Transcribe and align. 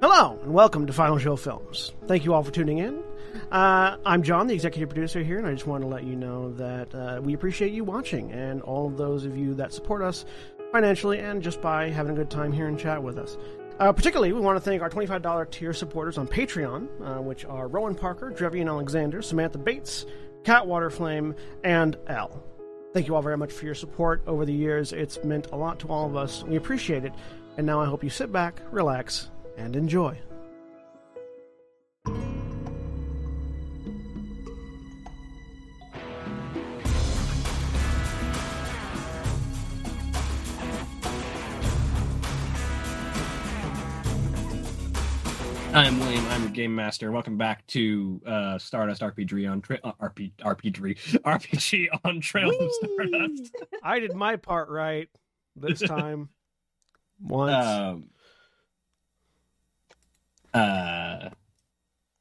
Hello, 0.00 0.38
and 0.44 0.54
welcome 0.54 0.86
to 0.86 0.92
Final 0.92 1.18
Show 1.18 1.34
Films. 1.34 1.92
Thank 2.06 2.24
you 2.24 2.32
all 2.32 2.44
for 2.44 2.52
tuning 2.52 2.78
in. 2.78 3.02
Uh, 3.50 3.96
I'm 4.06 4.22
John, 4.22 4.46
the 4.46 4.54
executive 4.54 4.90
producer 4.90 5.24
here, 5.24 5.38
and 5.38 5.46
I 5.48 5.52
just 5.54 5.66
want 5.66 5.82
to 5.82 5.88
let 5.88 6.04
you 6.04 6.14
know 6.14 6.52
that 6.52 6.94
uh, 6.94 7.20
we 7.20 7.34
appreciate 7.34 7.72
you 7.72 7.82
watching 7.82 8.30
and 8.30 8.62
all 8.62 8.86
of 8.86 8.96
those 8.96 9.24
of 9.24 9.36
you 9.36 9.54
that 9.54 9.72
support 9.72 10.02
us 10.02 10.24
financially 10.70 11.18
and 11.18 11.42
just 11.42 11.60
by 11.60 11.90
having 11.90 12.12
a 12.12 12.14
good 12.14 12.30
time 12.30 12.52
here 12.52 12.68
and 12.68 12.78
chat 12.78 13.02
with 13.02 13.18
us. 13.18 13.36
Uh, 13.80 13.92
particularly, 13.92 14.32
we 14.32 14.38
want 14.38 14.56
to 14.56 14.60
thank 14.60 14.82
our 14.82 14.88
$25 14.88 15.50
tier 15.50 15.72
supporters 15.72 16.16
on 16.16 16.28
Patreon, 16.28 16.86
uh, 17.02 17.20
which 17.20 17.44
are 17.44 17.66
Rowan 17.66 17.96
Parker, 17.96 18.30
Drevian 18.30 18.68
Alexander, 18.68 19.20
Samantha 19.20 19.58
Bates, 19.58 20.06
Kat 20.44 20.64
Waterflame, 20.64 21.36
and 21.64 21.96
L. 22.06 22.40
Thank 22.94 23.08
you 23.08 23.16
all 23.16 23.22
very 23.22 23.36
much 23.36 23.50
for 23.50 23.64
your 23.64 23.74
support 23.74 24.22
over 24.28 24.44
the 24.44 24.54
years. 24.54 24.92
It's 24.92 25.24
meant 25.24 25.48
a 25.50 25.56
lot 25.56 25.80
to 25.80 25.88
all 25.88 26.06
of 26.06 26.14
us. 26.14 26.44
We 26.44 26.54
appreciate 26.54 27.04
it. 27.04 27.12
And 27.56 27.66
now 27.66 27.80
I 27.80 27.86
hope 27.86 28.04
you 28.04 28.10
sit 28.10 28.30
back, 28.30 28.62
relax, 28.70 29.30
and 29.58 29.74
enjoy. 29.74 30.16
I'm 45.74 46.00
William. 46.00 46.26
I'm 46.28 46.42
your 46.42 46.50
game 46.50 46.74
master. 46.74 47.12
Welcome 47.12 47.36
back 47.36 47.66
to 47.68 48.20
uh, 48.26 48.58
Stardust 48.58 49.02
RPG 49.02 49.50
on 49.50 49.60
tra- 49.60 49.78
uh, 49.84 49.92
RP, 50.00 50.32
RPG 50.40 51.20
RPG 51.22 51.88
on 52.04 52.20
Trails 52.20 52.56
of 52.58 52.70
Stardust. 52.72 53.54
I 53.82 54.00
did 54.00 54.14
my 54.14 54.36
part 54.36 54.70
right 54.70 55.08
this 55.54 55.80
time. 55.86 56.30
Once. 57.20 57.52
Um, 57.66 58.04
uh, 60.54 61.30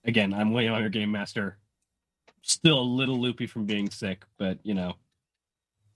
again, 0.05 0.33
I'm 0.33 0.51
way 0.53 0.67
I'm 0.69 0.81
your 0.81 0.89
game 0.89 1.11
master. 1.11 1.57
Still 2.41 2.79
a 2.79 2.81
little 2.81 3.19
loopy 3.19 3.47
from 3.47 3.65
being 3.65 3.89
sick, 3.89 4.23
but 4.37 4.59
you 4.63 4.73
know. 4.73 4.93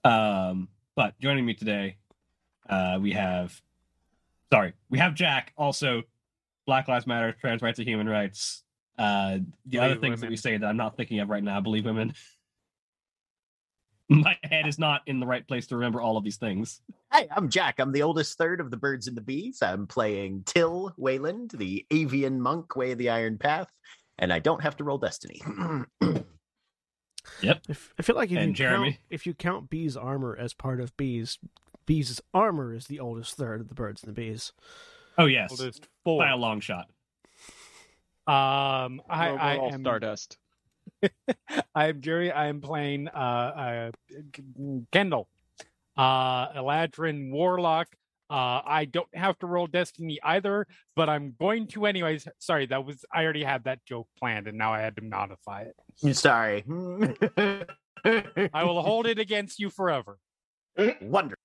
Um, 0.04 0.68
but 0.94 1.18
joining 1.20 1.46
me 1.46 1.54
today, 1.54 1.96
uh, 2.68 2.98
we 3.00 3.12
have. 3.12 3.60
Sorry, 4.52 4.74
we 4.90 4.98
have 4.98 5.14
Jack. 5.14 5.52
Also, 5.56 6.02
Black 6.66 6.88
Lives 6.88 7.06
Matter, 7.06 7.32
trans 7.32 7.62
rights, 7.62 7.78
and 7.78 7.88
human 7.88 8.08
rights. 8.08 8.64
Uh, 8.98 9.38
the 9.66 9.78
other 9.78 9.94
Believe 9.94 10.00
things 10.00 10.20
that 10.20 10.30
we 10.30 10.36
say 10.36 10.56
that 10.58 10.66
I'm 10.66 10.76
not 10.76 10.96
thinking 10.96 11.20
of 11.20 11.30
right 11.30 11.42
now. 11.42 11.60
Believe 11.60 11.86
women. 11.86 12.14
My 14.08 14.36
head 14.42 14.66
is 14.66 14.78
not 14.78 15.02
in 15.06 15.20
the 15.20 15.26
right 15.26 15.46
place 15.46 15.66
to 15.68 15.76
remember 15.76 16.00
all 16.00 16.16
of 16.16 16.24
these 16.24 16.36
things. 16.36 16.82
Hey, 17.12 17.28
I'm 17.34 17.48
Jack. 17.48 17.78
I'm 17.78 17.92
the 17.92 18.02
oldest 18.02 18.36
third 18.36 18.60
of 18.60 18.70
the 18.70 18.76
Birds 18.76 19.06
and 19.08 19.16
the 19.16 19.20
Bees. 19.22 19.62
I'm 19.62 19.86
playing 19.86 20.42
Tyll 20.44 20.92
Wayland, 20.98 21.52
the 21.54 21.86
Avion 21.90 22.38
monk, 22.38 22.76
Way 22.76 22.92
of 22.92 22.98
the 22.98 23.08
Iron 23.10 23.38
Path, 23.38 23.68
and 24.18 24.32
I 24.32 24.38
don't 24.38 24.62
have 24.62 24.76
to 24.78 24.84
roll 24.84 24.98
Destiny. 24.98 25.40
Yep. 27.40 27.62
If- 27.68 27.94
I 27.98 28.02
feel 28.02 28.16
like 28.16 28.30
if 28.30 28.38
And 28.38 28.48
you 28.48 28.54
Jeremy? 28.54 28.90
count 28.92 29.00
if 29.10 29.26
you 29.26 29.34
count 29.34 29.70
Bee's 29.70 29.96
armor 29.96 30.36
as 30.38 30.52
part 30.54 30.80
of 30.80 30.96
Bee's 30.96 31.38
Bee's 31.86 32.20
armor 32.34 32.74
is 32.74 32.86
the 32.88 33.00
oldest 33.00 33.36
third 33.36 33.60
of 33.60 33.68
the 33.68 33.74
birds 33.74 34.02
and 34.02 34.10
the 34.14 34.20
bees. 34.20 34.52
Oh 35.18 35.26
yes, 35.26 35.50
Oldest 35.52 35.88
four. 36.04 36.18
by 36.22 36.30
a 36.30 36.36
long 36.36 36.60
shot. 36.60 36.86
Um, 38.26 39.02
I, 39.08 39.30
We're- 39.30 39.38
I 39.38 39.54
am 39.72 39.82
Stardust. 39.82 40.38
I 41.74 41.88
am 41.88 42.00
Jerry. 42.00 42.30
I 42.30 42.46
am 42.46 42.60
playing 42.60 43.08
uh, 43.08 43.10
uh 43.18 43.90
Kendall, 44.92 45.28
uh, 45.96 46.52
Eladrin 46.52 47.30
Warlock. 47.30 47.88
Uh, 48.30 48.62
I 48.64 48.86
don't 48.86 49.14
have 49.14 49.38
to 49.40 49.46
roll 49.46 49.66
Destiny 49.66 50.18
either, 50.22 50.66
but 50.96 51.10
I'm 51.10 51.34
going 51.38 51.66
to 51.68 51.84
anyways. 51.84 52.26
Sorry, 52.38 52.64
that 52.66 52.84
was 52.84 53.04
I 53.12 53.24
already 53.24 53.44
had 53.44 53.64
that 53.64 53.84
joke 53.84 54.08
planned, 54.18 54.48
and 54.48 54.56
now 54.56 54.72
I 54.72 54.80
had 54.80 54.96
to 54.96 55.02
modify 55.02 55.62
it. 55.62 56.16
Sorry. 56.16 56.64
I 58.04 58.64
will 58.64 58.82
hold 58.82 59.06
it 59.06 59.18
against 59.18 59.58
you 59.60 59.68
forever. 59.70 60.18
Wonder. 61.02 61.36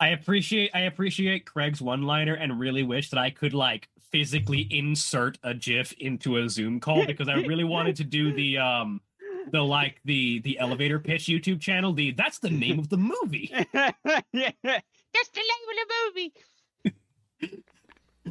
I 0.00 0.08
appreciate 0.08 0.70
I 0.74 0.80
appreciate 0.82 1.44
Craig's 1.44 1.82
one 1.82 2.02
liner 2.02 2.34
and 2.34 2.58
really 2.58 2.82
wish 2.82 3.10
that 3.10 3.18
I 3.18 3.30
could 3.30 3.54
like 3.54 3.88
physically 4.10 4.66
insert 4.70 5.38
a 5.42 5.54
GIF 5.54 5.92
into 5.94 6.38
a 6.38 6.48
Zoom 6.48 6.80
call 6.80 7.04
because 7.04 7.28
I 7.28 7.34
really 7.34 7.64
wanted 7.64 7.96
to 7.96 8.04
do 8.04 8.32
the 8.32 8.58
um 8.58 9.00
the 9.50 9.60
like 9.60 10.00
the 10.04 10.40
the 10.40 10.58
elevator 10.58 10.98
pitch 10.98 11.24
YouTube 11.24 11.60
channel. 11.60 11.92
The 11.92 12.12
that's 12.12 12.38
the 12.38 12.50
name 12.50 12.78
of 12.78 12.88
the 12.88 12.96
movie. 12.96 13.50
yeah. 13.74 13.90
That's 15.14 15.30
the 15.30 15.40
name 15.40 15.64
of 15.70 16.92
the 16.92 17.00
movie. 17.42 17.64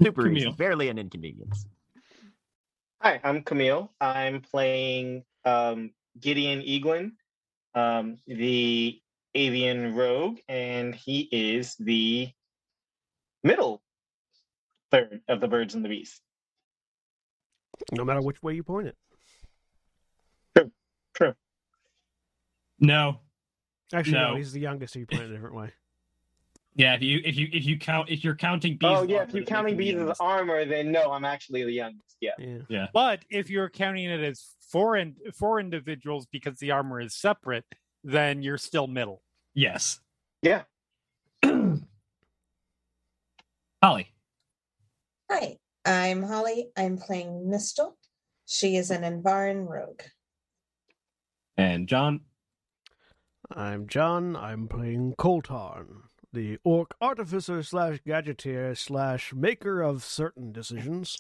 Super 0.01 0.23
Kamil. 0.23 0.37
easy. 0.37 0.51
Barely 0.51 0.89
an 0.89 0.99
inconvenience. 0.99 1.65
Hi, 3.01 3.19
I'm 3.23 3.41
Kamil. 3.41 3.91
I'm 3.99 4.41
playing 4.41 5.23
um, 5.43 5.91
Gideon 6.19 6.61
Eaglin, 6.61 7.13
um, 7.73 8.17
the 8.27 9.01
Avion 9.37 9.95
rogue, 9.95 10.39
and 10.49 10.95
he 10.95 11.21
is 11.31 11.75
the 11.75 12.29
middle 13.43 13.81
third 14.91 15.21
of 15.27 15.39
the 15.41 15.47
birds 15.47 15.75
and 15.75 15.85
the 15.85 15.89
beasts. 15.89 16.21
No 17.91 18.03
matter 18.03 18.21
which 18.21 18.41
way 18.41 18.53
you 18.55 18.63
point 18.63 18.87
it. 18.87 18.97
True. 20.55 20.71
True. 21.13 21.33
No. 22.79 23.19
Actually, 23.93 24.13
no, 24.13 24.31
No. 24.31 24.35
he's 24.37 24.51
the 24.51 24.59
youngest, 24.59 24.93
so 24.93 24.99
you 24.99 25.05
point 25.05 25.21
it 25.23 25.29
a 25.29 25.33
different 25.33 25.55
way. 25.55 25.71
Yeah, 26.75 26.93
if 26.93 27.01
you 27.01 27.21
if 27.25 27.35
you 27.35 27.47
if 27.51 27.65
you 27.65 27.77
count 27.79 28.09
if 28.09 28.23
you're 28.23 28.35
counting 28.35 28.73
bees. 28.77 28.87
oh 28.87 29.01
yeah, 29.03 29.17
armor, 29.17 29.27
if 29.29 29.33
you're 29.33 29.43
counting 29.45 29.77
bees 29.77 29.95
as 29.95 30.17
armor, 30.19 30.63
then 30.65 30.91
no, 30.91 31.11
I'm 31.11 31.25
actually 31.25 31.63
the 31.63 31.71
youngest. 31.71 32.17
Yeah. 32.21 32.33
Yeah. 32.69 32.87
But 32.93 33.25
if 33.29 33.49
you're 33.49 33.69
counting 33.69 34.05
it 34.05 34.19
as 34.21 34.55
four 34.71 34.95
and 34.95 35.15
four 35.33 35.59
individuals 35.59 36.27
because 36.31 36.59
the 36.59 36.71
armor 36.71 36.99
is 36.99 37.15
separate, 37.15 37.65
then 38.03 38.43
you're 38.43 38.59
still 38.59 38.85
middle. 38.85 39.23
Yes. 39.57 39.99
Yeah. 40.43 40.65
Holly. 43.83 44.11
Hi, 45.31 45.57
I'm 45.83 46.21
Holly. 46.21 46.69
I'm 46.77 46.99
playing 46.99 47.49
Mystal. 47.49 47.97
She 48.45 48.75
is 48.75 48.91
an 48.91 49.01
Invaran 49.01 49.67
rogue. 49.67 50.03
And 51.57 51.87
John. 51.87 52.21
I'm 53.49 53.87
John. 53.87 54.35
I'm 54.35 54.67
playing 54.67 55.15
Koltarn, 55.17 56.03
the 56.31 56.59
orc 56.63 56.93
artificer 57.01 57.63
slash 57.63 57.97
gadgeteer 58.05 58.77
slash 58.77 59.33
maker 59.33 59.81
of 59.81 60.03
certain 60.03 60.51
decisions. 60.51 61.17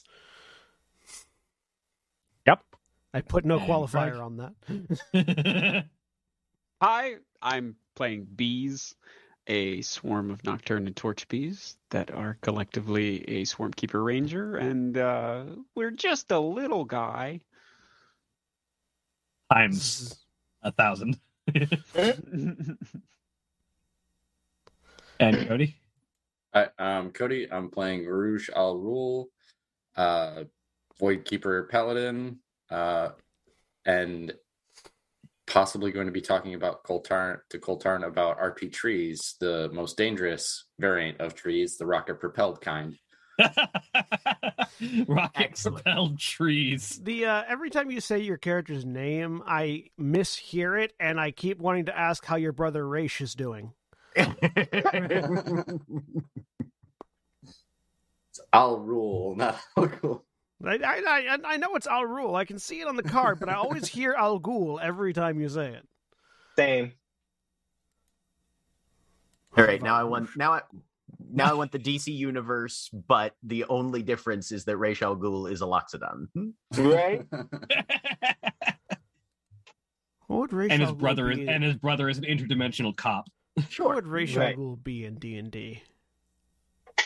Yep. 2.45 2.59
I 3.15 3.21
put 3.21 3.45
no 3.45 3.57
qualifier 3.57 4.23
on 4.23 4.37
that. 4.37 5.85
Hi, 6.83 7.15
I'm 7.41 7.77
playing 7.97 8.27
bees, 8.35 8.95
a 9.47 9.81
swarm 9.81 10.29
of 10.29 10.43
Nocturnan 10.43 10.93
Torchbees 10.93 11.77
that 11.89 12.11
are 12.11 12.37
collectively 12.41 13.27
a 13.27 13.43
swarm 13.43 13.73
keeper 13.73 14.03
ranger, 14.03 14.55
and 14.55 14.95
uh, 14.97 15.43
we're 15.73 15.91
just 15.91 16.31
a 16.31 16.39
little 16.39 16.85
guy. 16.85 17.41
Times 19.51 20.15
a 20.61 20.71
thousand. 20.71 21.19
and 21.55 22.77
Koty. 25.19 25.73
Hi, 26.53 26.67
I'm 26.77 27.09
Koty. 27.09 27.47
I'm 27.51 27.69
playing 27.69 28.05
Rouge 28.05 28.49
Al 28.55 28.77
Rule, 28.77 29.29
uh, 29.95 30.43
Void 30.99 31.25
Keeper 31.25 31.63
Paladin, 31.71 32.37
uh, 32.69 33.09
and 33.85 34.33
possibly 35.47 35.91
going 35.91 36.05
to 36.05 36.11
be 36.11 36.21
talking 36.21 36.53
about 36.53 36.83
Koltarn 36.83 37.39
to 37.49 37.57
Koltarn 37.57 38.05
about 38.05 38.39
RP 38.39 38.71
trees, 38.71 39.35
the 39.39 39.69
most 39.73 39.97
dangerous 39.97 40.65
variant 40.79 41.19
of 41.19 41.33
trees, 41.33 41.77
the 41.77 41.85
rocket 41.85 42.19
propelled 42.19 42.61
kind. 42.61 42.97
rocket 45.07 45.55
propelled 45.55 46.19
trees. 46.19 46.99
The 47.01 47.25
uh, 47.25 47.43
every 47.47 47.69
time 47.69 47.89
you 47.89 48.01
say 48.01 48.19
your 48.19 48.37
character's 48.37 48.85
name, 48.85 49.41
I 49.45 49.85
mishear 49.99 50.83
it, 50.83 50.93
and 50.99 51.19
I 51.19 51.31
keep 51.31 51.59
wanting 51.59 51.85
to 51.85 51.97
ask 51.97 52.25
how 52.25 52.35
your 52.35 52.51
brother 52.51 52.87
Raish 52.87 53.21
is 53.21 53.33
doing. 53.33 53.73
I'll 58.53 58.79
rule, 58.79 59.35
not 59.35 59.59
Al 59.77 59.87
Ghul. 59.87 60.21
I, 60.65 60.75
I, 60.75 61.01
I, 61.07 61.37
I 61.53 61.57
know 61.57 61.75
it's 61.75 61.87
Al 61.87 62.05
Rule. 62.05 62.35
I 62.35 62.45
can 62.45 62.57
see 62.59 62.81
it 62.81 62.87
on 62.87 62.95
the 62.95 63.03
card, 63.03 63.39
but 63.39 63.47
I 63.49 63.53
always 63.53 63.87
hear 63.93 64.13
Al 64.13 64.39
Ghul 64.39 64.81
every 64.81 65.13
time 65.13 65.39
you 65.39 65.49
say 65.49 65.67
it. 65.73 65.87
Same. 66.57 66.93
All 69.55 69.63
right, 69.63 69.81
now 69.81 69.95
I 69.95 70.03
want 70.03 70.29
now 70.35 70.53
I 70.53 70.61
now 71.31 71.49
I 71.49 71.53
want 71.53 71.71
the 71.71 71.79
DC 71.79 72.13
universe, 72.15 72.89
but 73.07 73.35
the 73.43 73.65
only 73.65 74.03
difference 74.03 74.51
is 74.51 74.65
that 74.65 74.77
Ra's 74.77 75.01
al 75.01 75.15
Ghul 75.15 75.51
is 75.51 75.61
a 75.61 75.65
Loxodon. 75.65 76.27
Right? 76.77 77.25
What 80.27 80.39
would 80.39 80.53
Ra's 80.53 80.71
and 80.71 80.81
his 80.81 80.91
brother 80.91 81.31
is 81.31 81.37
be? 81.37 81.47
and 81.47 81.63
his 81.63 81.75
brother 81.75 82.09
is 82.09 82.17
an 82.17 82.25
interdimensional 82.25 82.93
cop. 82.95 83.29
Sure. 83.69 83.85
what 83.87 83.95
would 83.95 84.07
Ra's 84.07 84.35
al 84.35 84.43
Right. 84.43 84.57
Ghul 84.57 84.83
be 84.83 85.05
in 85.05 85.15
D 85.15 85.37
and 85.37 85.49
D? 85.49 85.81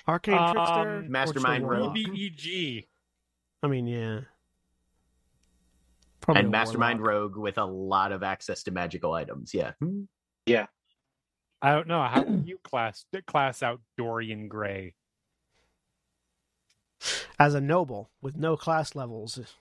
Arcane 0.08 0.34
Um, 0.40 0.54
trickster, 0.56 0.80
or 0.80 0.98
just 1.02 1.08
a 1.08 1.12
Mastermind 1.12 1.70
rogue. 1.70 1.94
BEG. 1.94 2.88
I 3.64 3.68
mean, 3.68 3.88
yeah. 3.88 4.22
Probably 6.22 6.42
and 6.42 6.52
Mastermind 6.52 7.02
warlock. 7.02 7.22
Rogue 7.22 7.38
with 7.38 7.58
a 7.58 7.66
lot 7.66 8.12
of 8.12 8.24
access 8.24 8.64
to 8.64 8.72
magical 8.72 9.14
items. 9.14 9.54
Yeah. 9.54 9.72
Hmm. 9.80 10.04
Yeah. 10.46 10.68
I 11.62 11.74
don't 11.74 11.88
know. 11.88 12.02
How 12.02 12.24
would 12.24 12.48
you 12.48 12.58
class 12.64 13.06
class 13.28 13.62
out 13.62 13.82
Dorian 13.98 14.48
Gray? 14.48 14.96
as 17.42 17.56
a 17.56 17.62
noble 17.62 18.12
with 18.22 18.38
no 18.38 18.56
class 18.56 18.94
levels. 18.96 19.40
It's 19.40 19.54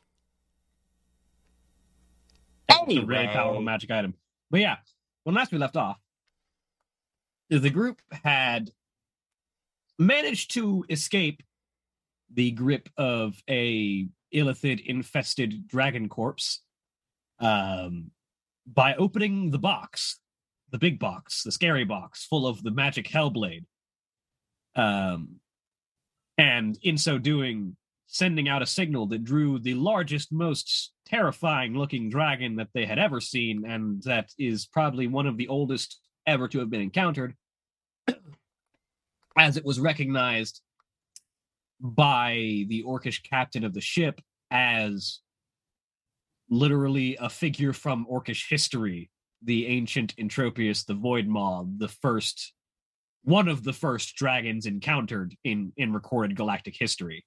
a 2.69 3.07
really 3.07 3.27
powerful 3.29 3.63
magic 3.63 3.91
item. 3.91 4.15
But 4.51 4.61
yeah, 4.61 4.77
when 5.25 5.35
last 5.35 5.51
we 5.51 5.59
left 5.59 5.77
off, 5.77 5.99
the 7.49 7.71
group 7.71 8.03
had 8.11 8.71
managed 9.99 10.53
to 10.55 10.85
escape 10.91 11.43
the 12.35 12.53
grip 12.53 12.89
of 12.97 13.43
a 13.49 14.07
illithid 14.33 14.85
infested 14.87 15.67
dragon 15.67 16.09
corpse 16.09 16.63
um, 17.41 18.11
by 18.67 18.95
opening 18.95 19.51
the 19.51 19.59
box, 19.59 20.19
the 20.71 20.79
big 20.79 20.99
box, 20.99 21.43
the 21.43 21.53
scary 21.53 21.85
box 21.85 22.25
full 22.27 22.47
of 22.47 22.63
the 22.63 22.71
magic 22.71 23.09
hellblade. 23.09 23.65
Um, 24.77 25.37
and 26.39 26.79
in 26.83 26.97
so 26.97 27.19
doing, 27.19 27.77
sending 28.07 28.49
out 28.49 28.63
a 28.63 28.67
signal 28.67 29.07
that 29.07 29.25
drew 29.25 29.59
the 29.59 29.75
largest, 29.75 30.33
most 30.33 30.93
terrifying 31.07 31.77
looking 31.77 32.09
dragon 32.09 32.57
that 32.57 32.69
they 32.73 32.87
had 32.87 32.99
ever 32.99 33.21
seen, 33.21 33.65
and 33.67 34.03
that 34.05 34.31
is 34.39 34.67
probably 34.67 35.07
one 35.07 35.27
of 35.27 35.37
the 35.37 35.49
oldest 35.49 35.99
ever 36.27 36.49
to 36.49 36.59
have 36.61 36.71
been 36.71 36.81
encountered, 36.81 37.35
as 39.37 39.57
it 39.57 39.65
was 39.65 39.81
recognized 39.81 40.61
by 41.81 42.65
the 42.69 42.83
orcish 42.87 43.23
captain 43.29 43.65
of 43.65 43.75
the 43.75 43.81
ship 43.81 44.21
as 44.51 45.21
literally 46.49 47.17
a 47.21 47.29
figure 47.29 47.73
from 47.73 48.07
orcish 48.11 48.47
history 48.51 49.11
the 49.43 49.67
ancient 49.67 50.15
entropius 50.17 50.85
the 50.85 50.95
void 50.95 51.27
maw 51.27 51.65
the 51.79 51.89
first 51.89 52.53
one 53.23 53.49
of 53.49 53.65
the 53.65 53.73
first 53.73 54.17
dragons 54.17 54.67
encountered 54.67 55.35
in 55.45 55.73
in 55.77 55.93
recorded 55.93 56.37
galactic 56.37 56.75
history. 56.79 57.25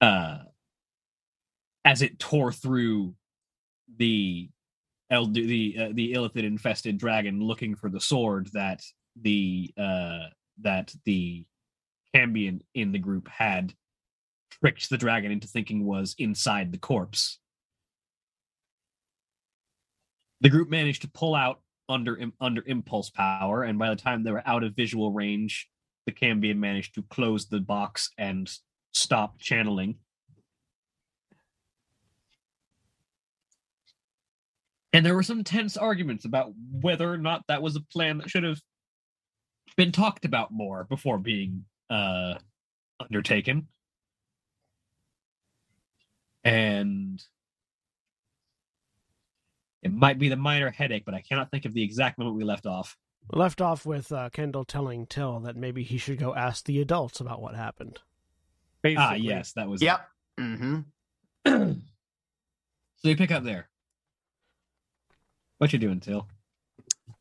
Uh 0.00 0.38
as 1.84 2.02
it 2.02 2.18
tore 2.18 2.52
through 2.52 3.14
the 3.98 4.50
El- 5.10 5.26
the 5.26 5.76
uh, 5.78 5.88
the 5.92 6.12
illithid 6.14 6.44
infested 6.44 6.98
dragon 6.98 7.40
looking 7.40 7.76
for 7.76 7.88
the 7.88 8.00
sword 8.00 8.48
that 8.52 8.82
the 9.20 9.72
uh 9.78 10.26
that 10.62 10.94
the 11.04 11.44
Cambion 12.14 12.62
in 12.74 12.92
the 12.92 12.98
group 12.98 13.28
had 13.28 13.74
tricked 14.50 14.88
the 14.88 14.96
dragon 14.96 15.30
into 15.30 15.46
thinking 15.46 15.84
was 15.84 16.14
inside 16.18 16.72
the 16.72 16.78
corpse. 16.78 17.38
The 20.40 20.50
group 20.50 20.68
managed 20.68 21.02
to 21.02 21.08
pull 21.08 21.34
out 21.34 21.60
under 21.88 22.18
under 22.40 22.62
impulse 22.66 23.10
power, 23.10 23.62
and 23.62 23.78
by 23.78 23.90
the 23.90 23.96
time 23.96 24.22
they 24.22 24.32
were 24.32 24.46
out 24.46 24.64
of 24.64 24.74
visual 24.74 25.12
range, 25.12 25.68
the 26.06 26.12
Cambion 26.12 26.58
managed 26.58 26.94
to 26.94 27.02
close 27.02 27.46
the 27.46 27.60
box 27.60 28.10
and 28.18 28.50
stop 28.92 29.38
channeling. 29.38 29.96
And 34.92 35.04
there 35.04 35.14
were 35.14 35.22
some 35.22 35.44
tense 35.44 35.76
arguments 35.76 36.24
about 36.24 36.52
whether 36.70 37.12
or 37.12 37.18
not 37.18 37.42
that 37.48 37.60
was 37.60 37.76
a 37.76 37.80
plan 37.80 38.18
that 38.18 38.30
should 38.30 38.44
have 38.44 38.60
been 39.76 39.92
talked 39.92 40.24
about 40.24 40.52
more 40.52 40.84
before 40.84 41.18
being 41.18 41.64
uh, 41.90 42.34
undertaken. 42.98 43.68
And 46.44 47.22
it 49.82 49.92
might 49.92 50.18
be 50.18 50.28
the 50.28 50.36
minor 50.36 50.70
headache, 50.70 51.04
but 51.04 51.14
I 51.14 51.20
cannot 51.20 51.50
think 51.50 51.64
of 51.64 51.74
the 51.74 51.82
exact 51.82 52.18
moment 52.18 52.36
we 52.36 52.44
left 52.44 52.66
off. 52.66 52.96
Left 53.32 53.60
off 53.60 53.84
with 53.84 54.12
uh, 54.12 54.30
Kendall 54.30 54.64
telling 54.64 55.06
Tyll 55.06 55.40
that 55.40 55.56
maybe 55.56 55.82
he 55.82 55.98
should 55.98 56.18
go 56.18 56.34
ask 56.34 56.64
the 56.64 56.80
adults 56.80 57.20
about 57.20 57.42
what 57.42 57.56
happened. 57.56 57.98
Basically, 58.82 59.04
Ah, 59.04 59.14
yes, 59.14 59.52
that 59.52 59.68
was. 59.68 59.82
Yep. 59.82 60.00
Mm-hmm. 60.38 60.80
so 61.46 63.08
you 63.08 63.16
pick 63.16 63.32
up 63.32 63.42
there. 63.42 63.68
What 65.58 65.72
you 65.72 65.80
doing, 65.80 65.98
Tyll? 65.98 66.28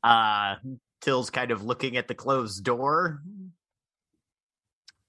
Uh, 0.03 0.55
Tyll's 1.05 1.29
kind 1.29 1.51
of 1.51 1.63
looking 1.63 1.97
at 1.97 2.07
the 2.07 2.15
closed 2.15 2.63
door. 2.63 3.21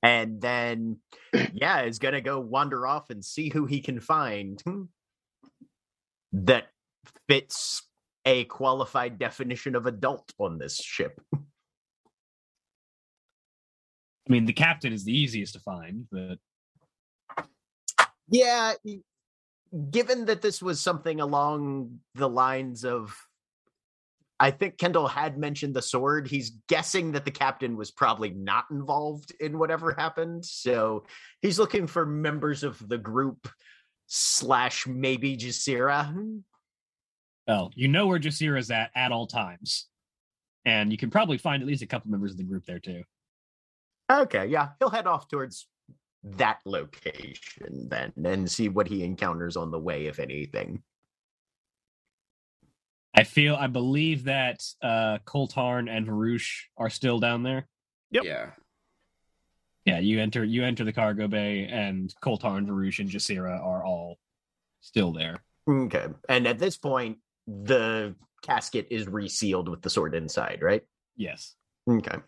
And 0.02 0.40
then, 0.40 0.98
yeah, 1.54 1.82
is 1.82 1.98
going 1.98 2.14
to 2.14 2.20
go 2.20 2.38
wander 2.38 2.86
off 2.86 3.08
and 3.08 3.24
see 3.24 3.48
who 3.48 3.64
he 3.64 3.80
can 3.80 4.00
find 4.00 4.62
that 6.32 6.66
fits 7.28 7.82
a 8.26 8.44
qualified 8.44 9.18
definition 9.18 9.74
of 9.74 9.86
adult 9.86 10.32
on 10.38 10.58
this 10.58 10.76
ship. 10.76 11.18
I 11.34 11.38
mean, 14.28 14.44
the 14.44 14.52
captain 14.52 14.92
is 14.92 15.04
the 15.04 15.16
easiest 15.16 15.54
to 15.54 15.60
find, 15.60 16.06
but 16.10 16.38
Yeah, 18.28 18.74
given 19.90 20.26
that 20.26 20.42
this 20.42 20.60
was 20.60 20.80
something 20.80 21.20
along 21.20 22.00
the 22.16 22.28
lines 22.28 22.84
of 22.84 23.16
I 24.38 24.50
think 24.50 24.76
Kendall 24.76 25.08
had 25.08 25.38
mentioned 25.38 25.74
the 25.74 25.82
sword. 25.82 26.28
He's 26.28 26.50
guessing 26.68 27.12
that 27.12 27.24
the 27.24 27.30
captain 27.30 27.76
was 27.76 27.90
probably 27.90 28.30
not 28.30 28.66
involved 28.70 29.32
in 29.40 29.58
whatever 29.58 29.94
happened. 29.96 30.44
So 30.44 31.04
he's 31.40 31.58
looking 31.58 31.86
for 31.86 32.04
members 32.04 32.62
of 32.62 32.86
the 32.86 32.98
group 32.98 33.48
slash 34.06 34.86
maybe 34.86 35.36
Jasira. 35.36 36.42
well, 37.48 37.72
you 37.74 37.88
know 37.88 38.06
where 38.06 38.18
Jasira's 38.18 38.70
at 38.70 38.90
at 38.94 39.10
all 39.10 39.26
times. 39.26 39.86
And 40.66 40.92
you 40.92 40.98
can 40.98 41.10
probably 41.10 41.38
find 41.38 41.62
at 41.62 41.68
least 41.68 41.82
a 41.82 41.86
couple 41.86 42.10
members 42.10 42.32
of 42.32 42.36
the 42.36 42.44
group 42.44 42.66
there 42.66 42.80
too. 42.80 43.04
Okay, 44.10 44.46
yeah, 44.46 44.70
he'll 44.78 44.90
head 44.90 45.06
off 45.06 45.28
towards 45.28 45.66
that 46.22 46.58
location 46.64 47.88
then 47.88 48.12
and 48.24 48.50
see 48.50 48.68
what 48.68 48.88
he 48.88 49.04
encounters 49.04 49.56
on 49.56 49.70
the 49.70 49.78
way, 49.78 50.06
if 50.06 50.18
anything. 50.18 50.82
I 53.16 53.24
feel 53.24 53.56
I 53.56 53.66
believe 53.66 54.24
that 54.24 54.60
uh 54.82 55.18
Koltarn 55.24 55.90
and 55.90 56.06
Varuzh 56.06 56.48
are 56.76 56.90
still 56.90 57.18
down 57.18 57.42
there. 57.42 57.66
Yep. 58.10 58.24
Yeah. 58.24 58.50
Yeah, 59.84 60.00
you 60.00 60.20
enter 60.20 60.44
you 60.44 60.64
enter 60.64 60.84
the 60.84 60.92
cargo 60.92 61.28
bay 61.28 61.68
and 61.70 62.12
Koltarn, 62.22 62.66
Varuzh, 62.66 62.98
and 62.98 63.08
Jasira 63.08 63.62
are 63.64 63.84
all 63.84 64.18
still 64.80 65.12
there. 65.12 65.42
Okay. 65.68 66.06
And 66.28 66.46
at 66.46 66.58
this 66.58 66.76
point, 66.76 67.18
the 67.46 68.14
casket 68.42 68.88
is 68.90 69.06
resealed 69.06 69.68
with 69.68 69.82
the 69.82 69.90
sword 69.90 70.14
inside, 70.14 70.58
right? 70.62 70.82
Yes. 71.16 71.54
Okay. 71.88 72.18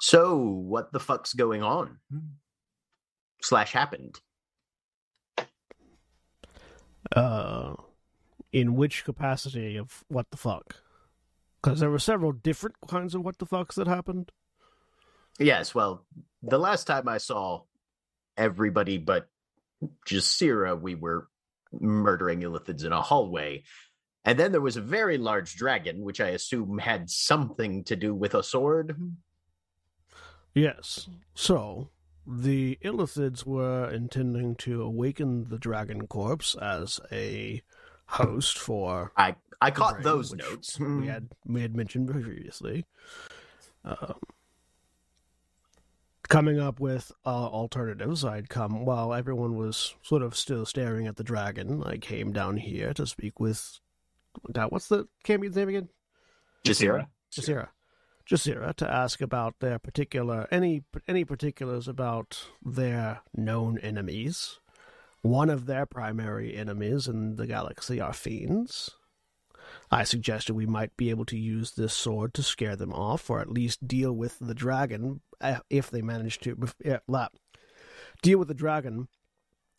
So, 0.00 0.38
what 0.38 0.92
the 0.92 1.00
fuck's 1.00 1.32
going 1.32 1.62
on? 1.62 1.98
Slash 3.42 3.72
happened. 3.72 4.18
Uh, 7.14 7.74
in 8.54 8.76
which 8.76 9.04
capacity 9.04 9.76
of 9.76 10.04
what 10.06 10.30
the 10.30 10.36
fuck? 10.36 10.76
Because 11.60 11.80
there 11.80 11.90
were 11.90 11.98
several 11.98 12.30
different 12.30 12.76
kinds 12.86 13.14
of 13.16 13.22
what 13.22 13.38
the 13.38 13.46
fucks 13.46 13.74
that 13.74 13.88
happened. 13.88 14.30
Yes, 15.40 15.74
well, 15.74 16.06
the 16.40 16.58
last 16.58 16.84
time 16.84 17.08
I 17.08 17.18
saw 17.18 17.62
everybody 18.36 18.96
but 18.98 19.28
Jasira, 20.06 20.80
we 20.80 20.94
were 20.94 21.26
murdering 21.72 22.42
illithids 22.42 22.84
in 22.84 22.92
a 22.92 23.02
hallway. 23.02 23.64
And 24.24 24.38
then 24.38 24.52
there 24.52 24.60
was 24.60 24.76
a 24.76 24.82
very 24.82 25.18
large 25.18 25.56
dragon, 25.56 26.02
which 26.02 26.20
I 26.20 26.28
assume 26.28 26.78
had 26.78 27.10
something 27.10 27.82
to 27.84 27.96
do 27.96 28.14
with 28.14 28.34
a 28.34 28.44
sword. 28.44 28.96
Yes. 30.54 31.08
So, 31.34 31.90
the 32.24 32.78
Illithids 32.84 33.44
were 33.44 33.90
intending 33.90 34.54
to 34.56 34.80
awaken 34.82 35.48
the 35.48 35.58
dragon 35.58 36.06
corpse 36.06 36.54
as 36.54 37.00
a 37.10 37.62
host 38.06 38.58
for 38.58 39.12
I 39.16 39.36
I 39.60 39.70
caught 39.70 39.94
brain, 39.94 40.04
those 40.04 40.32
notes. 40.32 40.78
We 40.78 41.06
had 41.06 41.28
we 41.46 41.62
had 41.62 41.74
mentioned 41.74 42.08
previously. 42.10 42.84
Um, 43.84 44.14
coming 46.28 46.58
up 46.58 46.80
with 46.80 47.12
uh, 47.24 47.28
alternatives, 47.28 48.24
I'd 48.24 48.48
come 48.48 48.84
while 48.84 49.12
everyone 49.14 49.56
was 49.56 49.94
sort 50.02 50.22
of 50.22 50.36
still 50.36 50.66
staring 50.66 51.06
at 51.06 51.16
the 51.16 51.24
dragon. 51.24 51.82
I 51.84 51.98
came 51.98 52.32
down 52.32 52.56
here 52.56 52.92
to 52.94 53.06
speak 53.06 53.40
with. 53.40 53.80
What's 54.68 54.88
the 54.88 55.06
Cambion's 55.22 55.56
name 55.56 55.68
again? 55.68 55.88
Jasira. 56.64 57.06
Jasira. 57.32 57.68
Jasira 58.28 58.74
to 58.76 58.90
ask 58.90 59.20
about 59.20 59.60
their 59.60 59.78
particular 59.78 60.48
any 60.50 60.82
any 61.06 61.24
particulars 61.24 61.86
about 61.88 62.48
their 62.64 63.20
known 63.36 63.78
enemies. 63.78 64.60
One 65.24 65.48
of 65.48 65.64
their 65.64 65.86
primary 65.86 66.54
enemies 66.54 67.08
in 67.08 67.36
the 67.36 67.46
galaxy 67.46 67.98
are 67.98 68.12
fiends. 68.12 68.90
I 69.90 70.04
suggested 70.04 70.52
we 70.52 70.66
might 70.66 70.98
be 70.98 71.08
able 71.08 71.24
to 71.24 71.38
use 71.38 71.70
this 71.70 71.94
sword 71.94 72.34
to 72.34 72.42
scare 72.42 72.76
them 72.76 72.92
off, 72.92 73.30
or 73.30 73.40
at 73.40 73.48
least 73.48 73.88
deal 73.88 74.12
with 74.12 74.38
the 74.38 74.52
dragon 74.52 75.22
uh, 75.40 75.60
if 75.70 75.90
they 75.90 76.02
manage 76.02 76.40
to. 76.40 76.68
deal 78.20 78.38
with 78.38 78.48
the 78.48 78.54
dragon 78.54 79.08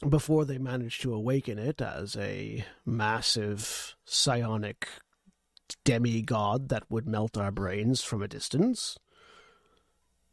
before 0.09 0.45
they 0.45 0.57
manage 0.57 0.97
to 1.01 1.13
awaken 1.13 1.59
it 1.59 1.79
as 1.79 2.17
a 2.17 2.65
massive 2.83 3.95
psionic 4.03 4.87
demigod 5.83 6.69
that 6.69 6.89
would 6.89 7.07
melt 7.07 7.37
our 7.37 7.51
brains 7.51 8.01
from 8.01 8.23
a 8.23 8.27
distance. 8.27 8.97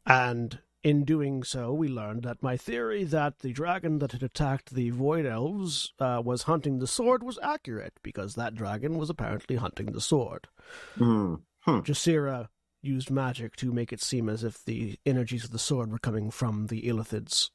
And 0.07 0.61
in 0.83 1.05
doing 1.05 1.45
so, 1.45 1.73
we 1.73 1.89
learned 1.89 2.23
that 2.25 2.43
my 2.43 2.57
theory 2.57 3.05
that 3.05 3.41
the 3.41 3.53
dragon 3.53 3.99
that 4.01 4.13
had 4.13 4.23
attacked 4.23 4.75
the 4.75 4.91
Void 4.91 5.27
Elves 5.27 5.93
uh, 5.99 6.21
was 6.25 6.43
hunting 6.45 6.79
the 6.79 6.87
sword 6.87 7.23
was 7.23 7.39
accurate, 7.43 7.95
because 8.03 8.35
that 8.35 8.55
dragon 8.55 8.99
was 8.99 9.09
apparently 9.09 9.57
hunting 9.57 9.93
the 9.93 10.01
sword. 10.01 10.49
Hmm. 10.97 11.81
Jasira 11.81 12.49
used 12.81 13.11
magic 13.11 13.55
to 13.57 13.71
make 13.71 13.93
it 13.93 14.03
seem 14.03 14.29
as 14.29 14.43
if 14.43 14.65
the 14.65 14.99
energies 15.07 15.45
of 15.45 15.53
the 15.53 15.59
sword 15.59 15.93
were 15.93 15.99
coming 15.99 16.31
from 16.31 16.67
the 16.67 16.83
Illithid's 16.83 17.53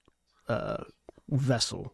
uh, 0.47 0.83
vessel, 1.29 1.93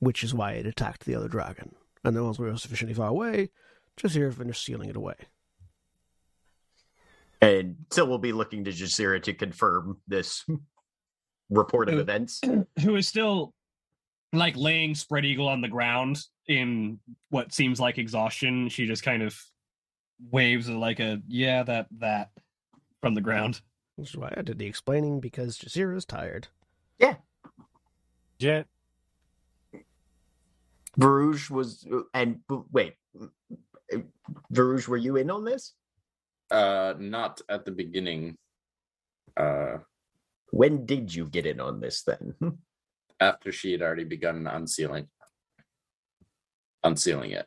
which 0.00 0.24
is 0.24 0.34
why 0.34 0.52
it 0.52 0.66
attacked 0.66 1.04
the 1.04 1.14
other 1.14 1.28
dragon. 1.28 1.76
And 2.02 2.16
then 2.16 2.24
once 2.24 2.38
we 2.40 2.46
were 2.46 2.56
sufficiently 2.56 2.94
far 2.94 3.08
away, 3.08 3.50
Jasira 3.96 4.34
finished 4.34 4.64
sealing 4.64 4.88
it 4.88 4.96
away. 4.96 5.14
And 7.40 7.76
so 7.90 8.04
we'll 8.04 8.18
be 8.18 8.32
looking 8.32 8.64
to 8.64 8.70
Jasira 8.70 9.22
to 9.22 9.32
confirm 9.32 9.98
this 10.06 10.44
report 11.50 11.88
of 11.88 11.96
Uh, 11.96 11.98
events. 11.98 12.40
who 12.82 12.96
is 12.96 13.08
still 13.08 13.54
like 14.32 14.56
laying 14.56 14.94
spread 14.94 15.24
eagle 15.24 15.48
on 15.48 15.60
the 15.60 15.68
ground 15.68 16.18
in 16.46 16.98
what 17.30 17.52
seems 17.52 17.80
like 17.80 17.98
exhaustion. 17.98 18.68
She 18.68 18.86
just 18.86 19.02
kind 19.02 19.22
of 19.22 19.36
waves 20.30 20.68
like 20.68 21.00
a 21.00 21.20
yeah, 21.26 21.62
that 21.62 21.86
that 21.98 22.30
from 23.00 23.14
the 23.14 23.20
ground. 23.20 23.60
Which 23.96 24.10
is 24.10 24.16
why 24.16 24.32
I 24.36 24.42
did 24.42 24.58
the 24.58 24.66
explaining, 24.66 25.20
because 25.20 25.58
Jasira's 25.58 26.04
tired. 26.04 26.48
Yeah. 26.98 27.16
Jet. 28.38 28.66
Varuzh 30.98 31.50
was, 31.50 31.86
and 32.14 32.40
wait, 32.72 32.94
Varuzh, 34.52 34.88
were 34.88 34.96
you 34.96 35.16
in 35.16 35.30
on 35.30 35.44
this? 35.44 35.74
Uh, 36.50 36.94
not 36.98 37.40
at 37.48 37.64
the 37.64 37.70
beginning. 37.70 38.36
Uh, 39.36 39.78
When 40.50 40.84
did 40.86 41.14
you 41.14 41.26
get 41.26 41.46
in 41.46 41.60
on 41.60 41.80
this 41.80 42.02
then? 42.02 42.34
after 43.20 43.52
she 43.52 43.70
had 43.72 43.82
already 43.82 44.04
begun 44.04 44.46
unsealing, 44.46 45.06
unsealing 46.82 47.30
it. 47.32 47.46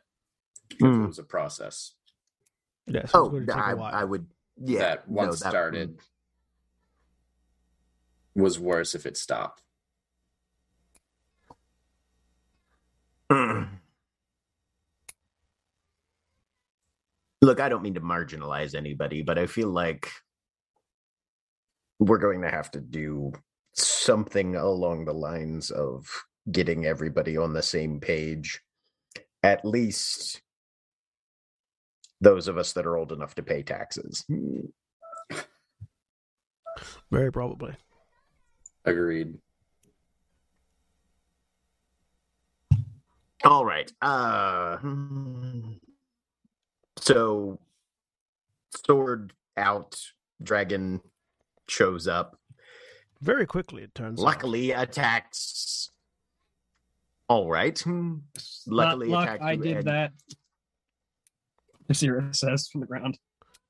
Because 0.68 0.94
Hmm. 0.96 1.04
It 1.04 1.06
was 1.08 1.18
a 1.18 1.24
process 1.24 1.94
Yes, 2.86 3.10
Oh, 3.14 3.28
going 3.28 3.46
to 3.46 3.52
take 3.52 3.60
a 3.60 3.64
I, 3.66 3.74
while. 3.74 3.94
I 3.94 4.04
would, 4.04 4.26
yeah. 4.62 4.78
that 4.80 5.10
no, 5.10 5.22
once 5.24 5.40
that- 5.40 5.50
started 5.50 5.98
was 8.34 8.58
worse 8.58 8.94
if 8.94 9.04
it 9.06 9.16
stopped. 9.16 9.62
Look, 17.44 17.60
I 17.60 17.68
don't 17.68 17.82
mean 17.82 17.92
to 17.92 18.00
marginalize 18.00 18.74
anybody, 18.74 19.20
but 19.20 19.36
I 19.36 19.44
feel 19.44 19.68
like 19.68 20.10
we're 21.98 22.16
going 22.16 22.40
to 22.40 22.48
have 22.48 22.70
to 22.70 22.80
do 22.80 23.32
something 23.74 24.56
along 24.56 25.04
the 25.04 25.12
lines 25.12 25.70
of 25.70 26.06
getting 26.50 26.86
everybody 26.86 27.36
on 27.36 27.52
the 27.52 27.62
same 27.62 28.00
page. 28.00 28.62
At 29.42 29.62
least 29.62 30.40
those 32.18 32.48
of 32.48 32.56
us 32.56 32.72
that 32.72 32.86
are 32.86 32.96
old 32.96 33.12
enough 33.12 33.34
to 33.34 33.42
pay 33.42 33.62
taxes. 33.62 34.24
Very 37.10 37.30
probably. 37.30 37.74
Agreed. 38.86 39.34
All 43.44 43.66
right. 43.66 43.92
Uh 44.00 44.78
hmm. 44.78 45.72
So 47.04 47.58
sword 48.86 49.32
out, 49.56 50.00
dragon 50.42 51.00
shows 51.68 52.08
up. 52.08 52.38
Very 53.20 53.46
quickly, 53.46 53.82
it 53.82 53.94
turns 53.94 54.20
out. 54.20 54.24
Luckily 54.24 54.70
attacks. 54.72 55.90
All 57.28 57.48
right. 57.50 57.82
Luckily 58.66 59.08
Luck, 59.08 59.24
attacked 59.28 59.42
I 59.42 59.56
did 59.56 59.76
and- 59.78 59.86
that. 59.86 60.12
Jasira 61.90 62.34
says 62.34 62.68
from 62.68 62.80
the 62.80 62.86
ground. 62.86 63.18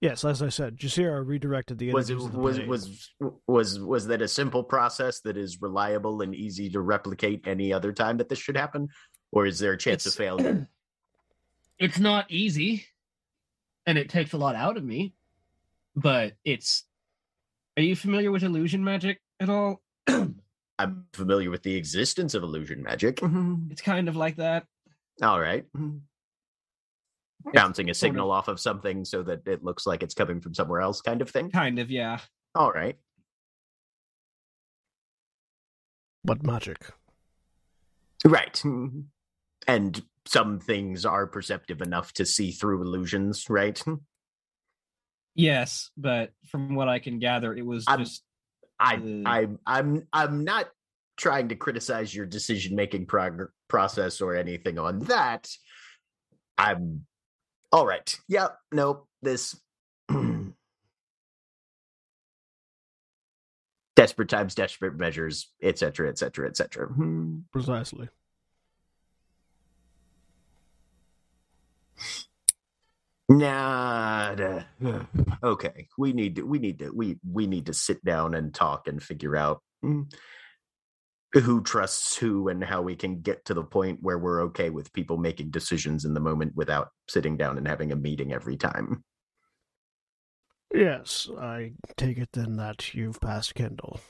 Yes, 0.01 0.25
as 0.25 0.43
I 0.43 0.49
said, 0.51 0.77
Jasira 0.77 1.27
redirected 1.27 1.79
the 1.79 1.93
Was 1.93 2.11
it 2.11 2.15
energies 2.15 2.31
the 2.33 2.39
was 2.39 2.57
blade. 2.57 2.69
was 2.69 3.11
was 3.47 3.81
was 3.81 4.07
that 4.09 4.21
a 4.23 4.29
simple 4.29 4.63
process 4.63 5.21
that 5.21 5.37
is 5.37 5.63
reliable 5.63 6.21
and 6.21 6.35
easy 6.35 6.69
to 6.71 6.81
replicate 6.81 7.47
any 7.49 7.73
other 7.73 7.93
time 7.93 8.19
that 8.19 8.29
this 8.29 8.39
should 8.39 8.57
happen, 8.57 8.89
or 9.33 9.47
is 9.47 9.59
there 9.59 9.73
a 9.73 9.79
chance 9.79 10.05
of 10.07 10.15
failure? 10.15 10.69
It's 11.77 11.99
not 11.99 12.31
easy, 12.31 12.87
and 13.87 13.99
it 13.99 14.09
takes 14.09 14.33
a 14.33 14.39
lot 14.39 14.55
out 14.55 14.77
of 14.77 14.85
me. 14.85 15.15
But 15.97 16.35
it's. 16.45 16.85
Are 17.77 17.83
you 17.83 17.97
familiar 17.97 18.31
with 18.31 18.43
illusion 18.43 18.85
magic 18.85 19.21
at 19.41 19.49
all? 19.49 19.83
I'm 20.79 21.07
familiar 21.13 21.51
with 21.51 21.63
the 21.63 21.75
existence 21.75 22.35
of 22.35 22.43
illusion 22.43 22.83
magic. 22.83 23.17
Mm-hmm. 23.17 23.71
It's 23.71 23.81
kind 23.81 24.09
of 24.09 24.17
like 24.17 24.37
that. 24.37 24.67
All 25.23 25.41
right. 25.41 25.65
Mm-hmm. 25.77 25.99
Bouncing 27.53 27.91
a 27.91 27.95
signal 27.95 28.31
off 28.31 28.49
of 28.49 28.59
something 28.59 29.05
so 29.05 29.23
that 29.23 29.47
it 29.47 29.63
looks 29.63 29.87
like 29.87 30.03
it's 30.03 30.15
coming 30.15 30.41
from 30.41 30.55
somewhere 30.55 30.81
else, 30.81 31.01
kind 31.01 31.21
of 31.21 31.31
thing. 31.31 31.51
Kind 31.51 31.79
of, 31.79 31.91
yeah. 31.91 32.19
All 32.55 32.73
right. 32.73 32.97
But 36.25 36.43
magic. 36.43 36.79
Right. 38.25 38.55
Mm-hmm. 38.55 39.01
And 39.69 40.03
some 40.27 40.59
things 40.61 41.05
are 41.05 41.27
perceptive 41.27 41.81
enough 41.83 42.13
to 42.15 42.25
see 42.27 42.51
through 42.53 42.83
illusions, 42.83 43.49
right? 43.49 43.83
Yes, 45.37 45.91
but 45.97 46.31
from 46.47 46.77
what 46.77 46.89
I 46.89 47.01
can 47.01 47.19
gather, 47.19 47.53
it 47.57 47.67
was 47.67 47.85
I'm- 47.89 47.99
just 47.99 48.23
I 48.79 48.95
Uh, 48.95 49.23
I 49.27 49.49
I'm 49.67 50.07
I'm 50.13 50.45
not 50.45 50.69
trying 51.17 51.49
to 51.49 51.57
criticize 51.57 52.15
your 52.15 52.25
decision 52.25 52.77
making 52.77 53.07
prog- 53.07 53.51
process 53.69 54.21
or 54.21 54.37
anything 54.37 54.79
on 54.79 55.01
that. 55.07 55.49
I'm 56.57 57.07
all 57.73 57.85
right. 57.85 58.17
Yep. 58.29 58.57
Nope. 58.71 59.09
This 59.23 59.61
desperate 63.97 64.29
times, 64.29 64.55
desperate 64.55 64.97
measures, 64.97 65.53
etc., 65.63 66.09
etc., 66.11 66.49
etc. 66.49 66.89
Precisely. 67.53 68.09
Nah. 73.29 74.35
da- 74.35 74.65
Okay. 75.43 75.89
We 75.97 76.13
need 76.13 76.37
to. 76.37 76.43
We 76.43 76.59
need 76.59 76.79
to. 76.81 76.91
We 76.91 77.19
we 77.29 77.47
need 77.47 77.67
to 77.67 77.75
sit 77.75 78.05
down 78.05 78.35
and 78.35 78.55
talk 78.55 78.87
and 78.87 79.03
figure 79.03 79.37
out 79.37 79.63
mm, 79.85 80.13
who 81.33 81.63
trusts 81.63 82.17
who 82.17 82.49
and 82.49 82.63
how 82.63 82.83
we 82.83 82.97
can 82.97 83.21
get 83.21 83.45
to 83.47 83.55
the 83.55 83.65
point 83.65 83.99
where 84.03 84.19
we're 84.19 84.43
okay 84.43 84.71
with 84.71 84.93
people 84.93 85.17
making 85.17 85.51
decisions 85.51 86.05
in 86.05 86.15
the 86.15 86.21
moment 86.21 86.53
without 86.55 86.91
sitting 87.09 87.37
down 87.37 87.59
and 87.59 87.67
having 87.67 87.93
a 87.93 87.97
meeting 87.97 88.33
every 88.33 88.57
time. 88.57 89.05
Yes, 90.73 91.29
I 91.39 91.73
take 91.97 92.19
it 92.19 92.31
then 92.33 92.57
that 92.57 92.95
you've 92.95 93.21
passed 93.21 93.55
Kendall. 93.55 94.01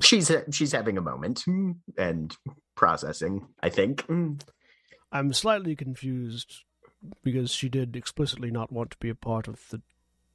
She's 0.00 0.32
she's 0.50 0.72
having 0.72 0.96
a 0.96 1.02
moment 1.02 1.44
mm, 1.46 1.74
and 1.98 2.34
processing. 2.74 3.48
I 3.62 3.68
think. 3.68 4.06
Mm. 4.06 4.40
I'm 5.12 5.32
slightly 5.32 5.74
confused 5.76 6.64
because 7.22 7.50
she 7.50 7.68
did 7.68 7.96
explicitly 7.96 8.50
not 8.50 8.72
want 8.72 8.90
to 8.92 8.96
be 8.98 9.08
a 9.08 9.14
part 9.14 9.48
of 9.48 9.68
the 9.70 9.80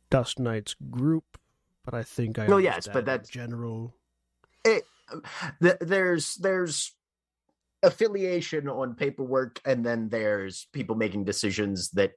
Dust 0.10 0.40
Knights 0.40 0.76
group, 0.90 1.38
but 1.84 1.94
I 1.94 2.04
think 2.04 2.40
I 2.40 2.48
Well, 2.48 2.62
yes, 2.62 2.88
but 2.92 3.06
that's- 3.06 3.30
general. 3.30 3.96
Um, 4.66 5.22
Th- 5.62 5.78
there's 5.82 6.34
there's 6.38 6.96
affiliation 7.84 8.68
on 8.68 8.96
paperwork 8.96 9.62
and 9.64 9.86
then 9.86 10.10
there's 10.10 10.68
people 10.74 10.96
making 10.96 11.26
decisions 11.26 11.92
that 11.92 12.14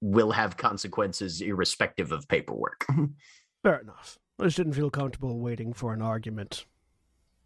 will 0.00 0.30
have 0.32 0.56
consequences 0.56 1.42
irrespective 1.42 2.12
of 2.12 2.26
paperwork 2.28 2.86
Fair 3.62 3.80
enough. 3.80 4.18
I 4.38 4.44
just 4.44 4.56
didn't 4.56 4.72
feel 4.72 4.88
comfortable 4.88 5.38
waiting 5.40 5.74
for 5.74 5.92
an 5.92 6.00
argument. 6.00 6.64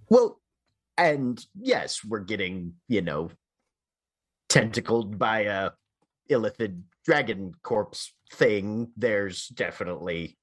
well 0.08 0.40
and 0.96 1.44
yes 1.60 2.04
we're 2.04 2.20
getting 2.20 2.74
you 2.86 3.02
know 3.02 3.30
tentacled 4.48 5.18
by 5.18 5.40
a 5.40 5.70
illithid 6.30 6.82
dragon 7.04 7.52
corpse 7.62 8.12
thing 8.32 8.90
there's 8.96 9.48
definitely 9.48 10.36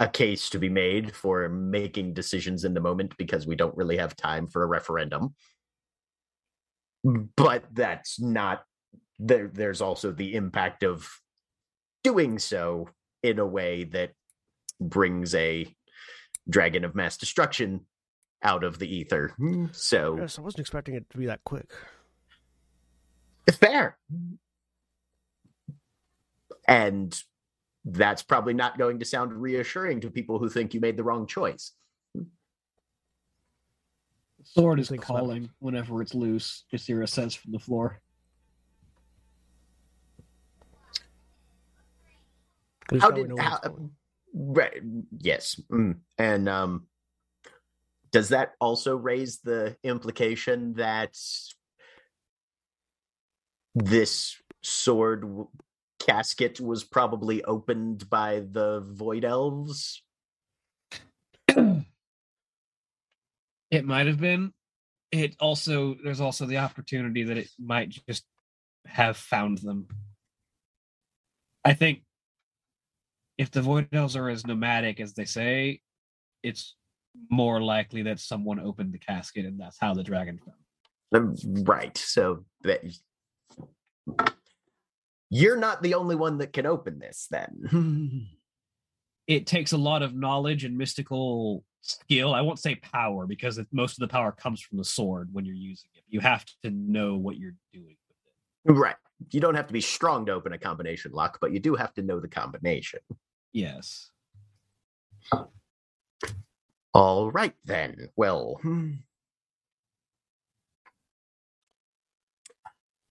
a 0.00 0.08
case 0.08 0.50
to 0.50 0.58
be 0.58 0.68
made 0.68 1.14
for 1.14 1.48
making 1.48 2.14
decisions 2.14 2.64
in 2.64 2.74
the 2.74 2.80
moment 2.80 3.16
because 3.16 3.46
we 3.46 3.54
don't 3.54 3.76
really 3.76 3.96
have 3.96 4.16
time 4.16 4.46
for 4.46 4.62
a 4.62 4.66
referendum 4.66 5.34
but 7.36 7.64
that's 7.72 8.20
not 8.20 8.64
there 9.18 9.48
there's 9.52 9.80
also 9.80 10.10
the 10.10 10.34
impact 10.34 10.82
of 10.82 11.08
doing 12.02 12.38
so 12.38 12.88
in 13.22 13.38
a 13.38 13.46
way 13.46 13.84
that 13.84 14.12
brings 14.80 15.34
a 15.34 15.66
dragon 16.48 16.84
of 16.84 16.94
mass 16.94 17.16
destruction 17.16 17.86
out 18.42 18.64
of 18.64 18.78
the 18.78 18.92
ether. 18.94 19.34
Hmm. 19.36 19.66
So 19.72 20.16
Yes, 20.18 20.38
I 20.38 20.42
wasn't 20.42 20.60
expecting 20.60 20.94
it 20.94 21.08
to 21.10 21.18
be 21.18 21.26
that 21.26 21.44
quick. 21.44 21.70
It's 23.46 23.56
fair. 23.56 23.98
And 26.70 27.20
that's 27.84 28.22
probably 28.22 28.54
not 28.54 28.78
going 28.78 29.00
to 29.00 29.04
sound 29.04 29.32
reassuring 29.32 30.00
to 30.02 30.10
people 30.10 30.38
who 30.38 30.48
think 30.48 30.72
you 30.72 30.80
made 30.80 30.96
the 30.96 31.02
wrong 31.02 31.26
choice. 31.26 31.72
Sword 34.44 34.78
is 34.78 34.88
Think 34.88 35.04
so. 35.04 35.14
calling 35.14 35.50
whenever 35.58 36.00
it's 36.00 36.14
loose. 36.14 36.64
Just 36.70 36.86
hear 36.86 37.02
a 37.02 37.08
sense 37.08 37.34
from 37.34 37.52
the 37.52 37.58
floor. 37.58 38.00
At 42.92 43.00
How 43.00 43.10
did 43.10 43.28
know 43.28 43.36
how, 43.36 43.60
right, 44.32 44.80
yes. 45.18 45.60
mm. 45.70 45.96
And 46.18 46.48
um 46.48 46.86
does 48.12 48.30
that 48.30 48.54
also 48.60 48.96
raise 48.96 49.40
the 49.40 49.76
implication 49.84 50.74
that 50.74 51.16
this 53.74 54.36
sword 54.62 55.20
w- 55.22 55.48
casket 56.10 56.60
was 56.60 56.84
probably 56.84 57.42
opened 57.44 58.08
by 58.10 58.40
the 58.50 58.80
void 58.80 59.24
elves? 59.24 60.02
It 63.70 63.84
might 63.84 64.08
have 64.08 64.18
been. 64.18 64.52
It 65.12 65.36
also 65.38 65.94
there's 66.02 66.20
also 66.20 66.44
the 66.44 66.58
opportunity 66.58 67.22
that 67.22 67.38
it 67.38 67.48
might 67.56 67.90
just 68.08 68.24
have 68.84 69.16
found 69.16 69.58
them. 69.58 69.86
I 71.64 71.74
think 71.74 72.02
if 73.38 73.52
the 73.52 73.62
void 73.62 73.86
elves 73.92 74.16
are 74.16 74.28
as 74.28 74.44
nomadic 74.44 74.98
as 74.98 75.14
they 75.14 75.24
say, 75.24 75.82
it's 76.42 76.74
more 77.30 77.62
likely 77.62 78.02
that 78.02 78.18
someone 78.18 78.58
opened 78.58 78.92
the 78.92 78.98
casket 78.98 79.44
and 79.46 79.60
that's 79.60 79.78
how 79.78 79.94
the 79.94 80.02
dragon 80.02 80.40
found. 80.44 80.58
Um, 81.14 81.64
Right. 81.64 81.96
So 81.96 82.44
that 82.64 82.82
you're 85.30 85.56
not 85.56 85.82
the 85.82 85.94
only 85.94 86.16
one 86.16 86.38
that 86.38 86.52
can 86.52 86.66
open 86.66 86.98
this 86.98 87.28
then. 87.30 88.28
It 89.26 89.46
takes 89.46 89.70
a 89.70 89.76
lot 89.78 90.02
of 90.02 90.12
knowledge 90.12 90.64
and 90.64 90.76
mystical 90.76 91.62
skill. 91.82 92.34
I 92.34 92.40
won't 92.40 92.58
say 92.58 92.74
power 92.74 93.28
because 93.28 93.58
it, 93.58 93.68
most 93.70 93.92
of 93.92 94.00
the 94.00 94.08
power 94.08 94.32
comes 94.32 94.60
from 94.60 94.76
the 94.76 94.84
sword 94.84 95.28
when 95.30 95.44
you're 95.44 95.54
using 95.54 95.90
it. 95.94 96.02
You 96.08 96.18
have 96.18 96.44
to 96.64 96.70
know 96.70 97.14
what 97.14 97.36
you're 97.36 97.54
doing 97.72 97.96
with 98.64 98.74
it. 98.74 98.78
right. 98.80 98.96
You 99.30 99.38
don't 99.38 99.54
have 99.54 99.68
to 99.68 99.72
be 99.72 99.80
strong 99.80 100.26
to 100.26 100.32
open 100.32 100.52
a 100.52 100.58
combination 100.58 101.12
lock, 101.12 101.38
but 101.40 101.52
you 101.52 101.60
do 101.60 101.76
have 101.76 101.94
to 101.94 102.02
know 102.02 102.18
the 102.18 102.26
combination. 102.26 102.98
Yes. 103.52 104.10
All 106.92 107.30
right 107.30 107.54
then. 107.64 108.08
Well, 108.16 108.58
hmm, 108.62 108.94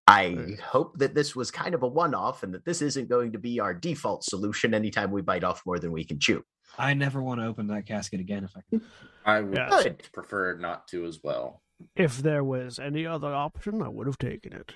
I 0.10 0.58
hope 0.63 0.98
that 0.98 1.13
this 1.13 1.36
was 1.36 1.51
kind 1.51 1.75
of 1.75 1.84
a 1.84 1.88
one-off 1.88 2.42
and 2.44 2.54
that 2.54 2.66
this 2.66 2.82
isn't 2.82 3.10
going 3.10 3.34
to 3.34 3.39
be 3.39 3.60
our 3.60 3.74
default 3.74 4.24
solution 4.24 4.74
anytime 4.74 5.12
we 5.12 5.22
bite 5.22 5.44
off 5.44 5.62
more 5.66 5.78
than 5.78 5.92
we 5.92 6.04
can 6.04 6.20
chew. 6.20 6.44
I 6.78 6.94
never 6.94 7.22
want 7.22 7.42
to 7.42 7.46
open 7.46 7.68
that 7.68 7.86
casket 7.86 8.20
again 8.20 8.44
if 8.44 8.56
I 8.58 8.62
can. 8.70 8.82
I 9.25 9.42
would 9.42 9.56
Yes. 9.56 9.88
Prefer 10.12 10.58
not 10.58 10.88
to 10.89 11.06
as 11.06 11.20
well. 11.24 11.62
If 11.96 12.18
there 12.18 12.44
was 12.44 12.80
any 12.80 13.06
other 13.06 13.34
option, 13.34 13.82
I 13.82 13.88
would 13.88 14.08
have 14.08 14.18
taken 14.18 14.54
it. 14.54 14.72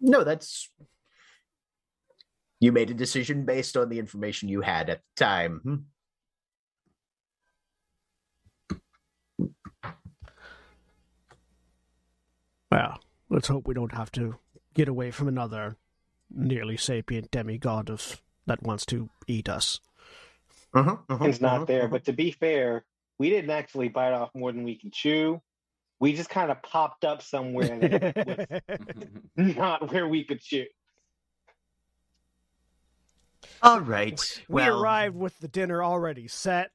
No, 0.00 0.22
that's 0.22 0.70
you 2.60 2.72
made 2.72 2.90
a 2.90 2.94
decision 2.94 3.44
based 3.44 3.76
on 3.76 3.88
the 3.88 3.98
information 3.98 4.48
you 4.48 4.60
had 4.60 4.90
at 4.90 5.00
the 5.16 5.24
time. 5.24 5.60
Hmm. 5.62 5.76
Well, 12.70 12.98
let's 13.28 13.48
hope 13.48 13.66
we 13.66 13.74
don't 13.74 13.94
have 13.94 14.12
to 14.12 14.36
get 14.74 14.88
away 14.88 15.10
from 15.10 15.28
another 15.28 15.76
nearly 16.30 16.76
sapient 16.76 17.30
demigod 17.30 17.90
of 17.90 18.22
that 18.46 18.62
wants 18.62 18.86
to 18.86 19.10
eat 19.26 19.48
us. 19.48 19.80
Mhm, 20.74 21.06
mhm, 21.08 21.18
It's 21.28 21.40
not 21.40 21.62
mhm, 21.62 21.66
there. 21.66 21.88
mhm. 21.88 21.90
But 21.90 22.04
to 22.06 22.12
be 22.12 22.30
fair, 22.30 22.84
we 23.18 23.30
didn't 23.30 23.50
actually 23.50 23.88
bite 23.88 24.12
off 24.12 24.30
more 24.34 24.52
than 24.52 24.64
we 24.64 24.76
can 24.76 24.90
chew. 24.90 25.42
We 26.00 26.14
just 26.14 26.30
kind 26.30 26.50
of 26.50 26.62
popped 26.62 27.04
up 27.04 27.22
somewhere 27.22 27.78
that 27.80 28.04
was 28.24 28.38
not 29.36 29.92
where 29.92 30.08
we 30.08 30.24
could 30.24 30.40
chew. 30.40 30.66
All 33.62 33.80
right. 33.80 34.20
we 34.48 34.62
well, 34.62 34.68
arrived 34.68 35.16
with 35.16 35.38
the 35.38 35.48
dinner 35.48 35.82
already 35.82 36.28
set. 36.28 36.70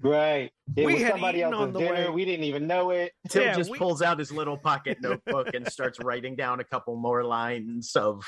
Right. 0.00 0.50
It 0.76 0.86
We 0.86 0.94
was 0.94 1.02
had 1.02 1.12
somebody 1.12 1.38
eaten 1.38 1.52
else's 1.52 1.66
on 1.68 1.72
the 1.72 1.78
dinner. 1.80 1.92
way. 1.94 2.10
We 2.10 2.24
didn't 2.24 2.44
even 2.44 2.66
know 2.66 2.90
it. 2.90 3.12
Tim 3.28 3.42
Yeah, 3.42 3.54
just 3.56 3.70
we- 3.70 3.78
pulls 3.78 4.02
out 4.02 4.18
his 4.18 4.30
little 4.32 4.56
pocket 4.56 4.98
notebook 5.00 5.48
and 5.54 5.66
starts 5.70 5.98
writing 6.00 6.36
down 6.36 6.60
a 6.60 6.64
couple 6.64 6.96
more 6.96 7.24
lines 7.24 7.94
of 7.96 8.24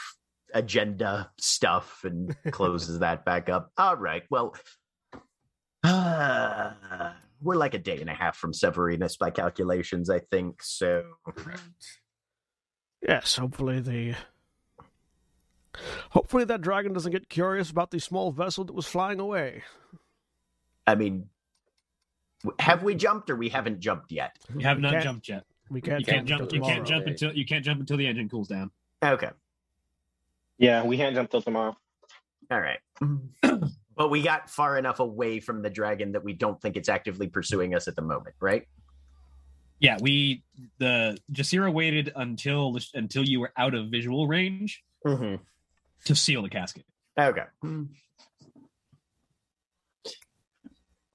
agenda 0.52 1.30
stuff 1.38 2.00
and 2.04 2.34
closes 2.50 2.98
that 3.00 3.24
back 3.24 3.48
up. 3.48 3.70
All 3.78 3.96
right. 3.96 4.24
Well, 4.30 4.56
uh, 5.84 6.72
we're 7.42 7.54
like 7.56 7.74
a 7.74 7.78
day 7.78 8.00
and 8.00 8.10
a 8.10 8.14
half 8.14 8.36
from 8.36 8.52
Severinus 8.52 9.18
by 9.18 9.30
calculations, 9.30 10.10
I 10.10 10.18
think. 10.18 10.62
So, 10.62 11.04
Yes, 13.06 13.36
hopefully 13.36 13.80
the 13.80 14.14
hopefully 16.10 16.44
that 16.44 16.60
dragon 16.60 16.92
doesn't 16.92 17.12
get 17.12 17.28
curious 17.30 17.70
about 17.70 17.90
the 17.90 17.98
small 18.00 18.30
vessel 18.32 18.64
that 18.64 18.74
was 18.74 18.86
flying 18.86 19.20
away. 19.20 19.62
I 20.86 20.94
mean, 20.94 21.28
have 22.58 22.82
we 22.82 22.94
jumped 22.94 23.30
or 23.30 23.36
we 23.36 23.48
haven't 23.48 23.80
jumped 23.80 24.12
yet? 24.12 24.36
We 24.54 24.62
have 24.62 24.78
We 24.78 24.82
not 24.82 24.92
can't- 24.92 25.04
jumped 25.04 25.28
yet. 25.28 25.44
We 25.70 25.80
can't, 25.80 26.00
You 26.00 26.06
can't 26.06 26.26
jump 26.26 26.40
jump. 26.40 26.52
until 26.52 26.56
You 26.56 26.62
can't 26.64 26.86
tomorrow. 26.86 26.98
jump 27.00 27.06
until 27.06 27.32
you 27.32 27.46
can't 27.46 27.64
jump 27.64 27.80
until 27.80 27.96
the 27.96 28.06
engine 28.06 28.28
cools 28.28 28.48
down. 28.48 28.70
Okay. 29.04 29.30
Yeah, 30.58 30.82
we 30.84 30.96
can't 30.96 31.14
jump 31.14 31.30
till 31.30 31.42
tomorrow. 31.42 31.76
All 32.50 32.60
right. 32.60 32.80
but 33.96 34.10
we 34.10 34.20
got 34.22 34.50
far 34.50 34.76
enough 34.78 34.98
away 34.98 35.38
from 35.38 35.62
the 35.62 35.70
dragon 35.70 36.12
that 36.12 36.24
we 36.24 36.32
don't 36.32 36.60
think 36.60 36.76
it's 36.76 36.88
actively 36.88 37.28
pursuing 37.28 37.74
us 37.74 37.86
at 37.86 37.94
the 37.94 38.02
moment, 38.02 38.34
right? 38.40 38.66
Yeah, 39.78 39.96
we 40.00 40.42
the 40.78 41.16
Jasira 41.32 41.72
waited 41.72 42.12
until 42.16 42.76
until 42.94 43.22
you 43.24 43.38
were 43.40 43.52
out 43.56 43.74
of 43.74 43.88
visual 43.90 44.26
range 44.26 44.82
Mm-hmm. 45.06 45.36
to 46.06 46.14
seal 46.14 46.42
the 46.42 46.50
casket. 46.50 46.84
Okay. 47.18 47.44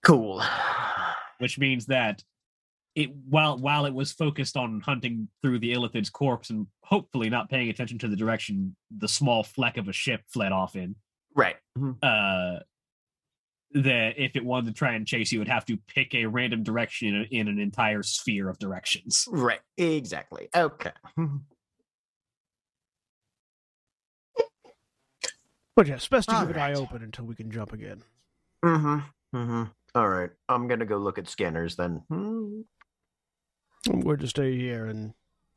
Cool. 0.06 0.42
which 1.40 1.58
means 1.60 1.88
that 1.88 2.24
it 2.96 3.10
while 3.28 3.58
while 3.58 3.86
it 3.86 3.94
was 3.94 4.12
focused 4.14 4.56
on 4.56 4.80
hunting 4.82 5.28
through 5.42 5.60
the 5.60 5.74
Illithid's 5.74 6.10
corpse 6.10 6.50
and 6.50 6.68
hopefully 6.84 7.30
not 7.30 7.50
paying 7.50 7.70
attention 7.70 7.98
to 8.00 8.08
the 8.08 8.16
direction 8.16 8.76
the 8.96 9.08
small 9.08 9.44
fleck 9.44 9.78
of 9.78 9.88
a 9.90 9.94
ship 9.94 10.22
fled 10.32 10.52
off 10.52 10.76
in, 10.76 10.96
Right. 11.36 11.56
uh 12.02 12.60
that 13.72 14.14
if 14.18 14.38
it 14.38 14.46
wanted 14.46 14.68
to 14.68 14.74
try 14.78 14.94
and 14.94 15.06
chase 15.06 15.34
you, 15.34 15.40
it 15.40 15.42
would 15.42 15.48
have 15.50 15.66
to 15.66 15.76
pick 15.88 16.16
a 16.16 16.26
random 16.28 16.64
direction 16.64 17.10
in, 17.10 17.16
a, 17.16 17.24
in 17.42 17.48
an 17.50 17.60
entire 17.60 18.04
sphere 18.04 18.48
of 18.48 18.58
directions. 18.60 19.26
Right. 19.30 19.60
Exactly. 19.78 20.48
Okay. 20.56 20.92
But 25.76 25.88
yes, 25.88 26.08
best 26.08 26.30
to 26.30 26.36
All 26.36 26.46
keep 26.46 26.56
an 26.56 26.62
eye 26.62 26.74
open 26.74 27.04
until 27.04 27.26
we 27.26 27.36
can 27.36 27.52
jump 27.52 27.74
again. 27.74 28.04
Mm-hmm. 28.64 29.38
Mm-hmm. 29.38 29.64
All 29.96 30.10
right. 30.10 30.30
I'm 30.50 30.68
gonna 30.68 30.86
go 30.86 30.98
look 30.98 31.18
at 31.18 31.30
scanners 31.30 31.78
then. 31.78 32.04
Hmm. 32.10 32.62
We're 33.88 34.18
to 34.18 34.28
stay 34.28 34.58
here 34.58 34.88
and 34.88 35.14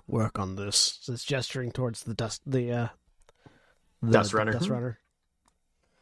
work 0.06 0.38
on 0.38 0.54
this. 0.54 1.00
It's 1.08 1.24
gesturing 1.24 1.72
towards 1.72 2.04
the 2.04 2.14
dust 2.14 2.42
the 2.46 2.72
uh 2.72 2.88
the, 4.00 4.12
Dust 4.12 4.30
the 4.30 4.36
runner. 4.36 4.52
Dust 4.52 4.68
runner. 4.68 4.98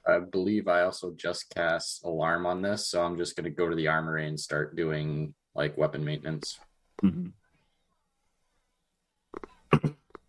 I 0.07 0.19
believe 0.19 0.69
I 0.69 0.83
also 0.83 1.15
just 1.17 1.51
cast 1.51 2.05
alarm 2.05 2.45
on 2.47 2.61
this, 2.63 2.89
so 2.89 3.03
I'm 3.03 3.17
just 3.17 3.35
going 3.35 3.45
to 3.45 3.51
go 3.51 3.69
to 3.69 3.75
the 3.75 3.89
armory 3.89 4.29
and 4.29 4.39
start 4.39 4.77
doing 4.77 5.35
like 5.55 5.77
weapon 5.77 6.05
maintenance. 6.05 6.59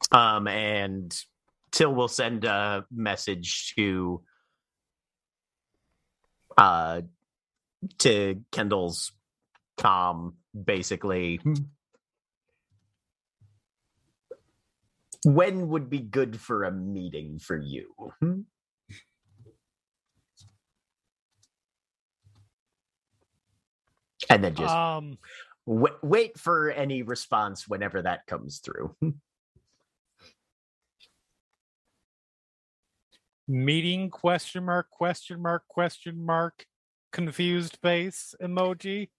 Um, 0.09 0.47
and 0.47 1.13
Tyll 1.71 1.93
will 1.93 2.07
send 2.07 2.45
a 2.45 2.85
message 2.89 3.73
to 3.75 4.21
uh 6.57 7.01
to 7.99 8.43
Kendall's 8.51 9.11
com 9.77 10.35
basically. 10.53 11.37
Hmm. 11.37 11.53
When 15.25 15.69
would 15.69 15.89
be 15.89 15.99
good 15.99 16.39
for 16.39 16.63
a 16.63 16.71
meeting 16.71 17.39
for 17.39 17.57
you? 17.57 17.93
Hmm. 18.21 18.41
And 24.29 24.43
then 24.43 24.55
just 24.55 24.73
Um, 24.73 25.17
wait, 25.65 25.93
wait 26.01 26.39
for 26.39 26.69
any 26.71 27.01
response 27.01 27.67
whenever 27.67 28.01
that 28.01 28.25
comes 28.25 28.59
through. 28.59 28.95
Hmm. 29.01 29.09
Meeting 33.47 34.09
question 34.09 34.65
mark 34.65 34.89
question 34.89 35.41
mark 35.41 35.67
question 35.69 36.25
mark 36.25 36.65
confused 37.11 37.77
face 37.81 38.35
emoji. 38.41 39.09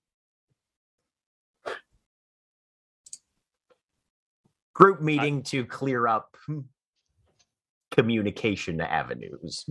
Group 4.74 5.00
meeting 5.00 5.42
to 5.44 5.64
clear 5.64 6.06
up 6.06 6.36
communication 7.90 8.80
avenues. 8.80 9.64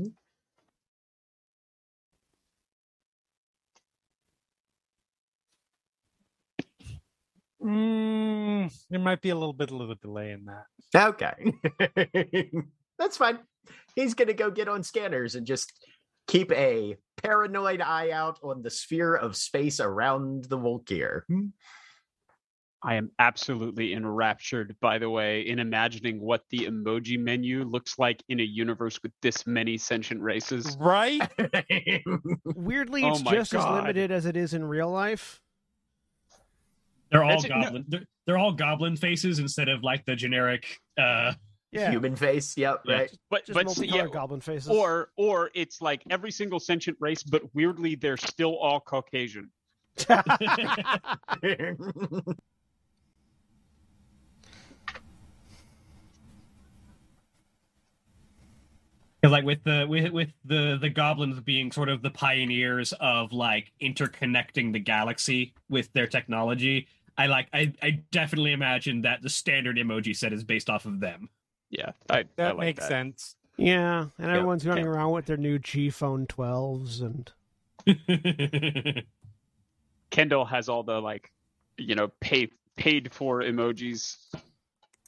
Mm, 7.64 8.72
there 8.90 9.00
might 9.00 9.22
be 9.22 9.30
a 9.30 9.36
little 9.36 9.54
bit 9.54 9.72
of 9.72 9.90
a 9.90 9.96
delay 9.96 10.32
in 10.32 10.46
that. 10.46 10.66
Okay. 10.96 12.52
That's 13.00 13.18
fine. 13.18 13.40
He's 13.96 14.14
going 14.14 14.28
to 14.28 14.34
go 14.34 14.52
get 14.52 14.68
on 14.68 14.84
scanners 14.84 15.36
and 15.36 15.46
just 15.46 15.74
keep 16.28 16.52
a 16.52 16.96
paranoid 17.24 17.82
eye 17.82 18.12
out 18.12 18.40
on 18.44 18.62
the 18.62 18.70
sphere 18.70 19.16
of 19.16 19.36
space 19.36 19.80
around 19.80 20.46
the 20.46 20.58
Volkir. 20.58 21.22
I 22.84 22.94
am 22.96 23.10
absolutely 23.18 23.94
enraptured, 23.94 24.76
by 24.80 25.00
the 25.00 25.10
way, 25.10 25.42
in 25.48 25.58
imagining 25.60 26.22
what 26.22 26.44
the 26.52 26.60
emoji 26.60 27.18
menu 27.20 27.64
looks 27.64 27.98
like 27.98 28.22
in 28.30 28.40
a 28.40 28.44
universe 28.44 29.00
with 29.02 29.12
this 29.24 29.48
many 29.48 29.78
sentient 29.80 30.22
races. 30.22 30.78
Right? 30.80 31.20
Weirdly, 32.56 33.04
Oh 33.04 33.12
it's 33.14 33.24
my 33.24 33.32
just 33.32 33.54
as 33.56 33.66
limited 33.66 34.12
as 34.12 34.26
it 34.28 34.38
is 34.38 34.54
in 34.54 34.64
real 34.64 34.92
life. 34.92 35.42
They're 37.12 37.24
all 37.24 37.30
That's 37.32 37.46
it, 37.46 37.50
no- 37.50 37.62
goblin. 37.64 37.86
They're, 37.88 38.06
they're 38.28 38.38
all 38.38 38.52
goblin 38.54 38.96
faces 38.96 39.40
instead 39.40 39.70
of 39.70 39.82
like 39.82 40.06
the 40.06 40.16
generic. 40.16 40.66
uh 40.98 41.34
Yeah, 41.72 41.92
Human 41.92 42.16
face. 42.16 42.56
Yep. 42.58 42.82
Yeah. 42.86 42.96
Right. 42.96 43.18
But 43.30 43.46
just 43.46 43.54
but 43.54 43.66
multicolored 43.66 44.08
yeah, 44.10 44.14
goblin 44.14 44.42
faces. 44.42 44.70
or 44.70 45.10
or 45.18 45.52
it's 45.54 45.82
like 45.82 46.02
every 46.10 46.32
single 46.32 46.60
sentient 46.60 46.98
race, 47.02 47.24
but 47.24 47.44
weirdly 47.54 47.96
they're 47.96 48.18
still 48.18 48.58
all 48.58 48.80
Caucasian. 48.80 49.50
Like 59.24 59.44
with 59.44 59.64
the 59.64 59.86
with 59.90 60.12
with 60.12 60.30
the 60.46 60.78
the 60.80 60.90
goblins 60.90 61.40
being 61.42 61.72
sort 61.72 61.90
of 61.90 62.02
the 62.02 62.12
pioneers 62.12 62.94
of 63.00 63.34
like 63.34 63.72
interconnecting 63.82 64.72
the 64.74 64.80
galaxy 64.80 65.54
with 65.70 65.92
their 65.94 66.08
technology, 66.08 66.88
I 67.18 67.28
like 67.28 67.48
I 67.52 67.74
I 67.82 68.04
definitely 68.12 68.54
imagine 68.54 69.02
that 69.02 69.22
the 69.22 69.30
standard 69.30 69.78
emoji 69.78 70.16
set 70.16 70.34
is 70.34 70.44
based 70.44 70.70
off 70.70 70.86
of 70.86 71.00
them. 71.00 71.30
Yeah, 71.70 71.92
I, 72.10 72.26
That 72.38 72.48
I 72.50 72.52
like 72.52 72.60
makes 72.60 72.80
that. 72.82 72.90
sense. 72.90 73.36
yeah, 73.58 74.06
and 74.18 74.32
everyone's 74.32 74.66
running 74.66 74.86
yeah. 74.86 74.92
around 74.92 75.12
with 75.12 75.26
their 75.26 75.38
new 75.38 75.60
G 75.60 75.90
Phone 75.90 76.26
12s 76.28 77.02
and 77.02 77.32
Kendall 80.10 80.46
has 80.46 80.70
all 80.70 80.84
the 80.84 81.00
like, 81.02 81.32
you 81.78 81.96
know, 81.96 82.10
paid 82.22 82.52
paid 82.76 83.12
for 83.12 83.42
emojis. 83.42 84.18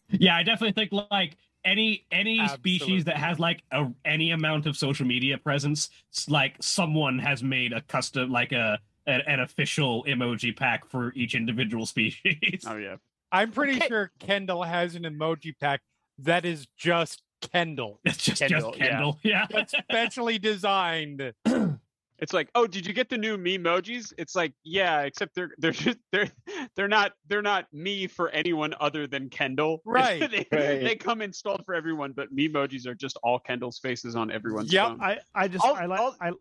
yeah, 0.09 0.35
I 0.35 0.43
definitely 0.43 0.73
think 0.73 0.91
like 1.11 1.37
any 1.63 2.05
any 2.11 2.45
species 2.49 3.05
that 3.05 3.17
has 3.17 3.39
like 3.39 3.63
a 3.71 3.87
any 4.05 4.31
amount 4.31 4.65
of 4.65 4.75
social 4.75 5.05
media 5.05 5.37
presence, 5.37 5.89
like 6.27 6.55
someone 6.61 7.19
has 7.19 7.41
made 7.43 7.73
a 7.73 7.81
custom 7.81 8.31
like 8.31 8.51
a 8.51 8.79
an, 9.07 9.21
an 9.27 9.39
official 9.39 10.03
emoji 10.05 10.55
pack 10.55 10.85
for 10.85 11.13
each 11.13 11.35
individual 11.35 11.85
species. 11.85 12.65
Oh 12.67 12.75
yeah, 12.77 12.97
I'm 13.31 13.51
pretty 13.51 13.77
Okay. 13.77 13.87
sure 13.87 14.11
Kendall 14.19 14.63
has 14.63 14.95
an 14.95 15.03
emoji 15.03 15.53
pack 15.59 15.81
that 16.23 16.45
is 16.45 16.67
just 16.77 17.21
Kendall. 17.51 17.99
It's 18.05 18.17
just 18.17 18.41
Kendall, 18.41 18.71
just 18.71 18.79
yeah. 18.79 18.89
Kendall. 18.89 19.19
Yeah. 19.23 19.47
That's 19.49 19.73
specially 19.77 20.39
designed. 20.39 21.33
it's 22.19 22.33
like, 22.33 22.49
oh, 22.55 22.67
did 22.67 22.85
you 22.85 22.91
get 22.93 23.07
the 23.09 23.17
new 23.17 23.37
memojis? 23.37 24.13
It's 24.17 24.35
like, 24.35 24.53
yeah, 24.63 25.01
except 25.01 25.35
they're 25.35 25.51
they're 25.57 25.71
just 25.71 25.97
they're 26.11 26.29
they're 26.75 26.87
not 26.89 27.13
they're 27.27 27.41
not 27.41 27.65
me 27.73 28.07
for 28.07 28.29
anyone 28.29 28.73
other 28.79 29.07
than 29.07 29.29
Kendall. 29.29 29.81
Right. 29.85 30.19
they, 30.29 30.45
Right. 30.51 30.81
they 30.83 30.95
come 30.95 31.21
installed 31.21 31.63
for 31.65 31.73
everyone, 31.75 32.11
but 32.11 32.35
memojis 32.35 32.85
are 32.87 32.95
just 32.95 33.17
all 33.23 33.39
Kendall's 33.39 33.79
faces 33.79 34.15
on 34.15 34.31
everyone's 34.31 34.71
Yep. 34.73 34.87
phone. 34.87 35.01
I 35.01 35.19
I 35.33 35.47
just 35.47 35.63
I'll- 35.65 35.75
I 35.75 35.85
like 35.85 35.99
I'll- 35.99 36.17
I 36.21 36.31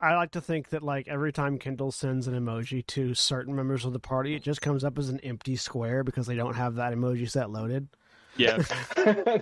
I 0.00 0.16
like 0.16 0.32
to 0.32 0.40
think 0.40 0.68
that 0.70 0.82
like 0.82 1.08
every 1.08 1.32
time 1.32 1.58
Kendall 1.58 1.90
sends 1.90 2.26
an 2.28 2.34
emoji 2.34 2.86
to 2.88 3.14
certain 3.14 3.54
members 3.56 3.84
of 3.84 3.92
the 3.92 3.98
party, 4.00 4.34
it 4.34 4.42
just 4.42 4.60
comes 4.60 4.84
up 4.84 4.98
as 4.98 5.08
an 5.08 5.18
empty 5.20 5.56
square 5.56 6.04
because 6.04 6.26
they 6.26 6.34
don't 6.36 6.54
have 6.54 6.74
that 6.74 6.92
emoji 6.92 7.28
set 7.30 7.48
loaded. 7.50 7.88
Yeah. 8.36 8.62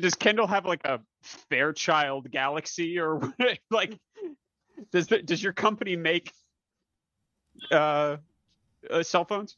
Does 0.00 0.14
Kendall 0.14 0.48
have 0.48 0.66
like 0.66 0.84
a 0.84 1.00
Fairchild 1.22 2.30
Galaxy 2.30 2.98
or 2.98 3.20
like? 3.70 3.98
Does 4.90 5.06
does 5.06 5.40
your 5.40 5.52
company 5.52 5.94
make 5.94 6.32
uh, 7.70 8.16
uh 8.90 9.02
cell 9.04 9.24
phones? 9.24 9.56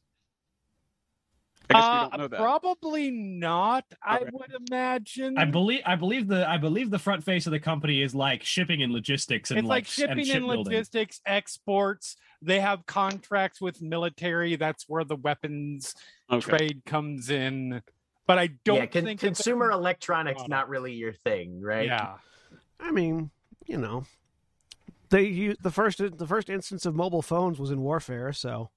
I 1.71 1.73
guess 1.75 1.83
we 1.83 1.89
Uh, 1.91 2.09
don't 2.09 2.19
know 2.19 2.29
that. 2.29 2.41
Probably 2.41 3.11
not. 3.11 3.85
I 4.03 4.19
Okay. 4.19 4.31
would 4.33 4.53
imagine. 4.71 5.37
I 5.39 5.45
believe 5.47 5.83
I 5.85 5.97
believe 5.97 6.29
the 6.29 6.49
I 6.49 6.59
believe 6.59 6.91
the 6.91 6.99
front 6.99 7.25
face 7.25 7.47
of 7.47 7.51
the 7.53 7.61
company 7.61 8.03
is 8.03 8.15
like 8.15 8.43
shipping 8.45 8.83
and 8.83 8.93
logistics 8.93 9.51
and 9.51 9.59
it's 9.59 9.67
like, 9.69 9.85
like 9.85 9.87
shipping 9.87 10.19
and, 10.19 10.27
shipbuilding. 10.27 10.65
logistics, 10.65 11.21
exports. 11.27 12.17
They 12.43 12.61
have 12.61 12.87
contracts 12.87 13.61
with 13.61 13.83
military. 13.83 14.57
That's 14.57 14.89
where 14.89 15.05
the 15.05 15.17
weapons 15.17 15.95
Okay. 16.31 16.41
trade 16.59 16.83
comes 16.85 17.31
in. 17.31 17.83
But 18.27 18.39
I 18.39 18.49
don't 18.65 18.77
yeah, 18.77 18.87
con- 18.87 19.05
think 19.05 19.21
consumer 19.21 19.71
electronics 19.71 20.43
Oh. 20.45 20.49
not 20.49 20.69
really 20.69 20.93
your 20.95 21.13
thing, 21.13 21.61
right? 21.61 21.87
Yeah. 21.87 22.19
I 22.79 22.91
mean, 22.91 23.31
you 23.67 23.79
know, 23.79 24.05
they 25.11 25.23
use 25.23 25.57
the 25.63 25.71
first 25.71 25.99
the 25.99 26.27
first 26.27 26.51
instance 26.51 26.85
of 26.87 26.95
mobile 26.95 27.23
phones 27.23 27.59
was 27.59 27.71
in 27.71 27.81
warfare, 27.81 28.33
so 28.33 28.71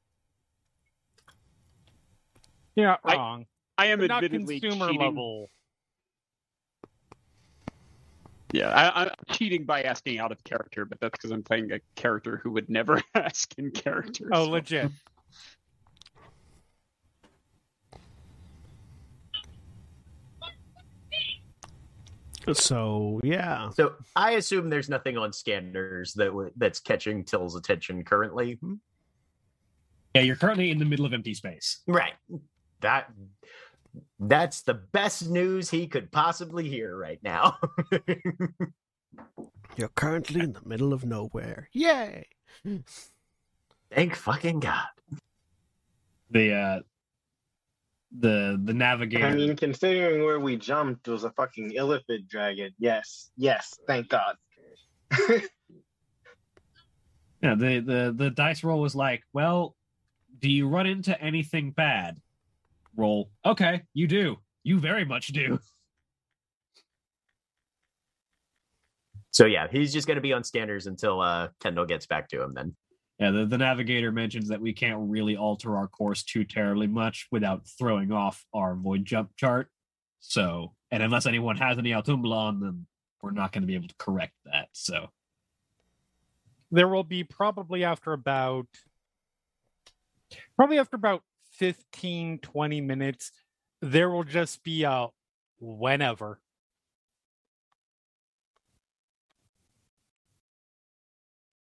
You're 2.75 2.87
not 2.87 2.99
wrong. 3.03 3.45
I 3.77 3.87
am 3.87 3.99
But 3.99 4.07
not 4.07 4.23
admittedly 4.23 4.59
consumer 4.59 4.87
cheating. 4.87 5.01
level. 5.01 5.49
Yeah, 8.51 8.69
I, 8.69 9.03
I'm 9.03 9.09
cheating 9.31 9.65
by 9.65 9.83
asking 9.83 10.17
out 10.19 10.31
of 10.31 10.43
character, 10.43 10.83
but 10.85 10.99
that's 10.99 11.11
because 11.11 11.31
I'm 11.31 11.43
playing 11.43 11.71
a 11.71 11.79
character 11.95 12.37
who 12.43 12.51
would 12.51 12.69
never 12.69 13.01
ask 13.15 13.53
in 13.57 13.71
character. 13.71 14.29
Oh, 14.33 14.45
so- 14.45 14.51
legit. 14.51 14.91
so 22.53 23.19
yeah. 23.23 23.69
So 23.71 23.93
I 24.15 24.31
assume 24.31 24.69
there's 24.69 24.89
nothing 24.89 25.17
on 25.17 25.31
scanners 25.33 26.13
that 26.13 26.27
w- 26.27 26.51
that's 26.55 26.79
catching 26.79 27.23
Tyll's 27.23 27.55
attention 27.55 28.03
currently. 28.03 28.53
Hmm? 28.53 28.75
Yeah, 30.15 30.21
you're 30.21 30.35
currently 30.35 30.71
in 30.71 30.79
the 30.79 30.85
middle 30.85 31.05
of 31.05 31.13
empty 31.13 31.33
space. 31.35 31.81
Right. 31.85 32.13
That 32.81 33.11
that's 34.19 34.61
the 34.61 34.73
best 34.73 35.29
news 35.29 35.69
he 35.69 35.87
could 35.87 36.11
possibly 36.11 36.67
hear 36.67 36.95
right 36.95 37.19
now. 37.23 37.57
You're 39.77 39.89
currently 39.89 40.41
in 40.41 40.53
the 40.53 40.61
middle 40.65 40.93
of 40.93 41.05
nowhere. 41.05 41.69
Yay! 41.73 42.27
Thank 43.91 44.15
fucking 44.15 44.59
God. 44.59 44.87
The 46.31 46.53
uh 46.53 46.79
the 48.17 48.59
the 48.63 48.73
navigator 48.73 49.25
I 49.25 49.35
mean, 49.35 49.55
considering 49.55 50.23
where 50.23 50.39
we 50.39 50.57
jumped 50.57 51.07
was 51.07 51.23
a 51.23 51.31
fucking 51.31 51.71
illithid 51.71 52.27
dragon. 52.27 52.71
Yes, 52.79 53.31
yes, 53.37 53.77
thank 53.87 54.09
God. 54.09 54.35
Yeah, 57.41 57.55
the, 57.55 57.79
the 57.79 58.13
the 58.15 58.29
dice 58.29 58.63
roll 58.63 58.81
was 58.81 58.95
like, 58.95 59.23
well, 59.33 59.75
do 60.39 60.49
you 60.49 60.67
run 60.67 60.85
into 60.87 61.19
anything 61.21 61.71
bad? 61.71 62.19
Roll. 62.95 63.31
Okay, 63.45 63.83
you 63.93 64.07
do. 64.07 64.37
You 64.63 64.79
very 64.79 65.05
much 65.05 65.27
do. 65.27 65.59
So 69.31 69.45
yeah, 69.45 69.67
he's 69.71 69.93
just 69.93 70.07
gonna 70.07 70.21
be 70.21 70.33
on 70.33 70.43
scanners 70.43 70.87
until 70.87 71.21
uh 71.21 71.49
Kendall 71.61 71.85
gets 71.85 72.07
back 72.07 72.27
to 72.29 72.41
him 72.41 72.51
then. 72.53 72.75
Yeah, 73.19 73.31
the, 73.31 73.45
the 73.45 73.57
navigator 73.57 74.11
mentions 74.11 74.47
that 74.47 74.61
we 74.61 74.73
can't 74.73 75.09
really 75.09 75.35
alter 75.35 75.75
our 75.75 75.87
course 75.87 76.23
too 76.23 76.45
terribly 76.45 76.87
much 76.87 77.27
without 77.31 77.61
throwing 77.77 78.11
off 78.11 78.45
our 78.53 78.75
void 78.75 79.03
jump 79.05 79.31
chart. 79.37 79.67
So, 80.21 80.73
and 80.89 81.03
unless 81.03 81.25
anyone 81.25 81.57
has 81.57 81.77
any 81.77 81.91
Altumbla 81.91 82.33
on 82.33 82.59
them, 82.59 82.87
we're 83.21 83.31
not 83.31 83.51
going 83.51 83.61
to 83.63 83.67
be 83.67 83.75
able 83.75 83.89
to 83.89 83.95
correct 83.97 84.33
that. 84.45 84.69
So, 84.71 85.09
There 86.71 86.87
will 86.87 87.03
be 87.03 87.25
probably 87.25 87.83
after 87.83 88.13
about 88.13 88.67
probably 90.55 90.79
after 90.79 90.95
about 90.95 91.21
15 91.59 92.39
20 92.39 92.81
minutes 92.81 93.31
there 93.81 94.09
will 94.09 94.23
just 94.23 94.63
be 94.63 94.83
a 94.83 95.07
whenever 95.59 96.39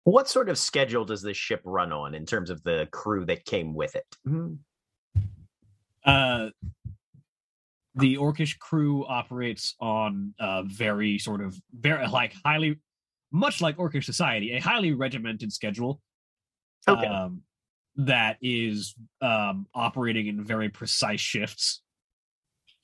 What 0.07 0.29
sort 0.29 0.51
of 0.51 0.59
schedule 0.59 1.07
does 1.07 1.23
this 1.23 1.37
ship 1.39 1.63
run 1.65 1.91
on 1.91 2.15
in 2.15 2.27
terms 2.27 2.51
of 2.51 2.63
the 2.63 2.87
crew 2.93 3.25
that 3.25 3.47
came 3.47 3.73
with 3.75 3.97
it? 3.97 4.05
uh, 6.05 6.51
the 7.95 8.17
orcish 8.17 8.59
crew 8.59 9.07
operates 9.07 9.75
on 9.81 10.35
a 10.39 10.63
very 10.65 11.19
sort 11.19 11.41
of 11.41 11.59
very 11.73 12.07
like 12.09 12.35
highly 12.45 12.79
much 13.33 13.63
like 13.63 13.79
orcish 13.79 14.05
society 14.05 14.53
a 14.53 14.61
highly 14.61 14.93
regimented 14.93 15.51
schedule 15.53 16.01
Okay. 16.87 17.07
um, 17.07 17.41
that 17.97 18.39
is 18.43 18.95
um, 19.21 19.67
operating 19.75 20.27
in 20.27 20.45
very 20.45 20.69
precise 20.69 21.21
shifts 21.21 21.83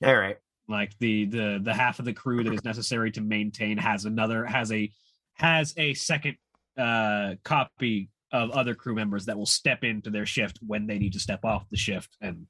All 0.03 0.15
right. 0.15 0.37
like 0.67 0.97
the 0.99 1.25
the 1.25 1.59
the 1.61 1.73
half 1.73 1.99
of 1.99 2.05
the 2.05 2.13
crew 2.13 2.43
that 2.43 2.53
is 2.53 2.63
necessary 2.63 3.11
to 3.11 3.21
maintain 3.21 3.77
has 3.77 4.05
another 4.05 4.45
has 4.45 4.71
a 4.71 4.91
has 5.33 5.73
a 5.77 5.93
second 5.93 6.37
uh 6.77 7.35
copy 7.43 8.09
of 8.31 8.51
other 8.51 8.73
crew 8.73 8.95
members 8.95 9.25
that 9.25 9.37
will 9.37 9.45
step 9.45 9.83
into 9.83 10.09
their 10.09 10.25
shift 10.25 10.59
when 10.65 10.87
they 10.87 10.97
need 10.97 11.13
to 11.13 11.19
step 11.19 11.43
off 11.43 11.67
the 11.69 11.77
shift 11.77 12.15
and 12.21 12.47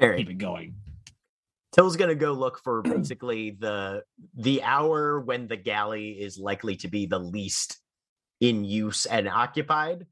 right. 0.00 0.16
keep 0.16 0.30
it 0.30 0.38
going 0.38 0.74
Tyll's 1.74 1.96
gonna 1.96 2.14
go 2.14 2.32
look 2.32 2.60
for 2.62 2.82
basically 2.82 3.50
the 3.50 4.02
the 4.36 4.62
hour 4.62 5.20
when 5.20 5.46
the 5.46 5.56
galley 5.56 6.10
is 6.10 6.38
likely 6.38 6.76
to 6.76 6.88
be 6.88 7.06
the 7.06 7.18
least 7.18 7.80
in 8.40 8.64
use 8.64 9.06
and 9.06 9.28
occupied. 9.28 10.06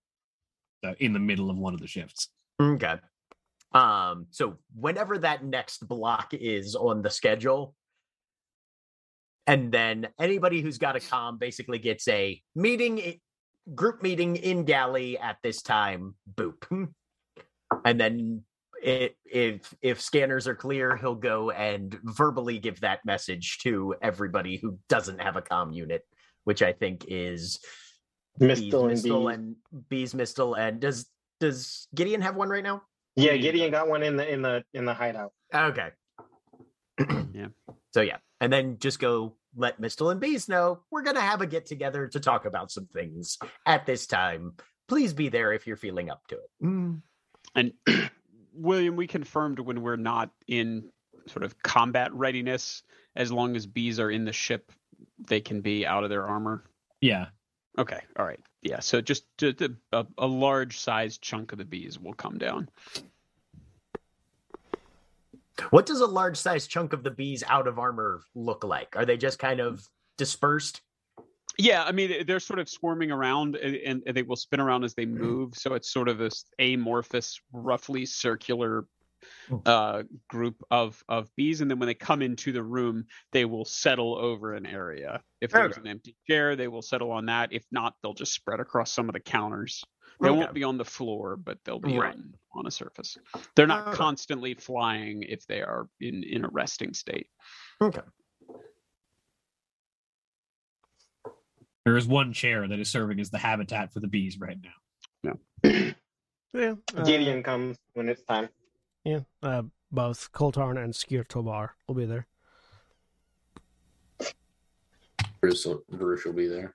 In 0.99 1.13
the 1.13 1.19
middle 1.19 1.51
of 1.51 1.57
one 1.57 1.75
of 1.75 1.81
the 1.81 1.87
shifts 1.87 2.29
Okay. 2.61 2.97
Um, 3.73 4.27
so 4.31 4.59
whenever 4.75 5.19
that 5.19 5.45
next 5.45 5.87
block 5.89 6.35
is 6.35 6.75
on 6.75 7.03
the 7.03 7.11
schedule, 7.11 7.75
and 9.47 9.73
then 9.73 10.09
anybody 10.21 10.61
who's 10.61 10.79
got 10.79 10.95
a 10.95 11.01
com 11.01 11.39
basically 11.39 11.79
gets 11.79 12.07
a 12.09 12.41
meeting, 12.55 13.21
group 13.75 14.03
meeting 14.03 14.37
in 14.37 14.65
galley 14.65 15.19
at 15.19 15.39
this 15.43 15.63
time. 15.63 16.15
Boop, 16.33 16.63
and 17.85 18.01
then 18.01 18.43
it, 18.83 19.17
if 19.25 19.75
if 19.81 20.01
scanners 20.01 20.47
are 20.47 20.55
clear, 20.55 20.97
he'll 20.97 21.15
go 21.15 21.51
and 21.51 21.99
verbally 22.05 22.59
give 22.59 22.81
that 22.81 23.01
message 23.05 23.59
to 23.63 23.95
everybody 24.03 24.59
who 24.59 24.79
doesn't 24.89 25.21
have 25.21 25.37
a 25.37 25.43
com 25.43 25.73
unit, 25.73 26.03
which 26.45 26.63
I 26.63 26.73
think 26.73 27.07
is 27.09 27.59
Mystal 28.39 28.83
and 28.83 28.91
Mystal 28.91 29.27
Bees. 29.27 29.35
and 29.35 29.57
Bees 29.89 30.15
Mystal 30.15 30.55
and 30.55 30.81
does 30.81 31.07
does 31.41 31.89
Gideon 31.95 32.21
have 32.23 32.37
one 32.37 32.49
right 32.49 32.63
now? 32.63 32.83
Yeah, 33.17 33.37
Gideon 33.37 33.71
got 33.71 33.89
one 33.89 34.03
in 34.03 34.17
the 34.17 34.31
in 34.31 34.43
the 34.43 34.65
in 34.73 34.85
the 34.85 34.95
hideout. 34.95 35.33
Okay. 35.55 35.91
Yeah. 37.35 37.47
So 37.95 38.03
yeah, 38.03 38.19
and 38.43 38.53
then 38.53 38.77
just 38.79 38.99
go 38.99 39.37
let 39.57 39.81
Mystal 39.81 40.11
and 40.11 40.21
Bees 40.21 40.49
know 40.49 40.81
we're 40.91 41.03
gonna 41.03 41.23
have 41.23 41.41
a 41.41 41.47
get 41.47 41.65
together 41.65 42.07
to 42.09 42.21
talk 42.21 42.45
about 42.45 42.71
some 42.71 42.87
things 42.87 43.39
at 43.67 43.87
this 43.87 44.07
time. 44.07 44.53
Please 44.87 45.15
be 45.15 45.31
there 45.31 45.53
if 45.53 45.67
you're 45.67 45.77
feeling 45.77 46.11
up 46.11 46.27
to 46.29 46.35
it. 46.37 46.51
Mm. 46.63 47.01
And 47.55 47.73
William, 48.55 48.97
we 48.97 49.07
confirmed 49.07 49.59
when 49.59 49.81
we're 49.83 49.97
not 49.97 50.31
in 50.47 50.91
sort 51.27 51.43
of 51.43 51.61
combat 51.63 52.13
readiness, 52.13 52.83
as 53.17 53.33
long 53.33 53.57
as 53.57 53.67
bees 53.67 53.99
are 53.99 54.11
in 54.11 54.25
the 54.27 54.33
ship, 54.33 54.71
they 55.27 55.41
can 55.41 55.63
be 55.63 55.87
out 55.87 56.05
of 56.05 56.11
their 56.11 56.27
armor. 56.27 56.65
yeah 57.01 57.27
Okay, 57.79 58.01
all 58.19 58.27
right, 58.27 58.41
yeah. 58.63 58.81
So 58.81 59.01
just, 59.01 59.25
just 59.39 59.63
a, 59.63 59.75
a, 59.93 60.07
a 60.19 60.27
large 60.27 60.79
sized 60.79 61.23
chunk 61.23 61.53
of 61.53 61.59
the 61.59 61.65
bees 61.65 61.99
will 61.99 62.13
come 62.13 62.39
down. 62.39 62.69
What 65.71 65.87
does 65.87 66.01
a 66.01 66.07
large 66.07 66.37
size 66.37 66.67
chunk 66.67 66.93
of 66.93 67.03
the 67.03 67.11
bees 67.11 67.45
out 67.49 67.67
of 67.67 67.79
armor 67.79 68.23
look 68.35 68.65
like? 68.65 68.97
Are 68.97 69.05
they 69.05 69.17
just 69.17 69.39
kind 69.39 69.61
of 69.61 69.87
dispersed? 70.19 70.81
Yeah, 71.59 71.85
I 71.85 71.93
mean 71.93 72.25
they're 72.27 72.41
sort 72.41 72.59
of 72.59 72.69
swarming 72.69 73.11
around, 73.11 73.57
and, 73.57 74.03
and 74.07 74.17
they 74.17 74.23
will 74.23 74.37
spin 74.37 74.61
around 74.61 74.85
as 74.85 74.95
they 74.95 75.05
move. 75.07 75.55
So 75.55 75.75
it's 75.75 75.93
sort 75.93 76.09
of 76.09 76.19
this 76.19 76.47
amorphous, 76.59 77.41
roughly 77.53 78.07
circular 78.07 78.87
uh, 79.67 80.05
group 80.29 80.63
of 80.71 81.03
of 81.09 81.31
bees, 81.37 81.61
and 81.61 81.71
then 81.71 81.79
when 81.79 81.87
they 81.89 81.95
come 81.95 82.23
into 82.23 82.53
the 82.53 82.63
room, 82.63 83.07
they 83.33 83.45
will 83.45 83.65
settle 83.65 84.17
over 84.17 84.55
an 84.55 84.67
area. 84.67 85.23
If 85.41 85.55
there's 85.55 85.77
Okay. 85.77 85.81
an 85.81 85.87
empty 85.89 86.17
chair, 86.29 86.57
they 86.57 86.69
will 86.69 86.83
settle 86.83 87.13
on 87.13 87.27
that. 87.27 87.53
If 87.53 87.65
not, 87.73 87.95
they'll 88.03 88.15
just 88.15 88.35
spread 88.35 88.61
across 88.61 88.93
some 88.93 89.09
of 89.09 89.15
the 89.15 89.21
counters. 89.21 89.83
They 90.23 90.31
Okay. 90.31 90.39
won't 90.39 90.55
be 90.55 90.65
on 90.65 90.79
the 90.79 90.85
floor, 90.85 91.37
but 91.37 91.59
they'll 91.65 91.81
be 91.81 91.99
Right. 91.99 92.15
on, 92.15 92.35
on 92.55 92.67
a 92.67 92.71
surface. 92.71 93.19
They're 93.57 93.67
not 93.67 93.89
Okay. 93.89 93.93
constantly 93.93 94.55
flying 94.55 95.23
if 95.25 95.47
they 95.47 95.63
are 95.63 95.89
in 96.01 96.25
in 96.25 96.45
a 96.45 96.49
resting 96.49 96.95
state. 96.95 97.29
Okay. 97.83 98.03
there 101.87 101.97
is 101.97 102.07
one 102.07 102.33
chair 102.33 102.69
that 102.69 102.81
is 102.81 102.91
serving 102.91 103.21
as 103.21 103.31
the 103.31 103.39
habitat 103.39 103.93
for 103.93 104.01
the 104.01 104.09
bees 104.09 104.39
right 104.41 104.59
now 104.63 104.71
Yeah. 105.25 106.75
uh, 106.97 107.05
Gideon 107.05 107.43
comes 107.43 107.79
when 107.95 108.09
it's 108.09 108.23
time. 108.25 108.49
Yeah. 109.05 109.21
Uh, 109.43 109.63
both 109.91 110.31
Koltarn 110.33 110.83
and 110.83 110.93
Skir 110.95 111.27
Tobar 111.27 111.71
will 111.87 111.95
be 111.95 112.07
there. 112.07 112.27
Bruce 115.41 115.67
will, 115.67 115.83
Bruce 115.91 116.25
will 116.25 116.33
be 116.33 116.47
there. 116.47 116.75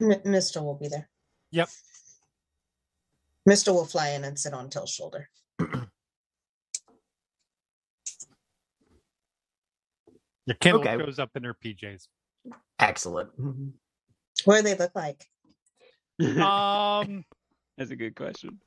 M- 0.00 0.20
Mister 0.24 0.60
will 0.62 0.74
be 0.74 0.88
there. 0.88 1.08
Yep. 1.52 1.68
Mister 3.46 3.72
will 3.72 3.84
fly 3.84 4.10
in 4.10 4.24
and 4.24 4.38
sit 4.38 4.52
on 4.52 4.68
Tyll's 4.68 4.90
shoulder. 4.90 5.28
Your 10.46 10.56
Kendall 10.60 10.80
Okay. 10.82 10.98
shows 10.98 11.18
up 11.18 11.30
in 11.36 11.44
her 11.44 11.54
PJs. 11.54 12.08
Excellent. 12.78 13.30
What 14.44 14.56
do 14.56 14.62
they 14.62 14.76
look 14.76 14.92
like? 14.94 15.24
Um, 16.20 17.24
That's 17.78 17.90
a 17.90 17.96
good 17.96 18.14
question. 18.14 18.60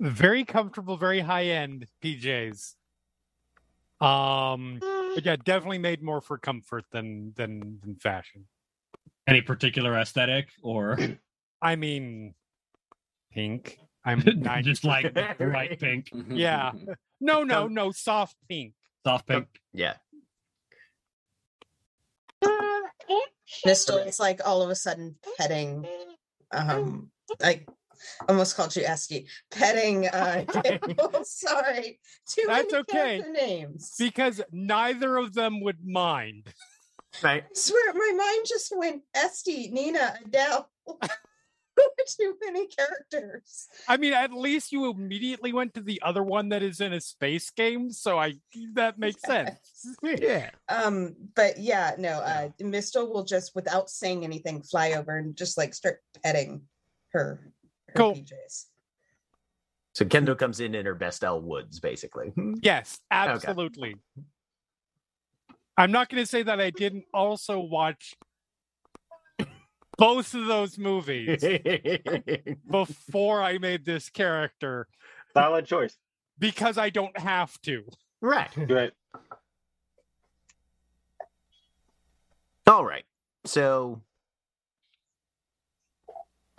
Very 0.00 0.44
comfortable, 0.44 0.96
very 0.96 1.20
high 1.20 1.44
end 1.44 1.86
PJs. 2.02 2.74
Um, 4.00 4.78
but 5.14 5.24
yeah, 5.26 5.36
definitely 5.36 5.76
made 5.78 6.02
more 6.02 6.22
for 6.22 6.38
comfort 6.38 6.84
than 6.90 7.34
than 7.36 7.78
than 7.82 7.96
fashion. 7.96 8.46
any 9.26 9.42
particular 9.42 9.94
aesthetic 9.98 10.48
or 10.62 10.98
I 11.62 11.76
mean, 11.76 12.34
pink. 13.32 13.78
I'm 14.02 14.22
not 14.36 14.62
just 14.64 14.84
like 14.84 15.12
bright 15.38 15.78
pink 15.78 16.08
Yeah. 16.30 16.72
no, 17.20 17.44
no, 17.44 17.68
no, 17.68 17.90
soft 17.90 18.36
pink. 18.48 18.72
soft 19.04 19.26
pink 19.28 19.46
Yeah. 19.74 19.96
Mystal 23.66 23.98
is 23.98 24.18
like 24.18 24.40
all 24.46 24.62
of 24.62 24.70
a 24.70 24.74
sudden 24.74 25.16
petting 25.36 25.86
um 26.52 27.10
like 27.42 27.68
almost 28.28 28.56
called 28.56 28.74
you 28.76 28.84
Esty. 28.84 29.26
Petting 29.50 30.08
uh 30.08 30.44
Kendall. 30.62 31.12
sorry. 31.24 31.98
Too 32.28 32.44
That's 32.46 32.72
many 32.72 32.82
okay. 32.82 33.22
names. 33.30 33.94
because 33.98 34.40
neither 34.52 35.16
of 35.16 35.34
them 35.34 35.60
would 35.60 35.84
mind. 35.84 36.52
Right. 37.22 37.42
I 37.44 37.46
swear 37.54 37.92
my 37.92 38.12
mind 38.16 38.46
just 38.46 38.72
went 38.76 39.02
Esty, 39.14 39.68
Nina, 39.68 40.14
Adele. 40.24 40.70
Too 42.18 42.36
many 42.44 42.66
characters. 42.66 43.68
I 43.88 43.96
mean, 43.96 44.12
at 44.12 44.32
least 44.32 44.72
you 44.72 44.90
immediately 44.90 45.52
went 45.52 45.72
to 45.74 45.80
the 45.80 46.00
other 46.02 46.22
one 46.22 46.50
that 46.50 46.62
is 46.62 46.80
in 46.80 46.92
a 46.92 47.00
space 47.00 47.50
game, 47.50 47.90
so 47.90 48.18
I 48.18 48.34
that 48.74 48.98
makes 48.98 49.22
sense. 49.22 49.50
Yeah. 50.02 50.50
Um, 50.68 51.14
but 51.34 51.58
yeah, 51.58 51.92
no, 51.96 52.20
uh 52.20 52.50
Mystal 52.60 53.10
will 53.10 53.24
just 53.24 53.54
without 53.54 53.88
saying 53.88 54.24
anything 54.24 54.62
fly 54.62 54.92
over 54.92 55.16
and 55.16 55.36
just 55.36 55.56
like 55.56 55.72
start 55.72 56.00
petting 56.22 56.62
her, 57.12 57.40
her 57.42 57.52
Cool. 57.96 58.14
PJs. 58.14 58.66
So 59.94 60.04
Kendall 60.04 60.36
comes 60.36 60.60
in 60.60 60.74
in 60.74 60.86
her 60.86 60.94
best 60.94 61.24
Elle 61.24 61.40
Woods, 61.40 61.80
basically. 61.80 62.28
Hmm. 62.28 62.54
Yes, 62.62 63.00
absolutely. 63.10 63.96
I'm 65.76 65.90
not 65.92 66.08
going 66.08 66.22
to 66.22 66.26
say 66.26 66.42
that 66.42 66.60
I 66.60 66.70
didn't 66.70 67.04
also 67.12 67.58
watch 67.58 68.14
both 69.98 70.34
of 70.34 70.46
those 70.46 70.78
movies 70.78 71.44
before 72.70 73.42
I 73.42 73.58
made 73.58 73.84
this 73.84 74.08
character 74.10 74.86
Solid 75.34 75.66
choice. 75.66 75.96
because 76.38 76.78
I 76.78 76.90
don't 76.90 77.18
have 77.18 77.60
to. 77.62 77.84
right. 78.20 78.50
Right. 78.56 78.92
All 82.66 82.84
right. 82.84 83.04
So 83.46 84.00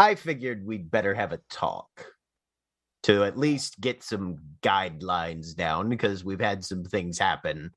I 0.01 0.15
figured 0.15 0.65
we'd 0.65 0.89
better 0.89 1.13
have 1.13 1.31
a 1.31 1.39
talk 1.51 2.07
to 3.03 3.23
at 3.23 3.37
least 3.37 3.79
get 3.79 4.01
some 4.01 4.37
guidelines 4.63 5.55
down 5.55 5.89
because 5.89 6.25
we've 6.25 6.39
had 6.39 6.65
some 6.65 6.83
things 6.83 7.19
happen 7.19 7.69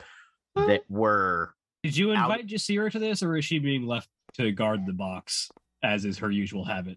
that 0.55 0.85
were 0.89 1.55
did 1.83 1.95
you 1.95 2.15
Out. 2.15 2.31
invite 2.31 2.47
Jasira 2.47 2.91
to 2.93 2.99
this 2.99 3.23
or 3.23 3.37
is 3.37 3.45
she 3.45 3.59
being 3.59 3.87
left 3.87 4.09
to 4.39 4.53
guard 4.53 4.87
the 4.87 4.95
box 4.95 5.51
as 5.83 6.07
is 6.07 6.17
her 6.19 6.31
usual 6.31 6.65
habit 6.65 6.97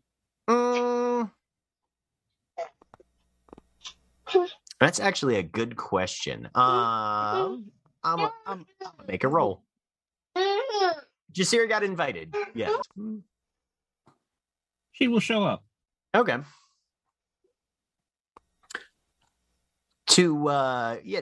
Mm. 0.50 1.30
That's 4.80 5.02
actually 5.02 5.38
a 5.40 5.44
good 5.44 5.76
question. 5.76 6.46
Um, 6.56 7.72
I'm, 8.02 8.20
a, 8.20 8.22
I'm, 8.24 8.34
I'm 8.46 8.66
gonna 8.80 9.08
make 9.10 9.26
a 9.26 9.28
roll. 9.28 9.64
Jasir 11.34 11.68
got 11.68 11.84
invited. 11.84 12.34
Yes. 12.56 12.78
She 14.98 15.08
will 15.08 15.20
show 15.20 15.44
up 15.44 15.64
Okay. 16.16 16.38
To 20.12 20.48
uh 20.48 20.98
yeah, 21.04 21.22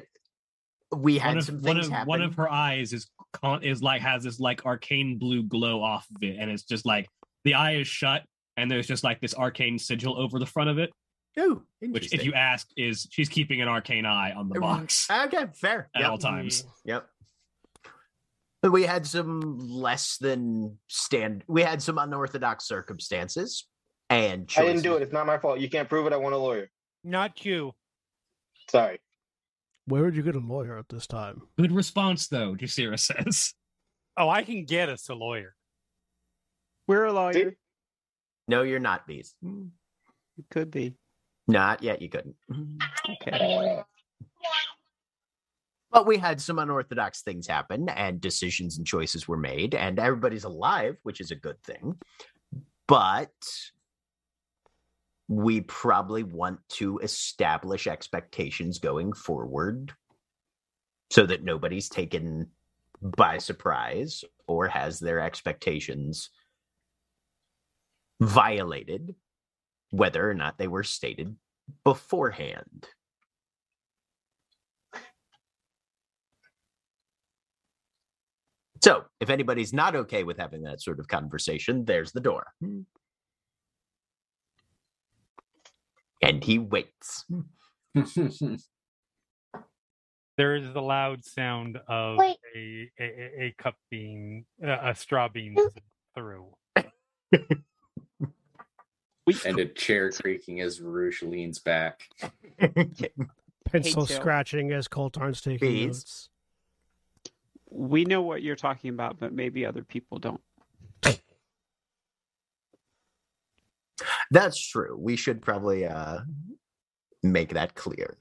we 0.96 1.18
had 1.18 1.30
one 1.30 1.38
of 1.40 1.44
some 1.46 1.62
one 1.62 1.78
of 1.80 1.90
happen. 1.90 2.08
one 2.08 2.22
of 2.22 2.36
her 2.36 2.50
eyes 2.50 2.94
is 2.94 3.08
con- 3.34 3.64
is 3.64 3.82
like 3.82 4.02
has 4.02 4.24
this 4.24 4.40
like 4.40 4.66
arcane 4.66 5.18
blue 5.18 5.44
glow 5.44 5.82
off 5.84 6.06
of 6.16 6.22
it, 6.24 6.38
and 6.40 6.52
it's 6.52 6.64
just 6.64 6.86
like 6.86 7.08
the 7.44 7.56
eye 7.56 7.76
is 7.78 7.88
shut, 7.88 8.24
and 8.58 8.70
there's 8.70 8.88
just 8.88 9.04
like 9.04 9.20
this 9.22 9.34
arcane 9.34 9.80
sigil 9.80 10.18
over 10.18 10.38
the 10.38 10.46
front 10.46 10.70
of 10.70 10.78
it, 10.78 10.92
Ooh, 11.40 11.64
which, 11.82 12.14
if 12.14 12.24
you 12.24 12.34
ask, 12.34 12.68
is 12.78 13.08
she's 13.10 13.28
keeping 13.28 13.60
an 13.62 13.68
arcane 13.68 14.06
eye 14.06 14.32
on 14.34 14.50
the 14.50 14.60
box 14.60 15.08
Okay, 15.10 15.46
fair. 15.56 15.90
at 15.96 16.02
Yep. 16.02 16.10
all 16.12 16.18
times. 16.20 16.64
Yep. 16.86 17.08
But 18.66 18.72
we 18.72 18.82
had 18.82 19.06
some 19.06 19.60
less 19.60 20.18
than 20.18 20.80
stand. 20.88 21.44
We 21.48 21.62
had 21.62 21.84
some 21.84 22.00
unorthodox 22.00 22.68
circumstances 22.68 23.68
and 24.10 24.52
I 24.58 24.64
didn't 24.64 24.82
do 24.82 24.96
it. 24.96 25.04
It's 25.04 25.14
not 25.14 25.28
my 25.28 25.38
fault. 25.38 25.60
You 25.60 25.70
can't 25.70 25.88
prove 25.88 26.08
it. 26.08 26.14
I 26.14 26.18
want 26.18 26.34
a 26.34 26.40
lawyer. 26.40 26.72
Not 27.04 27.46
you. 27.46 27.74
Sorry. 28.68 29.00
Where 29.86 30.02
would 30.02 30.16
you 30.16 30.24
get 30.24 30.36
a 30.36 30.40
lawyer 30.40 30.80
at 30.80 30.90
this 30.90 31.06
time? 31.06 31.44
Good 31.60 31.72
response, 31.74 32.28
though. 32.28 32.56
Jasira 32.56 33.00
says. 33.26 33.54
Oh, 34.18 34.30
I 34.30 34.42
can 34.42 34.66
get 34.66 34.90
us 34.90 35.10
a 35.10 35.14
lawyer. 35.14 35.54
We're 36.88 37.04
a 37.04 37.14
lawyer. 37.14 37.34
See? 37.34 37.46
No, 38.48 38.64
you're 38.64 38.80
not 38.80 39.06
bees. 39.06 39.36
Hmm. 39.44 39.66
You 40.38 40.44
could 40.50 40.72
be. 40.72 40.96
Not 41.48 41.84
yet. 41.84 42.02
You 42.02 42.10
couldn't. 42.10 42.36
Hmm. 42.52 42.78
Okay. 43.12 43.84
But 45.96 46.06
we 46.06 46.18
had 46.18 46.42
some 46.42 46.60
unorthodox 46.60 47.22
things 47.22 47.48
happen, 47.48 47.88
and 47.88 48.20
decisions 48.20 48.78
and 48.78 48.86
choices 48.86 49.30
were 49.30 49.38
made, 49.38 49.74
and 49.74 49.98
everybody's 49.98 50.44
alive, 50.44 50.98
which 51.04 51.22
is 51.22 51.32
a 51.32 51.38
good 51.38 51.64
thing. 51.64 51.96
But 52.86 53.32
we 55.30 55.62
probably 55.62 56.24
want 56.24 56.60
to 56.72 57.00
establish 57.00 57.88
expectations 57.88 58.78
going 58.78 59.14
forward 59.14 59.94
so 61.12 61.26
that 61.28 61.46
nobody's 61.46 61.88
taken 61.88 62.50
by 63.02 63.38
surprise 63.38 64.26
or 64.48 64.68
has 64.68 65.00
their 65.00 65.22
expectations 65.22 66.30
violated, 68.20 69.16
whether 69.92 70.30
or 70.30 70.34
not 70.34 70.58
they 70.58 70.68
were 70.68 70.84
stated 70.84 71.38
beforehand. 71.86 72.86
So, 78.86 79.04
if 79.20 79.32
anybody's 79.32 79.74
not 79.74 79.96
okay 79.96 80.24
with 80.24 80.38
having 80.38 80.62
that 80.62 80.80
sort 80.80 81.00
of 81.00 81.08
conversation, 81.08 81.86
there's 81.86 82.12
the 82.12 82.20
door. 82.20 82.46
And 86.22 86.44
he 86.44 86.60
waits. 86.60 87.26
There 90.38 90.58
is 90.58 90.74
the 90.74 90.82
loud 90.82 91.24
sound 91.24 91.78
of 91.88 92.20
a, 92.20 92.36
a, 92.58 92.92
a- 93.00 93.44
a 93.46 93.56
cup 93.58 93.76
being 93.90 94.44
uh, 94.62 94.80
a 94.84 94.94
straw 94.94 95.30
being 95.30 95.56
through. 96.14 96.54
and 96.76 97.64
a 99.60 99.66
chair 99.66 100.12
creaking 100.12 100.60
as 100.60 100.82
Roosh 100.82 101.24
leans 101.24 101.60
back. 101.60 102.02
Pencil 103.64 104.06
Jill. 104.06 104.18
scratching 104.18 104.74
as 104.74 104.90
Koltarn's 104.90 105.40
taking 105.42 105.70
Bees. 105.70 105.88
notes. 105.88 106.30
We 107.78 108.06
know 108.06 108.22
what 108.22 108.42
you're 108.42 108.56
talking 108.56 108.90
about, 108.90 109.20
but 109.20 109.34
maybe 109.34 109.66
other 109.66 109.84
people 109.84 110.18
don't. 110.18 110.42
That's 114.32 114.60
true. 114.60 114.98
We 115.00 115.16
should 115.16 115.42
probably 115.42 115.86
uh, 115.86 116.20
make 117.22 117.50
that 117.50 117.76
clear. 117.76 118.18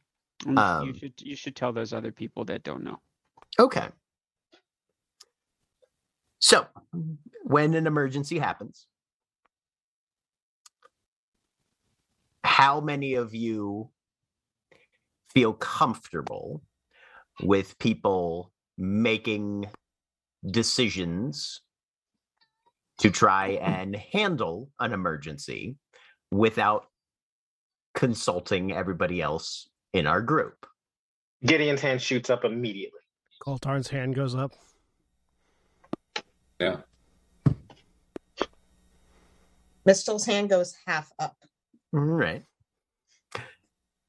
Um, 0.57 0.89
you 0.89 0.95
should 0.95 1.13
you 1.19 1.37
should 1.37 1.57
tell 1.57 1.73
those 1.73 1.93
other 1.93 2.13
people 2.13 2.45
that 2.47 2.63
don't 2.63 2.85
know. 2.85 3.01
Okay. 3.59 3.89
So, 6.41 6.67
when 7.45 7.75
an 7.75 7.87
emergency 7.87 8.39
happens, 8.39 8.87
how 12.43 12.81
many 12.81 13.15
of 13.15 13.35
you 13.35 13.89
feel 15.31 15.55
comfortable 15.55 16.63
with 17.43 17.79
people 17.79 18.53
making 18.77 19.67
decisions 20.45 21.61
to 22.99 23.11
try 23.11 23.57
mm-hmm. 23.57 23.73
and 23.73 23.97
handle 23.97 24.71
an 24.81 24.93
emergency 24.93 25.77
without 26.31 26.87
consulting 27.95 28.73
everybody 28.73 29.21
else 29.21 29.69
in 29.93 30.07
our 30.07 30.21
group? 30.21 30.67
Gideon's 31.45 31.81
hand 31.81 32.01
shoots 32.01 32.31
up 32.31 32.45
immediately. 32.45 33.01
Koltarn's 33.43 33.89
hand 33.89 34.15
goes 34.15 34.35
up. 34.35 34.53
Yeah. 36.59 36.77
Mystal's 39.85 40.25
hand 40.25 40.49
goes 40.49 40.75
half 40.87 41.13
up. 41.19 41.37
All 41.93 42.01
right. 42.01 42.45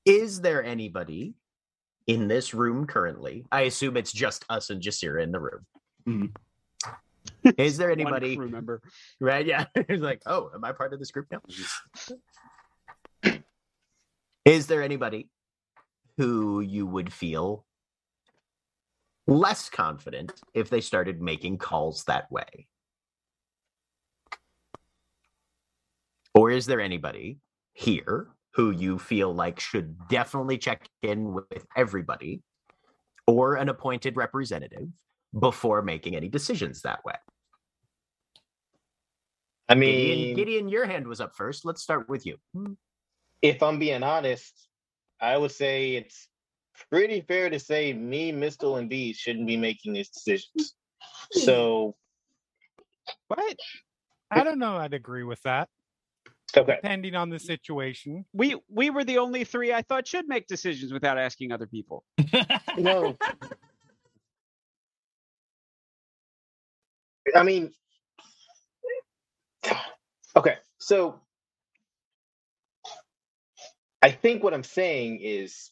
Is 0.06 0.39
there 0.41 0.63
anybody 0.63 1.34
in 2.08 2.28
this 2.28 2.54
room 2.54 2.86
currently? 2.88 3.46
I 3.52 3.62
assume 3.62 3.98
it's 3.98 4.12
just 4.13 4.46
us 4.50 4.70
and 4.70 4.82
Jasira 4.82 5.24
in 5.24 5.32
the 5.32 5.39
room. 5.39 5.65
Mhm. 6.08 6.36
Is 7.58 7.78
there 7.78 7.91
anybody? 8.00 8.38
remember? 8.38 8.82
Right? 9.20 9.46
Yeah. 9.46 9.65
It's 9.76 10.02
like, 10.04 10.22
oh, 10.26 10.52
am 10.54 10.63
I 10.63 10.72
part 10.72 10.94
of 10.94 11.00
this 11.00 11.12
group 11.12 11.28
now? 11.32 11.41
Is 14.46 14.68
there 14.68 14.84
anybody 14.84 15.30
who 16.18 16.60
you 16.62 16.86
would 16.86 17.12
feel 17.12 17.65
less 19.28 19.70
confident 19.70 20.32
if 20.54 20.70
they 20.70 20.82
started 20.82 21.20
making 21.20 21.58
calls 21.58 22.04
that 22.04 22.32
way? 22.32 22.68
Or 26.36 26.52
is 26.52 26.65
there 26.68 26.80
anybody 26.82 27.39
here 27.74 28.28
who 28.56 28.72
you 28.72 28.98
feel 28.98 29.34
like 29.34 29.60
should 29.60 30.08
definitely 30.08 30.58
check 30.58 30.88
in 31.02 31.34
with 31.34 31.65
everybody 31.76 32.41
or 33.28 33.56
an 33.56 33.70
appointed 33.70 34.15
representative 34.15 34.88
before 35.38 35.82
making 35.82 36.15
any 36.15 36.30
decisions 36.30 36.82
that 36.84 37.04
way? 37.04 37.15
I 39.68 39.74
Gideon, 39.74 40.18
mean, 40.20 40.36
Gideon, 40.36 40.70
your 40.70 40.86
hand 40.86 41.08
was 41.08 41.20
up 41.20 41.36
first. 41.36 41.65
Let's 41.65 41.82
start 41.82 42.08
with 42.08 42.26
you. 42.26 42.38
Hmm. 42.54 42.74
if 43.41 43.62
I'm 43.62 43.80
being 43.80 44.04
honest, 44.04 44.68
I 45.20 45.38
would 45.38 45.52
say 45.52 45.96
it's 45.96 46.28
pretty 46.89 47.22
fair 47.22 47.50
to 47.50 47.60
say 47.60 47.91
me, 47.94 48.32
Mystal, 48.32 48.78
and 48.78 48.89
B 48.89 49.12
shouldn't 49.13 49.48
be 49.48 49.58
making 49.58 49.94
these 49.94 50.10
decisions. 50.10 50.76
Hmm. 51.34 51.39
So, 51.39 51.96
What? 53.28 53.56
I 54.32 54.44
don't 54.44 54.60
know. 54.60 54.78
I'd 54.78 54.94
agree 54.94 55.24
with 55.24 55.41
that, 55.44 55.68
okay. 56.58 56.78
depending 56.82 57.15
on 57.15 57.30
the 57.30 57.39
situation. 57.39 58.26
We 58.34 58.58
we 58.70 58.89
were 58.89 59.04
the 59.04 59.20
only 59.20 59.44
three 59.46 59.74
I 59.74 59.82
thought 59.84 60.08
should 60.08 60.28
make 60.28 60.48
decisions 60.48 60.94
without 60.94 61.18
asking 61.18 61.52
other 61.52 61.68
people. 61.68 62.04
No. 62.78 63.15
I 67.36 67.44
mean, 67.44 67.72
okay. 70.36 70.56
So, 70.80 71.22
I 74.02 74.12
think 74.12 74.44
what 74.44 74.54
I'm 74.54 74.63
saying 74.63 75.20
is 75.22 75.72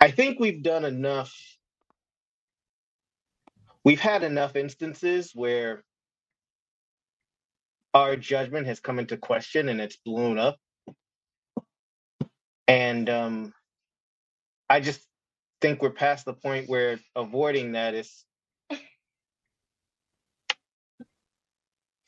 I 0.00 0.10
think 0.10 0.40
we've 0.40 0.62
done 0.62 0.84
enough. 0.84 1.34
We've 3.86 4.00
had 4.00 4.24
enough 4.24 4.56
instances 4.56 5.30
where 5.32 5.84
our 7.94 8.16
judgment 8.16 8.66
has 8.66 8.80
come 8.80 8.98
into 8.98 9.16
question 9.16 9.68
and 9.68 9.80
it's 9.80 9.96
blown 10.04 10.40
up. 10.40 10.56
And 12.66 13.08
um, 13.08 13.54
I 14.68 14.80
just 14.80 15.00
think 15.60 15.82
we're 15.82 15.90
past 15.90 16.24
the 16.24 16.34
point 16.34 16.68
where 16.68 16.98
avoiding 17.14 17.74
that 17.74 17.94
is 17.94 18.24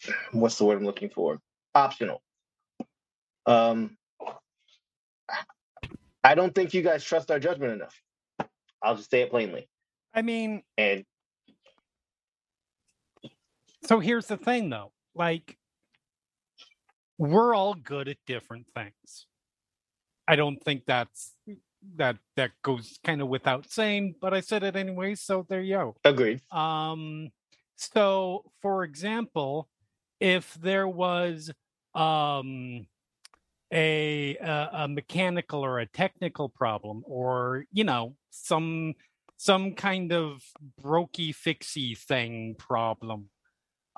what's 0.32 0.58
the 0.58 0.64
word 0.64 0.78
I'm 0.78 0.84
looking 0.84 1.10
for? 1.10 1.38
Optional. 1.76 2.20
Um, 3.46 3.96
I 6.24 6.34
don't 6.34 6.56
think 6.56 6.74
you 6.74 6.82
guys 6.82 7.04
trust 7.04 7.30
our 7.30 7.38
judgment 7.38 7.72
enough. 7.72 7.94
I'll 8.82 8.96
just 8.96 9.10
say 9.12 9.22
it 9.22 9.30
plainly. 9.30 9.68
I 10.12 10.22
mean, 10.22 10.64
And 10.76 11.04
so 13.84 14.00
here's 14.00 14.26
the 14.26 14.36
thing 14.36 14.70
though. 14.70 14.92
Like 15.14 15.56
we're 17.18 17.54
all 17.54 17.74
good 17.74 18.08
at 18.08 18.18
different 18.26 18.66
things. 18.74 19.26
I 20.26 20.36
don't 20.36 20.62
think 20.62 20.84
that's 20.86 21.34
that 21.96 22.18
that 22.36 22.52
goes 22.62 22.98
kind 23.04 23.22
of 23.22 23.28
without 23.28 23.70
saying, 23.70 24.14
but 24.20 24.34
I 24.34 24.40
said 24.40 24.62
it 24.62 24.76
anyway, 24.76 25.14
so 25.14 25.46
there 25.48 25.62
you 25.62 25.76
go. 25.76 25.96
agreed. 26.04 26.40
Um, 26.50 27.30
so 27.76 28.44
for 28.62 28.84
example, 28.84 29.68
if 30.20 30.54
there 30.54 30.88
was 30.88 31.50
um 31.94 32.86
a, 33.72 34.36
a 34.36 34.68
a 34.72 34.88
mechanical 34.88 35.64
or 35.64 35.78
a 35.78 35.86
technical 35.86 36.48
problem 36.48 37.02
or 37.06 37.64
you 37.72 37.84
know 37.84 38.14
some 38.30 38.94
some 39.36 39.74
kind 39.74 40.12
of 40.12 40.42
brokey 40.82 41.34
fixy 41.34 41.96
thing 41.96 42.56
problem 42.58 43.28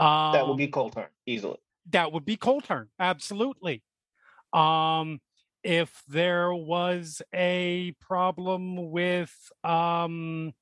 um, 0.01 0.33
That 0.33 0.49
would 0.49 0.57
be 0.59 0.69
Koltarn 0.69 1.09
easily. 1.27 1.59
that 1.91 2.13
would 2.13 2.25
be 2.25 2.37
Koltarn 2.37 2.89
absolutely 2.99 3.83
um 4.53 5.21
if 5.63 6.03
there 6.09 6.55
was 6.55 7.23
a 7.35 7.93
problem 8.01 8.91
with 8.91 9.33
um 9.65 10.53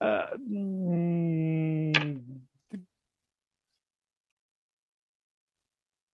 uh, 0.00 0.26
mm, 0.38 1.69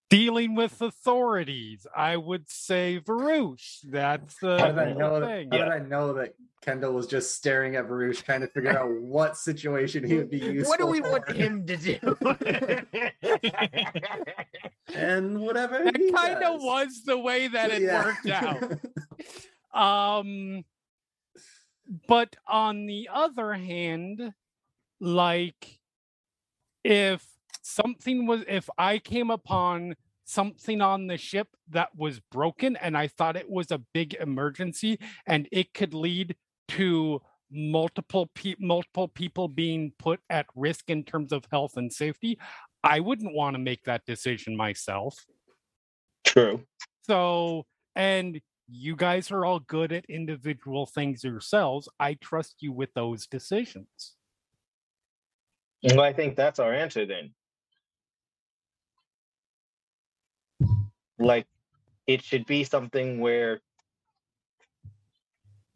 dealing 0.09 0.55
with 0.55 0.81
authorities 0.81 1.85
i 1.95 2.15
would 2.15 2.49
say 2.49 2.99
Varuzh. 3.03 3.79
that's 3.83 4.37
the 4.39 4.57
How 4.59 4.67
did 4.67 4.79
I 4.79 4.93
know 4.93 5.25
thing. 5.25 5.49
that? 5.49 5.59
How 5.59 5.65
did 5.65 5.73
I 5.73 5.79
know 5.87 6.13
that 6.13 6.33
Kendall 6.61 6.93
was 6.93 7.07
just 7.07 7.35
staring 7.35 7.75
at 7.75 7.87
Varuzh, 7.87 8.23
trying 8.23 8.41
to 8.41 8.47
figure 8.47 8.77
out 8.77 8.89
what 9.01 9.37
situation 9.37 10.03
he 10.05 10.15
would 10.15 10.29
be 10.29 10.37
useful? 10.39 10.69
What 10.69 10.79
do 10.79 10.87
we 10.87 11.01
want 11.01 11.29
him 11.31 11.65
to 11.65 11.77
do? 11.77 11.97
And 14.95 15.41
whatever. 15.41 15.83
that 15.83 16.11
kind 16.15 16.41
of 16.43 16.61
was 16.61 17.03
the 17.05 17.17
way 17.17 17.47
that 17.49 17.71
it 17.71 17.81
Yeah. 17.81 18.03
worked 18.05 18.29
out 18.29 18.63
um 19.73 20.63
but 22.07 22.35
on 22.47 22.85
the 22.85 23.09
other 23.13 23.53
hand 23.53 24.33
like 24.99 25.79
if 26.83 27.23
something 27.67 28.25
was 28.25 28.43
if 28.47 28.69
i 28.77 28.97
came 28.97 29.29
upon 29.29 29.95
something 30.25 30.81
on 30.81 31.07
the 31.07 31.17
ship 31.17 31.47
that 31.69 31.89
was 31.95 32.19
broken 32.31 32.75
and 32.77 32.97
i 32.97 33.07
thought 33.07 33.35
it 33.35 33.49
was 33.49 33.71
a 33.71 33.81
big 33.93 34.13
emergency 34.15 34.99
and 35.25 35.47
it 35.51 35.73
could 35.73 35.93
lead 35.93 36.35
to 36.67 37.21
multiple 37.49 38.29
pe- 38.35 38.55
multiple 38.59 39.07
people 39.07 39.47
being 39.47 39.91
put 39.97 40.19
at 40.29 40.45
risk 40.55 40.89
in 40.89 41.03
terms 41.03 41.31
of 41.31 41.45
health 41.51 41.77
and 41.77 41.91
safety 41.93 42.37
i 42.83 42.99
wouldn't 42.99 43.33
want 43.33 43.53
to 43.53 43.59
make 43.59 43.83
that 43.83 44.05
decision 44.05 44.55
myself 44.55 45.25
True. 46.27 46.61
so, 47.03 47.65
and 47.95 48.41
you 48.67 48.95
guys 48.95 49.31
are 49.31 49.45
all 49.45 49.59
good 49.61 49.93
at 49.93 50.05
individual 50.09 50.85
things 50.85 51.23
yourselves. 51.23 51.87
I 51.99 52.15
trust 52.15 52.57
you 52.59 52.73
with 52.73 52.93
those 52.93 53.27
decisions. 53.27 54.15
Well, 55.83 56.01
I 56.01 56.11
think 56.11 56.35
that's 56.35 56.59
our 56.59 56.73
answer 56.73 57.05
then. 57.05 57.31
Like, 61.19 61.47
it 62.05 62.21
should 62.21 62.45
be 62.45 62.63
something 62.63 63.19
where 63.19 63.61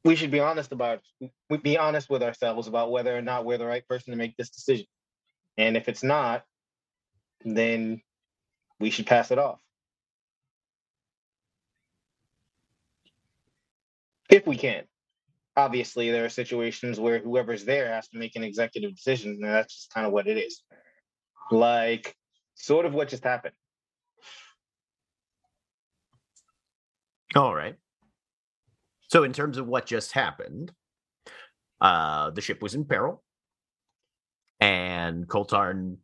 we 0.04 0.16
should 0.16 0.32
be 0.32 0.40
honest 0.40 0.72
about, 0.72 1.02
we 1.50 1.58
be 1.58 1.78
honest 1.78 2.10
with 2.10 2.24
ourselves 2.24 2.68
about 2.68 2.92
whether 2.92 3.16
or 3.16 3.22
not 3.22 3.46
we're 3.46 3.58
the 3.58 3.66
right 3.66 3.88
person 3.88 4.12
to 4.12 4.18
make 4.18 4.36
this 4.38 4.50
decision. 4.50 4.88
And 5.58 5.78
if 5.78 5.88
it's 5.88 6.04
not, 6.04 6.44
then 7.44 8.02
we 8.80 8.90
should 8.90 9.06
pass 9.06 9.32
it 9.32 9.38
off. 9.38 9.60
If 14.30 14.48
we 14.48 14.56
can. 14.56 14.84
Obviously, 15.58 16.10
there 16.10 16.24
are 16.24 16.30
situations 16.30 16.98
where 17.00 17.20
whoever's 17.20 17.66
there 17.66 17.94
has 17.94 18.08
to 18.10 18.18
make 18.18 18.38
an 18.38 18.44
executive 18.44 18.96
decision, 18.96 19.32
and 19.34 19.44
that's 19.44 19.76
just 19.76 19.94
kind 19.94 20.08
of 20.08 20.14
what 20.14 20.28
it 20.28 20.38
is. 20.38 20.64
Like, 21.52 22.16
sort 22.56 22.86
of 22.86 22.94
what 22.94 23.10
just 23.10 23.26
happened. 23.26 23.54
All 27.36 27.56
right. 27.56 27.76
So, 29.08 29.24
in 29.24 29.34
terms 29.34 29.58
of 29.58 29.68
what 29.68 29.86
just 29.86 30.12
happened, 30.12 30.72
uh, 31.80 32.32
the 32.32 32.42
ship 32.42 32.62
was 32.62 32.76
in 32.76 32.86
peril, 32.86 33.24
and 34.60 35.28
Koltarn 35.28 35.98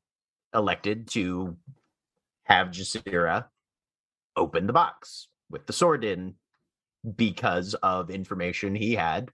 elected 0.54 1.08
to 1.10 1.58
have 2.46 2.70
Jasira 2.70 3.46
open 4.36 4.68
the 4.68 4.74
box 4.74 5.28
with 5.50 5.66
the 5.68 5.74
sword 5.74 6.04
in 6.04 6.36
because 7.16 7.74
of 7.76 8.10
information 8.10 8.76
he 8.76 8.94
had 8.96 9.30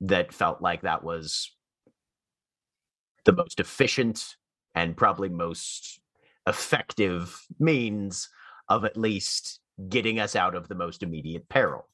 that 0.00 0.32
felt 0.32 0.60
like 0.62 0.82
that 0.82 1.04
was 1.04 1.52
the 3.24 3.32
most 3.32 3.60
efficient 3.60 4.36
and 4.74 4.96
probably 4.96 5.28
most 5.28 6.00
effective 6.46 7.40
means 7.58 8.28
of 8.68 8.84
at 8.84 8.96
least 8.96 9.60
getting 9.88 10.20
us 10.20 10.36
out 10.36 10.54
of 10.54 10.68
the 10.68 10.74
most 10.76 11.02
immediate 11.02 11.48
peril. 11.48 11.88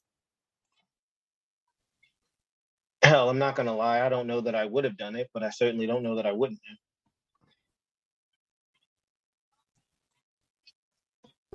Hell, 3.03 3.29
I'm 3.29 3.39
not 3.39 3.55
gonna 3.55 3.75
lie. 3.75 4.05
I 4.05 4.09
don't 4.09 4.27
know 4.27 4.41
that 4.41 4.55
I 4.55 4.65
would 4.65 4.83
have 4.85 4.97
done 4.97 5.15
it, 5.15 5.29
but 5.33 5.43
I 5.43 5.49
certainly 5.51 5.87
don't 5.87 6.03
know 6.03 6.15
that 6.15 6.25
I 6.27 6.31
wouldn't 6.33 6.59
have. 6.67 6.77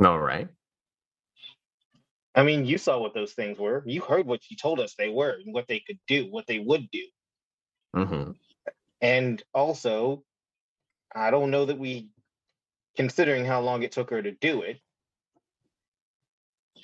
All 0.06 0.20
right. 0.20 0.48
I 2.34 2.42
mean, 2.44 2.64
you 2.66 2.78
saw 2.78 2.98
what 3.00 3.14
those 3.14 3.32
things 3.34 3.58
were. 3.58 3.82
You 3.86 4.00
heard 4.02 4.26
what 4.26 4.40
you 4.50 4.56
told 4.56 4.80
us 4.80 4.94
they 4.96 5.08
were, 5.10 5.36
and 5.44 5.54
what 5.54 5.68
they 5.68 5.80
could 5.80 5.98
do, 6.08 6.30
what 6.30 6.46
they 6.46 6.58
would 6.60 6.90
do. 6.90 7.04
hmm 7.94 8.32
And 9.00 9.42
also, 9.54 10.24
I 11.14 11.30
don't 11.30 11.52
know 11.52 11.66
that 11.66 11.78
we, 11.78 12.08
considering 12.96 13.44
how 13.44 13.60
long 13.60 13.82
it 13.82 13.92
took 13.92 14.10
her 14.10 14.22
to 14.22 14.32
do 14.32 14.62
it, 14.62 14.78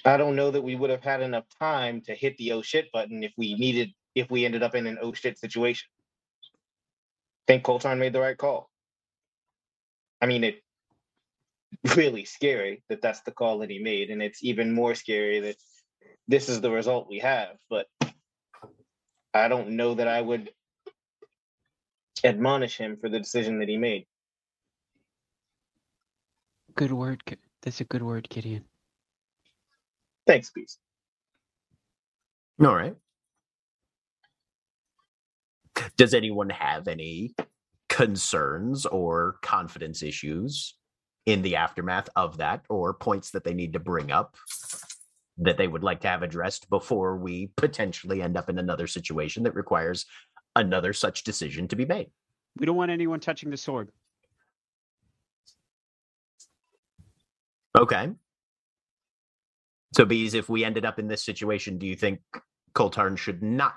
I 0.05 0.17
don't 0.17 0.37
know 0.37 0.51
that 0.51 0.63
we 0.63 0.77
would 0.77 0.91
have 0.91 1.03
had 1.03 1.21
enough 1.23 1.45
time 1.59 2.01
to 2.03 2.15
hit 2.15 2.37
the 2.39 2.53
oh 2.53 2.63
shit 2.63 2.91
button 2.93 3.23
if 3.23 3.33
we 3.37 3.55
needed, 3.55 3.93
if 4.15 4.31
we 4.31 4.45
ended 4.45 4.63
up 4.63 4.75
in 4.75 4.87
an 4.87 4.99
oh 5.01 5.13
shit 5.13 5.39
situation. 5.39 5.89
I 7.49 7.53
think 7.53 7.65
Koltarn 7.65 7.99
made 7.99 8.13
the 8.13 8.21
right 8.21 8.37
call. 8.39 8.71
I 10.21 10.27
mean, 10.27 10.45
it 10.45 10.63
really 11.97 12.25
scary 12.25 12.83
that 12.89 13.03
that's 13.03 13.21
the 13.23 13.33
call 13.33 13.59
that 13.59 13.71
he 13.71 13.79
made, 13.79 14.11
and 14.11 14.23
it's 14.23 14.43
even 14.43 14.73
more 14.73 14.95
scary 14.95 15.41
that 15.41 15.57
this 16.29 16.49
is 16.49 16.61
the 16.61 16.71
result 16.71 17.09
we 17.09 17.19
have. 17.19 17.57
But 17.69 17.87
I 19.35 19.49
don't 19.49 19.71
know 19.71 19.95
that 19.95 20.09
I 20.09 20.21
would 20.21 20.51
admonish 22.25 22.77
him 22.77 22.97
for 23.01 23.09
the 23.09 23.19
decision 23.19 23.59
that 23.61 23.69
he 23.69 23.77
made. 23.77 24.07
Good 26.75 26.93
word. 26.93 27.23
That's 27.63 27.81
a 27.81 27.85
good 27.85 28.03
word, 28.03 28.29
Gideon. 28.29 28.65
Thanks, 30.31 30.49
peace. 30.51 30.79
All 32.61 32.73
right. 32.73 32.95
Does 35.97 36.15
anyone 36.15 36.51
have 36.51 36.87
any 36.87 37.35
concerns 37.89 38.87
or 38.87 39.39
confidence 39.43 40.05
issues 40.05 40.77
in 41.27 41.43
the 41.43 41.57
aftermath 41.57 42.09
of 42.15 42.37
that, 42.37 42.63
or 42.69 42.95
points 42.95 43.33
that 43.33 43.43
they 43.43 43.55
need 43.55 43.73
to 43.73 43.81
bring 43.81 44.13
up 44.13 44.37
that 45.39 45.57
they 45.57 45.67
would 45.67 45.83
like 45.83 46.01
to 46.03 46.09
have 46.09 46.23
addressed 46.23 46.71
before 46.71 47.17
we 47.17 47.51
potentially 47.57 48.23
end 48.23 48.37
up 48.37 48.49
in 48.49 48.61
another 48.61 48.87
situation 48.87 49.43
that 49.43 49.57
requires 49.57 50.07
another 50.55 50.93
such 50.93 51.25
decision 51.25 51.67
to 51.67 51.75
be 51.75 51.87
made? 51.87 52.09
We 52.57 52.67
don't 52.67 52.77
want 52.77 52.93
anyone 52.93 53.19
touching 53.19 53.51
the 53.51 53.57
sword. 53.57 53.91
Okay. 57.77 58.11
So, 59.93 60.05
Bees, 60.05 60.35
if 60.35 60.49
we 60.49 60.65
ended 60.65 60.85
up 60.85 60.99
in 60.99 61.09
this 61.09 61.25
situation, 61.25 61.79
do 61.79 61.87
you 61.87 61.97
think 61.97 62.21
Koltarn 62.75 63.17
should 63.19 63.43
not 63.43 63.75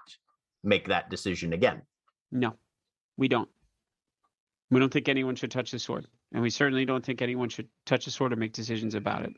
make 0.63 0.87
that 0.87 1.09
decision 1.09 1.53
again? 1.53 1.81
No, 2.31 2.55
we 3.17 3.27
don't. 3.27 3.49
We 4.69 4.79
don't 4.79 4.91
think 4.91 5.09
anyone 5.09 5.35
should 5.35 5.51
touch 5.51 5.71
the 5.71 5.79
sword. 5.79 6.07
And 6.33 6.41
we 6.41 6.49
certainly 6.49 6.85
don't 6.85 7.05
think 7.05 7.21
anyone 7.21 7.49
should 7.49 7.67
touch 7.85 8.05
the 8.05 8.11
sword 8.11 8.33
or 8.33 8.37
make 8.37 8.53
decisions 8.53 8.95
about 8.95 9.23
it 9.23 9.33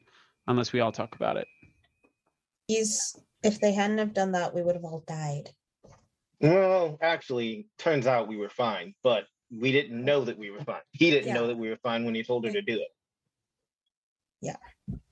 unless 0.48 0.72
we 0.72 0.80
all 0.80 0.92
talk 0.92 1.16
about 1.16 1.38
it. 1.38 1.48
He's 2.68 3.16
if 3.44 3.60
they 3.60 3.74
hadn't 3.74 3.98
have 3.98 4.14
done 4.14 4.32
that, 4.32 4.54
we 4.56 4.64
would 4.64 4.76
have 4.76 4.86
all 4.86 5.04
died. 5.08 5.52
Well, 6.42 6.98
actually, 7.02 7.68
turns 7.78 8.08
out 8.08 8.28
we 8.28 8.38
were 8.38 8.50
fine, 8.50 8.94
but 9.04 9.26
we 9.52 9.72
didn't 9.72 10.04
know 10.04 10.26
that 10.26 10.38
we 10.38 10.52
were 10.52 10.62
fine. 10.62 10.82
He 10.92 11.12
didn't 11.12 11.34
know 11.34 11.48
that 11.48 11.58
we 11.58 11.70
were 11.70 11.78
fine 11.78 12.06
when 12.06 12.16
he 12.16 12.24
told 12.24 12.46
her 12.46 12.52
to 12.52 12.62
do 12.62 12.76
it. 12.76 12.88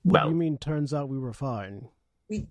What 0.04 0.12
Well- 0.12 0.24
do 0.24 0.30
you 0.30 0.36
mean? 0.36 0.58
Turns 0.58 0.94
out 0.94 1.08
we 1.08 1.18
were 1.18 1.32
fine. 1.32 1.88
We 2.30 2.46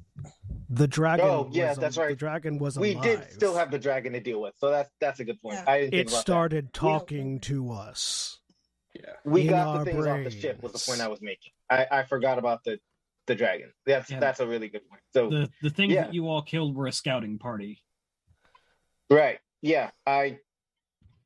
The 0.69 0.87
dragon. 0.87 1.25
Oh, 1.25 1.49
yeah, 1.51 1.69
was 1.69 1.77
that's 1.79 1.97
al- 1.97 2.07
The 2.09 2.15
dragon 2.15 2.57
was 2.59 2.77
We 2.77 2.93
alive. 2.93 3.03
did 3.03 3.31
still 3.31 3.55
have 3.55 3.71
the 3.71 3.79
dragon 3.79 4.13
to 4.13 4.19
deal 4.19 4.39
with, 4.41 4.53
so 4.57 4.69
that's 4.69 4.91
that's 4.99 5.19
a 5.19 5.23
good 5.25 5.41
point. 5.41 5.55
Yeah. 5.55 5.63
I 5.67 5.79
didn't 5.79 5.91
think 5.91 6.01
It 6.07 6.11
about 6.11 6.21
started 6.21 6.73
talking 6.73 7.39
to 7.41 7.71
us. 7.71 8.39
Yeah. 8.93 9.13
We 9.25 9.47
got 9.47 9.79
the 9.79 9.85
things 9.91 10.05
off 10.05 10.23
the 10.23 10.29
ship. 10.31 10.61
Was 10.61 10.73
the 10.73 10.79
point 10.91 11.01
I 11.01 11.07
was 11.07 11.21
making. 11.21 11.53
I, 11.69 11.87
I 11.89 12.03
forgot 12.03 12.37
about 12.37 12.63
the 12.63 12.79
the 13.25 13.33
dragon. 13.35 13.71
That's 13.85 14.09
Yeah. 14.11 14.19
that's 14.19 14.39
a 14.39 14.47
really 14.47 14.67
good 14.69 14.87
point. 14.87 15.01
So 15.13 15.29
The 15.29 15.49
the 15.63 15.69
things 15.71 15.93
Yeah. 15.93 16.03
that 16.03 16.13
you 16.13 16.27
all 16.27 16.41
killed 16.43 16.75
were 16.75 16.85
a 16.87 16.91
scouting 16.91 17.39
party. 17.39 17.81
Right. 19.09 19.39
Yeah. 19.61 19.91
I 20.05 20.39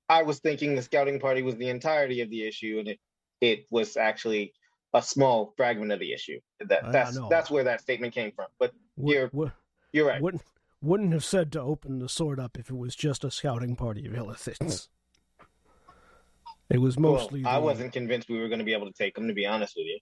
I 0.10 0.24
was 0.24 0.40
thinking 0.40 0.76
the 0.76 0.82
scouting 0.82 1.20
party 1.20 1.42
was 1.42 1.56
the 1.58 1.68
entirety 1.70 2.22
of 2.22 2.30
the 2.30 2.48
issue, 2.48 2.78
and 2.80 2.88
it 2.88 3.00
it 3.42 3.66
was 3.70 3.98
actually 3.98 4.54
a 4.98 5.02
small 5.02 5.54
fragment 5.56 5.92
of 5.92 6.00
the 6.00 6.12
issue. 6.14 6.40
That 6.60 6.84
I- 6.84 6.88
I 6.88 6.92
that's 6.92 7.20
that's 7.30 7.50
where 7.52 7.64
that 7.66 7.82
statement 7.82 8.14
came 8.14 8.32
from. 8.32 8.48
But 8.60 8.74
Would- 8.98 9.14
You're- 9.16 9.30
would- 9.34 9.52
you're 9.94 10.08
right. 10.08 10.22
Wouldn't 10.22 10.44
wouldn't 10.82 11.12
have 11.14 11.24
said 11.26 11.52
to 11.54 11.62
open 11.62 12.00
the 12.00 12.10
sword 12.10 12.40
up 12.40 12.58
if 12.58 12.70
it 12.70 12.76
was 12.78 12.96
just 12.96 13.24
a 13.24 13.32
scouting 13.32 13.76
party 13.76 14.06
of 14.06 14.14
illithids. 14.14 14.88
It 16.70 16.80
was 16.80 17.00
mostly. 17.00 17.44
well, 17.44 17.54
I 17.54 17.60
the- 17.60 17.66
wasn't 17.66 17.94
convinced 17.94 18.30
we 18.30 18.40
were 18.40 18.48
going 18.50 18.60
to 18.60 18.66
be 18.66 18.74
able 18.74 18.88
to 18.88 18.94
take 18.94 19.16
them. 19.16 19.28
To 19.28 19.34
be 19.34 19.46
honest 19.46 19.76
with 19.76 19.86
you. 19.86 20.00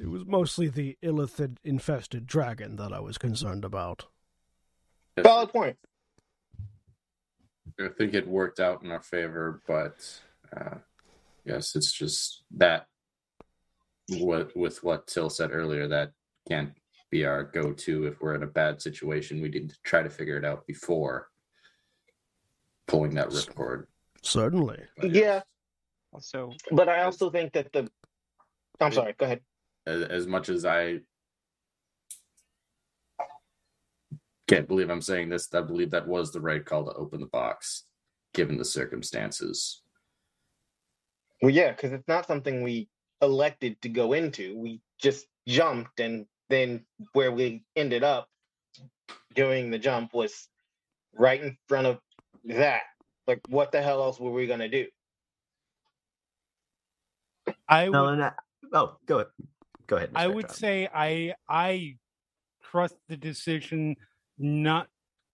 It 0.00 0.08
was 0.08 0.24
mostly 0.26 0.68
the 0.68 0.96
illithid 1.02 1.56
infested 1.64 2.26
dragon 2.26 2.76
that 2.76 2.92
I 2.92 3.00
was 3.00 3.18
concerned 3.18 3.64
about. 3.64 4.06
Valid 5.18 5.50
point. 5.50 5.76
I 7.80 7.88
think 7.96 8.14
it 8.14 8.26
worked 8.28 8.60
out 8.60 8.82
in 8.82 8.90
our 8.90 9.02
favor, 9.02 9.60
but 9.66 9.96
uh, 10.56 10.76
yes, 11.44 11.74
it's 11.74 11.92
just 11.92 12.42
that 12.56 12.86
what 14.18 14.56
with 14.56 14.82
what 14.82 15.06
Tyll 15.06 15.30
said 15.30 15.50
earlier 15.52 15.86
that 15.88 16.12
can't 16.48 16.72
be 17.10 17.24
our 17.24 17.44
go-to 17.44 18.06
if 18.06 18.20
we're 18.20 18.34
in 18.34 18.42
a 18.42 18.46
bad 18.46 18.80
situation. 18.80 19.40
We 19.40 19.48
need 19.48 19.70
to 19.70 19.76
try 19.84 20.02
to 20.02 20.10
figure 20.10 20.36
it 20.36 20.44
out 20.44 20.66
before 20.66 21.28
pulling 22.86 23.14
that 23.14 23.30
ripcord. 23.30 23.84
Certainly. 24.22 24.78
But 24.96 25.10
Yeah, 25.10 25.40
So, 26.18 26.52
but 26.72 26.88
I 26.88 27.02
also 27.02 27.30
think 27.30 27.52
that 27.52 27.72
the. 27.72 27.88
I'm 28.80 28.92
sorry. 28.92 29.14
Go 29.18 29.26
ahead. 29.26 29.40
as, 29.86 30.02
as 30.02 30.26
much 30.26 30.48
as 30.48 30.64
I 30.64 31.00
can't 34.48 34.66
believe 34.66 34.90
I'm 34.90 35.02
saying 35.02 35.28
this, 35.28 35.52
I 35.54 35.60
believe 35.60 35.90
that 35.90 36.08
was 36.08 36.32
the 36.32 36.40
right 36.40 36.64
call 36.64 36.84
to 36.84 36.92
open 36.94 37.20
the 37.20 37.26
box, 37.26 37.84
given 38.34 38.56
the 38.56 38.64
circumstances. 38.64 39.82
Well, 41.42 41.52
yeah, 41.52 41.70
because 41.70 41.92
it's 41.92 42.08
not 42.08 42.26
something 42.26 42.62
we 42.62 42.88
elected 43.22 43.80
to 43.82 43.88
go 43.88 44.12
into. 44.12 44.56
We 44.58 44.80
just 44.98 45.26
jumped, 45.46 46.00
and 46.00 46.26
then 46.48 46.84
where 47.12 47.32
we 47.32 47.64
ended 47.76 48.02
up 48.04 48.28
doing 49.34 49.70
the 49.70 49.78
jump 49.78 50.12
was 50.14 50.48
right 51.14 51.42
in 51.42 51.56
front 51.68 51.86
of 51.86 51.98
that. 52.44 52.82
Like, 53.26 53.40
what 53.48 53.72
the 53.72 53.82
hell 53.82 54.02
else 54.02 54.18
were 54.18 54.32
we 54.32 54.46
gonna 54.46 54.68
do? 54.68 54.86
I 57.68 57.88
would, 57.88 57.94
Helena, 57.94 58.34
oh, 58.72 58.96
go 59.06 59.16
ahead. 59.16 59.28
go 59.86 59.96
ahead. 59.96 60.10
I 60.14 60.26
would 60.26 60.48
John. 60.48 60.56
say 60.56 60.88
I 60.92 61.34
I 61.48 61.96
trust 62.62 62.96
the 63.08 63.16
decision 63.16 63.96
not 64.38 64.88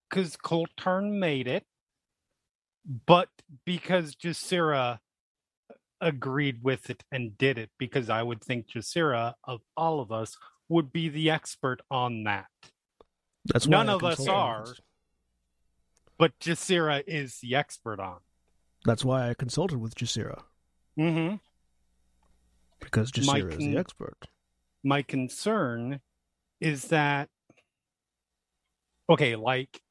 because 0.09 0.37
Koltarn 0.37 1.19
made 1.19 1.47
it, 1.47 1.65
but 3.05 3.29
because 3.65 4.15
Jasira 4.15 4.99
agreed 6.01 6.63
with 6.63 6.89
it 6.89 7.03
and 7.11 7.37
did 7.37 7.57
it 7.57 7.69
because 7.77 8.09
I 8.09 8.21
would 8.23 8.43
think 8.43 8.67
Jasira 8.67 9.33
of 9.43 9.61
all 9.75 9.99
of 9.99 10.11
us 10.11 10.37
would 10.69 10.91
be 10.91 11.09
the 11.09 11.29
expert 11.29 11.81
on 11.89 12.23
that. 12.25 12.47
That's 13.45 13.67
None 13.67 13.89
of 13.89 14.03
us 14.03 14.27
are. 14.27 14.65
But 16.17 16.37
Jasira 16.39 17.03
is 17.07 17.39
the 17.41 17.55
expert 17.55 17.99
on. 17.99 18.17
That's 18.85 19.05
why 19.05 19.29
I 19.29 19.33
consulted 19.33 19.79
with 19.79 19.95
Jasira 19.95 20.43
Mm-hmm. 20.99 21.35
because 22.79 23.11
My 23.25 23.41
Jasira 23.41 23.49
is 23.51 23.57
con- 23.57 23.71
the 23.71 23.77
expert. 23.77 24.27
my 24.83 25.01
concern 25.03 25.99
is 26.59 26.85
that 26.85 27.29
okay 29.09 29.35
like 29.35 29.81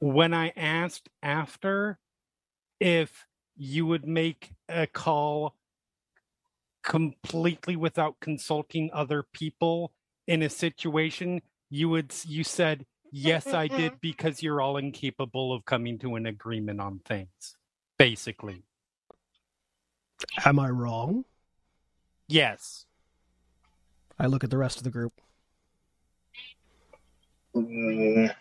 when 0.00 0.34
i 0.34 0.52
asked 0.56 1.08
after 1.22 1.98
if 2.80 3.26
you 3.56 3.86
would 3.86 4.06
make 4.06 4.52
a 4.68 4.86
call 4.86 5.54
completely 6.82 7.76
without 7.76 8.20
consulting 8.20 8.90
other 8.92 9.22
people 9.22 9.92
in 10.26 10.42
a 10.42 10.50
situation 10.50 11.40
you 11.70 11.88
would 11.88 12.12
you 12.26 12.44
said 12.44 12.84
yes 13.10 13.46
i 13.54 13.66
did 13.66 13.92
because 14.00 14.42
you're 14.42 14.60
all 14.60 14.76
incapable 14.76 15.52
of 15.52 15.64
coming 15.64 15.98
to 15.98 16.14
an 16.16 16.26
agreement 16.26 16.80
on 16.80 17.00
things 17.04 17.56
basically 17.98 18.62
Am 20.44 20.58
I 20.58 20.70
wrong? 20.70 21.24
yes 22.28 22.86
I 24.18 24.26
look 24.26 24.44
at 24.44 24.50
the 24.50 24.58
rest 24.58 24.78
of 24.78 24.84
the 24.84 24.90
group. 24.90 25.12
Mm, 27.54 28.34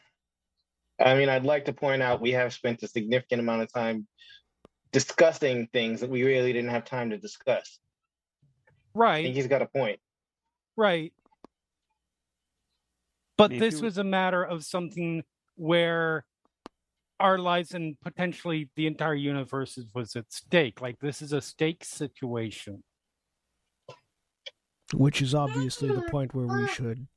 I 0.99 1.15
mean, 1.15 1.29
I'd 1.29 1.45
like 1.45 1.65
to 1.65 1.73
point 1.73 2.01
out 2.01 2.21
we 2.21 2.31
have 2.31 2.53
spent 2.53 2.83
a 2.83 2.87
significant 2.87 3.41
amount 3.41 3.63
of 3.63 3.73
time 3.73 4.07
discussing 4.93 5.67
things 5.73 5.99
that 5.99 6.09
we 6.09 6.23
really 6.23 6.53
didn't 6.53 6.69
have 6.69 6.85
time 6.85 7.09
to 7.09 7.17
discuss. 7.17 7.79
I 8.95 8.99
right 8.99 9.23
think 9.23 9.35
he's 9.35 9.47
got 9.47 9.61
a 9.61 9.65
point. 9.65 9.99
Right. 10.77 11.11
But 13.37 13.51
Maybe 13.51 13.59
this 13.59 13.81
was 13.81 13.97
a 13.97 14.03
matter 14.03 14.43
of 14.43 14.63
something 14.63 15.23
where 15.55 16.25
our 17.19 17.39
lives 17.39 17.73
and 17.73 17.99
potentially 18.01 18.69
the 18.75 18.85
entire 18.85 19.15
universe 19.15 19.79
was 19.93 20.15
at 20.15 20.31
stake. 20.31 20.79
Like 20.81 20.99
this 20.99 21.21
is 21.21 21.33
a 21.33 21.41
stake 21.41 21.83
situation. 21.83 22.83
Which 24.93 25.21
is 25.21 25.33
obviously 25.33 25.89
the 25.89 26.03
point 26.03 26.35
where 26.35 26.45
we 26.45 26.67
should 26.67 27.07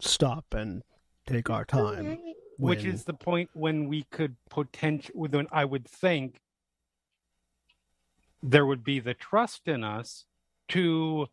stop 0.00 0.46
and 0.52 0.82
take 1.26 1.48
our 1.48 1.64
time. 1.64 2.18
Which 2.58 2.84
is 2.84 3.04
the 3.04 3.14
point 3.14 3.50
when 3.52 3.88
we 3.88 4.04
could 4.10 4.36
potential 4.50 5.12
when 5.14 5.46
I 5.52 5.64
would 5.64 5.86
think 5.86 6.40
there 8.46 8.66
would 8.66 8.84
be 8.84 9.00
the 9.00 9.14
trust 9.14 9.66
in 9.66 9.82
us 9.82 10.26
to 10.68 11.26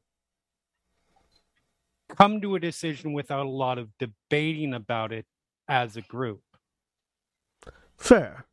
come 2.08 2.40
to 2.40 2.56
a 2.56 2.60
decision 2.60 3.12
without 3.12 3.46
a 3.46 3.50
lot 3.50 3.78
of 3.78 3.98
debating 3.98 4.74
about 4.74 5.12
it 5.12 5.26
as 5.68 5.98
a 5.98 6.02
group. 6.02 6.42
fair. 7.98 8.46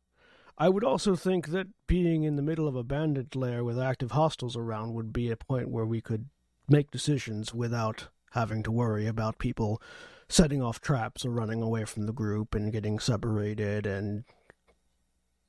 I 0.57 0.67
would 0.67 0.83
also 0.83 1.15
think 1.15 1.47
that 1.47 1.67
being 1.87 2.23
in 2.23 2.35
the 2.35 2.41
middle 2.41 2.67
of 2.67 2.75
a 2.75 2.83
bandit 2.83 3.33
lair 3.33 3.63
with 3.63 3.79
active 3.79 4.11
hostiles 4.11 4.57
around 4.57 4.93
would 4.93 5.13
be 5.13 5.31
a 5.31 5.37
point 5.37 5.69
where 5.69 5.85
we 5.85 6.01
could 6.01 6.25
make 6.67 6.91
decisions 6.91 7.53
without 7.53 8.09
having 8.31 8.61
to 8.63 8.71
worry 8.71 9.07
about 9.07 9.39
people 9.39 9.81
setting 10.27 10.61
off 10.61 10.81
traps 10.81 11.25
or 11.25 11.31
running 11.31 11.61
away 11.61 11.85
from 11.85 12.05
the 12.05 12.13
group 12.13 12.53
and 12.53 12.73
getting 12.73 12.99
separated 12.99 13.85
and 13.87 14.25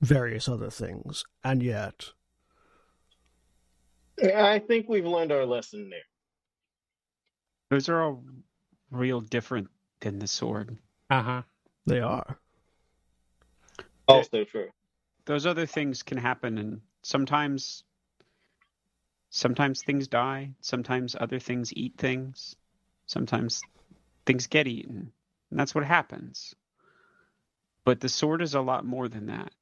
various 0.01 0.49
other 0.49 0.71
things. 0.71 1.25
And 1.43 1.61
yet, 1.61 2.13
I 4.23 4.59
think 4.59 4.89
we've 4.89 5.07
learned 5.07 5.33
our 5.33 5.47
lesson 5.47 5.91
there. 5.91 6.01
those 7.71 7.89
are 7.89 8.03
all 8.03 8.25
real 8.91 9.21
different 9.21 9.69
than 10.01 10.19
the 10.19 10.27
sword. 10.27 10.77
Uh-huh. 11.09 11.43
they 11.87 12.01
are. 12.01 12.39
Also 14.07 14.45
true. 14.45 14.69
Those 15.27 15.47
other 15.47 15.67
things 15.67 16.03
can 16.03 16.19
happen, 16.19 16.59
and 16.59 16.81
sometimes, 17.03 17.85
sometimes 19.31 19.83
things 19.83 20.09
die. 20.09 20.51
Sometimes 20.61 21.17
other 21.19 21.39
things 21.39 21.73
eat 21.75 21.95
things. 21.97 22.57
Sometimes 23.07 23.63
things 24.27 24.47
get 24.47 24.67
eaten, 24.67 25.13
and 25.51 25.61
that's 25.61 25.75
what 25.75 25.85
happens. 25.85 26.55
But 27.85 28.01
the 28.01 28.09
sword 28.09 28.43
is 28.43 28.55
a 28.55 28.61
lot 28.61 28.85
more 28.85 29.09
than 29.09 29.27
that. 29.27 29.53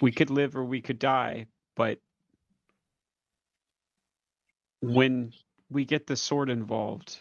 We 0.00 0.12
could 0.12 0.30
live 0.30 0.56
or 0.56 0.64
we 0.64 0.80
could 0.80 0.98
die, 0.98 1.46
but 1.74 1.98
when 4.80 5.32
we 5.70 5.84
get 5.84 6.06
the 6.06 6.16
sword 6.16 6.50
involved, 6.50 7.18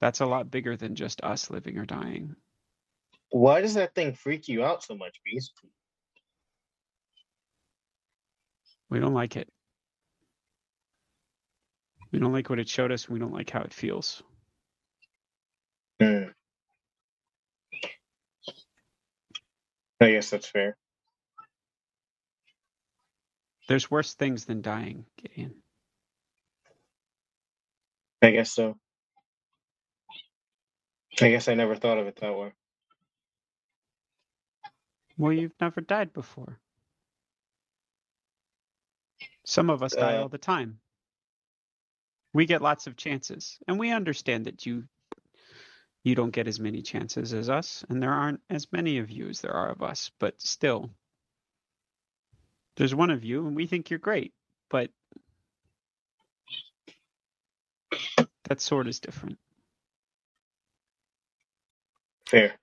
that's 0.00 0.20
a 0.20 0.26
lot 0.26 0.50
bigger 0.50 0.76
than 0.76 0.94
just 0.94 1.22
us 1.22 1.50
living 1.50 1.78
or 1.78 1.86
dying. 1.86 2.36
Why 3.30 3.60
does 3.60 3.74
that 3.74 3.94
thing 3.94 4.14
freak 4.14 4.48
you 4.48 4.64
out 4.64 4.82
so 4.82 4.94
much, 4.96 5.20
Bees? 5.24 5.52
We 8.90 9.00
don't 9.00 9.14
like 9.14 9.36
it. 9.36 9.48
We 12.10 12.18
don't 12.18 12.32
like 12.32 12.48
what 12.48 12.58
it 12.58 12.68
showed 12.68 12.90
us. 12.90 13.08
We 13.08 13.18
don't 13.18 13.34
like 13.34 13.50
how 13.50 13.60
it 13.62 13.74
feels. 13.74 14.22
Hmm. 16.00 16.24
I 20.00 20.12
guess 20.12 20.30
that's 20.30 20.46
fair. 20.46 20.76
There's 23.68 23.90
worse 23.90 24.14
things 24.14 24.46
than 24.46 24.62
dying, 24.62 25.04
Gideon. 25.20 25.56
I 28.22 28.30
guess 28.32 28.52
so. 28.52 28.76
I 31.22 31.30
guess 31.30 31.48
I 31.48 31.54
never 31.54 31.76
thought 31.76 31.98
of 31.98 32.06
it 32.08 32.16
that 32.20 32.36
way. 32.38 32.52
Well, 35.18 35.32
you've 35.32 35.54
never 35.60 35.80
died 35.82 36.12
before. 36.12 36.60
Some 39.46 39.70
of 39.70 39.82
us 39.82 39.96
die 39.96 40.16
Uh, 40.16 40.18
all 40.18 40.28
the 40.28 40.38
time. 40.38 40.80
We 42.34 42.46
get 42.46 42.62
lots 42.62 42.86
of 42.86 42.96
chances, 42.96 43.58
and 43.68 43.78
we 43.78 43.92
understand 43.92 44.46
that 44.46 44.66
you 44.66 44.84
you 46.04 46.14
don't 46.16 46.32
get 46.32 46.48
as 46.48 46.60
many 46.60 46.82
chances 46.82 47.34
as 47.34 47.50
us, 47.50 47.84
and 47.90 48.02
there 48.02 48.12
aren't 48.12 48.40
as 48.50 48.72
many 48.72 48.98
of 48.98 49.10
you 49.10 49.28
as 49.28 49.40
there 49.42 49.52
are 49.54 49.70
of 49.70 49.82
us, 49.82 50.10
but 50.20 50.40
still. 50.40 50.90
There's 52.76 52.94
one 52.94 53.10
of 53.10 53.24
you, 53.24 53.46
and 53.46 53.56
we 53.56 53.66
think 53.66 53.90
you're 53.90 53.98
great, 54.00 54.32
but 54.70 54.90
That 58.48 58.60
sword 58.60 58.88
is 58.88 59.00
different. 59.00 59.38
Fair. 62.28 62.54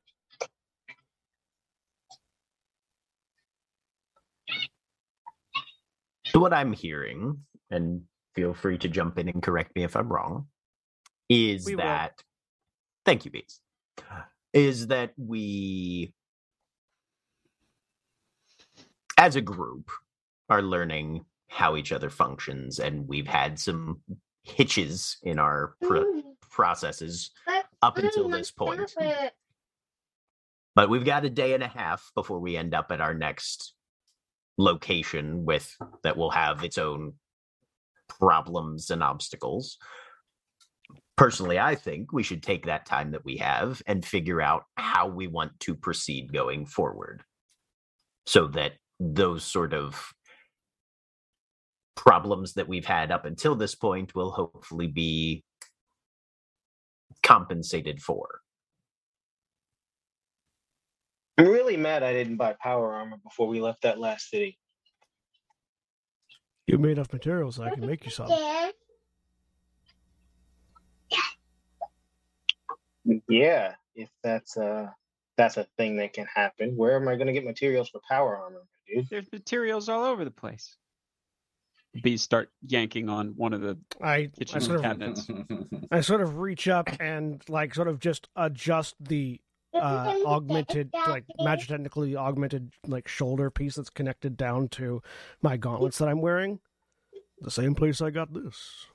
So 6.27 6.39
what 6.39 6.53
I'm 6.53 6.73
hearing, 6.73 7.39
and 7.71 8.03
feel 8.35 8.53
free 8.53 8.77
to 8.79 8.87
jump 8.89 9.19
in 9.19 9.29
and 9.29 9.43
correct 9.43 9.75
me 9.75 9.83
if 9.83 9.95
I'm 9.95 10.09
wrong, 10.11 10.47
is 11.29 11.65
We 11.65 11.75
will. 11.75 11.83
that 11.83 12.21
thank 13.05 13.25
you, 13.25 13.31
Bees. 13.31 13.61
Is 14.53 14.87
that 14.87 15.13
we 15.17 16.13
as 19.17 19.35
a 19.35 19.41
group 19.41 19.91
are 20.49 20.61
learning 20.61 21.25
how 21.49 21.77
each 21.77 21.91
other 21.93 22.09
functions 22.09 22.79
and 22.79 23.07
we've 23.07 23.27
had 23.27 23.59
some 23.59 24.01
hitches 24.45 25.17
in 25.23 25.39
our 25.39 25.75
pro- 25.81 26.21
processes 26.49 27.31
up 27.81 27.97
until 27.97 28.29
this 28.29 28.51
point. 28.51 28.93
But 30.75 30.89
we've 30.89 31.05
got 31.05 31.25
a 31.25 31.29
day 31.29 31.53
and 31.53 31.63
a 31.63 31.67
half 31.67 32.11
before 32.15 32.39
we 32.39 32.57
end 32.57 32.73
up 32.73 32.91
at 32.91 33.01
our 33.01 33.13
next 33.13 33.73
location 34.57 35.45
with 35.45 35.75
that 36.03 36.17
will 36.17 36.31
have 36.31 36.63
its 36.63 36.77
own 36.77 37.13
problems 38.07 38.91
and 38.91 39.01
obstacles. 39.01 39.77
Personally, 41.17 41.59
I 41.59 41.75
think 41.75 42.11
we 42.11 42.23
should 42.23 42.43
take 42.43 42.65
that 42.65 42.85
time 42.85 43.11
that 43.11 43.23
we 43.23 43.37
have 43.37 43.81
and 43.87 44.05
figure 44.05 44.41
out 44.41 44.65
how 44.75 45.07
we 45.07 45.27
want 45.27 45.57
to 45.61 45.73
proceed 45.73 46.33
going 46.33 46.65
forward 46.65 47.23
so 48.25 48.47
that 48.47 48.73
those 48.99 49.43
sort 49.45 49.73
of 49.73 50.13
problems 51.95 52.53
that 52.53 52.67
we've 52.67 52.85
had 52.85 53.11
up 53.11 53.25
until 53.25 53.55
this 53.55 53.75
point 53.75 54.13
will 54.15 54.31
hopefully 54.31 54.87
be 54.87 55.43
compensated 57.23 58.01
for. 58.01 58.41
I'm 61.37 61.47
really 61.47 61.75
mad 61.77 62.03
I 62.03 62.13
didn't 62.13 62.37
buy 62.37 62.55
power 62.61 62.93
armor 62.93 63.17
before 63.23 63.47
we 63.47 63.59
left 63.59 63.81
that 63.81 63.99
last 63.99 64.29
city. 64.29 64.57
You 66.67 66.77
made 66.77 66.93
enough 66.93 67.11
materials, 67.13 67.59
I 67.59 67.69
can 67.71 67.85
make 67.85 68.05
you 68.05 68.11
some. 68.11 68.29
Yeah, 73.27 73.75
if 73.95 74.09
that's 74.23 74.57
a 74.57 74.95
that's 75.37 75.57
a 75.57 75.67
thing 75.77 75.97
that 75.97 76.13
can 76.13 76.25
happen. 76.33 76.75
Where 76.75 76.95
am 76.95 77.07
I 77.07 77.15
gonna 77.15 77.33
get 77.33 77.45
materials 77.45 77.89
for 77.89 78.01
power 78.09 78.37
armor, 78.37 78.63
dude? 78.87 79.07
There's 79.09 79.31
materials 79.31 79.89
all 79.89 80.03
over 80.05 80.25
the 80.25 80.31
place. 80.31 80.75
Bees 82.01 82.21
start 82.21 82.51
yanking 82.65 83.09
on 83.09 83.29
one 83.37 83.53
of 83.53 83.61
the 83.61 83.77
I, 84.01 84.13
I 84.13 84.27
kitchen 84.37 84.61
sort 84.61 84.77
of 84.77 84.83
cabinets. 84.83 85.27
I 85.91 86.01
sort 86.01 86.21
of 86.21 86.37
reach 86.37 86.67
up 86.67 86.89
and 86.99 87.41
like 87.49 87.73
sort 87.73 87.87
of 87.87 87.99
just 87.99 88.27
adjust 88.35 88.95
the 88.99 89.39
uh, 89.73 90.15
augmented, 90.25 90.89
like 90.93 91.25
magic 91.39 91.67
technically 91.67 92.15
augmented, 92.15 92.71
like 92.87 93.07
shoulder 93.07 93.49
piece 93.49 93.75
that's 93.75 93.89
connected 93.89 94.37
down 94.37 94.69
to 94.69 95.01
my 95.41 95.57
gauntlets 95.57 95.97
that 95.97 96.07
I'm 96.07 96.21
wearing. 96.21 96.59
The 97.41 97.51
same 97.51 97.75
place 97.75 98.01
I 98.01 98.09
got 98.09 98.33
this. 98.33 98.87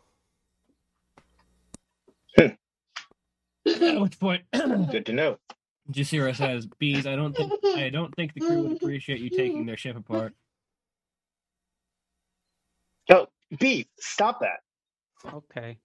At 2.39 4.01
which 4.01 4.19
point, 4.19 4.43
Good 4.53 5.07
to 5.07 5.13
know. 5.13 5.39
Jasira 5.91 6.35
says, 6.35 6.67
"Bees, 6.79 7.07
I 7.07 7.17
don't 7.17 7.37
think 7.37 7.53
I 7.77 7.91
don't 7.91 8.15
think 8.15 8.35
the 8.35 8.41
crew 8.41 8.63
would 8.63 8.77
appreciate 8.77 9.21
you 9.21 9.31
taking 9.31 9.67
their 9.67 9.77
ship 9.77 9.97
apart. 9.97 10.35
Oh, 13.53 13.57
B, 13.59 13.89
stop 13.99 14.41
that. 14.41 14.61
Okay. 15.33 15.79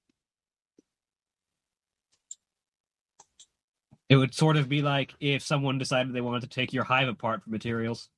It 4.07 4.17
would 4.17 4.33
sort 4.33 4.57
of 4.57 4.69
be 4.69 4.81
like 4.81 5.13
if 5.19 5.41
someone 5.41 5.77
decided 5.77 6.13
they 6.13 6.21
wanted 6.21 6.41
to 6.41 6.47
take 6.49 6.73
your 6.73 6.83
hive 6.83 7.07
apart 7.07 7.43
for 7.43 7.49
materials. 7.49 8.09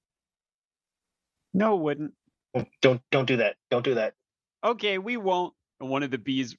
No, 1.54 1.76
it 1.76 1.82
wouldn't. 1.82 2.14
Oh, 2.56 2.66
Don't 2.82 3.02
don't 3.12 3.26
do 3.28 3.38
that. 3.38 3.56
Don't 3.72 3.86
do 3.86 3.96
that. 3.96 4.14
Okay, 4.64 4.98
we 4.98 5.18
won't. 5.18 5.54
And 5.80 5.90
one 5.90 6.04
of 6.04 6.12
the 6.12 6.18
bees, 6.18 6.58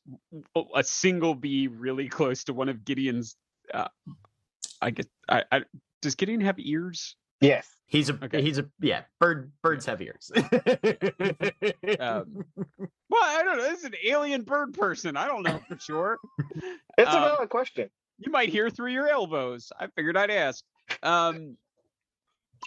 a 0.74 0.84
single 0.84 1.34
bee 1.34 1.66
really 1.66 2.09
close 2.09 2.45
to 2.45 2.55
one 2.55 2.68
of 2.68 2.84
Gideon's. 2.84 3.36
Uh, 3.72 3.89
I 4.80 4.91
guess. 4.91 5.07
I, 5.28 5.45
I 5.51 5.62
does 6.01 6.14
Gideon 6.14 6.41
have 6.41 6.59
ears? 6.59 7.16
Yes. 7.41 7.68
He's 7.86 8.11
a 8.11 8.18
Okay. 8.24 8.43
he's 8.43 8.59
a 8.59 8.68
yeah, 8.80 9.03
bird 9.18 9.51
birds 9.62 9.86
have 9.86 10.03
ears. 10.03 10.30
Um, 12.01 12.45
Well, 13.11 13.22
I 13.24 13.43
don't 13.43 13.57
know. 13.57 13.62
This 13.62 13.78
is 13.78 13.84
an 13.86 13.95
alien 14.05 14.43
bird 14.43 14.74
person. 14.74 15.16
I 15.16 15.26
don't 15.26 15.43
know 15.43 15.61
for 15.68 15.78
sure. 15.78 16.18
It's 16.99 17.09
a 17.09 17.16
Um, 17.16 17.22
valid 17.22 17.49
question. 17.49 17.89
You 18.18 18.32
might 18.32 18.49
hear 18.49 18.68
through 18.70 18.91
your 18.93 19.09
elbows. 19.09 19.70
I 19.78 19.86
figured 19.86 20.16
I'd 20.16 20.30
ask. 20.30 20.64
Um, 21.05 21.57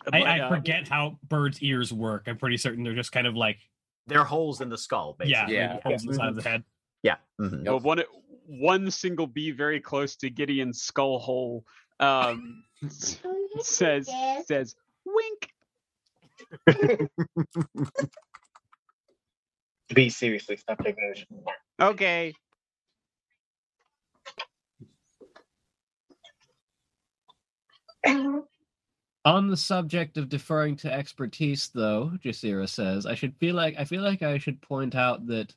I, 0.08 0.20
but, 0.20 0.22
I 0.24 0.40
uh, 0.40 0.50
forget 0.50 0.88
how 0.88 1.20
birds' 1.28 1.62
ears 1.62 1.92
work. 1.92 2.24
I'm 2.28 2.38
pretty 2.38 2.56
certain 2.58 2.84
they're 2.84 2.96
just 2.96 3.12
kind 3.12 3.28
of 3.28 3.36
like 3.36 3.60
They're 4.08 4.24
holes 4.24 4.62
in 4.62 4.70
the 4.70 4.78
skull, 4.78 5.18
yeah, 5.24 5.26
basically. 5.46 5.56
Yeah. 5.56 5.74
like 5.74 5.84
holes 5.84 6.06
inside 6.06 6.30
of 6.30 6.36
the 6.36 6.42
head. 6.50 6.64
Yeah. 7.04 7.18
mhm. 7.40 7.68
Uh, 7.68 7.78
one 7.78 8.02
one 8.48 8.90
single 8.90 9.28
bee 9.28 9.52
very 9.52 9.80
close 9.82 10.16
to 10.18 10.30
Gideon's 10.30 10.82
skull 10.82 11.20
hole 11.20 11.66
um, 12.00 12.64
s- 12.84 13.20
says 13.60 14.10
says 14.46 14.76
wink. 15.06 15.50
B, 19.96 20.10
seriously, 20.10 20.58
stop 20.58 20.84
taking 20.84 21.14
this. 21.14 21.26
Okay. 21.82 22.34
On 29.26 29.48
the 29.48 29.58
subject 29.58 30.18
of 30.18 30.30
deferring 30.30 30.76
to 30.78 30.92
expertise, 30.92 31.70
though, 31.74 32.12
Jasira 32.24 32.68
says, 32.68 33.06
I 33.06 33.16
should 33.16 33.36
feel 33.38 33.56
like 33.56 33.76
I 33.78 33.86
feel 33.86 34.02
like 34.02 34.24
I 34.24 34.40
should 34.40 34.62
point 34.62 34.96
out 34.96 35.28
that 35.28 35.54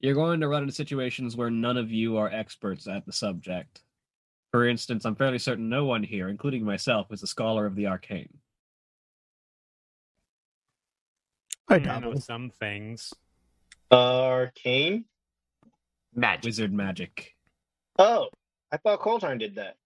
you're 0.00 0.14
going 0.14 0.40
to 0.40 0.48
run 0.48 0.62
into 0.62 0.74
situations 0.74 1.36
where 1.36 1.50
none 1.50 1.76
of 1.76 1.90
you 1.92 2.16
are 2.16 2.28
experts 2.30 2.88
at 2.88 3.06
the 3.06 3.12
subject. 3.12 3.82
For 4.50 4.66
instance, 4.66 5.04
I'm 5.04 5.14
fairly 5.14 5.38
certain 5.38 5.68
no 5.68 5.84
one 5.84 6.02
here, 6.02 6.28
including 6.28 6.64
myself, 6.64 7.12
is 7.12 7.22
a 7.22 7.26
scholar 7.26 7.66
of 7.66 7.74
the 7.74 7.86
arcane. 7.86 8.38
I 11.68 11.78
hmm, 11.78 11.88
I 11.88 11.98
know 12.00 12.12
dabble. 12.12 12.20
some 12.20 12.50
things. 12.50 13.12
Arcane? 13.90 15.04
Magic. 16.14 16.44
Wizard 16.44 16.72
magic. 16.72 17.34
Oh, 17.98 18.28
I 18.72 18.78
thought 18.78 19.00
Koltarn 19.00 19.38
did 19.38 19.56
that. 19.56 19.76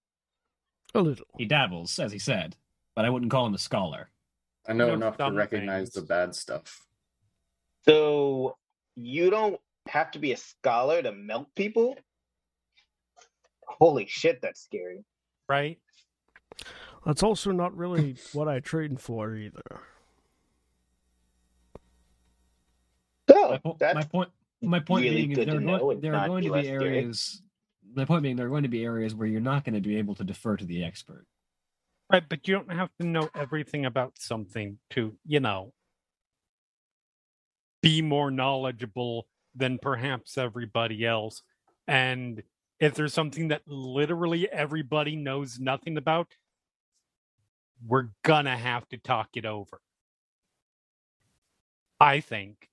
A 0.95 1.01
little. 1.01 1.27
He 1.39 1.45
dabbles, 1.45 1.99
as 1.99 2.13
he 2.13 2.19
said, 2.19 2.57
but 2.95 3.05
I 3.05 3.11
wouldn't 3.11 3.31
call 3.31 3.47
him 3.47 3.55
a 3.55 3.59
scholar. 3.59 4.11
I 4.69 4.75
know 4.75 4.89
know 4.89 4.95
enough 4.95 5.17
to 5.17 5.33
recognize 5.33 5.91
things. 5.91 5.95
the 5.95 6.03
bad 6.03 6.35
stuff. 6.35 6.87
So 7.85 8.57
you 8.95 9.31
don't 9.31 9.59
have 9.89 10.13
to 10.13 10.19
be 10.19 10.33
a 10.33 10.37
scholar 10.37 11.03
to 11.03 11.13
melt 11.13 11.49
people? 11.57 11.97
Holy 13.79 14.07
shit, 14.07 14.41
that's 14.43 14.61
scary. 14.63 15.05
right? 15.49 15.79
That's 17.05 17.23
also 17.23 17.51
not 17.51 17.77
really 17.77 18.17
what 18.33 18.49
I 18.49 18.61
trained 18.61 19.01
for 19.01 19.35
either. 19.35 19.81
So 23.29 23.51
my, 23.51 23.59
po- 23.59 23.77
that's 23.79 23.95
my 23.95 24.03
point 24.03 24.31
my 24.61 24.79
point 24.79 25.05
really 25.05 25.17
being 25.17 25.31
is 25.33 25.39
good 25.39 25.49
there, 25.49 25.57
are 25.57 25.61
know 25.61 25.79
going, 25.79 26.01
there 26.01 26.15
are 26.15 26.29
going 26.29 26.45
to 26.45 26.51
be 26.51 26.53
less 26.53 26.67
scary. 26.67 26.99
areas 26.99 27.43
my 27.95 28.05
point 28.05 28.23
being 28.23 28.37
there 28.37 28.47
are 28.47 28.51
going 28.51 28.63
to 28.63 28.69
be 28.69 28.85
areas 28.85 29.15
where 29.15 29.27
you're 29.27 29.41
not 29.41 29.65
going 29.65 29.75
to 29.75 29.81
be 29.81 29.97
able 29.97 30.15
to 30.15 30.25
defer 30.25 30.57
to 30.57 30.65
the 30.65 30.85
expert 30.85 31.27
Right, 32.13 32.23
but 32.29 32.47
you 32.47 32.55
don't 32.55 32.71
have 32.71 32.91
to 33.01 33.07
know 33.07 33.31
everything 33.35 33.87
about 33.87 34.19
something 34.19 34.79
to, 34.91 35.17
you 35.27 35.41
know, 35.41 35.73
be 37.81 38.03
more 38.03 38.31
knowledgeable 38.31 39.27
than 39.55 39.79
perhaps 39.79 40.37
everybody 40.37 41.07
else. 41.07 41.41
And 41.89 42.43
if 42.83 42.95
there's 42.97 43.15
something 43.15 43.49
that 43.51 43.63
literally 43.69 44.51
everybody 44.53 45.17
knows 45.17 45.61
nothing 45.61 45.99
about, 45.99 46.29
we're 47.87 48.11
gonna 48.25 48.59
have 48.59 48.89
to 48.91 48.99
talk 48.99 49.31
it 49.37 49.47
over. 49.47 49.81
I 52.01 52.21
think. 52.21 52.69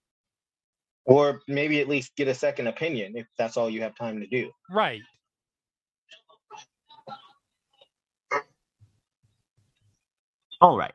or 1.06 1.42
maybe 1.50 1.82
at 1.82 1.90
least 1.90 2.16
get 2.18 2.30
a 2.30 2.36
second 2.36 2.68
opinion 2.68 3.14
if 3.18 3.28
that's 3.38 3.58
all 3.58 3.70
you 3.70 3.84
have 3.84 3.96
time 3.96 4.22
to 4.22 4.28
do. 4.28 4.52
Right. 4.72 5.02
All 10.62 10.78
right. 10.78 10.94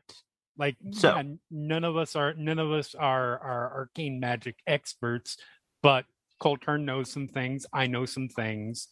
Like 0.58 0.76
So- 0.92 1.16
yeah, 1.16 1.22
none 1.50 1.84
of 1.84 1.96
us 1.96 2.16
are 2.16 2.34
none 2.34 2.58
of 2.60 2.72
us 2.72 2.94
are 2.94 3.38
are 3.40 3.72
arcane 3.74 4.20
magic 4.20 4.56
experts, 4.66 5.38
but 5.82 6.06
Koltarn 6.42 6.84
knows 6.84 7.10
some 7.10 7.28
things. 7.28 7.66
I 7.72 7.86
know 7.88 8.06
some 8.06 8.28
things. 8.28 8.88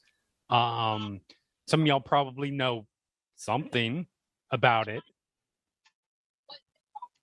Um, 0.51 1.21
some 1.69 1.83
of 1.83 1.87
y'all 1.87 2.01
probably 2.01 2.51
know 2.51 2.87
something 3.37 4.07
about 4.53 4.89
it. 4.89 5.05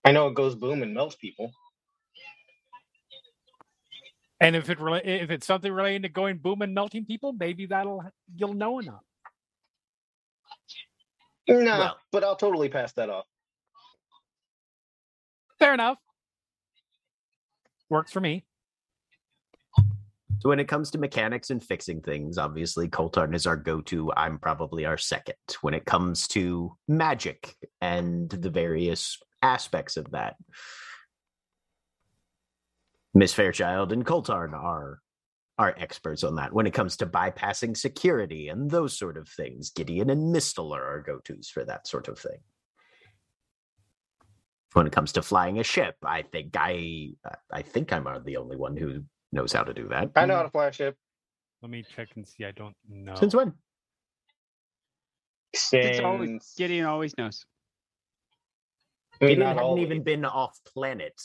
I 0.05 0.11
know 0.13 0.27
it 0.27 0.35
goes 0.35 0.55
boom 0.55 0.83
and 0.83 0.93
melts 0.93 1.15
people. 1.15 1.51
And 4.41 4.55
if 4.55 4.69
it 4.69 4.79
rela- 4.79 5.05
if 5.05 5.31
it's 5.31 5.47
something 5.47 5.71
related 5.71 6.03
to 6.03 6.09
going 6.09 6.37
boom 6.39 6.61
and 6.61 6.73
melting 6.73 7.05
people, 7.05 7.33
maybe 7.33 7.67
that'll 7.67 8.03
you'll 8.35 8.53
know 8.55 8.79
enough. 8.79 9.03
No, 11.47 11.55
Well- 11.79 11.97
but 12.11 12.23
I'll 12.23 12.35
totally 12.37 12.69
pass 12.69 12.93
that 12.93 13.09
off. 13.09 13.25
Fair 15.59 15.73
enough. 15.73 15.97
Works 17.89 18.11
for 18.11 18.21
me. 18.21 18.45
So 20.39 20.47
when 20.47 20.59
it 20.59 20.69
comes 20.69 20.89
to 20.91 20.97
mechanics 20.97 21.49
and 21.49 21.61
fixing 21.61 22.01
things, 22.01 22.37
obviously 22.37 22.87
Koltarn 22.87 23.35
is 23.35 23.45
our 23.45 23.57
go-to. 23.57 24.11
I'm 24.15 24.39
probably 24.39 24.85
our 24.85 24.97
second. 24.97 25.35
When 25.61 25.73
it 25.73 25.85
comes 25.85 26.29
to 26.29 26.77
magic 26.87 27.55
and 27.81 28.29
the 28.29 28.49
various 28.49 29.17
aspects 29.41 29.97
of 29.97 30.11
that, 30.11 30.35
Miss 33.13 33.33
Fairchild 33.33 33.91
and 33.91 34.05
Koltarn 34.05 34.53
are 34.53 34.99
are 35.57 35.75
experts 35.77 36.23
on 36.23 36.35
that. 36.35 36.53
When 36.53 36.67
it 36.67 36.73
comes 36.73 36.95
to 36.97 37.05
bypassing 37.05 37.75
security 37.75 38.47
and 38.47 38.71
those 38.71 38.97
sort 38.97 39.17
of 39.17 39.27
things, 39.27 39.71
Gideon 39.71 40.09
and 40.09 40.31
Mystal 40.31 40.73
are 40.73 40.85
our 40.85 41.01
go-tos 41.01 41.49
for 41.49 41.65
that 41.65 41.85
sort 41.85 42.07
of 42.07 42.17
thing. 42.17 42.39
When 44.71 44.87
it 44.87 44.93
comes 44.93 45.11
to 45.13 45.21
flying 45.21 45.59
a 45.59 45.63
ship, 45.63 45.97
I 46.05 46.21
think 46.21 46.55
I 46.57 47.09
I 47.51 47.61
think 47.61 47.91
I'm 47.91 48.07
uh, 48.07 48.19
the 48.19 48.37
only 48.37 48.55
one 48.55 48.77
who 48.77 49.03
knows 49.31 49.53
how 49.53 49.63
to 49.63 49.73
do 49.73 49.87
that. 49.89 50.11
I 50.15 50.25
know 50.25 50.35
how 50.35 50.43
to 50.43 50.49
fly 50.49 50.67
a 50.67 50.71
ship. 50.71 50.95
Let 51.61 51.71
me 51.71 51.83
check 51.95 52.09
and 52.15 52.27
see. 52.27 52.45
I 52.45 52.51
don't 52.51 52.75
know. 52.87 53.15
Since 53.15 53.35
when? 53.35 53.53
It's 55.53 55.99
always, 55.99 56.53
Gideon 56.57 56.85
always 56.85 57.17
knows. 57.17 57.45
I 59.21 59.25
mean, 59.25 59.29
Gideon 59.31 59.39
not 59.39 59.47
hadn't 59.47 59.63
always. 59.63 59.85
even 59.85 60.03
been 60.03 60.25
off 60.25 60.57
planet 60.73 61.19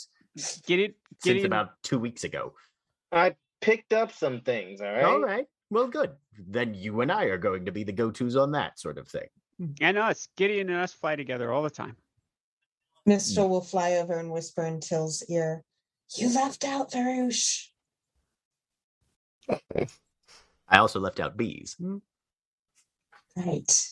Gideon, 0.67 0.95
since 1.23 1.45
about 1.45 1.71
two 1.83 1.99
weeks 1.99 2.25
ago. 2.25 2.55
I 3.13 3.37
picked 3.61 3.93
up 3.93 4.13
some 4.13 4.41
things. 4.41 4.81
All 4.81 4.93
right. 4.93 5.05
All 5.05 5.21
right. 5.21 5.47
Well, 5.71 5.87
good. 5.87 6.13
Then 6.39 6.75
you 6.75 7.01
and 7.01 7.13
I 7.13 7.25
are 7.25 7.39
going 7.39 7.67
to 7.67 7.73
be 7.73 7.85
the 7.85 7.93
go-tos 7.93 8.37
on 8.37 8.53
that 8.53 8.79
sort 8.79 8.99
of 8.99 9.09
thing. 9.09 9.29
Mm. 9.61 9.77
and 9.81 9.99
us, 9.99 10.27
Gideon 10.37 10.69
and 10.69 10.81
us 10.81 10.93
fly 10.93 11.15
together 11.15 11.53
all 11.53 11.63
the 11.63 11.71
time. 11.71 11.97
Mystal 13.07 13.47
mm. 13.47 13.51
will 13.51 13.61
fly 13.61 13.93
over 13.93 14.19
and 14.19 14.31
whisper 14.33 14.65
in 14.65 14.81
Tyll's 14.81 15.23
ear, 15.29 15.63
You 16.17 16.35
left 16.35 16.65
out 16.65 16.91
Varuzh. 16.91 17.69
I 20.69 20.79
also 20.79 21.01
left 21.01 21.21
out 21.21 21.37
bees. 21.37 21.77
Right. 23.37 23.91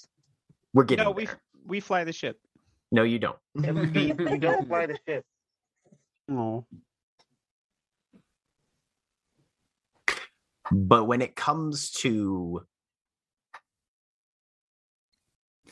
We're 0.75 0.85
getting 0.85 1.05
No, 1.05 1.11
we 1.11 1.27
there. 1.27 1.41
we 1.67 1.81
fly 1.81 2.05
the 2.05 2.13
ship. 2.13 2.39
No, 2.91 3.03
you 3.03 3.19
don't. 3.19 3.39
We 3.55 4.39
don't 4.39 4.67
fly 4.69 4.87
the 4.87 4.99
ship. 5.07 5.25
Oh, 6.31 6.67
But 10.71 11.05
when 11.05 11.21
it 11.23 11.37
comes 11.37 11.91
to 12.03 12.63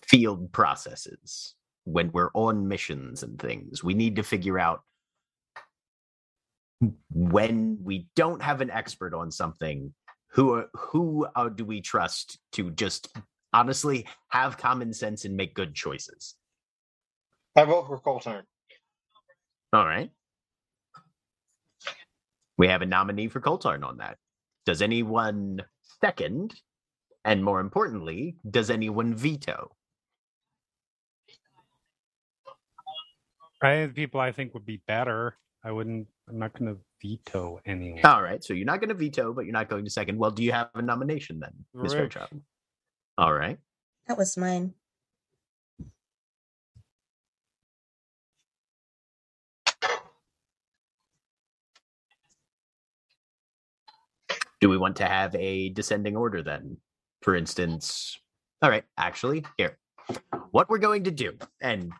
field 0.02 0.52
processes, 0.52 1.54
when 1.84 2.10
we're 2.12 2.30
on 2.34 2.68
missions 2.68 3.22
and 3.22 3.38
things, 3.38 3.82
we 3.82 3.94
need 3.94 4.16
to 4.16 4.22
figure 4.22 4.58
out 4.58 4.82
when 7.10 7.78
we 7.82 8.08
don't 8.16 8.42
have 8.42 8.60
an 8.60 8.70
expert 8.70 9.14
on 9.14 9.30
something, 9.30 9.92
who 10.32 10.54
are, 10.54 10.66
who 10.74 11.26
uh, 11.34 11.48
do 11.48 11.64
we 11.64 11.80
trust 11.80 12.38
to 12.52 12.70
just 12.70 13.08
honestly 13.52 14.06
have 14.28 14.56
common 14.56 14.92
sense 14.92 15.24
and 15.24 15.36
make 15.36 15.54
good 15.54 15.74
choices? 15.74 16.36
I 17.56 17.64
vote 17.64 17.86
for 17.86 18.00
Koltarn. 18.00 18.42
All 19.72 19.84
right. 19.84 20.10
We 22.56 22.68
have 22.68 22.82
a 22.82 22.86
nominee 22.86 23.28
for 23.28 23.40
Koltarn 23.40 23.84
on 23.84 23.98
that. 23.98 24.18
Does 24.66 24.82
anyone 24.82 25.62
second? 26.00 26.54
And 27.24 27.44
more 27.44 27.60
importantly, 27.60 28.36
does 28.48 28.70
anyone 28.70 29.14
veto? 29.14 29.76
I 33.62 33.70
have 33.70 33.94
people 33.94 34.20
I 34.20 34.32
think 34.32 34.54
would 34.54 34.64
be 34.64 34.82
better. 34.86 35.36
I 35.64 35.72
wouldn't. 35.72 36.06
I'm 36.28 36.38
not 36.38 36.58
going 36.58 36.74
to 36.74 36.80
veto 37.02 37.60
anyone. 37.66 38.04
All 38.04 38.22
right. 38.22 38.42
So 38.42 38.54
you're 38.54 38.66
not 38.66 38.80
going 38.80 38.88
to 38.88 38.94
veto, 38.94 39.32
but 39.32 39.44
you're 39.44 39.52
not 39.52 39.68
going 39.68 39.84
to 39.84 39.90
second. 39.90 40.18
Well, 40.18 40.30
do 40.30 40.42
you 40.42 40.52
have 40.52 40.70
a 40.74 40.82
nomination 40.82 41.40
then, 41.40 41.52
Ms. 41.74 41.94
Rich. 41.94 42.14
Fairchild? 42.14 42.42
All 43.18 43.34
right. 43.34 43.58
That 44.08 44.16
was 44.16 44.36
mine. 44.36 44.74
Do 54.60 54.68
we 54.68 54.76
want 54.76 54.96
to 54.96 55.06
have 55.06 55.34
a 55.34 55.70
descending 55.70 56.16
order 56.16 56.42
then? 56.42 56.76
For 57.22 57.34
instance, 57.34 58.18
all 58.62 58.68
right, 58.68 58.84
actually, 58.98 59.44
here. 59.56 59.78
What 60.50 60.68
we're 60.68 60.78
going 60.78 61.04
to 61.04 61.10
do, 61.10 61.32
and 61.60 61.92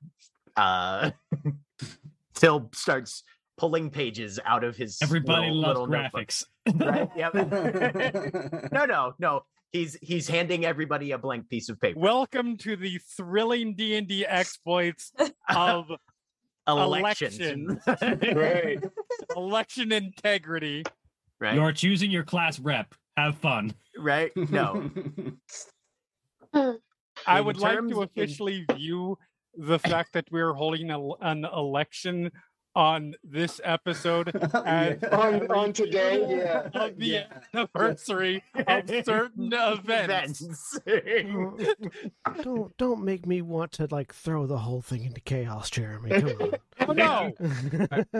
uh 0.56 1.11
Tyll 2.34 2.70
starts 2.74 3.22
pulling 3.61 3.90
pages 3.90 4.40
out 4.46 4.64
of 4.64 4.74
his 4.74 4.96
Everybody 5.02 5.50
little, 5.50 5.61
loves 5.61 5.80
little 5.80 5.86
graphics. 5.86 6.44
Right? 6.76 7.11
Yep. 7.14 7.34
no, 8.72 8.86
no, 8.86 9.12
no. 9.18 9.42
He's 9.70 9.98
he's 10.00 10.26
handing 10.26 10.64
everybody 10.64 11.11
a 11.12 11.18
blank 11.18 11.50
piece 11.50 11.68
of 11.68 11.78
paper. 11.78 12.00
Welcome 12.00 12.56
to 12.58 12.74
the 12.74 12.98
thrilling 13.18 13.74
D 13.74 13.96
and 13.96 14.08
D 14.08 14.24
exploits 14.24 15.12
of 15.54 15.84
Election. 16.66 17.78
Right. 17.86 18.82
election 19.36 19.92
integrity. 19.92 20.84
right? 21.38 21.54
You're 21.54 21.72
choosing 21.72 22.11
your 22.11 22.24
class 22.24 22.58
rep. 22.58 22.94
Have 23.18 23.36
fun. 23.36 23.74
right? 23.98 24.30
No. 24.36 24.90
I 27.26 27.40
would 27.40 27.58
like 27.58 27.74
terms- 27.76 27.92
to 27.92 27.98
in- 28.02 28.08
officially 28.08 28.64
view 28.74 29.18
the 29.54 29.78
fact 29.78 30.14
that 30.14 30.26
we're 30.30 30.54
holding 30.54 30.90
a, 30.90 30.98
an 31.20 31.44
election 31.44 32.30
on 32.77 33.14
this 33.25 33.61
episode 33.64 34.29
as 34.64 35.03
on, 35.12 35.51
on 35.51 35.73
today, 35.73 36.25
yeah. 36.29 36.68
of 36.75 36.97
the 36.99 37.25
anniversary 37.55 38.43
of 38.55 38.89
certain 39.05 39.53
events. 39.53 40.79
Events. 40.87 41.59
don't 42.43 42.77
don't 42.77 43.03
make 43.05 43.27
me 43.27 43.43
want 43.43 43.73
to 43.73 43.89
like 43.91 44.14
throw 44.14 44.47
the 44.47 44.59
whole 44.59 44.83
thing 44.83 45.05
into 45.05 45.21
chaos, 45.21 45.71
Jeremy. 45.71 46.11
Come 46.79 46.91
on. 46.91 46.97
no, 46.97 47.33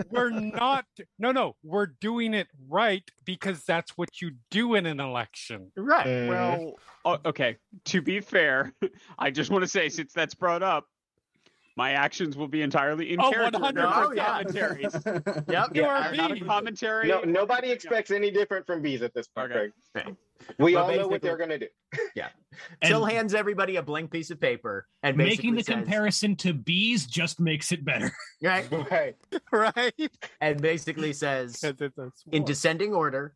we're 0.09 0.29
not. 0.29 0.85
No, 1.19 1.31
no, 1.31 1.55
we're 1.63 1.87
doing 1.87 2.33
it 2.33 2.47
right 2.69 3.03
because 3.25 3.63
that's 3.63 3.97
what 3.97 4.21
you 4.21 4.31
do 4.49 4.75
in 4.75 4.85
an 4.85 4.99
election. 4.99 5.71
right. 5.75 6.05
Mhm. 6.05 6.27
well, 6.29 6.73
o- 7.05 7.19
okay. 7.29 7.57
To 7.85 8.01
be 8.01 8.19
fair, 8.19 8.73
I 9.17 9.31
just 9.31 9.49
want 9.49 9.63
to 9.63 9.67
say 9.67 9.89
since 9.89 10.13
that's 10.13 10.35
brought 10.35 10.63
up, 10.63 10.85
my 11.81 11.93
actions 11.93 12.37
will 12.37 12.47
be 12.47 12.61
entirely 12.61 13.11
in 13.11 13.19
Oh, 13.19 13.31
character. 13.31 13.57
100%. 13.57 13.73
not 13.73 14.05
Oh, 14.05 14.11
yeah. 14.11 14.25
commentaries. 14.25 14.93
Yep. 15.49 15.75
You 15.75 15.81
yeah, 15.81 15.87
are 15.87 15.95
I- 15.95 16.15
not 16.15 16.31
a 16.31 16.39
commentary. 16.39 17.07
No, 17.07 17.21
nobody 17.21 17.71
expects 17.71 18.11
any 18.11 18.29
different 18.29 18.67
from 18.67 18.83
bees 18.83 19.01
at 19.01 19.15
this 19.15 19.27
point. 19.27 19.51
Okay. 19.51 19.71
Craig. 19.95 20.05
Right. 20.05 20.15
We 20.59 20.75
Well, 20.75 20.85
all 20.85 20.95
know 20.95 21.07
what 21.07 21.23
they're 21.23 21.37
gonna 21.37 21.57
do. 21.57 21.67
Tyll 22.83 23.03
And 23.05 23.11
hands 23.11 23.33
everybody 23.33 23.77
a 23.77 23.81
blank 23.81 24.11
piece 24.11 24.29
of 24.29 24.39
paper 24.39 24.85
and 25.01 25.17
making 25.17 25.55
the 25.55 25.63
says- 25.63 25.73
comparison 25.75 26.35
to 26.37 26.53
bees 26.53 27.07
just 27.07 27.39
makes 27.39 27.71
it 27.71 27.83
better. 27.83 28.11
right, 28.43 28.69
Right. 28.71 29.15
Right? 29.51 30.11
and 30.39 30.61
basically 30.61 31.13
says 31.13 31.59
Because 31.61 31.81
it's 31.81 31.97
a 31.97 32.11
in 32.35 32.45
descending 32.45 32.93
order, 32.93 33.33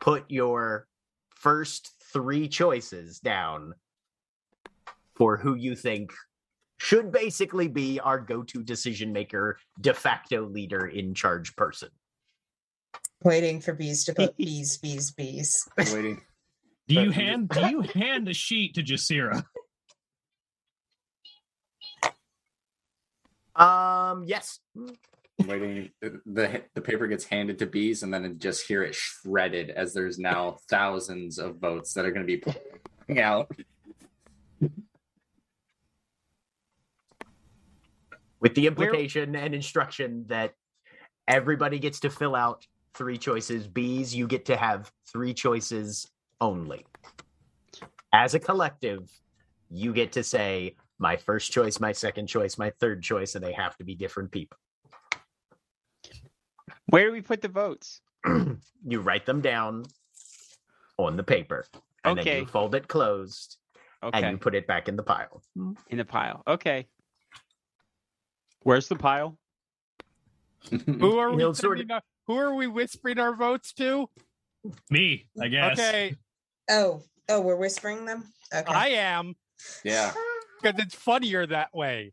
put 0.00 0.24
your 0.30 0.86
first 1.34 1.90
three 2.12 2.46
choices 2.46 3.18
down 3.18 3.74
for 5.16 5.36
who 5.36 5.56
you 5.56 5.74
think 5.74 6.12
should 6.78 7.12
basically 7.12 7.68
be 7.68 8.00
our 8.00 8.18
go-to 8.18 8.62
decision 8.62 9.12
maker, 9.12 9.58
de 9.80 9.92
facto 9.92 10.46
leader 10.46 10.86
in 10.86 11.14
charge 11.14 11.54
person. 11.56 11.90
Waiting 13.22 13.60
for 13.60 13.74
bees 13.74 14.04
to 14.04 14.14
put 14.14 14.36
bees, 14.38 14.78
bees, 14.78 15.10
bees. 15.10 15.68
Waiting. 15.76 16.22
Do 16.86 16.94
you 17.02 17.10
hand 17.10 17.50
do 17.50 17.68
you 17.68 17.82
hand 17.82 18.26
the 18.26 18.32
sheet 18.32 18.74
to 18.74 18.82
Jasira? 18.82 19.44
Um, 23.54 24.24
yes. 24.24 24.60
waiting. 25.44 25.90
The 26.00 26.62
the 26.74 26.80
paper 26.80 27.08
gets 27.08 27.24
handed 27.24 27.58
to 27.58 27.66
bees, 27.66 28.04
and 28.04 28.14
then 28.14 28.24
it 28.24 28.38
just 28.38 28.66
hear 28.66 28.82
it 28.84 28.94
shredded 28.94 29.70
as 29.70 29.92
there's 29.92 30.18
now 30.18 30.58
thousands 30.70 31.38
of 31.38 31.56
votes 31.56 31.92
that 31.94 32.06
are 32.06 32.12
going 32.12 32.26
to 32.26 32.36
be 32.36 32.38
pulling 32.38 33.20
out. 33.20 33.50
With 38.40 38.54
the 38.54 38.66
implication 38.66 39.34
and 39.36 39.54
instruction 39.54 40.24
that 40.28 40.54
everybody 41.26 41.78
gets 41.78 42.00
to 42.00 42.10
fill 42.10 42.34
out 42.34 42.66
three 42.94 43.18
choices. 43.18 43.66
Bees, 43.66 44.14
you 44.14 44.26
get 44.26 44.44
to 44.46 44.56
have 44.56 44.90
three 45.12 45.34
choices 45.34 46.08
only. 46.40 46.84
As 48.12 48.34
a 48.34 48.38
collective, 48.38 49.10
you 49.70 49.92
get 49.92 50.12
to 50.12 50.22
say 50.22 50.76
my 50.98 51.16
first 51.16 51.52
choice, 51.52 51.78
my 51.78 51.92
second 51.92 52.26
choice, 52.26 52.58
my 52.58 52.70
third 52.80 53.02
choice, 53.02 53.34
and 53.34 53.44
they 53.44 53.52
have 53.52 53.76
to 53.76 53.84
be 53.84 53.94
different 53.94 54.30
people. 54.30 54.58
Where 56.86 57.06
do 57.06 57.12
we 57.12 57.20
put 57.20 57.42
the 57.42 57.48
votes? 57.48 58.00
you 58.86 59.00
write 59.00 59.26
them 59.26 59.40
down 59.40 59.84
on 60.96 61.16
the 61.16 61.22
paper, 61.22 61.66
and 62.04 62.16
then 62.16 62.22
Okay. 62.22 62.40
you 62.40 62.46
fold 62.46 62.74
it 62.74 62.88
closed, 62.88 63.58
Okay. 64.02 64.18
and 64.18 64.32
you 64.32 64.38
put 64.38 64.54
it 64.54 64.66
back 64.66 64.88
in 64.88 64.96
the 64.96 65.02
pile. 65.02 65.42
In 65.90 65.98
the 65.98 66.04
pile. 66.04 66.42
Okay. 66.48 66.86
Where's 68.62 68.88
the 68.88 68.96
pile? 68.96 69.38
Who 70.86 71.18
are 71.18 71.32
we 71.32 71.54
sending 71.54 71.90
our- 71.90 72.02
who 72.26 72.36
are 72.36 72.54
we 72.54 72.66
whispering 72.66 73.18
our 73.18 73.34
votes 73.34 73.72
to? 73.74 74.10
Me, 74.90 75.26
I 75.40 75.48
guess. 75.48 75.78
Okay, 75.78 76.14
Oh, 76.68 77.02
oh, 77.30 77.40
we're 77.40 77.56
whispering 77.56 78.04
them. 78.04 78.24
Okay. 78.54 78.70
I 78.70 78.88
am 78.88 79.34
yeah. 79.82 80.12
because 80.62 80.78
it's 80.82 80.94
funnier 80.94 81.46
that 81.46 81.74
way. 81.74 82.10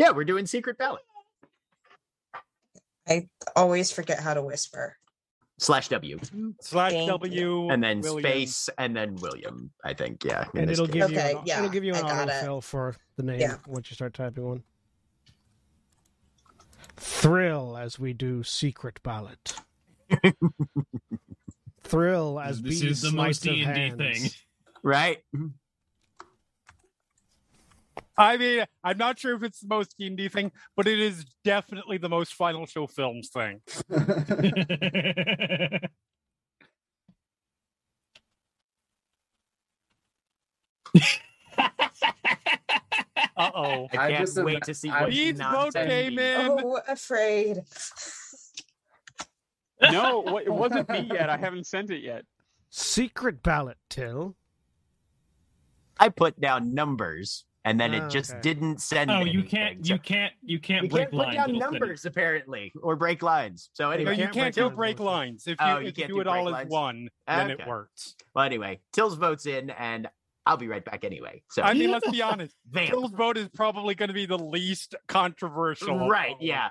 Yeah, 0.00 0.10
we're 0.10 0.24
doing 0.24 0.46
secret 0.46 0.76
ballot 0.78 1.02
I 3.08 3.28
always 3.54 3.92
forget 3.92 4.18
how 4.18 4.34
to 4.34 4.42
whisper. 4.42 4.96
Slash 5.58 5.88
W, 5.88 6.18
Slash 6.60 6.92
Thank 6.92 7.08
W 7.08 7.68
and 7.70 7.82
then 7.82 8.00
William. 8.00 8.20
space, 8.22 8.68
and 8.78 8.94
then 8.96 9.16
William. 9.16 9.70
I 9.84 9.94
think, 9.94 10.24
yeah. 10.24 10.44
and 10.54 10.70
it'll 10.70 10.86
give 10.86 11.10
you 11.10 11.16
Okay, 11.18 11.32
an, 11.32 11.38
yeah, 11.44 11.58
it'll 11.58 11.70
give 11.70 11.84
you 11.84 11.94
an 11.94 12.02
got 12.02 12.28
it. 12.28 12.32
autofill 12.32 12.62
for 12.62 12.94
the 13.16 13.22
name 13.22 13.40
Yeah. 13.40 13.56
once 13.66 13.90
you 13.90 13.94
start 13.94 14.12
typing 14.14 14.44
one. 14.44 14.62
Thrill 16.96 17.76
as 17.76 17.98
we 17.98 18.12
do 18.12 18.42
secret 18.42 19.02
ballot. 19.02 19.54
Thrill 21.82 22.40
as 22.40 22.62
This 22.62 22.80
bees 22.80 22.90
is 22.90 23.02
the 23.02 23.12
most 23.12 23.42
D&D 23.42 23.90
thing. 23.92 24.30
right. 24.82 25.18
I 28.18 28.36
mean, 28.36 28.64
I'm 28.82 28.96
not 28.98 29.18
sure 29.18 29.34
if 29.36 29.42
it's 29.42 29.60
the 29.60 29.68
most 29.68 29.94
D&D 29.98 30.28
thing, 30.28 30.50
but 30.76 30.86
it 30.86 30.98
is 30.98 31.24
definitely 31.44 31.98
the 31.98 32.08
most 32.08 32.34
Final 32.34 32.64
Show 32.66 32.86
Films 32.86 33.28
thing. 33.28 33.60
Uh 43.36 43.50
oh. 43.54 43.88
I 43.92 44.06
I 44.06 44.10
can't 44.12 44.20
just 44.20 44.42
wait 44.42 44.62
to 44.64 44.74
see 44.74 44.88
I- 44.88 45.02
what 45.02 45.10
Bede's 45.10 45.40
vote 45.40 45.52
nonsense 45.52 45.88
came 45.90 46.16
Bede- 46.16 46.40
in. 46.40 46.60
Oh, 46.64 46.80
afraid. 46.88 47.62
No, 49.82 50.38
it 50.38 50.48
wasn't 50.52 50.88
me 50.88 51.06
yet. 51.12 51.28
I 51.28 51.36
haven't 51.36 51.66
sent 51.66 51.90
it 51.90 52.02
yet. 52.02 52.24
Secret 52.70 53.42
ballot, 53.42 53.76
Tyll. 53.90 54.34
I 56.00 56.08
put 56.08 56.40
down 56.40 56.72
numbers, 56.74 57.44
and 57.66 57.78
then 57.80 57.94
Oh, 57.94 58.06
it 58.06 58.08
just 58.10 58.30
okay. 58.30 58.40
didn't 58.42 58.80
send. 58.80 59.10
oh, 59.10 59.20
you 59.24 59.40
anything. 59.40 59.48
can't, 59.48 59.86
So- 59.86 59.94
you 59.94 59.98
can't, 60.00 60.32
you 60.42 60.60
can't 60.60 60.84
you 60.84 60.88
break 60.90 61.00
can't 61.02 61.10
put 61.10 61.18
lines. 61.18 61.34
down 61.36 61.50
It'll 61.50 61.62
it. 61.62 61.72
numbers 61.72 62.04
apparently, 62.06 62.72
or 62.82 62.96
break 62.96 63.22
lines. 63.22 63.70
So 63.74 63.84
No, 63.86 63.90
anyway, 63.90 64.12
you 64.12 64.28
can't 64.28 64.32
can't 64.32 64.54
break 64.54 64.54
do 64.54 64.62
lines, 64.64 64.76
break 64.76 65.00
lines. 65.00 65.46
If 65.48 65.56
oh, 65.60 65.66
you, 65.66 65.72
Oh, 65.72 65.76
if 65.78 65.82
you 65.82 65.86
you 65.88 65.92
can't 65.94 66.08
do 66.08 66.14
do 66.14 66.20
it 66.20 66.26
all 66.28 66.44
break 66.50 66.56
as 66.64 66.68
one, 66.68 67.08
then 67.26 67.50
it 67.50 67.66
works. 67.66 68.14
well, 68.34 68.44
anyway, 68.44 68.80
Tyll's 68.92 69.16
votes 69.16 69.46
in, 69.46 69.70
and 69.70 70.08
I'll 70.46 70.56
be 70.56 70.68
right 70.68 70.84
back 70.84 71.04
anyway. 71.04 71.42
So 71.50 71.62
I 71.62 71.74
mean, 71.74 71.90
let's 71.90 72.08
be 72.08 72.22
honest. 72.22 72.54
Vamp. 72.70 72.90
Phil's 72.90 73.10
vote 73.10 73.36
is 73.36 73.48
probably 73.48 73.96
going 73.96 74.08
to 74.10 74.14
be 74.14 74.26
the 74.26 74.38
least 74.38 74.94
controversial. 75.08 76.08
Right, 76.08 76.36
yeah. 76.40 76.68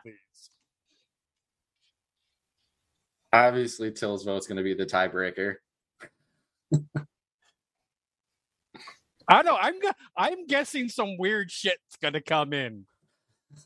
Obviously, 3.34 3.92
Tyll's 3.92 4.24
vote's 4.24 4.48
going 4.48 4.58
to 4.58 4.64
be 4.64 4.74
the 4.74 4.86
tiebreaker. 4.86 5.56
I 9.28 9.42
know. 9.42 9.56
I'm 9.56 9.76
I'm 10.16 10.46
guessing 10.48 10.90
some 10.90 11.18
weird 11.18 11.52
shit's 11.52 11.96
going 12.02 12.14
to 12.14 12.22
come 12.22 12.54
in. 12.54 12.86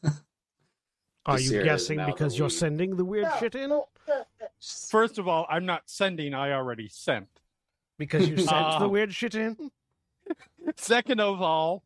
Are 1.26 1.40
you 1.40 1.64
guessing 1.64 2.04
because 2.06 2.38
you're 2.38 2.48
lead. 2.48 2.58
sending 2.58 2.96
the 2.96 3.06
weird 3.06 3.28
shit 3.40 3.54
in? 3.56 3.80
First 4.90 5.20
of 5.20 5.28
all, 5.28 5.46
I'm 5.50 5.66
not 5.66 5.84
sending. 5.86 6.34
I 6.34 6.54
already 6.54 6.88
sent. 6.90 7.28
Because 7.98 8.28
you 8.30 8.38
sent 8.38 8.50
Uh, 8.52 8.80
the 8.80 8.90
weird 8.90 9.14
shit 9.14 9.36
in? 9.36 9.56
Second 10.78 11.20
of 11.20 11.42
all, 11.42 11.84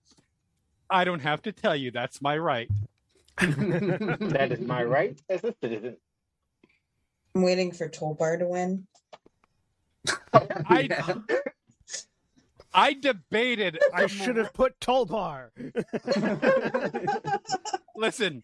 I 0.89 1.03
don't 1.03 1.19
have 1.21 1.41
to 1.43 1.51
tell 1.51 1.75
you. 1.75 1.91
That's 1.91 2.21
my 2.21 2.37
right. 2.37 2.69
That 3.39 4.49
is 4.51 4.59
my 4.61 4.83
right 4.83 5.19
as 5.29 5.43
a 5.43 5.53
citizen. 5.61 5.97
I'm 7.35 7.41
waiting 7.41 7.71
for 7.71 7.89
Toolbar 7.89 8.37
to 8.39 8.45
win. 8.47 8.85
I 10.33 10.87
Yeah. 10.89 11.15
I 12.73 12.93
debated. 12.93 13.79
I 13.93 14.07
should 14.07 14.37
have 14.37 14.53
put 14.53 14.79
Tollbar. 14.79 15.49
listen. 17.95 18.43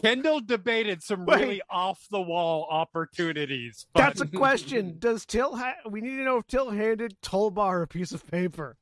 Kendall 0.00 0.40
debated 0.40 1.02
some 1.02 1.26
Wait. 1.26 1.40
really 1.40 1.62
off 1.68 2.06
the 2.10 2.20
wall 2.20 2.68
opportunities. 2.70 3.86
But 3.92 4.00
That's 4.00 4.20
a 4.20 4.26
question. 4.26 4.96
Does 5.00 5.26
Tyll 5.26 5.56
ha- 5.56 5.74
we 5.90 6.00
need 6.00 6.16
to 6.16 6.22
know 6.24 6.38
if 6.38 6.46
Tyll 6.46 6.70
handed 6.70 7.20
Tollbar 7.20 7.82
a 7.82 7.86
piece 7.86 8.12
of 8.12 8.24
paper. 8.26 8.76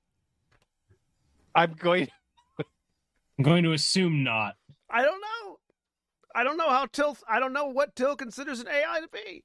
I'm 1.55 1.72
going. 1.72 2.09
I'm 2.59 3.43
going 3.43 3.64
to 3.64 3.72
assume 3.72 4.22
not. 4.24 4.57
I 4.91 5.03
don't 5.03 5.20
know. 5.20 5.59
I 6.34 6.45
don't 6.45 6.59
know 6.59 6.68
how 6.68 6.84
Tyll 6.87 7.16
I 7.26 7.41
don't 7.41 7.55
know 7.55 7.66
what 7.66 7.97
Tyll 7.97 8.14
considers 8.14 8.61
an 8.61 8.68
AI 8.68 9.01
to 9.01 9.09
be. 9.09 9.43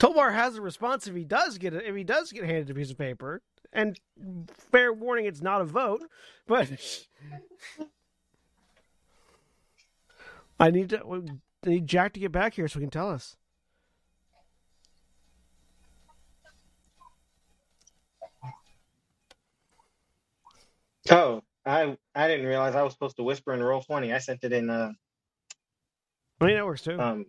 Tollbar 0.00 0.32
has 0.32 0.56
a 0.56 0.62
response 0.62 1.06
if 1.06 1.14
he 1.14 1.24
does 1.24 1.58
get 1.58 1.74
it 1.74 1.84
if 1.84 1.94
he 1.94 2.02
does 2.02 2.32
get 2.32 2.44
handed 2.44 2.70
a 2.70 2.74
piece 2.74 2.90
of 2.90 2.98
paper. 2.98 3.42
And 3.72 4.00
fair 4.72 4.92
warning, 4.92 5.26
it's 5.26 5.42
not 5.42 5.60
a 5.60 5.64
vote, 5.64 6.02
but 6.48 6.68
I 10.58 10.70
need 10.70 10.88
to 10.90 11.04
I 11.64 11.68
need 11.68 11.86
Jack 11.86 12.14
to 12.14 12.20
get 12.20 12.32
back 12.32 12.54
here 12.54 12.66
so 12.66 12.80
he 12.80 12.84
can 12.84 12.90
tell 12.90 13.10
us. 13.10 13.36
Oh, 21.10 21.42
I 21.66 21.96
I 22.14 22.28
didn't 22.28 22.46
realize 22.46 22.74
I 22.74 22.82
was 22.82 22.94
supposed 22.94 23.16
to 23.16 23.22
whisper 23.22 23.52
in 23.52 23.62
roll 23.62 23.82
twenty. 23.82 24.12
I 24.14 24.18
sent 24.18 24.44
it 24.44 24.52
in 24.52 24.70
uh 24.70 24.92
I 26.40 26.44
mean 26.46 26.56
that 26.56 26.64
works 26.64 26.82
too. 26.82 26.98
um 26.98 27.26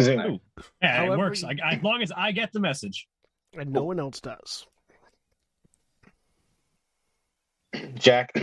Zoom. 0.00 0.40
Yeah, 0.82 0.96
However, 0.96 1.14
it 1.14 1.18
works. 1.18 1.42
you- 1.42 1.48
I, 1.62 1.74
as 1.76 1.82
long 1.82 2.02
as 2.02 2.12
I 2.12 2.32
get 2.32 2.52
the 2.52 2.60
message. 2.60 3.08
and 3.54 3.72
no 3.72 3.84
one 3.84 3.98
else 3.98 4.20
does. 4.20 4.66
Jack. 7.94 8.32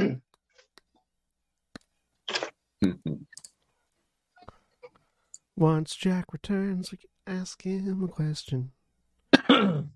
Once 5.56 5.96
Jack 5.96 6.34
returns, 6.34 6.92
we 6.92 6.98
can 6.98 7.10
ask 7.28 7.62
him 7.64 8.04
a 8.04 8.08
question. 8.08 8.72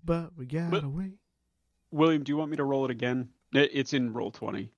but 0.04 0.30
we 0.36 0.46
gotta 0.46 0.70
But- 0.70 0.86
wait. 0.86 1.12
William, 1.92 2.22
do 2.22 2.30
you 2.30 2.36
want 2.36 2.52
me 2.52 2.56
to 2.56 2.64
roll 2.64 2.84
it 2.84 2.90
again? 2.92 3.30
It, 3.52 3.70
it's 3.74 3.92
in 3.94 4.12
roll 4.12 4.30
twenty. 4.30 4.70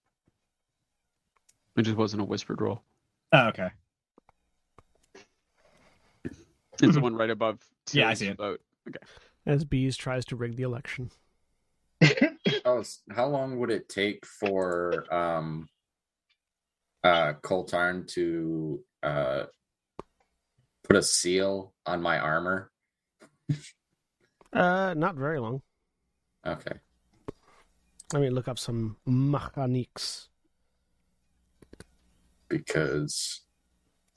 It 1.76 1.82
just 1.82 1.96
wasn't 1.96 2.22
a 2.22 2.24
whispered 2.24 2.60
roll. 2.62 2.82
Oh, 3.32 3.48
okay. 3.48 3.68
It's 6.82 6.94
the 6.94 7.00
one 7.00 7.14
right 7.14 7.30
above. 7.30 7.60
Yeah, 7.92 8.08
I 8.08 8.14
see 8.14 8.26
it. 8.28 8.36
Vote. 8.36 8.60
As 9.46 9.64
Bees 9.64 9.96
tries 9.96 10.24
to 10.26 10.36
rig 10.36 10.56
the 10.56 10.64
election. 10.64 11.10
Oh, 12.64 12.84
how 13.10 13.26
long 13.26 13.58
would 13.58 13.70
it 13.70 13.88
take 13.88 14.24
for 14.26 15.04
um 15.12 15.68
uh 17.02 17.32
Koltarn 17.42 18.06
to 18.08 18.80
uh 19.02 19.44
put 20.84 20.96
a 20.96 21.02
seal 21.02 21.72
on 21.86 22.02
my 22.02 22.18
armor? 22.18 22.70
Uh, 24.52 24.94
not 24.96 25.16
very 25.16 25.40
long. 25.40 25.62
Okay. 26.46 26.74
Let 28.12 28.22
me 28.22 28.30
look 28.30 28.48
up 28.48 28.58
some 28.58 28.96
mechanics. 29.06 30.28
Because 32.48 33.40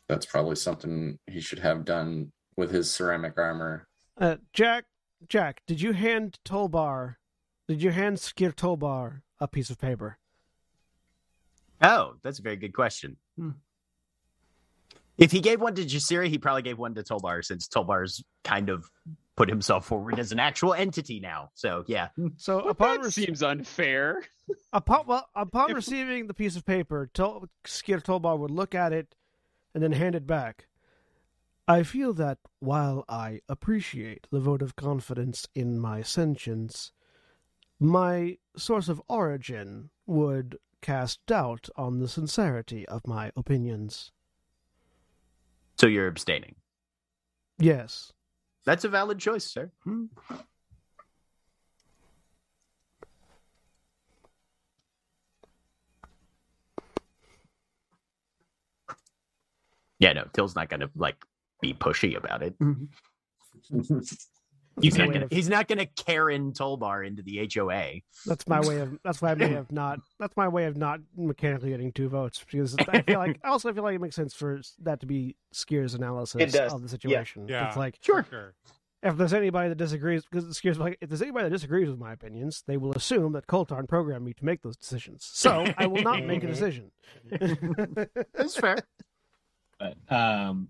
that's 0.09 0.25
probably 0.25 0.55
something 0.55 1.17
he 1.27 1.39
should 1.39 1.59
have 1.59 1.85
done 1.85 2.31
with 2.57 2.71
his 2.71 2.91
ceramic 2.91 3.37
armor. 3.37 3.87
Uh, 4.17 4.37
Jack, 4.53 4.85
Jack, 5.27 5.61
did 5.67 5.81
you 5.81 5.91
hand 5.93 6.39
Tolbar, 6.45 7.15
did 7.67 7.81
you 7.81 7.91
hand 7.91 8.17
Skir 8.17 8.53
Tolbar 8.53 9.21
a 9.39 9.47
piece 9.47 9.69
of 9.69 9.79
paper? 9.79 10.17
Oh, 11.81 12.15
that's 12.23 12.39
a 12.39 12.41
very 12.41 12.55
good 12.55 12.73
question. 12.73 13.17
Hmm. 13.37 13.51
If 15.17 15.31
he 15.31 15.39
gave 15.39 15.61
one 15.61 15.75
to 15.75 15.83
Jasiri, 15.85 16.27
he 16.27 16.37
probably 16.37 16.61
gave 16.61 16.77
one 16.77 16.93
to 16.95 17.03
Tolbar 17.03 17.43
since 17.43 17.67
Tolbar's 17.67 18.23
kind 18.43 18.69
of 18.69 18.89
put 19.37 19.49
himself 19.49 19.85
forward 19.85 20.17
as 20.19 20.31
an 20.31 20.39
actual 20.39 20.73
entity 20.73 21.19
now. 21.19 21.51
So 21.55 21.83
yeah. 21.87 22.09
So 22.37 22.57
Well, 22.57 22.69
upon 22.69 23.01
that 23.01 23.07
rece- 23.07 23.25
seems 23.25 23.43
unfair. 23.43 24.23
upon 24.73 25.07
well, 25.07 25.27
upon 25.35 25.69
If- 25.71 25.75
receiving 25.75 26.27
the 26.27 26.33
piece 26.33 26.55
of 26.55 26.65
paper, 26.65 27.09
Tol- 27.13 27.47
Skir 27.65 28.01
Tolbar 28.01 28.37
would 28.37 28.51
look 28.51 28.73
at 28.75 28.93
it 28.93 29.15
and 29.73 29.83
then 29.83 29.91
hand 29.93 30.15
it 30.15 30.25
back. 30.27 30.67
I 31.67 31.81
feel 31.81 32.13
that 32.13 32.37
while 32.59 33.05
I 33.09 33.41
appreciate 33.49 34.27
the 34.31 34.39
vote 34.39 34.61
of 34.61 34.75
confidence 34.75 35.47
in 35.55 35.79
my 35.79 36.03
sentience, 36.03 36.91
my 37.79 38.37
source 38.55 38.87
of 38.87 39.01
origin 39.09 39.89
would 40.05 40.59
cast 40.81 41.25
doubt 41.25 41.67
on 41.75 41.99
the 41.99 42.07
sincerity 42.07 42.87
of 42.87 43.07
my 43.07 43.31
opinions. 43.35 44.11
So 45.79 45.87
you're 45.87 46.07
abstaining. 46.07 46.55
Yes. 47.57 48.13
That's 48.65 48.83
a 48.83 48.89
valid 48.89 49.17
choice, 49.17 49.45
sir. 49.45 49.71
Hmm. 49.83 50.05
Yeah, 59.97 60.13
no, 60.13 60.25
Tyll's 60.33 60.55
not 60.55 60.69
gonna 60.69 60.89
like 60.95 61.25
be 61.61 61.73
pushy 61.73 62.15
about 62.17 62.41
it. 62.43 62.55
He's 64.81 64.97
not 64.97 65.07
gonna 65.13 65.25
of- 65.25 65.31
he's 65.31 65.47
not 65.47 65.69
gonna 65.69 65.85
Karen 65.85 66.51
Tolbar 66.51 67.07
into 67.07 67.21
the 67.23 67.49
HOA. 67.53 68.01
That's 68.25 68.45
my 68.45 68.59
way 68.67 68.79
of. 68.79 68.99
That's 69.05 69.21
why 69.21 69.31
I 69.31 69.35
may 69.35 69.47
have 69.49 69.71
not. 69.71 69.99
That's 70.19 70.35
my 70.35 70.49
way 70.49 70.65
of 70.65 70.75
not 70.75 70.99
mechanically 71.15 71.69
getting 71.69 71.93
two 71.93 72.09
votes 72.09 72.43
because 72.45 72.75
I 72.89 73.01
feel 73.03 73.17
like. 73.19 73.39
Also 73.43 73.47
I 73.47 73.49
also 73.51 73.73
feel 73.73 73.83
like 73.83 73.95
it 73.95 74.01
makes 74.01 74.17
sense 74.17 74.33
for 74.33 74.59
that 74.83 74.99
to 74.99 75.05
be 75.05 75.37
Skier's 75.53 75.93
analysis 75.93 76.53
of 76.55 76.81
the 76.81 76.89
situation. 76.89 77.47
Yeah. 77.47 77.67
It's 77.69 77.77
like 77.77 77.99
Sure. 78.01 78.25
sure. 78.29 78.53
if 79.01 79.15
there's 79.15 79.33
anybody 79.33 79.69
that 79.69 79.75
disagrees, 79.77 80.25
because 80.29 80.43
Skier's 80.57 80.77
like, 80.77 80.97
if 80.99 81.07
there's 81.07 81.21
anybody 81.21 81.45
that 81.45 81.51
disagrees 81.55 81.87
with 81.89 81.97
my 81.99 82.11
opinions, 82.11 82.63
they 82.67 82.75
will 82.75 82.91
assume 82.91 83.31
that 83.31 83.47
Koltarn 83.47 83.87
programmed 83.87 84.25
me 84.25 84.33
to 84.33 84.43
make 84.43 84.61
those 84.61 84.75
decisions. 84.75 85.25
So 85.31 85.65
I 85.77 85.87
will 85.87 86.03
not 86.03 86.25
make 86.25 86.43
a 86.43 86.47
decision. 86.55 86.91
That's 88.33 88.57
fair. 88.57 88.79
but 89.79 89.95
um 90.09 90.67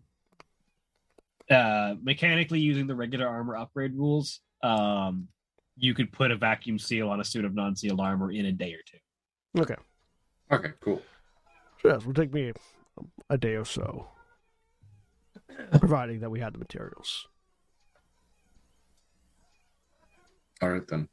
uh 1.49 1.95
mechanically 2.01 2.59
using 2.59 2.87
the 2.87 2.95
regular 2.95 3.27
armor 3.27 3.55
upgrade 3.55 3.93
rules 3.95 4.41
um 4.63 5.27
you 5.77 5.93
could 5.93 6.11
put 6.11 6.31
a 6.31 6.35
vacuum 6.35 6.79
seal 6.79 7.09
on 7.09 7.19
a 7.19 7.23
suit 7.23 7.45
of 7.45 7.53
non-sealed 7.53 7.99
armor 7.99 8.31
in 8.31 8.45
a 8.45 8.51
day 8.51 8.73
or 8.73 8.81
two 8.89 9.61
okay. 9.61 9.75
Okay, 10.51 10.71
cool. 10.79 11.01
So 11.81 11.89
yes, 11.89 12.01
it 12.01 12.05
will 12.05 12.13
take 12.13 12.33
me 12.33 12.53
a 13.29 13.37
day 13.37 13.55
or 13.55 13.65
so, 13.65 14.07
providing 15.79 16.19
that 16.19 16.29
we 16.29 16.39
had 16.39 16.53
the 16.53 16.59
materials. 16.59 17.27
All 20.61 20.69
right 20.69 20.87
then. 20.87 21.09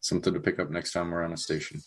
Something 0.00 0.34
to 0.34 0.40
pick 0.40 0.58
up 0.58 0.70
next 0.70 0.92
time 0.92 1.10
we're 1.10 1.24
on 1.24 1.32
a 1.32 1.36
station. 1.36 1.80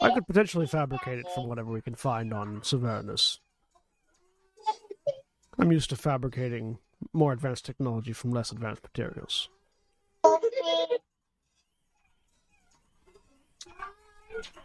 I 0.00 0.12
could 0.12 0.26
potentially 0.26 0.66
fabricate 0.66 1.18
it 1.18 1.26
from 1.34 1.48
whatever 1.48 1.72
we 1.72 1.80
can 1.80 1.94
find 1.94 2.32
on 2.32 2.60
Severnus. 2.60 3.38
I'm 5.58 5.72
used 5.72 5.90
to 5.90 5.96
fabricating 5.96 6.78
more 7.12 7.32
advanced 7.32 7.64
technology 7.64 8.12
from 8.12 8.30
less 8.30 8.52
advanced 8.52 8.82
materials. 8.82 9.48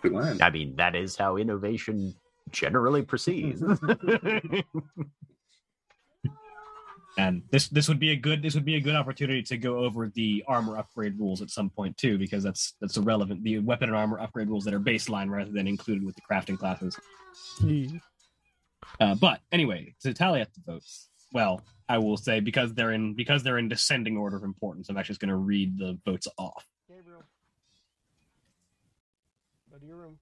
I 0.03 0.49
mean, 0.51 0.75
that 0.75 0.95
is 0.95 1.15
how 1.15 1.37
innovation 1.37 2.15
generally 2.51 3.03
proceeds. 3.03 3.61
and 7.17 7.43
this 7.51 7.67
this 7.69 7.87
would 7.87 7.99
be 7.99 8.11
a 8.11 8.15
good 8.15 8.41
this 8.41 8.55
would 8.55 8.65
be 8.65 8.75
a 8.75 8.79
good 8.79 8.95
opportunity 8.95 9.41
to 9.43 9.57
go 9.57 9.79
over 9.79 10.09
the 10.15 10.43
armor 10.47 10.77
upgrade 10.77 11.19
rules 11.19 11.41
at 11.41 11.49
some 11.49 11.69
point 11.69 11.97
too 11.97 12.17
because 12.17 12.41
that's 12.43 12.75
that's 12.79 12.95
irrelevant 12.97 13.43
the 13.43 13.59
weapon 13.59 13.89
and 13.89 13.97
armor 13.97 14.19
upgrade 14.19 14.47
rules 14.47 14.63
that 14.63 14.73
are 14.73 14.79
baseline 14.79 15.29
rather 15.29 15.51
than 15.51 15.67
included 15.67 16.05
with 16.05 16.15
the 16.15 16.21
crafting 16.21 16.57
classes 16.57 16.97
uh, 18.99 19.15
but 19.15 19.39
anyway 19.51 19.93
to 20.01 20.13
tally 20.13 20.41
up 20.41 20.49
the 20.53 20.71
votes 20.71 21.09
well 21.33 21.61
i 21.89 21.97
will 21.97 22.17
say 22.17 22.39
because 22.39 22.73
they're 22.73 22.91
in 22.91 23.13
because 23.13 23.43
they're 23.43 23.57
in 23.57 23.67
descending 23.67 24.17
order 24.17 24.35
of 24.37 24.43
importance 24.43 24.89
i'm 24.89 24.97
actually 24.97 25.13
just 25.13 25.21
going 25.21 25.29
to 25.29 25.35
read 25.35 25.77
the 25.77 25.97
votes 26.05 26.27
off 26.37 26.67
Gabriel, 26.89 27.23
go 29.71 29.77
to 29.77 29.85
your 29.85 29.95
room. 29.95 30.17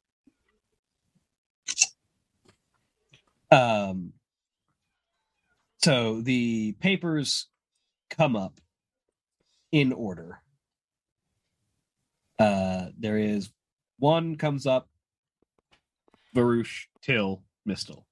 Um, 3.52 4.14
so 5.80 6.22
the 6.22 6.74
papers 6.74 7.48
come 8.10 8.36
up 8.36 8.60
in 9.72 9.92
order. 9.94 10.42
Uh, 12.38 12.88
there 12.98 13.18
is 13.18 13.50
one 13.98 14.36
comes 14.36 14.66
up, 14.66 14.88
Varuzh, 16.36 16.86
Tyll, 17.02 17.44
Mystal. 17.66 18.06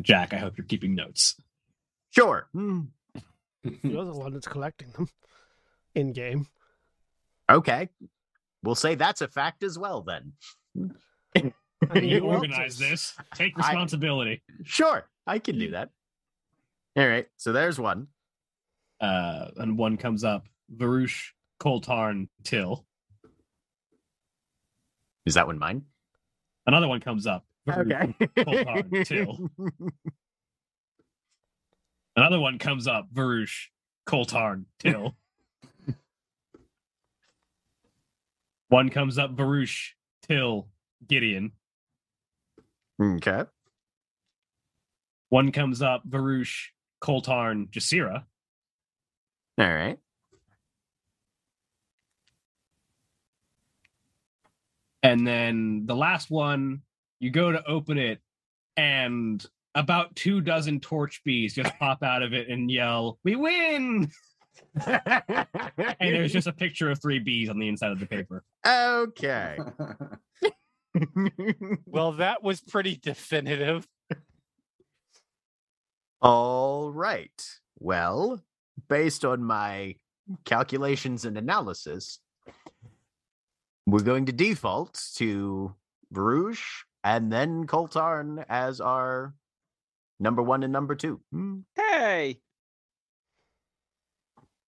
Jack, 0.00 0.32
I 0.32 0.36
hope 0.38 0.56
you're 0.58 0.66
keeping 0.66 0.94
notes. 0.94 1.36
sure. 2.10 2.48
Hmm. 2.52 2.80
You're 3.82 4.04
the 4.04 4.12
one 4.14 4.32
that's 4.32 4.46
collecting 4.46 4.90
them 4.92 5.08
in 5.94 6.12
game. 6.12 6.46
Okay. 7.50 7.88
We'll 8.62 8.74
say 8.76 8.94
that's 8.94 9.20
a 9.20 9.28
fact 9.28 9.62
as 9.62 9.78
well 9.78 10.02
then. 10.02 10.32
I 11.36 11.42
mean, 11.42 11.52
You 12.08 12.20
organize 12.20 12.78
this. 12.78 13.14
Take 13.34 13.54
I- 13.56 13.66
responsibility. 13.68 14.42
Sure, 14.64 15.06
I 15.26 15.38
can 15.38 15.58
do 15.58 15.70
that. 15.72 15.90
All 16.96 17.06
right, 17.08 17.26
so 17.36 17.52
there's 17.52 17.78
one. 17.80 18.08
Uh, 19.00 19.48
and 19.56 19.76
one 19.78 19.96
comes 19.96 20.24
up, 20.24 20.46
Varuzh, 20.74 21.30
Koltarn, 21.60 22.28
Tyll. 22.44 22.84
Is 25.26 25.34
that 25.34 25.46
one 25.46 25.58
mine? 25.58 25.82
Another 26.66 26.88
one 26.88 27.00
comes 27.00 27.26
up. 27.26 27.44
Varuzh, 27.68 28.14
Koltarn, 28.36 29.06
Tyll. 29.06 29.50
Another 32.16 32.40
one 32.40 32.58
comes 32.58 32.86
up, 32.86 33.06
Varuzh, 33.12 33.68
Koltarn, 34.06 34.64
Tyll. 34.78 35.16
one 38.68 38.90
comes 38.90 39.18
up, 39.18 39.36
Varuzh, 39.36 39.90
Tyll, 40.26 40.68
Gideon. 41.06 41.52
okay. 43.00 43.44
One 45.28 45.52
comes 45.52 45.82
up, 45.82 46.08
Varuzh, 46.08 46.68
Koltarn, 47.02 47.70
Jasira. 47.70 48.24
All 49.58 49.72
right. 49.72 49.98
And 55.02 55.26
then 55.26 55.84
the 55.86 55.94
last 55.94 56.30
one, 56.30 56.82
you 57.20 57.30
go 57.30 57.52
to 57.52 57.64
open 57.66 57.98
it, 57.98 58.20
and 58.76 59.44
about 59.74 60.14
two 60.16 60.40
dozen 60.40 60.80
torch 60.80 61.22
bees 61.24 61.54
just 61.54 61.76
pop 61.78 62.02
out 62.02 62.22
of 62.22 62.32
it 62.32 62.48
and 62.48 62.70
yell, 62.70 63.18
We 63.24 63.36
win! 63.36 64.10
And 64.86 66.14
there's 66.14 66.32
just 66.32 66.46
a 66.46 66.52
picture 66.52 66.90
of 66.90 67.00
three 67.00 67.18
bees 67.20 67.48
on 67.48 67.58
the 67.58 67.68
inside 67.68 67.92
of 67.92 68.00
the 68.00 68.06
paper. 68.06 68.44
okay. 68.66 69.58
Well, 71.86 72.12
that 72.12 72.42
was 72.42 72.60
pretty 72.60 72.96
definitive. 72.96 73.86
All 76.20 76.90
right. 76.90 77.30
Well, 77.78 78.42
based 78.88 79.24
on 79.24 79.44
my 79.44 79.96
calculations 80.44 81.24
and 81.24 81.38
analysis, 81.38 82.18
we're 83.86 84.00
going 84.00 84.26
to 84.26 84.32
default 84.32 85.00
to 85.16 85.74
Bruges 86.10 86.60
and 87.04 87.32
then 87.32 87.66
Koltarn 87.66 88.44
as 88.48 88.80
our 88.80 89.34
number 90.20 90.42
one 90.42 90.62
and 90.62 90.72
number 90.72 90.94
two. 90.94 91.20
Hmm. 91.32 91.60
Hey, 91.76 92.40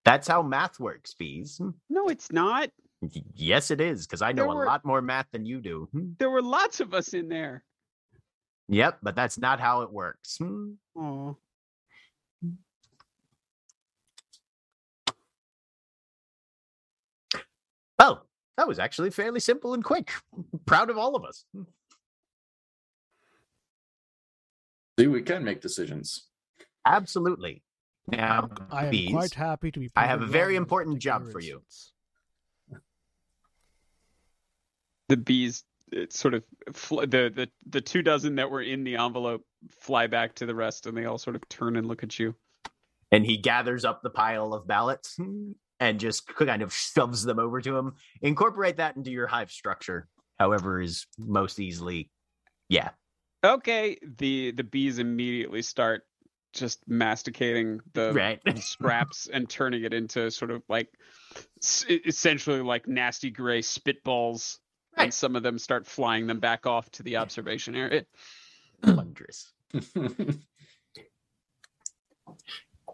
That's 0.05 0.29
how 0.29 0.43
math 0.43 0.81
works, 0.81 1.15
Bees. 1.15 1.59
Hmm. 1.59 1.71
no, 1.89 2.09
it's 2.09 2.33
not. 2.33 2.71
Yes, 3.35 3.71
it 3.71 3.81
is, 3.81 4.07
because 4.07 4.23
I 4.23 4.33
know 4.33 4.43
There 4.43 4.63
a 4.65 4.67
lot 4.67 4.85
more 4.85 5.01
math 5.01 5.27
than 5.33 5.45
you 5.47 5.61
do. 5.61 5.89
Hmm. 5.93 6.11
There 6.19 6.31
were 6.31 6.43
lots 6.43 6.81
of 6.81 6.95
us 6.95 7.15
in 7.15 7.29
there. 7.29 7.65
Yep, 8.69 8.99
but 9.03 9.17
that's 9.17 9.39
not 9.39 9.59
how 9.61 9.83
it 9.83 9.93
works. 9.93 10.39
Oh, 10.97 11.37
Oh, 17.99 18.21
that 18.57 18.69
was 18.69 18.79
actually 18.79 19.11
fairly 19.11 19.41
simple 19.41 19.75
and 19.75 19.85
quick. 19.85 20.13
Proud 20.67 20.91
of 20.91 20.99
all 20.99 21.17
of 21.17 21.25
us. 21.25 21.45
We 25.07 25.23
can 25.23 25.45
make 25.45 25.61
decisions. 25.61 26.29
Absolutely. 26.87 27.63
Now, 28.09 28.49
I 28.71 28.87
am 28.87 28.91
Bees, 28.91 29.11
quite 29.13 29.35
happy 29.35 29.71
to 29.71 29.79
be. 29.81 29.91
I 29.95 30.07
have 30.07 30.23
a 30.23 30.27
very 30.27 30.57
important 30.57 30.99
job 30.99 31.31
for 31.31 31.41
you. 31.41 31.57
instance. 31.57 31.93
the 35.09 35.17
bees 35.17 35.65
it 35.93 36.13
sort 36.13 36.35
of 36.35 36.45
fl- 36.73 37.01
the 37.01 37.33
the 37.35 37.49
the 37.69 37.81
two 37.81 38.01
dozen 38.03 38.37
that 38.37 38.49
were 38.51 38.63
in 38.63 38.85
the 38.85 38.97
envelope 38.97 39.43
fly 39.69 40.07
back 40.07 40.35
to 40.37 40.47
the 40.47 40.55
rest, 40.55 40.87
and 40.87 40.97
they 40.97 41.05
all 41.05 41.19
sort 41.19 41.35
of 41.37 41.49
turn 41.49 41.77
and 41.77 41.87
look 41.87 42.03
at 42.05 42.19
you. 42.19 42.35
and 43.13 43.27
he 43.27 43.37
gathers 43.37 43.85
up 43.85 44.03
the 44.03 44.11
pile 44.11 44.55
of 44.55 44.67
ballots 44.69 45.19
and 45.81 45.99
just 46.01 46.27
kind 46.29 46.63
of 46.63 46.73
shoves 46.73 47.25
them 47.25 47.39
over 47.41 47.61
to 47.61 47.77
him. 47.77 47.95
Incorporate 48.23 48.77
that 48.77 48.97
into 48.97 49.11
your 49.11 49.27
hive 49.27 49.51
structure, 49.51 50.09
however, 50.39 50.81
is 50.81 51.07
most 51.19 51.59
easily. 51.59 52.11
Yeah. 52.69 52.91
Okay, 53.43 53.97
the 54.19 54.51
the 54.53 54.65
bees 54.65 54.99
immediately 54.99 55.63
start 55.63 56.03
just 56.53 56.87
masticating 56.89 57.81
the, 57.93 58.13
Right. 58.13 58.41
scraps 58.59 59.29
and 59.33 59.49
turning 59.49 59.85
it 59.85 59.95
into 59.95 60.31
sort 60.31 60.51
of 60.51 60.63
like 60.69 60.89
s- 61.63 61.87
essentially 61.89 62.61
like 62.61 62.89
nasty 62.89 63.31
gray 63.31 63.61
spitballs. 63.61 64.59
And 64.97 65.15
some 65.15 65.37
of 65.37 65.45
them 65.45 65.57
start 65.59 65.87
flying 65.87 66.27
them 66.27 66.41
back 66.41 66.67
off 66.67 66.91
to 66.93 67.05
the 67.05 67.17
observation 67.19 67.77
area. 67.77 68.05
Wondrous. 68.83 69.53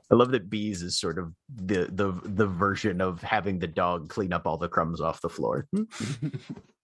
I 0.09 0.15
love 0.15 0.31
that 0.33 0.51
bees 0.51 0.83
is 0.83 1.01
sort 1.01 1.19
of 1.19 1.33
the 1.49 1.89
the 1.91 2.13
the 2.23 2.47
version 2.47 3.01
of 3.01 3.23
having 3.23 3.59
the 3.59 3.67
dog 3.67 4.09
clean 4.11 4.33
up 4.35 4.47
all 4.47 4.59
the 4.59 4.69
crumbs 4.69 5.01
off 5.01 5.21
the 5.23 5.31
floor. 5.31 5.67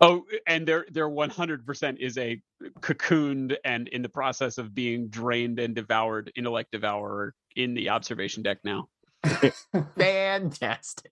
Oh, 0.00 0.24
and 0.46 0.66
there 0.66 0.86
there 0.90 1.08
100% 1.08 1.98
is 1.98 2.18
a 2.18 2.40
cocooned 2.80 3.56
and 3.64 3.88
in 3.88 4.02
the 4.02 4.08
process 4.08 4.58
of 4.58 4.74
being 4.74 5.08
drained 5.08 5.58
and 5.58 5.74
devoured 5.74 6.32
intellect 6.36 6.72
devourer 6.72 7.34
in 7.56 7.74
the 7.74 7.90
observation 7.90 8.42
deck 8.42 8.58
now. 8.64 8.88
Fantastic. 9.98 11.10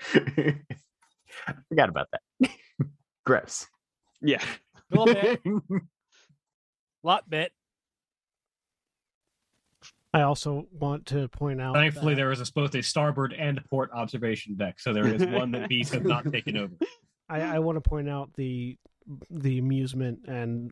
Forgot 1.68 1.88
about 1.88 2.08
that. 2.12 2.50
Gross. 3.26 3.66
Yeah. 4.20 4.42
A 4.92 5.04
bit, 5.04 5.40
lot 7.02 7.28
bit. 7.28 7.52
I 10.14 10.22
also 10.22 10.66
want 10.72 11.06
to 11.06 11.28
point 11.28 11.60
out. 11.60 11.74
Thankfully, 11.74 12.14
that 12.14 12.20
there 12.20 12.32
is 12.32 12.40
a, 12.40 12.50
both 12.52 12.74
a 12.74 12.82
starboard 12.82 13.34
and 13.34 13.62
port 13.68 13.90
observation 13.92 14.56
deck, 14.56 14.80
so 14.80 14.94
there 14.94 15.06
is 15.06 15.24
one 15.26 15.50
that 15.52 15.68
bees 15.68 15.90
have 15.90 16.04
not 16.04 16.30
taken 16.32 16.56
over. 16.56 16.72
I, 17.28 17.56
I 17.56 17.58
want 17.58 17.76
to 17.82 17.88
point 17.88 18.08
out 18.08 18.34
the 18.34 18.76
the 19.30 19.58
amusement 19.58 20.20
and 20.26 20.70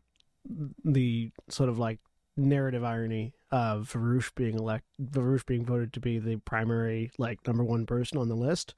the 0.83 1.31
sort 1.49 1.69
of 1.69 1.79
like 1.79 1.99
narrative 2.35 2.83
irony 2.83 3.33
of 3.51 3.91
Varuzh 3.91 4.33
being 4.35 4.55
elect 4.55 4.85
Varuzh 5.01 5.45
being 5.45 5.65
voted 5.65 5.93
to 5.93 5.99
be 5.99 6.19
the 6.19 6.37
primary 6.37 7.11
like 7.17 7.45
number 7.47 7.63
one 7.63 7.85
person 7.85 8.17
on 8.17 8.29
the 8.29 8.35
list, 8.35 8.75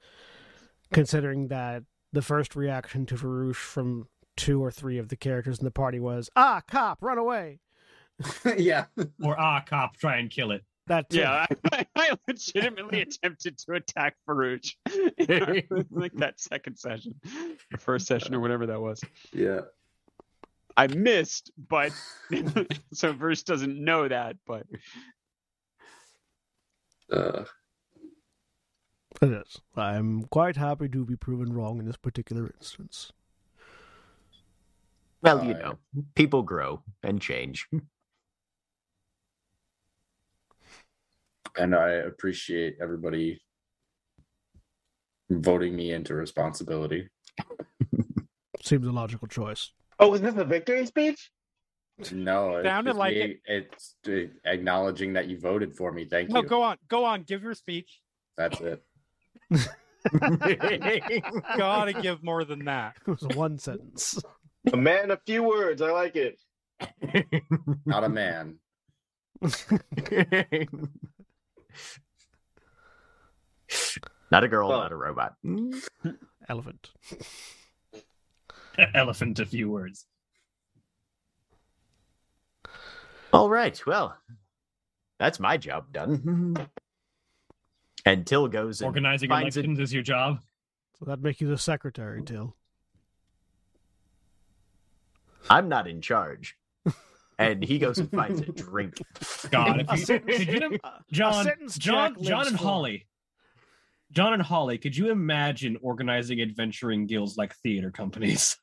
considering 0.92 1.48
that 1.48 1.82
the 2.12 2.22
first 2.22 2.56
reaction 2.56 3.06
to 3.06 3.14
Varuzh 3.14 3.56
from 3.56 4.06
two 4.36 4.62
or 4.62 4.70
three 4.70 4.98
of 4.98 5.08
the 5.08 5.16
characters 5.16 5.58
in 5.58 5.64
the 5.64 5.70
party 5.70 6.00
was 6.00 6.30
ah 6.36 6.62
cop 6.66 7.02
run 7.02 7.18
away 7.18 7.60
yeah. 8.56 8.86
Or 9.22 9.38
ah, 9.38 9.62
cop, 9.66 9.96
try 9.96 10.18
and 10.18 10.30
kill 10.30 10.50
it. 10.50 10.64
That 10.90 11.08
too. 11.08 11.20
Yeah, 11.20 11.46
I, 11.72 11.86
I 11.94 12.10
legitimately 12.26 13.02
attempted 13.02 13.56
to 13.58 13.74
attack 13.74 14.16
Varuzh 14.28 14.74
like 15.92 16.12
that 16.14 16.40
second 16.40 16.78
session, 16.80 17.14
the 17.70 17.78
first 17.78 18.08
session 18.08 18.34
or 18.34 18.40
whatever 18.40 18.66
that 18.66 18.80
was. 18.80 19.00
Yeah. 19.32 19.60
I 20.76 20.88
missed, 20.88 21.52
but 21.68 21.92
so 22.92 23.12
Verse 23.12 23.44
doesn't 23.44 23.78
know 23.78 24.08
that, 24.08 24.34
but 24.44 24.66
Uh, 27.12 27.44
it 29.22 29.30
is. 29.30 29.60
I'm 29.76 30.24
quite 30.24 30.56
happy 30.56 30.88
to 30.88 31.04
be 31.04 31.14
proven 31.14 31.52
wrong 31.52 31.78
in 31.78 31.84
this 31.86 31.96
particular 31.98 32.50
instance. 32.58 33.12
Well, 35.22 35.44
you 35.44 35.52
Alright. 35.54 35.62
know, 35.64 35.78
people 36.16 36.42
grow 36.42 36.82
and 37.04 37.20
change. 37.20 37.68
And 41.58 41.74
I 41.74 41.90
appreciate 41.90 42.76
everybody 42.80 43.40
voting 45.30 45.76
me 45.76 45.92
into 45.92 46.14
responsibility. 46.14 47.08
Seems 48.62 48.86
a 48.86 48.92
logical 48.92 49.28
choice. 49.28 49.70
Oh, 49.98 50.08
was 50.10 50.20
this 50.20 50.34
a 50.36 50.44
victory 50.44 50.86
speech? 50.86 51.30
No, 52.12 52.56
it's 52.56 52.66
Sounded 52.66 52.96
like 52.96 53.14
me- 53.14 53.36
It's 53.44 53.94
uh, 54.08 54.28
acknowledging 54.44 55.12
that 55.14 55.28
you 55.28 55.38
voted 55.38 55.76
for 55.76 55.92
me. 55.92 56.06
Thank 56.06 56.30
No, 56.30 56.40
you. 56.42 56.48
go 56.48 56.62
on, 56.62 56.76
go 56.88 57.04
on, 57.04 57.22
give 57.24 57.42
your 57.42 57.54
speech. 57.54 58.00
That's 58.36 58.58
it. 58.60 58.82
Gotta 61.58 61.92
give 61.92 62.22
more 62.22 62.44
than 62.44 62.64
that. 62.64 62.96
It 63.06 63.10
was 63.10 63.36
one 63.36 63.58
sentence. 63.58 64.18
A 64.72 64.76
man, 64.76 65.10
a 65.10 65.18
few 65.26 65.42
words. 65.42 65.82
I 65.82 65.90
like 65.90 66.16
it. 66.16 66.38
Not 67.84 68.04
a 68.04 68.08
man. 68.08 68.56
Not 74.30 74.44
a 74.44 74.48
girl, 74.48 74.68
Well- 74.68 74.78
not 74.80 74.92
a 74.92 74.96
robot. 74.96 75.34
Mm. 75.44 75.82
Elephant. 76.48 76.90
Elephant, 78.94 79.38
a 79.38 79.46
few 79.46 79.70
words. 79.70 80.06
All 83.32 83.48
right. 83.48 83.80
Well, 83.86 84.16
that's 85.18 85.38
my 85.40 85.56
job 85.56 85.92
done. 85.92 86.56
And 88.06 88.26
Tyll 88.26 88.48
goes 88.48 88.80
Organizing 88.80 89.28
finds 89.28 89.58
elections 89.58 89.78
is 89.78 89.92
your 89.92 90.02
job. 90.02 90.40
So 90.98 91.04
that'd 91.04 91.22
make 91.22 91.38
you 91.42 91.48
the 91.48 91.58
secretary, 91.58 92.22
Tyll. 92.22 92.56
I'm 95.50 95.68
not 95.68 95.86
in 95.86 96.00
charge. 96.00 96.56
And 97.40 97.62
he 97.64 97.78
goes 97.78 97.98
and 97.98 98.10
finds 98.10 98.40
a 98.42 98.46
drink. 98.52 98.98
God, 99.50 99.80
if 99.80 99.90
you, 99.92 99.96
sentence- 100.04 100.36
could 100.38 100.48
you, 100.48 100.78
a- 100.84 100.86
a 100.86 101.04
John, 101.10 101.46
John, 101.78 102.22
John 102.22 102.46
and. 102.46 102.56
Holly, 102.56 103.06
John 104.12 104.32
and 104.34 104.42
Holly, 104.42 104.76
could 104.78 104.96
you 104.96 105.10
imagine 105.10 105.78
organizing 105.82 106.40
adventuring 106.42 107.06
guilds 107.06 107.36
like 107.38 107.54
theater 107.56 107.90
companies? 107.90 108.56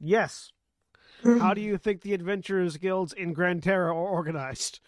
Yes. 0.00 0.50
How 1.24 1.54
do 1.54 1.60
you 1.60 1.78
think 1.78 2.02
the 2.02 2.12
Adventurers 2.14 2.76
Guilds 2.76 3.12
in 3.14 3.32
Grand 3.32 3.62
Terra 3.62 3.90
are 3.90 3.94
organized? 3.94 4.80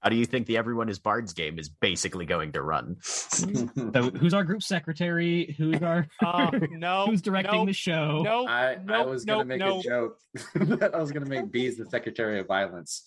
How 0.00 0.10
do 0.10 0.16
you 0.16 0.26
think 0.26 0.46
the 0.46 0.56
Everyone 0.56 0.88
is 0.88 0.98
Bards 1.00 1.32
game 1.32 1.58
is 1.58 1.68
basically 1.68 2.24
going 2.24 2.52
to 2.52 2.62
run? 2.62 2.98
so, 3.02 3.46
who's 3.46 4.32
our 4.32 4.44
group 4.44 4.62
secretary? 4.62 5.54
Who's 5.58 5.82
our 5.82 6.06
Uh, 6.24 6.50
no, 6.70 7.06
who's 7.06 7.22
directing 7.22 7.58
nope, 7.58 7.66
the 7.66 7.72
show? 7.72 8.22
No, 8.22 8.46
I, 8.46 8.74
I 8.74 8.76
nope, 8.76 9.08
was 9.08 9.24
gonna 9.24 9.38
nope, 9.38 9.46
make 9.46 9.58
nope. 9.58 9.84
a 9.84 9.88
joke 9.88 10.18
that 10.54 10.94
I 10.94 10.98
was 10.98 11.10
gonna 11.10 11.26
make 11.26 11.50
bees 11.50 11.76
the 11.76 11.86
secretary 11.86 12.38
of 12.38 12.46
violence. 12.46 13.04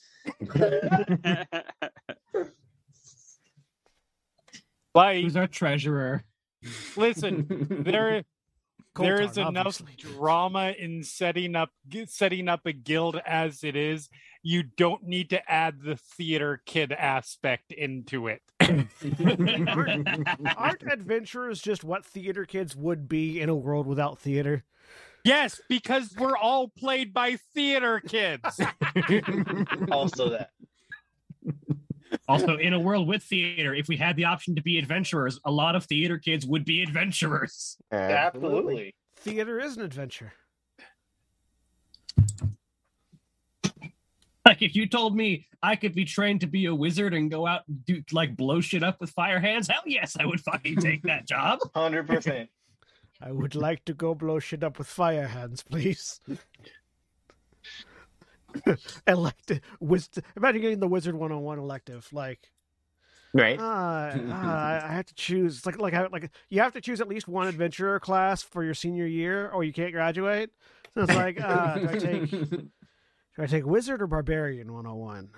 Like, 4.94 5.24
Who's 5.24 5.38
our 5.38 5.48
treasurer? 5.48 6.26
listen, 6.98 7.84
there 7.86 8.24
there 8.98 9.22
is 9.22 9.38
enough 9.38 9.82
obviously. 9.82 9.96
drama 9.98 10.74
in 10.78 11.04
setting 11.04 11.56
up 11.56 11.70
setting 12.08 12.48
up 12.48 12.66
a 12.66 12.74
guild 12.74 13.20
as 13.26 13.64
it 13.64 13.76
is. 13.76 14.10
You 14.44 14.64
don't 14.64 15.04
need 15.04 15.30
to 15.30 15.52
add 15.52 15.82
the 15.84 15.96
theater 15.96 16.62
kid 16.66 16.92
aspect 16.92 17.72
into 17.72 18.28
it. 18.28 18.42
Aren't 20.58 20.84
adventurers 20.92 21.62
just 21.62 21.84
what 21.84 22.06
theater 22.06 22.46
kids 22.46 22.76
would 22.76 23.08
be 23.08 23.40
in 23.40 23.50
a 23.50 23.56
world 23.56 23.86
without 23.86 24.18
theater? 24.18 24.64
Yes, 25.24 25.62
because 25.70 26.16
we're 26.18 26.38
all 26.38 26.68
played 26.68 27.14
by 27.14 27.38
theater 27.54 28.00
kids. 28.00 28.60
Also, 29.92 30.30
that. 30.30 30.50
Also, 32.28 32.58
in 32.58 32.74
a 32.74 32.80
world 32.80 33.08
with 33.08 33.24
theater, 33.24 33.74
if 33.74 33.88
we 33.88 33.98
had 33.98 34.16
the 34.16 34.26
option 34.26 34.56
to 34.56 34.62
be 34.62 34.78
adventurers, 34.78 35.40
a 35.46 35.52
lot 35.52 35.76
of 35.76 35.86
theater 35.86 36.18
kids 36.18 36.46
would 36.46 36.66
be 36.66 36.82
adventurers. 36.82 37.78
Absolutely. 37.92 38.96
Theater 39.18 39.60
is 39.60 39.78
an 39.78 39.84
adventure. 39.84 40.34
Like 44.46 44.62
if 44.62 44.76
you 44.76 44.88
told 44.88 45.16
me 45.16 45.48
I 45.62 45.76
could 45.76 45.94
be 45.94 46.06
trained 46.06 46.42
to 46.42 46.48
be 46.48 46.66
a 46.66 46.74
wizard 46.74 47.14
and 47.14 47.30
go 47.30 47.46
out 47.46 47.62
and 47.68 47.86
do 47.86 48.02
like 48.12 48.36
blow 48.36 48.60
shit 48.60 48.84
up 48.84 49.00
with 49.00 49.12
fire 49.12 49.40
hands, 49.40 49.68
hell 49.68 49.84
yes, 49.86 50.18
I 50.20 50.26
would 50.26 50.42
fucking 50.42 50.78
take 50.78 51.04
that 51.04 51.28
job. 51.28 51.60
100%. 51.76 52.48
I 53.22 53.32
would 53.32 53.54
like 53.54 53.86
to 53.86 53.94
go 53.94 54.16
blow 54.16 54.40
shit 54.40 54.64
up 54.64 54.80
with 54.80 54.88
fire 54.88 55.28
hands, 55.28 55.62
please. 55.62 56.20
elective 59.08 59.62
wisdom. 59.80 60.24
Imagine 60.36 60.62
getting 60.62 60.80
the 60.80 60.88
wizard 60.88 61.16
one 61.16 61.32
on 61.32 61.42
one 61.42 61.60
elective. 61.60 62.08
Like, 62.12 62.52
Right? 63.34 63.58
uh, 63.58 63.64
uh, 63.64 64.82
I 64.84 64.92
have 64.92 65.06
to 65.06 65.14
choose. 65.14 65.58
It's 65.58 65.66
like 65.66 65.80
like 65.80 65.94
like 66.12 66.32
you 66.50 66.60
have 66.62 66.74
to 66.74 66.82
choose 66.82 67.00
at 67.00 67.08
least 67.08 67.28
one 67.28 67.48
adventurer 67.48 68.00
class 68.00 68.42
for 68.44 68.64
your 68.64 68.74
senior 68.74 69.06
year, 69.06 69.50
or 69.50 69.64
you 69.64 69.72
can't 69.72 69.94
graduate. 69.94 70.50
So 70.94 71.04
it's 71.04 71.16
like, 71.16 71.40
uh, 71.42 71.78
do 71.80 71.90
I 71.90 71.98
take 71.98 72.30
do 72.30 72.70
I 73.40 73.46
take 73.46 73.66
wizard 73.66 74.02
or 74.02 74.08
barbarian 74.08 74.74
one 74.74 74.86
on 74.86 74.98
one? 74.98 75.30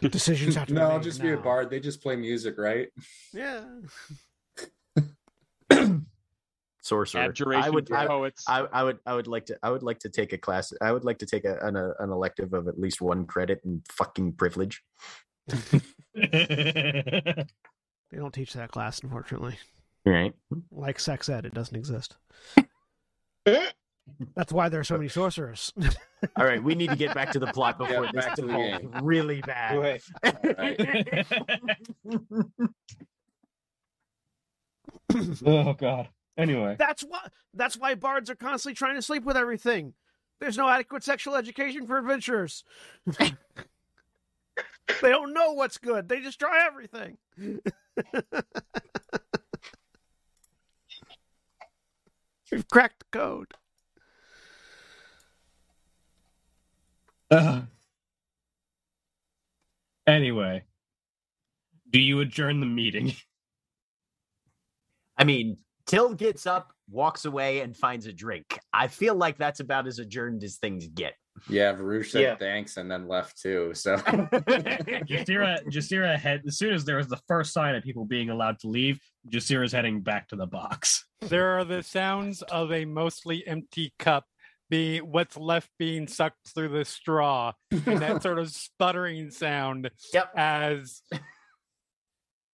Decisions 0.00 0.56
have 0.56 0.66
to 0.68 0.74
be 0.74 0.80
no, 0.80 0.90
made 0.94 1.02
just 1.02 1.22
be 1.22 1.32
a 1.32 1.36
bard. 1.36 1.70
They 1.70 1.78
just 1.78 2.02
play 2.02 2.16
music, 2.16 2.58
right? 2.58 2.88
Yeah. 3.32 3.64
Sorcerer. 6.82 7.22
Abjuration 7.22 7.64
I 7.64 7.70
would. 7.70 7.88
for 7.88 7.96
I, 7.96 8.06
poets. 8.06 8.44
I, 8.46 8.60
I 8.72 8.82
would. 8.82 8.98
I 9.06 9.14
would 9.14 9.26
like 9.28 9.46
to. 9.46 9.58
I 9.62 9.70
would 9.70 9.82
like 9.82 10.00
to 10.00 10.08
take 10.08 10.32
a 10.32 10.38
class. 10.38 10.72
I 10.82 10.92
would 10.92 11.04
like 11.04 11.18
to 11.18 11.26
take 11.26 11.44
a, 11.44 11.58
an, 11.62 11.76
a, 11.76 11.92
an 12.00 12.10
elective 12.10 12.52
of 12.52 12.68
at 12.68 12.78
least 12.78 13.00
one 13.00 13.24
credit 13.26 13.60
in 13.64 13.82
fucking 13.88 14.32
privilege. 14.34 14.82
They 16.14 18.18
don't 18.18 18.34
teach 18.34 18.52
that 18.52 18.70
class, 18.70 18.98
unfortunately. 19.02 19.56
Right. 20.04 20.34
Like 20.70 21.00
sex 21.00 21.30
ed, 21.30 21.46
it 21.46 21.54
doesn't 21.54 21.74
exist. 21.74 22.16
That's 23.46 24.52
why 24.52 24.68
there 24.68 24.80
are 24.80 24.84
so 24.84 24.98
many 24.98 25.08
sorcerers. 25.08 25.72
All 26.36 26.44
right, 26.44 26.62
we 26.62 26.74
need 26.74 26.90
to 26.90 26.96
get 26.96 27.14
back 27.14 27.32
to 27.32 27.38
the 27.38 27.46
plot 27.46 27.76
Yeah, 27.80 27.86
before 27.86 28.08
this 28.12 28.26
back 28.26 28.34
to 28.36 28.42
the 28.42 28.52
game. 28.52 28.90
really 29.02 29.40
bad. 29.40 29.78
Right. 29.78 30.02
oh 35.46 35.72
god. 35.74 36.08
Anyway. 36.36 36.76
That's 36.78 37.02
why. 37.02 37.28
That's 37.54 37.76
why 37.76 37.94
bards 37.94 38.30
are 38.30 38.34
constantly 38.34 38.74
trying 38.74 38.96
to 38.96 39.02
sleep 39.02 39.24
with 39.24 39.36
everything. 39.36 39.94
There's 40.40 40.56
no 40.56 40.68
adequate 40.68 41.04
sexual 41.04 41.36
education 41.36 41.86
for 41.86 41.98
adventurers. 41.98 42.64
they 43.16 43.32
don't 45.02 45.32
know 45.32 45.52
what's 45.52 45.78
good. 45.78 46.08
They 46.08 46.20
just 46.20 46.40
try 46.40 46.66
everything. 46.66 47.18
We've 52.50 52.68
cracked 52.68 52.98
the 53.00 53.18
code. 53.18 53.54
Ugh. 57.30 57.66
Anyway, 60.06 60.64
do 61.88 62.00
you 62.00 62.20
adjourn 62.20 62.60
the 62.60 62.66
meeting? 62.66 63.14
I 65.16 65.24
mean, 65.24 65.56
Tyll 65.86 66.14
gets 66.14 66.46
up, 66.46 66.72
walks 66.90 67.24
away, 67.24 67.60
and 67.60 67.76
finds 67.76 68.06
a 68.06 68.12
drink. 68.12 68.58
I 68.72 68.86
feel 68.88 69.14
like 69.14 69.36
that's 69.38 69.60
about 69.60 69.86
as 69.86 69.98
adjourned 69.98 70.44
as 70.44 70.56
things 70.56 70.86
get. 70.88 71.14
Yeah, 71.48 71.72
Varuzh 71.74 72.10
said 72.10 72.22
Yeah. 72.22 72.36
thanks 72.36 72.76
and 72.76 72.90
then 72.90 73.08
left 73.08 73.40
too. 73.40 73.72
So 73.74 73.96
Jasira, 73.96 75.64
Jasira 75.66 76.18
head 76.18 76.42
as 76.46 76.58
soon 76.58 76.74
as 76.74 76.84
there 76.84 76.96
was 76.98 77.08
the 77.08 77.20
first 77.26 77.52
sign 77.52 77.74
of 77.74 77.82
people 77.82 78.04
being 78.04 78.28
allowed 78.30 78.58
to 78.60 78.68
leave, 78.68 79.00
Jasira's 79.28 79.72
heading 79.72 80.02
back 80.02 80.28
to 80.28 80.36
the 80.36 80.46
box. 80.46 81.04
There 81.22 81.58
are 81.58 81.64
the 81.64 81.82
sounds 81.82 82.42
of 82.42 82.70
a 82.72 82.84
mostly 82.84 83.46
empty 83.46 83.94
cup 83.98 84.26
being 84.68 85.02
what's 85.10 85.36
left 85.36 85.70
being 85.78 86.06
sucked 86.06 86.48
through 86.54 86.68
the 86.68 86.84
straw, 86.84 87.52
and 87.70 87.98
that 87.98 88.22
sort 88.22 88.38
of 88.38 88.50
sputtering 88.54 89.30
sound 89.30 89.90
Yep. 90.12 90.32
as 90.36 91.00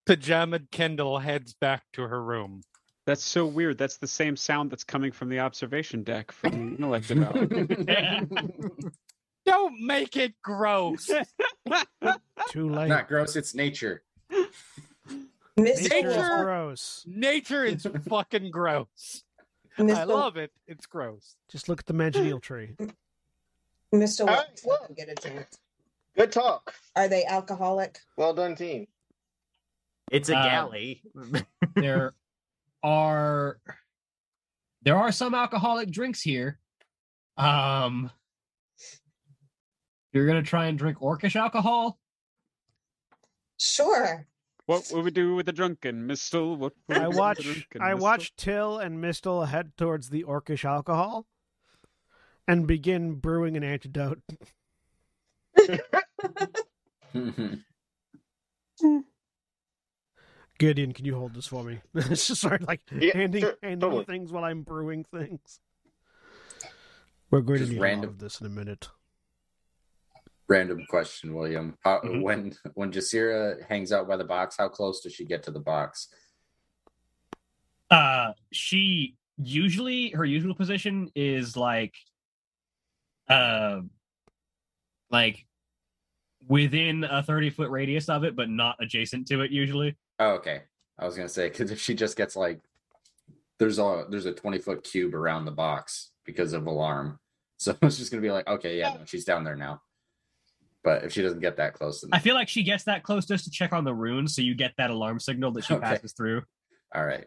pajama 0.07 0.61
Kendall 0.73 1.19
heads 1.19 1.55
back 1.61 1.83
to 1.95 2.03
her 2.03 2.23
room. 2.23 2.63
That's 3.09 3.25
so 3.25 3.47
weird. 3.47 3.79
That's 3.79 3.97
the 3.97 4.07
same 4.07 4.37
sound 4.37 4.71
that's 4.71 4.85
coming 4.85 5.13
from 5.13 5.31
the 5.31 5.39
observation 5.41 6.03
deck 6.03 6.31
from 6.31 6.51
the 6.51 6.59
intellect 6.77 7.09
development. 7.09 8.93
Don't 9.47 9.81
make 9.81 10.15
it 10.19 10.35
gross. 10.43 11.07
Too 12.51 12.69
late. 12.69 12.89
not 12.89 13.09
gross, 13.09 13.35
it's 13.35 13.55
nature. 13.55 14.03
Miss 15.57 15.89
Nature 15.89 16.11
is 16.11 16.29
gross. 16.43 17.05
Nature 17.07 17.65
is 17.65 17.87
fucking 18.11 18.51
gross. 18.51 19.23
I 19.79 20.05
love 20.05 20.37
it. 20.37 20.53
It's 20.67 20.85
gross. 20.85 21.37
Just 21.51 21.71
look 21.71 21.81
at 21.81 21.87
the 21.87 21.95
manchineel 21.95 22.43
tree. 22.43 22.77
Mr. 23.95 24.21
All 24.21 24.27
right, 24.27 24.45
Watson, 24.65 24.67
well. 24.67 24.87
get 24.95 25.09
a 25.09 25.15
drink. 25.15 25.47
Good 26.15 26.31
talk. 26.31 26.75
Are 26.95 27.09
they 27.09 27.25
alcoholic? 27.25 28.01
Well 28.19 28.35
done, 28.35 28.55
team. 28.55 28.87
It's 30.13 30.29
a 30.29 30.37
Uh, 30.37 30.43
galley. 30.47 31.01
there 31.75 32.13
are 32.89 33.61
there 34.83 34.97
are 34.97 35.13
some 35.13 35.35
alcoholic 35.35 35.91
drinks 35.91 36.23
here. 36.23 36.59
Um 37.37 38.11
you're 40.13 40.27
gonna 40.27 40.43
try 40.43 40.67
and 40.67 40.79
drink 40.79 40.99
orcish 40.99 41.37
alcohol? 41.37 41.99
Sure. 43.59 44.27
what 44.67 44.89
would 44.93 45.05
we 45.05 45.11
do 45.11 45.35
with 45.35 45.47
the 45.47 45.53
drunken 45.53 46.07
Mystal? 46.07 46.57
What 46.57 46.73
would 46.89 46.99
I 46.99 47.11
do 47.11 47.17
watch. 47.19 47.67
I 47.81 47.95
Mystal? 47.95 47.99
watch 47.99 48.37
Tyll 48.37 48.79
and 48.79 49.01
Mystal 49.01 49.45
head 49.45 49.77
towards 49.77 50.09
the 50.11 50.25
orcish 50.25 50.65
alcohol, 50.65 51.27
and 52.47 52.67
begin 52.67 53.17
brewing 53.17 53.57
an 53.57 53.65
antidote. 53.65 54.23
Gideon, 60.59 60.93
can 60.93 61.05
you 61.05 61.15
hold 61.15 61.35
this 61.35 61.47
for 61.47 61.63
me? 61.63 61.81
it's 61.95 62.27
just 62.29 62.41
sort 62.41 62.61
of 62.63 62.69
like 62.69 62.81
Yeah, 62.93 63.13
handing 63.17 63.43
sure, 63.43 63.55
handing 63.63 63.81
totally. 63.81 64.05
things 64.05 64.33
while 64.33 64.45
I'm 64.45 64.63
brewing 64.63 65.05
things. 65.05 65.61
We're 67.31 67.43
going 67.43 67.59
Just 67.61 67.71
to 67.71 67.77
need 67.77 67.83
random- 67.83 68.11
of 68.11 68.19
this 68.19 68.41
in 68.41 68.47
a 68.47 68.51
minute. 68.51 68.89
Random 70.49 70.85
question, 70.89 71.35
William. 71.35 71.77
How, 71.85 72.01
Mhm. 72.01 72.23
When 72.23 72.57
when 72.75 72.91
Jasira 72.91 73.67
hangs 73.69 73.93
out 73.93 74.09
by 74.09 74.17
the 74.17 74.25
box, 74.25 74.57
how 74.59 74.69
close 74.69 75.03
does 75.03 75.13
she 75.15 75.27
get 75.27 75.43
to 75.45 75.51
the 75.51 75.61
box? 75.61 76.09
Uh 77.91 78.33
she 78.51 79.17
usually 79.37 80.11
her 80.11 80.25
usual 80.25 80.55
position 80.55 81.11
is 81.15 81.55
like 81.57 81.95
uh 83.29 83.83
like 85.11 85.47
within 86.47 87.05
a 87.05 87.23
30 87.23 87.51
foot 87.51 87.71
radius 87.71 88.09
of 88.09 88.25
it, 88.25 88.35
but 88.35 88.49
not 88.49 88.77
adjacent 88.81 89.27
to 89.29 89.43
it 89.43 89.51
usually. 89.51 89.97
Oh, 90.19 90.31
okay. 90.35 90.63
I 90.99 91.07
was 91.07 91.17
gonna 91.17 91.29
say 91.29 91.49
because 91.49 91.71
if 91.71 91.81
she 91.81 91.95
just 91.95 92.17
gets 92.17 92.35
like 92.37 92.61
there's 93.59 93.79
a 93.79 94.07
there's 94.11 94.27
a 94.27 94.33
twenty 94.33 94.59
foot 94.59 94.83
cube 94.85 95.15
around 95.15 95.45
the 95.45 95.51
box 95.53 96.11
because 96.25 96.53
of 96.53 96.67
alarm, 96.67 97.19
so 97.57 97.77
it's 97.83 97.99
just 97.99 98.11
gonna 98.11 98.23
be 98.23 98.31
like 98.33 98.49
okay, 98.49 98.79
yeah, 98.79 98.95
no, 98.95 99.05
she's 99.05 99.25
down 99.25 99.45
there 99.45 99.57
now. 99.57 99.81
But 100.85 101.05
if 101.05 101.13
she 101.13 101.23
doesn't 101.23 101.41
get 101.41 101.57
that 101.59 101.75
close, 101.75 102.01
then 102.01 102.11
I 102.13 102.19
feel 102.19 102.35
like 102.35 102.49
she 102.49 102.63
gets 102.63 102.85
that 102.85 103.03
close 103.03 103.27
just 103.27 103.45
to 103.45 103.51
check 103.51 103.73
on 103.73 103.85
the 103.85 103.95
runes, 103.95 104.35
so 104.35 104.43
you 104.43 104.55
get 104.55 104.73
that 104.79 104.91
alarm 104.91 105.21
signal 105.21 105.51
that 105.53 105.65
she 105.65 105.75
Okay. 105.75 105.85
passes 105.85 106.13
through, 106.13 106.43
all 106.95 107.05
right, 107.05 107.27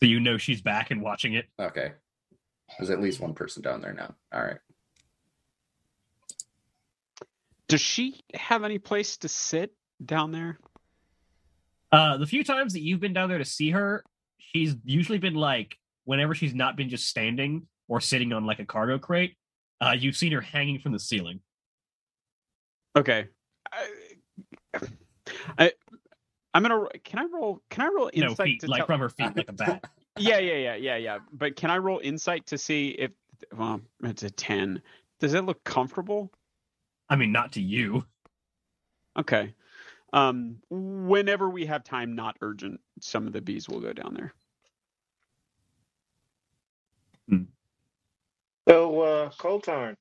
so 0.00 0.06
you 0.06 0.20
know 0.20 0.36
she's 0.38 0.62
back 0.62 0.90
and 0.90 1.02
watching 1.02 1.34
it. 1.34 1.46
okay. 1.58 1.92
There's 2.78 2.90
at 2.90 3.00
least 3.00 3.20
one 3.20 3.34
person 3.34 3.62
down 3.62 3.82
there 3.82 3.92
now. 3.92 4.14
All 4.32 4.42
right. 4.42 4.56
Does 7.68 7.82
she 7.82 8.20
have 8.32 8.64
any 8.64 8.78
place 8.78 9.18
to 9.18 9.28
sit 9.28 9.74
down 10.04 10.32
there? 10.32 10.58
Uh, 11.94 12.16
the 12.16 12.26
few 12.26 12.42
times 12.42 12.72
that 12.72 12.80
you've 12.80 13.00
been 13.00 13.12
down 13.12 13.28
there 13.28 13.38
to 13.38 13.44
see 13.44 13.70
her, 13.70 14.04
she's 14.38 14.74
usually 14.84 15.18
been 15.18 15.34
like, 15.34 15.78
whenever 16.04 16.34
she's 16.34 16.54
not 16.54 16.76
been 16.76 16.88
just 16.88 17.08
standing 17.08 17.66
or 17.88 18.00
sitting 18.00 18.32
on 18.32 18.44
like 18.44 18.58
a 18.58 18.64
cargo 18.64 18.98
crate, 18.98 19.36
uh, 19.80 19.94
you've 19.96 20.16
seen 20.16 20.32
her 20.32 20.40
hanging 20.40 20.78
from 20.80 20.92
the 20.92 20.98
ceiling. 20.98 21.40
Okay. 22.96 23.28
I, 23.72 23.88
I 25.58 25.72
I'm 26.52 26.62
gonna. 26.62 26.84
Can 27.02 27.18
I 27.18 27.26
roll? 27.32 27.60
Can 27.70 27.82
I 27.82 27.88
roll 27.88 28.10
No 28.14 28.28
insight 28.30 28.46
feet, 28.46 28.60
to 28.60 28.66
like 28.68 28.78
tell- 28.78 28.86
from 28.86 29.00
her 29.00 29.08
feet, 29.08 29.36
like 29.36 29.48
a 29.48 29.52
bat. 29.52 29.84
Yeah, 30.16 30.38
yeah, 30.38 30.54
yeah, 30.54 30.74
yeah, 30.76 30.96
yeah. 30.96 31.18
But 31.32 31.56
can 31.56 31.72
I 31.72 31.78
roll 31.78 31.98
insight 31.98 32.46
to 32.46 32.56
see 32.56 32.90
if? 32.90 33.10
Well, 33.56 33.80
it's 34.04 34.22
a 34.22 34.30
ten. 34.30 34.80
Does 35.18 35.34
it 35.34 35.44
look 35.44 35.64
comfortable? 35.64 36.30
I 37.08 37.16
mean, 37.16 37.32
not 37.32 37.50
to 37.54 37.60
you. 37.60 38.04
Okay. 39.18 39.52
Um, 40.14 40.58
whenever 40.70 41.50
we 41.50 41.66
have 41.66 41.84
time, 41.84 42.16
not 42.16 42.38
urgent, 42.42 42.80
some 43.02 43.28
of 43.28 43.34
the 43.34 43.42
bees 43.42 43.68
will 43.68 43.80
go 43.80 43.94
down 43.94 44.14
there. 44.14 44.34
So, 48.68 49.00
uh, 49.02 49.30
Koltarn. 49.30 49.96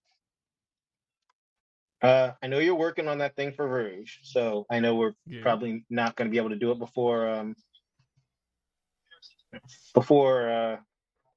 Uh, 2.02 2.34
I 2.44 2.48
know 2.48 2.60
you're 2.60 2.76
working 2.76 3.10
on 3.10 3.20
that 3.20 3.36
thing 3.36 3.54
for 3.54 3.68
Rouge, 3.68 4.18
so 4.24 4.66
I 4.72 4.80
know 4.80 4.96
we're 4.96 5.16
Yeah. 5.28 5.42
probably 5.44 5.86
not 5.92 6.16
going 6.16 6.30
to 6.30 6.32
be 6.32 6.38
able 6.40 6.52
to 6.52 6.58
do 6.58 6.72
it 6.72 6.80
before 6.80 7.30
um 7.30 7.56
before 9.94 10.50
uh 10.50 10.78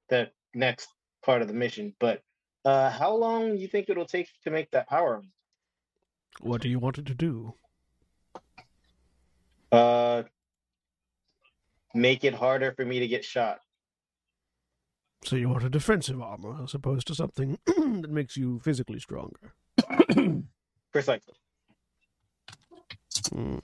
the 0.09 0.31
next 0.53 0.89
part 1.25 1.41
of 1.41 1.47
the 1.49 1.53
mission. 1.53 1.95
But 1.99 2.21
uh, 2.65 2.91
how 2.91 3.15
long 3.15 3.55
do 3.55 3.61
you 3.61 3.67
think 3.67 3.89
it'll 3.89 4.05
take 4.05 4.29
to 4.43 4.51
make 4.51 4.71
that 4.71 4.89
power? 4.89 5.21
What 6.41 6.61
do 6.61 6.69
you 6.69 6.79
want 6.79 6.97
it 6.99 7.05
to 7.07 7.15
do? 7.15 7.55
Uh, 9.71 10.23
make 11.93 12.23
it 12.23 12.33
harder 12.33 12.71
for 12.71 12.85
me 12.85 12.99
to 12.99 13.07
get 13.07 13.25
shot. 13.25 13.59
So 15.23 15.35
you 15.35 15.49
want 15.49 15.63
a 15.63 15.69
defensive 15.69 16.21
armor 16.21 16.63
as 16.63 16.73
opposed 16.73 17.07
to 17.07 17.15
something 17.15 17.57
that 17.65 18.09
makes 18.09 18.37
you 18.37 18.59
physically 18.59 18.99
stronger. 18.99 19.53
Precisely. 20.91 21.33
Hmm. 23.33 23.57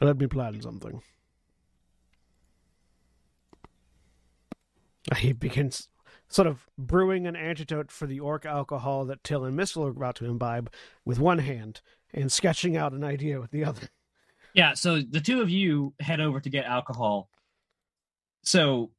Let 0.00 0.18
me 0.18 0.26
plan 0.26 0.60
something. 0.60 1.02
He 5.16 5.32
begins 5.32 5.88
sort 6.28 6.46
of 6.46 6.66
brewing 6.78 7.26
an 7.26 7.36
antidote 7.36 7.90
for 7.90 8.06
the 8.06 8.20
orc 8.20 8.46
alcohol 8.46 9.04
that 9.06 9.22
Tyll 9.22 9.44
and 9.44 9.56
Mystal 9.56 9.84
are 9.84 9.90
about 9.90 10.14
to 10.16 10.24
imbibe 10.26 10.72
with 11.04 11.18
one 11.18 11.38
hand 11.38 11.82
and 12.14 12.30
sketching 12.30 12.76
out 12.76 12.92
an 12.92 13.04
idea 13.04 13.40
with 13.40 13.50
the 13.50 13.64
other. 13.64 13.88
Yeah, 14.54 14.74
so 14.74 15.00
the 15.00 15.20
two 15.20 15.40
of 15.40 15.48
you 15.48 15.94
head 15.98 16.20
over 16.20 16.40
to 16.40 16.50
get 16.50 16.66
alcohol. 16.66 17.28
So 18.42 18.90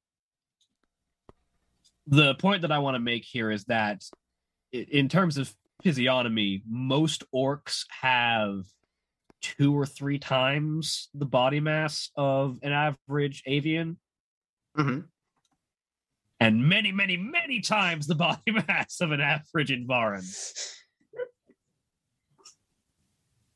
the 2.08 2.36
point 2.36 2.64
that 2.64 2.72
I 2.72 2.80
want 2.80 2.96
to 2.96 3.00
make 3.00 3.24
here 3.24 3.52
is 3.52 3.66
that 3.66 4.04
in 4.72 5.10
terms 5.10 5.38
of 5.38 5.54
physiognomy, 5.84 6.64
most 6.68 7.24
orcs 7.34 7.86
have 8.02 8.66
two 9.42 9.78
or 9.78 9.86
three 9.86 10.18
times 10.18 11.10
the 11.14 11.26
body 11.26 11.60
mass 11.60 12.10
of 12.16 12.58
an 12.64 12.72
average 12.72 13.44
Avion. 13.48 13.98
hmm 14.76 15.00
and 16.44 16.68
many, 16.68 16.92
many, 16.92 17.16
many 17.16 17.62
times 17.62 18.06
the 18.06 18.16
body 18.28 18.52
mass 18.68 19.00
of 19.00 19.12
an 19.12 19.22
average 19.22 19.72
Invaran. 19.72 20.24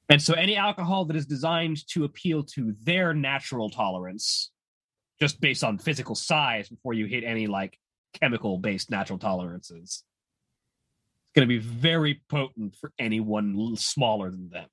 And 0.09 0.21
so 0.21 0.34
any 0.34 0.55
alcohol 0.55 1.05
that 1.05 1.15
is 1.17 1.25
designed 1.25 1.85
to 1.89 2.05
appeal 2.05 2.43
to 2.43 2.75
their 2.84 3.13
natural 3.13 3.69
tolerance, 3.69 4.51
just 5.19 5.41
based 5.41 5.63
on 5.63 5.77
physical 5.77 6.15
size 6.15 6.69
before 6.69 6.93
you 6.93 7.05
hit 7.05 7.23
any 7.23 7.47
like 7.47 7.77
chemical 8.13 8.57
based 8.57 8.89
natural 8.89 9.19
tolerances, 9.19 10.03
it's 11.23 11.35
going 11.35 11.47
to 11.47 11.53
be 11.53 11.59
very 11.59 12.21
potent 12.29 12.75
for 12.75 12.91
anyone 12.99 13.55
l- 13.59 13.75
smaller 13.75 14.31
than 14.31 14.49
them. 14.49 14.69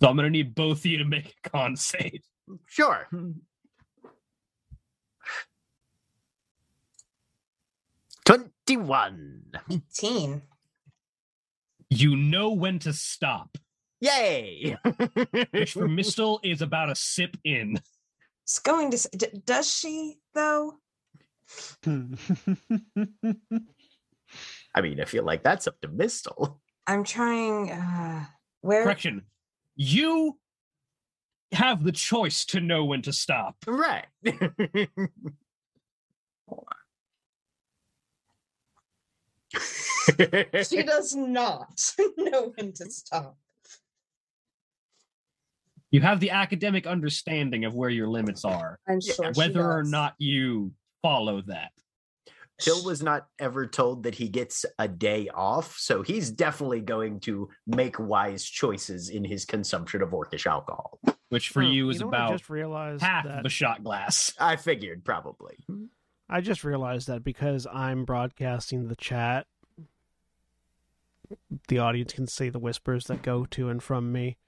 So 0.00 0.08
I'm 0.08 0.16
going 0.16 0.24
to 0.26 0.30
need 0.30 0.54
both 0.54 0.78
of 0.80 0.86
you 0.86 0.98
to 0.98 1.04
make 1.04 1.34
a 1.44 1.50
con 1.50 1.76
save. 1.78 2.22
Sure. 2.66 3.08
Twenty-one. 8.24 9.42
18. 9.70 10.42
You 11.96 12.16
know 12.16 12.50
when 12.50 12.80
to 12.80 12.92
stop, 12.92 13.56
Yay! 14.00 14.76
which 15.52 15.74
for 15.74 15.86
Mystal 15.96 16.40
is 16.42 16.60
about 16.60 16.90
a 16.90 16.96
sip 16.96 17.36
in. 17.44 17.80
It's 18.42 18.58
going 18.58 18.90
to. 18.90 18.96
s- 18.96 19.06
d- 19.16 19.28
Does 19.46 19.72
she, 19.72 20.16
though? 20.34 20.74
I 21.86 21.90
mean, 24.82 25.00
I 25.00 25.04
feel 25.04 25.22
like 25.24 25.44
that's 25.44 25.68
up 25.68 25.80
to 25.82 25.88
Mystal. 25.88 26.60
I'm 26.86 27.04
trying. 27.04 27.70
Uh, 27.70 28.24
where? 28.60 28.82
Correction. 28.82 29.22
You 29.76 30.36
have 31.52 31.84
the 31.84 31.92
choice 31.92 32.44
to 32.46 32.60
know 32.60 32.84
when 32.84 33.02
to 33.02 33.12
stop. 33.12 33.56
Right. 33.68 34.06
She 40.68 40.82
does 40.82 41.14
not 41.14 41.92
know 42.16 42.52
when 42.56 42.72
to 42.74 42.90
stop. 42.90 43.36
You 45.90 46.00
have 46.00 46.18
the 46.20 46.30
academic 46.30 46.86
understanding 46.86 47.64
of 47.64 47.74
where 47.74 47.90
your 47.90 48.08
limits 48.08 48.44
are, 48.44 48.78
I'm 48.88 48.98
Yeah, 49.00 49.14
sure. 49.14 49.32
she 49.34 49.38
whether 49.38 49.64
or 49.70 49.84
not 49.84 50.14
you 50.18 50.72
follow 51.02 51.42
that. 51.46 51.70
Phil 52.60 52.84
was 52.84 53.02
not 53.02 53.26
ever 53.40 53.66
told 53.66 54.04
that 54.04 54.14
he 54.14 54.28
gets 54.28 54.64
a 54.78 54.86
day 54.88 55.28
off, 55.34 55.76
so 55.76 56.02
he's 56.02 56.30
definitely 56.30 56.80
going 56.80 57.18
to 57.20 57.48
make 57.66 57.98
wise 57.98 58.44
choices 58.44 59.08
in 59.08 59.24
his 59.24 59.44
consumption 59.44 60.02
of 60.02 60.10
orcish 60.10 60.46
alcohol. 60.46 61.00
Which 61.30 61.48
for 61.48 61.62
Oh, 61.62 61.66
you 61.66 61.90
is 61.90 62.00
know 62.00 62.08
about 62.08 62.30
just 62.32 62.48
realized 62.50 63.02
half 63.02 63.24
that 63.24 63.40
of 63.40 63.44
a 63.46 63.48
shot 63.48 63.82
glass. 63.82 64.32
I 64.40 64.54
figured 64.56 65.04
probably. 65.04 65.56
I 66.28 66.40
just 66.40 66.62
realized 66.64 67.08
that 67.08 67.24
because 67.24 67.66
I'm 67.72 68.04
broadcasting 68.04 68.86
the 68.86 68.96
chat, 68.96 69.46
the 71.68 71.78
audience 71.78 72.12
can 72.12 72.26
see 72.26 72.48
the 72.48 72.58
whispers 72.58 73.06
that 73.06 73.22
go 73.22 73.44
to 73.46 73.68
and 73.68 73.82
from 73.82 74.12
me. 74.12 74.38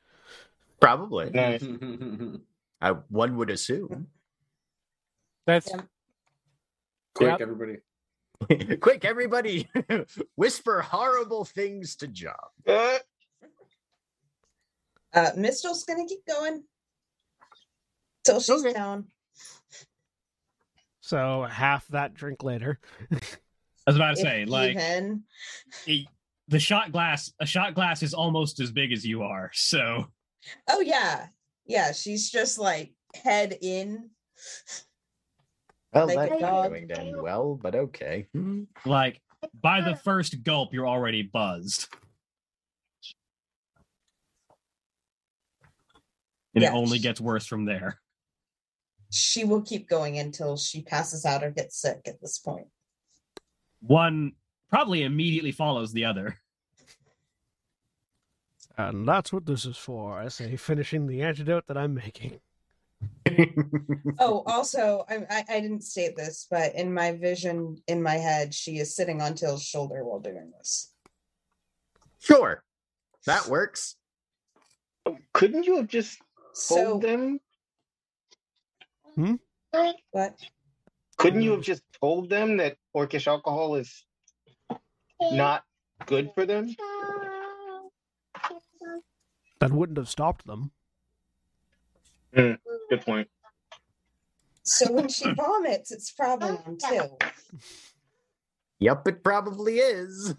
Probably. 0.81 1.31
Nice. 1.31 1.65
I, 2.81 2.91
one 3.09 3.37
would 3.37 3.51
assume. 3.51 4.09
That's 5.47 5.69
Yeah. 5.71 5.83
Quick, 7.15 7.39
Yep. 7.39 7.41
everybody. 7.41 7.77
Quick, 8.81 9.05
everybody, 9.07 9.69
whisper 10.37 10.83
horrible 10.83 11.45
things 11.47 11.97
to 11.97 12.07
John. 12.09 12.35
Uh, 12.67 12.99
Mystal's 15.37 15.85
gonna 15.85 16.05
keep 16.07 16.27
going 16.27 16.63
till 18.25 18.41
she's 18.41 18.61
Okay. 18.63 18.75
down. 18.75 19.07
So 21.01 21.45
half 21.49 21.87
that 21.89 22.13
drink 22.15 22.43
later. 22.43 22.79
I 23.11 23.17
was 23.87 23.97
about 23.97 24.17
to 24.17 24.21
if 24.21 24.27
say, 24.27 24.45
like 24.45 24.73
even. 24.73 25.23
it- 25.87 26.09
the 26.49 26.59
shot 26.61 26.93
glass, 26.93 27.33
a 27.41 27.47
shot 27.47 27.75
glass 27.75 28.03
is 28.03 28.15
almost 28.15 28.61
as 28.61 28.71
big 28.71 28.93
as 28.93 29.05
you 29.05 29.23
are. 29.23 29.51
So 29.55 30.07
Oh 30.69 30.81
yeah, 30.81 31.27
yeah. 31.67 31.93
She's 31.93 32.31
just 32.31 32.59
like 32.59 32.93
head 33.25 33.57
in. 33.61 34.11
Well, 35.93 36.07
Like 36.07 36.17
a 36.29 36.31
that's 36.31 36.41
not 36.43 36.51
dog. 36.51 36.71
going 36.71 36.89
to 36.89 37.01
end 37.01 37.21
well, 37.23 37.59
but 37.61 37.75
okay. 37.75 38.27
Hmm. 38.33 38.65
like 38.85 39.21
by 39.61 39.81
the 39.81 39.97
first 39.97 40.43
gulp, 40.45 40.73
you're 40.73 40.87
already 40.89 41.23
buzzed. 41.23 41.89
And 46.55 46.63
Yeah. 46.63 46.73
it 46.73 46.75
only 46.77 46.99
gets 46.99 47.21
worse 47.21 47.47
from 47.47 47.65
there. 47.65 48.01
She 49.11 49.45
will 49.45 49.63
keep 49.63 49.89
going 49.89 50.19
until 50.19 50.57
she 50.57 50.83
passes 50.83 51.25
out 51.25 51.45
or 51.45 51.51
gets 51.51 51.81
sick. 51.81 52.01
At 52.07 52.21
this 52.21 52.39
point. 52.39 52.59
point, 52.59 52.69
One 53.81 54.33
probably 54.71 55.03
immediately 55.03 55.53
follows 55.53 55.93
the 55.93 56.05
other. 56.05 56.37
And 58.79 59.09
that's 59.09 59.33
what 59.33 59.47
this 59.47 59.65
is 59.65 59.77
for. 59.77 60.19
I 60.19 60.29
say, 60.29 60.57
finishing 60.57 61.07
the 61.07 61.23
antidote 61.23 61.67
that 61.67 61.79
I'm 61.79 61.95
making. 61.95 62.41
Oh, 64.19 64.43
also, 64.47 65.05
I, 65.11 65.17
I 65.29 65.45
I 65.57 65.61
didn't 65.61 65.83
state 65.83 66.17
this, 66.17 66.47
but 66.51 66.75
in 66.75 66.95
my 66.95 67.13
vision, 67.13 67.77
in 67.87 68.03
my 68.03 68.15
head, 68.15 68.55
she 68.55 68.79
is 68.79 68.97
sitting 68.97 69.21
on 69.21 69.35
Tyll's 69.35 69.63
shoulder 69.63 70.03
while 70.03 70.21
doing 70.21 70.51
this. 70.57 70.95
sure, 72.19 72.65
that 73.27 73.47
works. 73.49 73.97
couldn't 75.35 75.65
you 75.65 75.77
have 75.77 75.89
just 75.89 76.19
So 76.55 76.77
told 76.77 77.03
them? 77.03 77.41
Hmm? 79.17 79.35
what? 80.13 80.39
Couldn't 81.19 81.43
you 81.43 81.51
hmm. 81.51 81.57
have 81.57 81.65
just 81.65 81.83
told 82.01 82.31
them 82.31 82.57
that 82.57 82.77
orcish 82.97 83.27
alcohol 83.27 83.75
is 83.75 84.06
not 85.21 85.65
good 86.07 86.31
for 86.35 86.47
them? 86.47 86.75
That 89.61 89.73
wouldn't 89.73 89.99
have 89.99 90.09
stopped 90.09 90.47
them. 90.47 90.71
Good 92.35 92.59
point. 93.01 93.29
So 94.63 94.93
when 94.93 95.09
she 95.09 95.33
vomits, 95.33 95.91
it's 95.93 96.11
probably 96.11 96.51
on 96.67 96.77
Tyll. 96.77 97.19
Yep, 98.81 99.09
it 99.09 99.25
probably 99.25 99.79
is. 99.79 100.35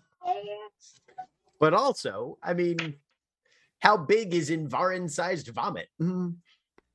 But 1.59 1.73
also, 1.73 2.37
I 2.43 2.53
mean, 2.53 2.95
how 3.79 3.97
big 3.97 4.35
is 4.35 4.49
Invaran 4.51 5.09
sized 5.09 5.47
vomit? 5.47 5.87
Mm, 5.99 6.35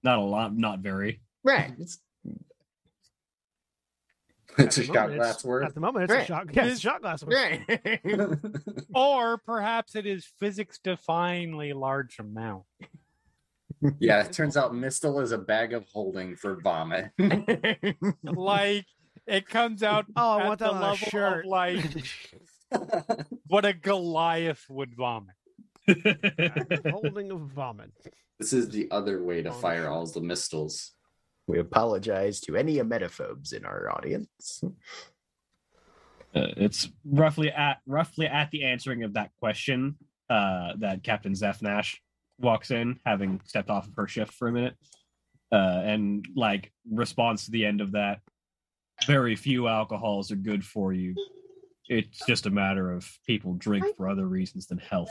Not 0.05 0.19
a 0.19 0.23
lot, 0.23 0.57
not 0.57 0.81
very. 0.81 1.21
Right. 1.43 1.73
It's, 1.81 1.99
It's 4.59 4.77
a 4.79 4.81
At 4.83 4.87
shot 4.87 5.09
glass 5.15 5.31
it's- 5.31 5.45
worth. 5.45 5.67
At 5.67 5.75
the 5.75 5.81
moment, 5.81 6.05
it's 6.05 6.13
Right. 6.13 6.23
a 6.23 6.27
shot. 6.27 6.47
Yeah, 6.55 6.65
it's 6.67 6.77
a 6.79 6.81
shot 6.81 7.01
glass. 7.01 7.25
worth. 7.25 7.35
right. 7.35 8.01
or 8.95 9.39
perhaps 9.39 9.95
it 9.97 10.07
is 10.07 10.27
physics 10.39 10.79
defyingly 10.85 11.75
large 11.75 12.19
amount. 12.19 12.65
yeah, 13.99 14.23
it 14.23 14.33
turns 14.33 14.57
out 14.57 14.75
Mystal 14.75 15.21
is 15.21 15.33
a 15.33 15.39
bag 15.39 15.73
of 15.73 15.87
holding 15.93 16.37
for 16.37 16.61
vomit. 16.61 17.11
Like 18.23 18.87
it 19.27 19.49
comes 19.49 19.83
out 19.83 20.07
Oh, 20.17 20.39
I 20.39 20.53
at 20.53 20.59
the 20.59 20.65
that 20.67 20.71
on 20.73 20.77
a 20.77 20.81
level 20.81 20.97
shirt. 21.09 21.45
of 21.45 21.51
like 21.51 21.85
what 23.47 23.65
a 23.65 23.73
Goliath 23.73 24.65
would 24.69 24.95
vomit. 24.95 25.35
Holding 26.91 27.31
of 27.33 27.41
vomit. 27.53 27.91
this 28.39 28.53
is 28.53 28.69
the 28.69 28.89
other 28.91 29.23
way 29.23 29.43
to 29.43 29.51
fire 29.53 29.89
all 29.89 30.07
the 30.07 30.21
Mystals. 30.21 30.91
We 31.47 31.59
apologize 31.59 32.41
to 32.41 32.57
any 32.57 32.77
emetophobes 32.77 33.53
in 33.53 33.65
our 33.65 33.91
audience. 33.91 34.63
Uh, 36.35 36.49
it's 36.57 36.89
roughly 37.05 37.51
at 37.51 37.79
roughly 37.87 38.27
at 38.27 38.51
the 38.51 38.65
answering 38.65 39.03
of 39.03 39.15
that 39.15 39.31
question 39.39 39.97
uh, 40.31 40.73
that 40.79 41.03
Captain 41.03 41.35
Zeph 41.35 41.61
Nash 41.61 42.01
walks 42.39 42.71
in, 42.71 42.99
having 43.05 43.41
stepped 43.45 43.71
off 43.71 43.87
of 43.87 43.95
her 43.97 44.09
shift 44.09 44.33
for 44.33 44.49
a 44.49 44.53
minute, 44.53 44.75
uh, 45.53 45.83
and 45.85 46.27
like 46.35 46.73
responds 46.91 47.45
to 47.45 47.51
the 47.51 47.67
end 47.67 47.81
of 47.81 47.93
that. 47.93 48.21
Very 49.07 49.37
few 49.37 49.69
alcohols 49.69 50.31
are 50.31 50.37
good 50.37 50.65
for 50.65 50.93
you. 50.93 51.15
It's 51.89 52.25
just 52.27 52.47
a 52.47 52.51
matter 52.51 52.93
of 52.93 53.07
people 53.27 53.55
drink 53.55 53.85
for 53.97 54.09
other 54.09 54.27
reasons 54.27 54.67
than 54.67 54.79
health. 54.79 55.11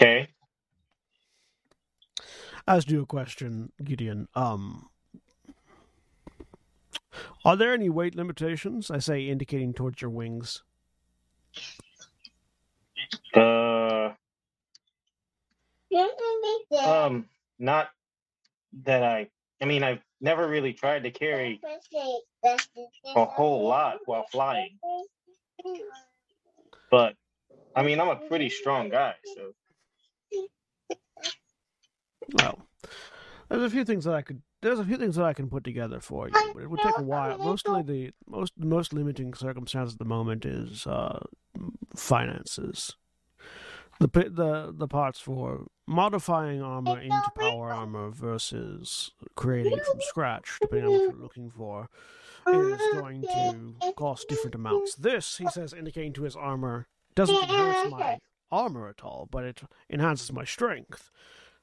Okay. 0.00 0.28
Asked 2.68 2.90
you 2.90 3.02
a 3.02 3.06
question, 3.06 3.72
Gideon. 3.82 4.28
Um, 4.34 4.88
are 7.44 7.56
there 7.56 7.72
any 7.72 7.88
weight 7.88 8.16
limitations? 8.16 8.90
I 8.90 8.98
say, 8.98 9.28
indicating 9.28 9.72
towards 9.72 10.02
your 10.02 10.10
wings. 10.10 10.62
Uh, 13.34 14.10
um, 16.84 17.26
not 17.58 17.90
that 18.84 19.02
I. 19.02 19.28
I 19.60 19.64
mean, 19.64 19.82
I've 19.84 20.00
never 20.20 20.48
really 20.48 20.72
tried 20.72 21.04
to 21.04 21.10
carry 21.10 21.60
a 23.14 23.24
whole 23.24 23.66
lot 23.68 23.98
while 24.06 24.26
flying, 24.30 24.78
but 26.90 27.14
I 27.74 27.82
mean, 27.82 28.00
I'm 28.00 28.08
a 28.08 28.16
pretty 28.16 28.50
strong 28.50 28.88
guy, 28.90 29.14
so 29.36 29.52
Well, 32.34 32.58
There's 33.48 33.62
a 33.62 33.70
few 33.70 33.84
things 33.84 34.04
that 34.04 34.14
I 34.14 34.22
could. 34.22 34.42
There's 34.62 34.78
a 34.80 34.84
few 34.84 34.96
things 34.96 35.16
that 35.16 35.24
I 35.24 35.32
can 35.32 35.48
put 35.48 35.62
together 35.64 36.00
for 36.00 36.28
you, 36.28 36.34
but 36.54 36.62
it 36.62 36.70
would 36.70 36.80
take 36.80 36.98
a 36.98 37.02
while. 37.02 37.38
Mostly 37.38 37.82
the 37.82 38.12
most 38.26 38.52
most 38.58 38.92
limiting 38.92 39.34
circumstance 39.34 39.92
at 39.92 39.98
the 39.98 40.04
moment 40.04 40.44
is 40.44 40.86
uh, 40.86 41.20
finances. 41.94 42.96
The 44.00 44.08
the 44.08 44.74
the 44.76 44.88
parts 44.88 45.20
for 45.20 45.66
modifying 45.86 46.60
armor 46.62 47.00
into 47.00 47.30
power 47.38 47.72
armor 47.72 48.10
versus 48.10 49.12
creating 49.36 49.72
it 49.72 49.86
from 49.86 50.00
scratch, 50.00 50.58
depending 50.60 50.86
on 50.86 50.92
what 50.92 51.00
you're 51.12 51.22
looking 51.22 51.50
for, 51.50 51.88
is 52.48 52.80
going 52.94 53.22
to 53.22 53.92
cost 53.96 54.28
different 54.28 54.54
amounts. 54.54 54.96
This, 54.96 55.36
he 55.38 55.48
says, 55.48 55.72
indicating 55.72 56.12
to 56.14 56.24
his 56.24 56.36
armor, 56.36 56.88
doesn't 57.14 57.36
enhance 57.36 57.90
my 57.90 58.18
armor 58.50 58.88
at 58.88 59.02
all, 59.04 59.28
but 59.30 59.44
it 59.44 59.62
enhances 59.88 60.32
my 60.32 60.44
strength. 60.44 61.10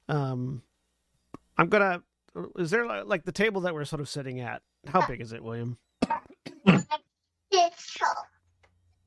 Um, 0.10 0.62
I'm 1.58 1.70
gonna. 1.70 2.02
Is 2.58 2.72
there 2.72 2.86
like, 2.86 3.06
like 3.06 3.24
the 3.26 3.32
table 3.32 3.62
that 3.62 3.74
we're 3.74 3.86
sort 3.86 4.02
of 4.02 4.10
sitting 4.10 4.40
at? 4.42 4.62
How 4.88 5.06
big 5.08 5.22
is 5.22 5.34
it, 5.34 5.44
William? 5.44 5.78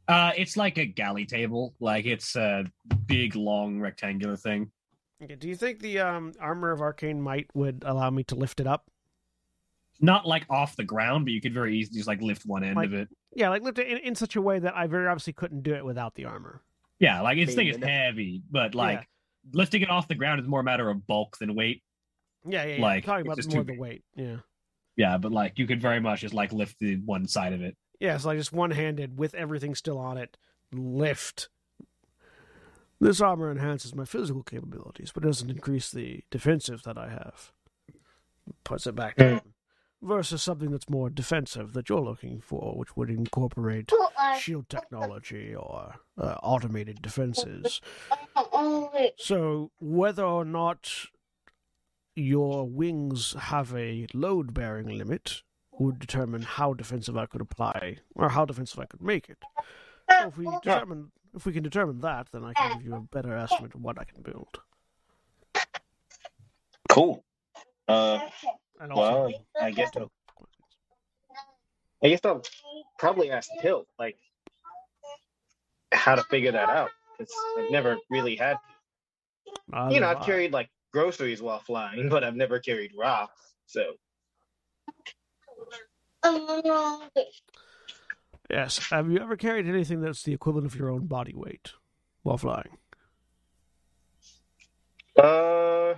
Uh, 0.08 0.30
it's 0.36 0.56
like 0.56 0.78
a 0.78 0.86
galley 0.86 1.26
table. 1.26 1.74
Like 1.80 2.06
it's 2.06 2.36
a 2.36 2.64
big, 3.06 3.34
long, 3.34 3.80
rectangular 3.80 4.36
thing. 4.36 4.70
Okay, 5.22 5.34
do 5.34 5.48
you 5.48 5.56
think 5.56 5.80
the 5.80 5.98
um, 5.98 6.32
armor 6.40 6.70
of 6.70 6.80
arcane 6.80 7.20
might 7.20 7.48
would 7.54 7.82
allow 7.84 8.10
me 8.10 8.22
to 8.24 8.36
lift 8.36 8.60
it 8.60 8.68
up? 8.68 8.84
Not 10.00 10.24
like 10.24 10.44
off 10.48 10.76
the 10.76 10.84
ground, 10.84 11.24
but 11.24 11.32
you 11.32 11.40
could 11.40 11.54
very 11.54 11.76
easily 11.76 11.96
just 11.98 12.06
like 12.06 12.20
lift 12.20 12.42
one 12.46 12.62
end 12.62 12.76
Like- 12.76 12.86
of 12.86 12.94
it. 12.94 13.08
Yeah, 13.34 13.48
like 13.48 13.62
lift 13.62 13.78
it 13.78 13.88
in, 13.88 13.98
in 13.98 14.14
such 14.14 14.36
a 14.36 14.40
way 14.40 14.58
that 14.60 14.76
I 14.76 14.86
very 14.86 15.08
obviously 15.08 15.32
couldn't 15.32 15.62
do 15.62 15.74
it 15.74 15.84
without 15.84 16.14
the 16.14 16.26
armor. 16.26 16.62
Yeah, 17.00 17.20
like 17.20 17.36
its 17.36 17.54
thing 17.54 17.66
is 17.66 17.76
Being 17.76 17.88
heavy, 17.88 18.42
but 18.50 18.74
like 18.74 19.08
lifting 19.52 19.82
it 19.82 19.90
off 19.90 20.08
the 20.08 20.14
ground 20.14 20.40
is 20.40 20.46
more 20.46 20.60
a 20.60 20.64
matter 20.64 20.88
of 20.88 21.06
bulk 21.06 21.38
than 21.38 21.54
weight. 21.54 21.82
Yeah, 22.48 22.64
yeah, 22.64 22.76
yeah. 22.76 22.82
Like, 22.82 23.04
I'm 23.04 23.14
talking 23.14 23.26
about 23.26 23.36
just 23.36 23.52
more 23.52 23.64
too 23.64 23.72
the 23.72 23.78
weight. 23.78 24.04
Yeah, 24.14 24.36
Yeah, 24.96 25.18
but 25.18 25.32
like 25.32 25.58
you 25.58 25.66
could 25.66 25.80
very 25.80 26.00
much 26.00 26.20
just 26.20 26.34
like 26.34 26.52
lift 26.52 26.78
the 26.78 26.96
one 27.04 27.26
side 27.26 27.52
of 27.52 27.62
it. 27.62 27.76
yeah. 28.00 28.16
So 28.16 28.28
like 28.28 28.38
just 28.38 28.52
one 28.52 28.70
handed 28.70 29.18
with 29.18 29.34
everything 29.34 29.74
still 29.74 29.98
on 29.98 30.16
it, 30.18 30.36
lift. 30.72 31.48
This 33.00 33.20
armor 33.20 33.50
enhances 33.50 33.94
my 33.94 34.06
physical 34.06 34.42
capabilities, 34.42 35.10
but 35.12 35.22
doesn't 35.22 35.50
increase 35.50 35.90
the 35.90 36.22
defensive 36.30 36.82
that 36.84 36.96
I 36.96 37.10
have. 37.10 37.52
Puts 38.64 38.86
it 38.86 38.94
back 38.94 39.16
hmm. 39.16 39.22
down. 39.22 39.40
Versus 40.02 40.42
something 40.42 40.70
that's 40.70 40.90
more 40.90 41.08
defensive 41.08 41.72
that 41.72 41.88
you're 41.88 42.00
looking 42.00 42.40
for, 42.40 42.74
which 42.76 42.96
would 42.96 43.10
incorporate 43.10 43.90
shield 44.38 44.68
technology 44.68 45.54
or 45.54 45.94
uh, 46.18 46.36
automated 46.42 47.02
defenses. 47.02 47.80
So, 49.18 49.70
whether 49.80 50.24
or 50.24 50.44
not 50.44 50.90
your 52.14 52.66
wings 52.66 53.34
have 53.38 53.74
a 53.74 54.06
load 54.14 54.54
bearing 54.54 54.88
limit 54.88 55.42
would 55.78 55.98
determine 55.98 56.42
how 56.42 56.72
defensive 56.72 57.16
I 57.16 57.26
could 57.26 57.40
apply 57.40 57.98
or 58.14 58.30
how 58.30 58.44
defensive 58.44 58.78
I 58.78 58.86
could 58.86 59.02
make 59.02 59.28
it. 59.28 59.38
So, 60.10 60.28
if 60.28 60.38
we 60.38 60.46
determine 60.62 61.10
if 61.34 61.44
we 61.44 61.52
can 61.52 61.62
determine 61.62 62.00
that, 62.00 62.28
then 62.32 62.44
I 62.44 62.54
can 62.54 62.78
give 62.78 62.86
you 62.86 62.94
a 62.94 63.00
better 63.00 63.34
estimate 63.36 63.74
of 63.74 63.82
what 63.82 63.98
I 63.98 64.04
can 64.04 64.22
build. 64.22 64.60
Cool. 66.88 67.22
Uh, 67.86 68.20
And 68.80 68.94
well, 68.94 69.32
I 69.60 69.70
guess 69.70 69.90
I'll, 69.96 70.10
I 72.02 72.08
guess 72.08 72.20
I'll 72.24 72.42
probably 72.98 73.30
ask 73.30 73.48
Tyll 73.60 73.86
like 73.98 74.16
how 75.92 76.14
to 76.14 76.22
figure 76.24 76.52
that 76.52 76.68
out 76.68 76.90
because 77.18 77.32
I've 77.58 77.70
never 77.70 77.96
really 78.10 78.36
had. 78.36 78.58
You 79.90 80.00
know, 80.00 80.08
I've 80.08 80.22
carried 80.22 80.52
like 80.52 80.70
groceries 80.92 81.42
while 81.42 81.60
flying, 81.60 82.08
but 82.08 82.22
I've 82.22 82.36
never 82.36 82.58
carried 82.58 82.92
rocks. 82.96 83.54
So 83.66 83.94
Yes. 88.50 88.90
Have 88.90 89.10
you 89.10 89.18
ever 89.18 89.36
carried 89.36 89.66
anything 89.66 90.00
that's 90.00 90.22
the 90.22 90.32
equivalent 90.32 90.66
of 90.66 90.76
your 90.76 90.90
own 90.90 91.06
body 91.06 91.34
weight 91.34 91.72
while 92.22 92.38
flying? 92.38 92.78
Uh, 95.18 95.94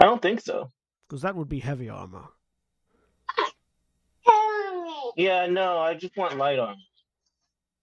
I 0.00 0.04
don't 0.04 0.22
think 0.22 0.40
so. 0.40 0.70
Because 1.08 1.22
that 1.22 1.36
would 1.36 1.48
be 1.48 1.60
heavy 1.60 1.88
armor. 1.88 2.24
Yeah, 5.16 5.46
no, 5.46 5.78
I 5.78 5.94
just 5.94 6.16
want 6.16 6.36
light 6.36 6.58
armor. 6.58 6.80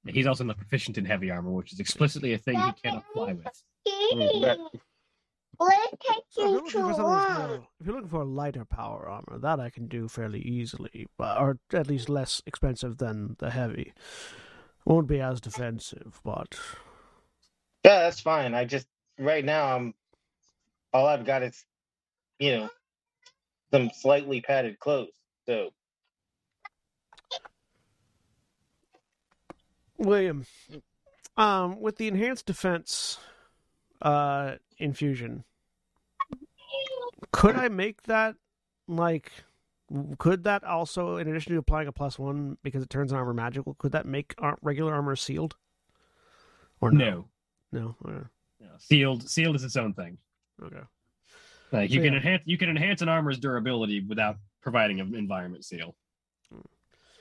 He's 0.08 0.28
also 0.28 0.44
not 0.46 0.58
proficient 0.58 0.98
in 0.98 1.06
heavy 1.06 1.30
armor, 1.30 1.52
which 1.52 1.74
is 1.74 1.80
explicitly 1.80 2.34
a 2.34 2.38
thing 2.38 2.56
he 2.60 2.72
cannot 2.82 3.04
fly 3.14 3.34
with. 3.34 3.64
Mm. 3.88 4.68
Right. 5.60 5.80
So 6.30 6.66
if 6.66 6.74
you're, 6.74 6.84
looking 6.84 6.96
for 6.96 7.02
more, 7.02 7.64
if 7.80 7.86
you're 7.86 7.96
looking 7.96 8.10
for 8.10 8.22
a 8.22 8.26
lighter 8.26 8.64
power 8.64 9.10
armor, 9.10 9.40
that 9.40 9.60
I 9.60 9.70
can 9.70 9.88
do 9.88 10.08
fairly 10.08 10.40
easily, 10.40 11.08
but 11.18 11.40
or 11.40 11.60
at 11.74 11.88
least 11.88 12.10
less 12.10 12.42
expensive 12.46 12.98
than 12.98 13.36
the 13.40 13.50
heavy. 13.50 13.94
Won't 14.86 15.08
be 15.08 15.20
as 15.20 15.42
defensive, 15.42 16.22
but 16.24 16.58
Yeah, 17.84 18.00
that's 18.00 18.20
fine. 18.20 18.54
I 18.54 18.66
just 18.66 18.88
right 19.18 19.44
now 19.44 19.76
I'm 19.76 19.94
all 20.94 21.08
I've 21.08 21.26
got 21.26 21.44
is 21.44 21.66
you 22.40 22.52
know 22.52 22.70
some 23.72 23.90
slightly 23.94 24.42
padded 24.42 24.80
clothes. 24.80 25.10
So 25.46 25.72
William, 29.98 30.46
um, 31.38 31.80
with 31.82 31.98
the 31.98 32.08
enhanced 32.08 32.46
defense 32.46 33.20
uh 34.02 34.56
infusion, 34.78 35.44
could 37.32 37.56
I 37.56 37.68
make 37.68 38.04
that 38.04 38.36
like? 38.88 39.32
Could 40.18 40.44
that 40.44 40.66
also, 40.66 41.16
in 41.16 41.30
addition 41.30 41.54
to 41.54 41.60
applying 41.60 41.88
a 41.88 41.94
plus 41.94 42.20
one 42.20 42.58
because 42.62 42.84
it 42.84 42.90
turns 42.90 43.14
armor 43.14 43.34
magical, 43.34 43.74
could 43.76 43.94
that 43.94 44.06
make 44.06 44.36
regular 44.62 44.94
armor 44.94 45.16
sealed? 45.16 45.56
Or 46.82 46.92
No, 46.92 47.30
no? 47.72 47.96
Okay. 48.06 48.26
no. 48.60 48.68
sealed. 48.80 49.30
Sealed 49.30 49.56
is 49.56 49.64
its 49.64 49.78
own 49.78 49.94
thing. 49.94 50.18
okay. 50.62 50.82
Like 51.72 51.90
you 51.92 52.00
So, 52.00 52.04
can 52.04 52.14
yeah. 52.14 52.20
enhance 52.20 52.44
you 52.46 52.58
can 52.58 52.70
enhance 52.70 53.02
an 53.02 53.10
armor's 53.10 53.40
durability 53.40 54.02
without 54.02 54.38
providing 54.62 55.00
an 55.00 55.16
environment 55.16 55.66
seal. 55.66 55.96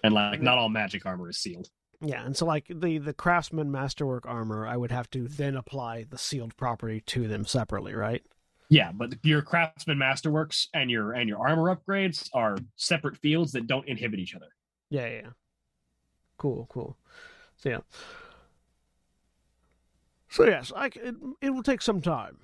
And 0.05 0.15
like 0.15 0.41
not 0.41 0.59
all 0.59 0.69
magic 0.69 1.05
armor 1.07 1.29
is 1.29 1.39
sealed. 1.39 1.69
Yeah, 2.01 2.25
and 2.25 2.37
so 2.37 2.47
like 2.47 2.67
the 2.69 2.99
the 2.99 3.15
craftsman 3.15 3.71
masterwork 3.71 4.27
armor, 4.27 4.67
I 4.67 4.77
would 4.77 4.91
have 4.93 5.11
to 5.11 5.27
then 5.29 5.57
apply 5.57 6.05
the 6.09 6.19
sealed 6.19 6.57
property 6.57 7.03
to 7.07 7.27
them 7.27 7.45
separately, 7.47 7.95
right? 7.95 8.23
Yeah, 8.69 8.93
but 8.93 9.15
your 9.23 9.43
craftsman 9.43 9.97
masterworks 9.97 10.67
and 10.75 10.91
your 10.91 11.13
and 11.13 11.29
your 11.29 11.39
armor 11.39 11.75
upgrades 11.75 12.29
are 12.35 12.59
separate 12.77 13.17
fields 13.17 13.53
that 13.53 13.67
don't 13.67 13.89
inhibit 13.89 14.21
each 14.21 14.35
other. 14.35 14.49
Yeah, 14.91 15.09
yeah. 15.09 15.29
Cool, 16.37 16.67
cool. 16.69 16.97
So 17.57 17.71
yeah. 17.71 17.79
So 20.29 20.45
yes, 20.45 20.73
I 20.77 20.87
it, 20.87 21.15
it 21.41 21.51
will 21.51 21.63
take 21.63 21.81
some 21.81 22.01
time. 22.03 22.37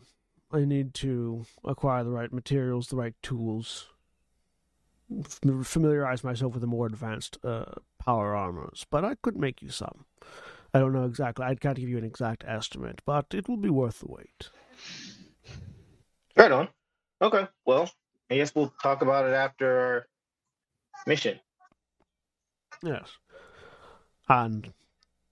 I 0.53 0.65
need 0.65 0.95
to 0.95 1.47
acquire 1.65 2.05
the 2.05 2.11
right 2.11 2.33
materials, 2.33 2.89
the 2.89 2.97
right 2.97 3.15
tools, 3.23 3.89
familiarize 5.63 6.23
myself 6.25 6.53
with 6.53 6.61
the 6.61 6.67
more 6.67 6.87
advanced 6.87 7.39
uh, 7.45 7.73
power 7.99 8.35
armors. 8.35 8.87
But 8.91 9.05
I 9.05 9.15
could 9.17 9.37
make 9.37 9.63
you 9.63 9.71
some. 9.71 10.05
I 10.75 10.79
don't 10.79 10.93
know 10.93 11.05
exactly. 11.05 11.45
I 11.45 11.55
can't 11.55 11.77
give 11.77 11.89
you 11.89 11.99
an 11.99 12.05
exact 12.05 12.45
estimate, 12.47 13.03
but 13.05 13.27
it 13.33 13.49
will 13.49 13.57
be 13.57 13.71
worth 13.71 14.01
the 14.01 14.09
wait. 14.09 14.51
right 16.37 16.53
on. 16.53 16.69
Okay. 17.21 17.47
Well, 17.67 17.91
I 18.31 18.37
guess 18.37 18.55
we'll 18.55 18.73
talk 18.83 19.03
about 19.03 19.27
it 19.27 19.35
after 19.35 19.79
our 19.79 20.07
mission. 21.07 21.41
Yes, 22.83 23.17
and 24.29 24.73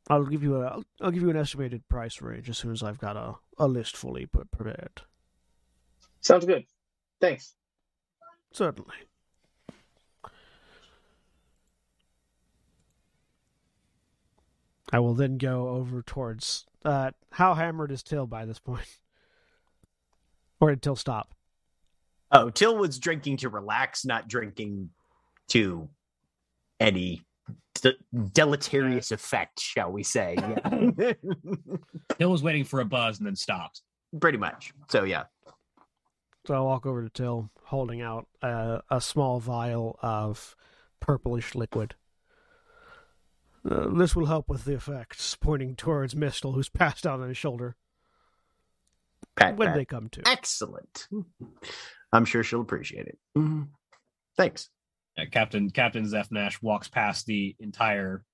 I'll 0.09 0.25
give 0.25 0.43
you 0.43 0.57
a 0.63 0.67
I'll, 0.67 0.85
I'll 1.01 1.11
give 1.11 1.23
you 1.23 1.31
an 1.31 1.37
estimated 1.37 1.89
price 1.89 2.21
range 2.21 2.49
as 2.51 2.59
soon 2.59 2.73
as 2.73 2.83
I've 2.83 2.99
got 2.99 3.17
a, 3.17 3.37
a 3.59 3.67
list 3.67 3.97
fully 3.97 4.27
prepared. 4.27 5.03
Sounds 6.21 6.45
good. 6.45 6.65
Thanks. 7.21 7.55
Certainly. 8.53 8.95
I 14.93 14.99
will 14.99 15.15
then 15.15 15.39
go 15.39 15.69
over 15.69 16.03
towards 16.03 16.67
uh, 16.85 17.13
how 17.31 17.55
hammered 17.55 17.93
is 17.93 18.03
Tyll 18.03 18.27
by 18.27 18.45
this 18.45 18.59
point, 18.59 18.87
or 20.61 20.71
did 20.71 20.83
Tyll 20.83 20.97
stop? 20.97 21.33
Oh, 22.33 22.51
Tyll 22.51 22.77
was 22.77 22.99
drinking 22.99 23.39
to 23.39 23.49
relax, 23.49 24.05
not 24.05 24.29
drinking 24.29 24.91
to 25.49 25.89
any 26.81 27.23
de- 27.81 27.95
deleterious 28.33 29.11
effect, 29.11 29.61
shall 29.61 29.91
we 29.93 30.03
say. 30.03 30.37
Yeah. 30.99 31.13
Tyll 32.19 32.31
was 32.31 32.43
waiting 32.43 32.65
for 32.65 32.81
a 32.81 32.85
buzz 32.85 33.19
and 33.19 33.27
then 33.27 33.37
stopped. 33.37 33.83
Pretty 34.21 34.39
much. 34.39 34.73
So, 34.89 35.05
yeah. 35.05 35.25
So 36.51 36.57
I 36.57 36.61
walk 36.63 36.85
over 36.85 37.05
to 37.05 37.09
Tyll, 37.09 37.49
holding 37.67 38.03
out 38.03 38.27
a, 38.43 38.81
a 38.91 39.01
small 39.01 39.39
vial 39.39 39.97
of 40.03 40.57
purplish 40.99 41.55
liquid. 41.55 41.95
Uh, 43.65 43.87
this 43.91 44.17
will 44.17 44.27
help 44.27 44.49
with 44.49 44.65
the 44.65 44.75
effects, 44.75 45.37
pointing 45.37 45.77
towards 45.77 46.17
Mystal, 46.17 46.51
who's 46.55 46.69
passed 46.69 47.07
out 47.07 47.21
on 47.21 47.29
his 47.29 47.37
shoulder. 47.37 47.77
Pat, 49.37 49.59
when 49.59 49.69
pat. 49.69 49.77
they 49.77 49.85
come 49.85 50.09
to. 50.09 50.23
Excellent. 50.27 51.07
I'm 52.13 52.25
sure 52.25 52.43
she'll 52.43 52.63
appreciate 52.63 53.07
it. 53.07 53.19
Mhm. 53.39 53.69
Thanks. 54.37 54.71
Yeah, 55.17 55.27
Captain 55.27 55.71
Captain 55.71 56.09
Zeph 56.09 56.33
Nash 56.33 56.61
walks 56.61 56.89
past 56.89 57.27
the 57.27 57.55
entire 57.61 58.25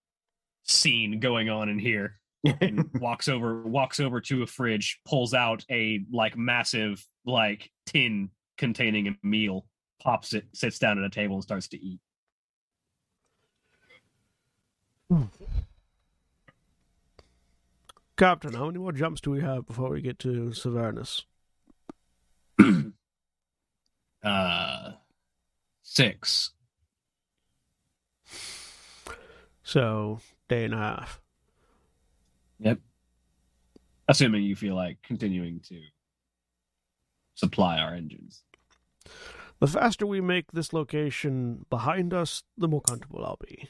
scene 0.64 1.20
going 1.20 1.50
on 1.50 1.68
in 1.68 1.78
here 1.78 2.04
and 2.04 2.12
walks 3.00 3.28
over 3.28 3.62
walks 3.62 4.00
over 4.00 4.20
to 4.20 4.42
a 4.42 4.46
fridge, 4.46 5.00
pulls 5.04 5.34
out 5.34 5.64
a 5.70 6.04
like 6.12 6.36
massive 6.36 7.06
like 7.24 7.70
tin 7.86 8.30
containing 8.56 9.08
a 9.08 9.16
meal, 9.26 9.66
pops 10.02 10.32
it, 10.32 10.46
sits 10.54 10.78
down 10.78 10.98
at 10.98 11.04
a 11.04 11.10
table 11.10 11.36
and 11.36 11.42
starts 11.42 11.68
to 11.68 11.78
eat. 11.78 12.00
Captain, 18.16 18.54
how 18.54 18.66
many 18.66 18.78
more 18.78 18.92
jumps 18.92 19.20
do 19.20 19.30
we 19.30 19.40
have 19.40 19.66
before 19.66 19.90
we 19.90 20.00
get 20.00 20.18
to 20.20 20.50
Severnus? 20.50 21.24
uh 24.24 24.92
six. 25.82 26.52
So, 29.62 30.20
day 30.48 30.64
and 30.64 30.74
a 30.74 30.76
half. 30.76 31.20
Yep. 32.60 32.80
Assuming 34.08 34.42
you 34.44 34.56
feel 34.56 34.74
like 34.74 34.98
continuing 35.02 35.60
to 35.68 35.80
supply 37.34 37.78
our 37.78 37.94
engines. 37.94 38.42
The 39.58 39.66
faster 39.66 40.06
we 40.06 40.20
make 40.20 40.52
this 40.52 40.72
location 40.72 41.64
behind 41.70 42.12
us, 42.12 42.42
the 42.58 42.68
more 42.68 42.82
comfortable 42.82 43.24
I'll 43.24 43.38
be. 43.40 43.68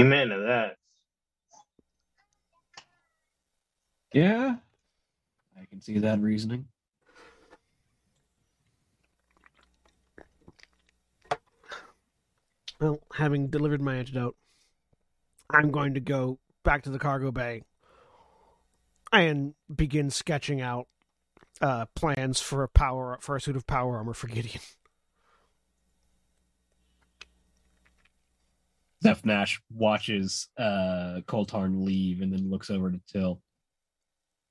Amen 0.00 0.28
to 0.28 0.38
that. 0.40 0.76
Yeah. 4.12 4.56
I 5.60 5.64
can 5.66 5.80
see 5.80 5.98
that 5.98 6.20
reasoning. 6.20 6.66
Well, 12.80 12.98
having 13.14 13.48
delivered 13.48 13.82
my 13.82 13.96
antidote, 13.96 14.36
I'm 15.50 15.70
going 15.70 15.94
to 15.94 16.00
go 16.00 16.38
back 16.62 16.82
to 16.82 16.90
the 16.90 16.98
cargo 16.98 17.30
bay 17.30 17.62
and 19.12 19.54
begin 19.74 20.10
sketching 20.10 20.60
out 20.60 20.86
uh, 21.60 21.86
plans 21.94 22.40
for 22.40 22.62
a 22.62 22.68
power 22.68 23.18
for 23.20 23.36
a 23.36 23.40
suit 23.40 23.56
of 23.56 23.66
power 23.66 23.96
armor 23.96 24.14
for 24.14 24.28
Gideon. 24.28 24.60
Zeph 29.02 29.24
Nash 29.24 29.60
watches 29.74 30.48
uh 30.58 31.20
Koltarn 31.26 31.84
leave 31.84 32.20
and 32.20 32.32
then 32.32 32.50
looks 32.50 32.70
over 32.70 32.90
to 32.90 33.00
Tyll. 33.10 33.40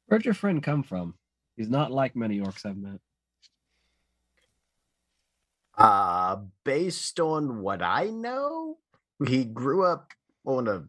Where'd 0.07 0.25
your 0.25 0.33
friend 0.33 0.61
come 0.63 0.83
from? 0.83 1.13
He's 1.55 1.69
not 1.69 1.91
like 1.91 2.15
many 2.15 2.39
orcs 2.39 2.65
I've 2.65 2.77
met. 2.77 2.99
Uh, 5.77 6.37
based 6.63 7.19
on 7.19 7.61
what 7.61 7.81
I 7.81 8.05
know, 8.05 8.79
he 9.25 9.45
grew 9.45 9.85
up 9.85 10.11
on 10.45 10.67
a 10.67 10.83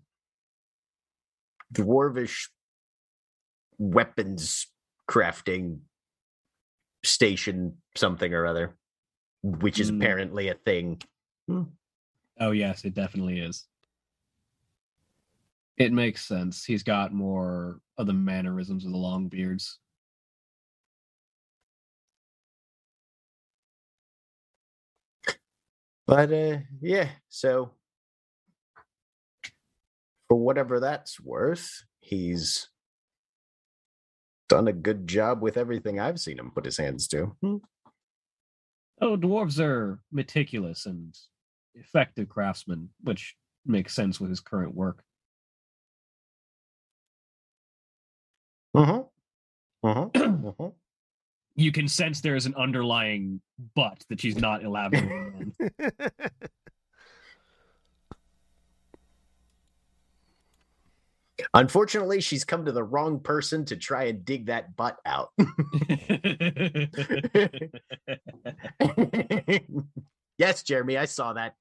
dwarvish 1.72 2.48
weapons 3.78 4.66
crafting 5.09 5.80
station, 7.05 7.76
something 7.97 8.32
or 8.34 8.47
other, 8.47 8.76
which 9.42 9.80
is 9.80 9.88
Hmm. 9.88 9.97
apparently 9.97 10.48
a 10.48 10.55
thing. 10.55 11.01
Oh 12.38 12.51
yes, 12.52 12.84
it 12.84 12.94
definitely 12.94 13.40
is. 13.40 13.66
It 15.76 15.92
makes 15.92 16.24
sense. 16.26 16.64
He's 16.64 16.82
got 16.82 17.12
more 17.12 17.80
of 17.98 18.06
the 18.06 18.12
mannerisms 18.12 18.84
of 18.84 18.92
the 18.92 18.98
long 18.98 19.28
beards. 19.28 19.78
But 26.06 26.32
uh, 26.32 26.59
yeah, 26.80 27.09
so 27.28 27.70
for 30.31 30.39
whatever 30.39 30.78
that's 30.78 31.20
worth, 31.20 31.82
he's 31.98 32.69
done 34.48 34.69
a 34.69 34.73
good 34.73 35.09
job 35.09 35.43
with 35.43 35.57
everything 35.57 35.98
I've 35.98 36.20
seen 36.20 36.39
him 36.39 36.52
put 36.55 36.65
his 36.65 36.77
hands 36.77 37.09
to. 37.09 37.36
Hmm. 37.43 37.57
Oh, 39.01 39.16
dwarves 39.16 39.59
are 39.59 39.98
meticulous 40.12 40.86
and 40.86 41.16
effective 41.74 42.28
craftsmen, 42.28 42.90
which 43.02 43.35
makes 43.66 43.93
sense 43.93 44.20
with 44.20 44.31
his 44.31 44.39
current 44.39 44.73
work. 44.73 45.02
Uh-huh. 48.73 49.02
Uh-huh. 49.82 50.09
uh-huh. 50.15 50.70
You 51.57 51.73
can 51.73 51.89
sense 51.89 52.20
there 52.20 52.36
is 52.36 52.47
an 52.47 52.55
underlying 52.55 53.40
but 53.74 54.05
that 54.09 54.20
she's 54.20 54.36
not 54.36 54.62
elaborating 54.62 55.52
Unfortunately, 61.52 62.20
she's 62.20 62.44
come 62.44 62.64
to 62.66 62.72
the 62.72 62.85
wrong 62.85 63.18
person 63.18 63.64
to 63.66 63.77
try 63.77 64.05
and 64.05 64.24
dig 64.24 64.47
that 64.47 64.77
butt 64.77 64.98
out. 65.05 65.31
yes, 70.39 70.62
Jeremy, 70.62 70.97
I 70.97 71.06
saw 71.06 71.32
that. 71.32 71.55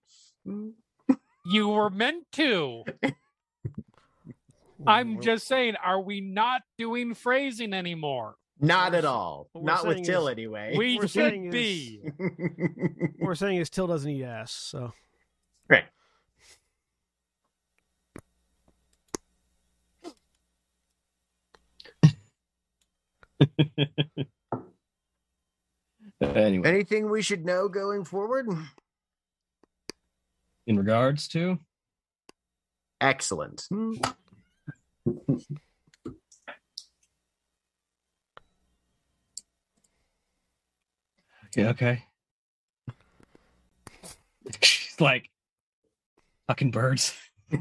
You 1.45 1.69
were 1.69 1.89
meant 1.89 2.25
to. 2.33 2.83
I'm 4.85 5.21
just 5.21 5.47
saying, 5.47 5.75
are 5.83 5.99
we 5.99 6.21
not 6.21 6.61
doing 6.77 7.13
phrasing 7.13 7.73
anymore? 7.73 8.35
Not 8.61 8.93
at 8.93 9.05
all. 9.05 9.49
what 9.53 9.63
Not 9.63 9.87
with 9.87 9.95
saying 9.97 10.05
Tyll, 10.05 10.27
is 10.27 10.31
anyway. 10.33 10.75
We 10.77 10.97
we're 10.97 11.07
saying 11.07 11.51
should 11.51 11.55
is- 11.55 11.89
be. 11.89 12.01
What 13.17 13.27
we're 13.29 13.35
saying 13.35 13.57
is 13.57 13.69
Tyll 13.69 13.87
doesn't 13.87 14.09
eat 14.09 14.23
ass, 14.23 14.51
so 14.51 14.93
right. 15.69 15.85
anyway, 26.21 26.69
Anything 26.69 27.09
we 27.09 27.21
should 27.21 27.45
know 27.45 27.67
going 27.67 28.03
forward? 28.03 28.47
in 30.67 30.77
regards 30.77 31.27
to 31.29 31.57
Excellent. 33.01 33.67
okay, 41.47 41.65
okay. 41.67 42.03
She's 44.61 44.99
like 44.99 45.29
fucking 46.47 46.71
birds. 46.71 47.15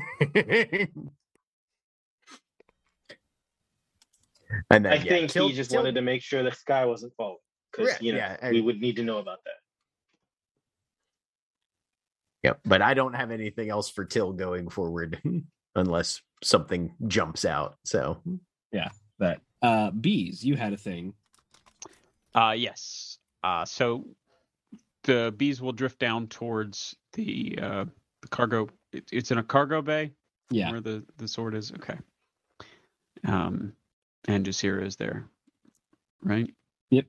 and 4.70 4.84
then, 4.84 4.92
I 4.92 4.96
yeah, 4.96 5.02
think 5.02 5.30
Tyll- 5.30 5.48
he 5.48 5.54
just 5.54 5.70
Tyll- 5.70 5.80
wanted 5.80 5.94
to 5.96 6.02
make 6.02 6.22
sure 6.22 6.42
the 6.42 6.52
sky 6.52 6.84
wasn't 6.84 7.12
falling 7.16 7.38
because 7.72 7.86
Correct, 7.88 8.02
you 8.02 8.12
know 8.12 8.18
yeah, 8.18 8.50
we 8.50 8.60
would 8.60 8.80
need 8.80 8.96
to 8.96 9.02
know 9.02 9.18
about 9.18 9.38
that. 9.44 9.52
Yep, 12.44 12.60
but 12.64 12.82
I 12.82 12.94
don't 12.94 13.14
have 13.14 13.30
anything 13.30 13.68
else 13.68 13.90
for 13.90 14.04
Tyll 14.04 14.32
going 14.32 14.68
forward 14.68 15.20
unless 15.74 16.20
something 16.42 16.94
jumps 17.06 17.44
out. 17.44 17.76
So 17.84 18.22
yeah, 18.72 18.88
But 19.18 19.40
uh 19.62 19.90
bees, 19.90 20.44
you 20.44 20.56
had 20.56 20.72
a 20.72 20.76
thing. 20.76 21.14
Uh, 22.34 22.54
yes. 22.56 23.18
Uh, 23.42 23.64
so 23.64 24.04
the 25.04 25.34
bees 25.36 25.60
will 25.60 25.72
drift 25.72 25.98
down 25.98 26.28
towards 26.28 26.94
the 27.14 27.58
uh, 27.60 27.84
the 28.22 28.28
cargo. 28.28 28.68
It, 28.92 29.08
it's 29.10 29.30
in 29.30 29.38
a 29.38 29.42
cargo 29.42 29.82
bay. 29.82 30.12
Yeah. 30.50 30.70
Where 30.70 30.80
the 30.80 31.04
the 31.16 31.26
sword 31.26 31.54
is. 31.54 31.72
Okay. 31.72 31.98
Um, 33.26 33.72
and 34.26 34.44
Jasira 34.46 34.84
is 34.86 34.96
there, 34.96 35.28
right? 36.22 36.52
Yep. 36.90 37.06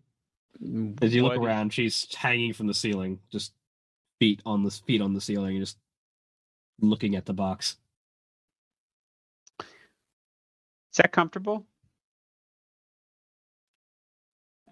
As 1.01 1.15
you 1.15 1.23
look 1.23 1.37
what- 1.37 1.45
around, 1.47 1.73
she's 1.73 2.13
hanging 2.15 2.53
from 2.53 2.67
the 2.67 2.73
ceiling, 2.73 3.19
just 3.31 3.53
feet 4.19 4.41
on 4.45 4.63
the 4.63 4.71
feet 4.71 5.01
on 5.01 5.13
the 5.13 5.21
ceiling, 5.21 5.59
just 5.59 5.77
looking 6.79 7.15
at 7.15 7.25
the 7.25 7.33
box. 7.33 7.77
Is 10.91 10.97
that 10.97 11.11
comfortable? 11.11 11.65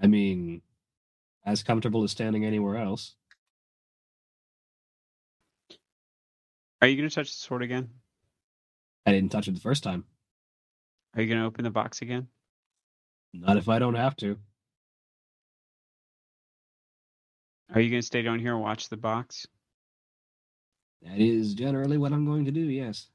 I 0.01 0.07
mean, 0.07 0.61
as 1.45 1.63
comfortable 1.63 2.03
as 2.03 2.11
standing 2.11 2.45
anywhere 2.45 2.77
else. 2.77 3.15
Are 6.81 6.87
you 6.87 6.95
going 6.97 7.09
to 7.09 7.15
touch 7.15 7.29
the 7.29 7.37
sword 7.37 7.63
again? 7.63 7.89
I 9.05 9.11
didn't 9.11 9.31
touch 9.31 9.47
it 9.47 9.53
the 9.55 9.59
first 9.61 9.83
time. 9.83 10.05
Are 11.17 11.21
you 11.23 11.27
going 11.27 11.41
to 11.41 11.47
open 11.47 11.63
the 11.63 11.71
box 11.71 12.03
again? 12.03 12.27
Not 13.33 13.57
if 13.57 13.67
I 13.69 13.79
don't 13.79 13.95
have 13.95 14.15
to. 14.17 14.37
Are 17.73 17.81
you 17.81 17.89
going 17.89 18.01
to 18.01 18.05
stay 18.05 18.21
down 18.21 18.37
here 18.39 18.53
and 18.53 18.61
watch 18.61 18.87
the 18.87 18.97
box? 18.97 19.47
That 21.01 21.17
is 21.17 21.55
generally 21.55 21.97
what 21.97 22.13
I'm 22.13 22.25
going 22.25 22.45
to 22.45 22.51
do, 22.51 22.61
yes. 22.61 23.09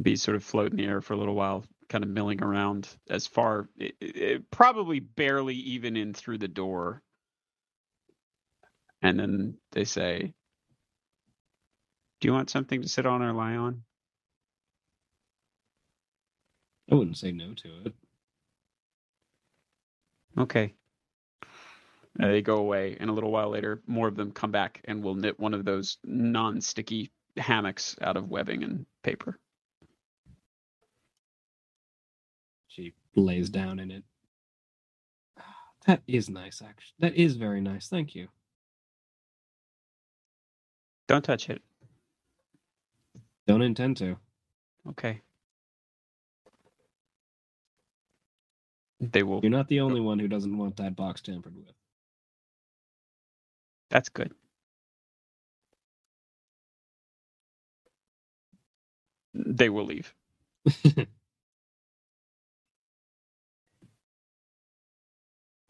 Be 0.00 0.16
sort 0.16 0.34
of 0.34 0.42
float 0.42 0.72
in 0.72 0.76
the 0.76 0.86
air 0.86 1.00
for 1.00 1.14
a 1.14 1.16
little 1.16 1.36
while, 1.36 1.64
kind 1.88 2.02
of 2.02 2.10
milling 2.10 2.42
around 2.42 2.88
as 3.08 3.28
far, 3.28 3.68
it, 3.78 3.94
it, 4.00 4.50
probably 4.50 4.98
barely 4.98 5.54
even 5.54 5.96
in 5.96 6.14
through 6.14 6.38
the 6.38 6.48
door. 6.48 7.00
And 9.02 9.20
then 9.20 9.54
they 9.70 9.84
say, 9.84 10.34
"Do 12.20 12.28
you 12.28 12.32
want 12.32 12.50
something 12.50 12.82
to 12.82 12.88
sit 12.88 13.06
on 13.06 13.22
or 13.22 13.32
lie 13.32 13.54
on?" 13.54 13.84
I 16.92 16.94
wouldn't 16.94 17.16
say 17.16 17.32
no 17.32 17.54
to 17.54 17.68
it. 17.86 17.94
Okay. 20.36 20.74
Uh, 22.20 22.26
they 22.28 22.42
go 22.42 22.56
away, 22.58 22.98
and 23.00 23.08
a 23.08 23.12
little 23.14 23.30
while 23.30 23.48
later, 23.48 23.80
more 23.86 24.08
of 24.08 24.14
them 24.14 24.30
come 24.30 24.50
back 24.50 24.82
and 24.84 25.02
will 25.02 25.14
knit 25.14 25.40
one 25.40 25.54
of 25.54 25.64
those 25.64 25.96
non-sticky 26.04 27.10
hammocks 27.38 27.96
out 28.02 28.18
of 28.18 28.28
webbing 28.28 28.62
and 28.62 28.84
paper. 29.02 29.38
She 32.68 32.92
lays 33.16 33.48
down 33.48 33.78
in 33.78 33.90
it. 33.90 34.04
That 35.86 36.02
is 36.06 36.28
nice, 36.28 36.62
actually. 36.62 36.94
That 37.00 37.16
is 37.16 37.34
very 37.34 37.60
nice. 37.60 37.88
Thank 37.88 38.14
you. 38.14 38.28
Don't 41.08 41.24
touch 41.24 41.50
it. 41.50 41.60
Don't 43.48 43.62
intend 43.62 43.96
to. 43.96 44.16
Okay. 44.90 45.22
They 49.02 49.24
will. 49.24 49.40
You're 49.42 49.52
not 49.52 49.68
the 49.68 49.80
only 49.80 50.00
one 50.00 50.20
who 50.20 50.28
doesn't 50.28 50.58
want 50.58 50.76
that 50.78 50.96
box 50.96 51.22
tampered 51.22 51.56
with. 51.56 51.74
That's 53.90 54.08
good. 54.10 54.32
They 59.34 59.68
will 59.70 59.86
leave. 59.86 60.14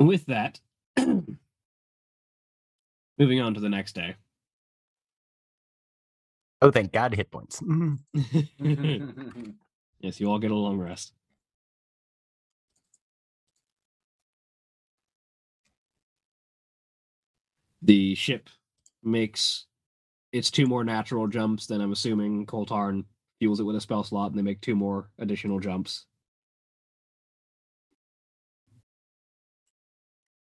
With 0.01 0.27
that, 0.27 0.61
moving 3.19 3.41
on 3.41 3.55
to 3.55 3.61
the 3.61 3.69
next 3.71 3.95
day. 3.95 4.17
Oh, 6.63 6.71
thank 6.71 6.93
God, 6.93 7.15
hit 7.15 7.31
points. 7.31 7.63
yes, 8.59 10.21
you 10.21 10.31
all 10.31 10.39
get 10.41 10.51
a 10.53 10.57
long 10.57 10.79
rest. 10.79 11.13
The 17.83 18.15
ship 18.15 18.49
makes 19.03 19.67
its 20.33 20.51
two 20.51 20.67
more 20.67 20.85
natural 20.85 21.27
jumps. 21.27 21.67
Then 21.67 21.81
I'm 21.81 21.93
assuming 21.93 22.47
Koltarn 22.47 23.05
fuels 23.39 23.61
it 23.61 23.65
with 23.65 23.77
a 23.77 23.81
spell 23.81 24.05
slot, 24.05 24.31
and 24.31 24.39
they 24.39 24.43
make 24.43 24.61
two 24.61 24.77
more 24.77 25.11
additional 25.19 25.59
jumps. 25.59 26.07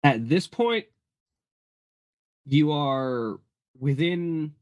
At 0.03 0.29
this 0.29 0.47
point, 0.47 0.85
you 2.47 2.73
are 2.73 3.41
within 3.79 4.53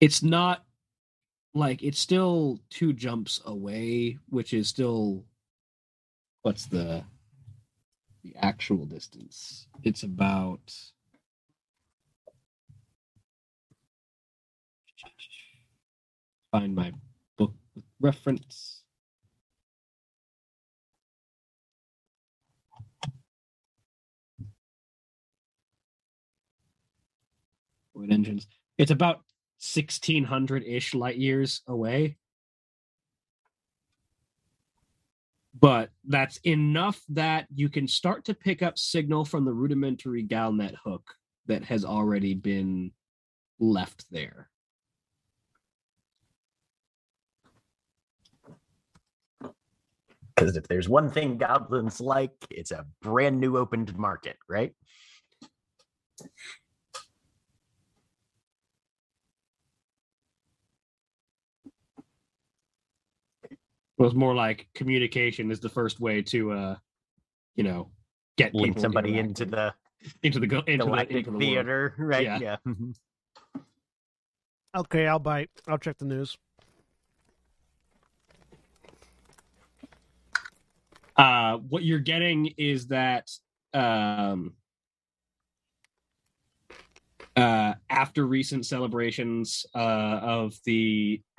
it's 0.00 0.24
not 0.24 0.64
like 1.54 1.84
it's 1.84 2.00
still 2.00 2.58
two 2.70 2.92
jumps 2.92 3.40
away, 3.44 4.18
which 4.28 4.52
is 4.52 4.66
still 4.66 5.24
what's 6.42 6.66
the 6.66 7.04
the 8.22 8.34
actual 8.36 8.86
distance? 8.86 9.66
It's 9.82 10.02
about 10.02 10.72
find 16.52 16.74
my 16.74 16.92
book 17.38 17.54
reference. 18.00 18.82
Engines. 28.10 28.46
It's 28.78 28.90
about 28.90 29.16
1600 29.60 30.64
ish 30.64 30.94
light 30.94 31.18
years 31.18 31.62
away. 31.68 32.16
But 35.58 35.90
that's 36.04 36.38
enough 36.38 37.00
that 37.10 37.46
you 37.54 37.68
can 37.68 37.86
start 37.86 38.24
to 38.24 38.34
pick 38.34 38.62
up 38.62 38.78
signal 38.78 39.24
from 39.24 39.44
the 39.44 39.52
rudimentary 39.52 40.24
Galnet 40.24 40.74
hook 40.82 41.14
that 41.46 41.64
has 41.64 41.84
already 41.84 42.34
been 42.34 42.92
left 43.58 44.06
there. 44.10 44.48
Because 50.34 50.56
if 50.56 50.66
there's 50.66 50.88
one 50.88 51.10
thing 51.10 51.36
goblins 51.36 52.00
like, 52.00 52.32
it's 52.50 52.70
a 52.70 52.86
brand 53.02 53.38
new 53.38 53.58
opened 53.58 53.96
market, 53.96 54.36
right? 54.48 54.72
Was 63.98 64.14
more 64.14 64.34
like 64.34 64.68
communication 64.74 65.50
is 65.50 65.60
the 65.60 65.68
first 65.68 66.00
way 66.00 66.22
to, 66.22 66.52
uh, 66.52 66.76
you 67.54 67.64
know, 67.64 67.90
get 68.36 68.54
Lead 68.54 68.78
somebody 68.80 69.18
into 69.18 69.44
the 69.44 69.74
into 70.22 70.40
the 70.40 70.46
into 70.66 70.84
the, 70.84 71.16
into 71.16 71.30
the 71.30 71.30
world. 71.30 71.40
theater, 71.40 71.94
right? 71.98 72.24
Yeah. 72.24 72.38
Yeah. 72.40 72.56
Mhm. 72.66 72.94
Okay, 74.74 75.06
I'll 75.06 75.18
bite. 75.18 75.50
I'll 75.68 75.78
check 75.78 75.98
the 75.98 76.06
news. 76.06 76.36
Uh, 81.14 81.58
what 81.58 81.84
you're 81.84 81.98
getting 81.98 82.46
is 82.56 82.86
that 82.86 83.30
um, 83.74 84.54
uh, 87.36 87.74
after 87.90 88.26
recent 88.26 88.64
celebrations 88.64 89.66
uh, 89.74 89.78
of 90.22 90.54
the 90.64 91.20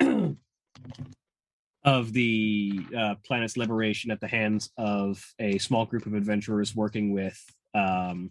of 1.84 2.12
the 2.12 2.80
uh, 2.96 3.14
planet's 3.26 3.56
liberation 3.56 4.10
at 4.10 4.20
the 4.20 4.28
hands 4.28 4.70
of 4.78 5.22
a 5.38 5.58
small 5.58 5.84
group 5.84 6.06
of 6.06 6.14
adventurers 6.14 6.74
working 6.74 7.12
with 7.12 7.38
um, 7.74 8.30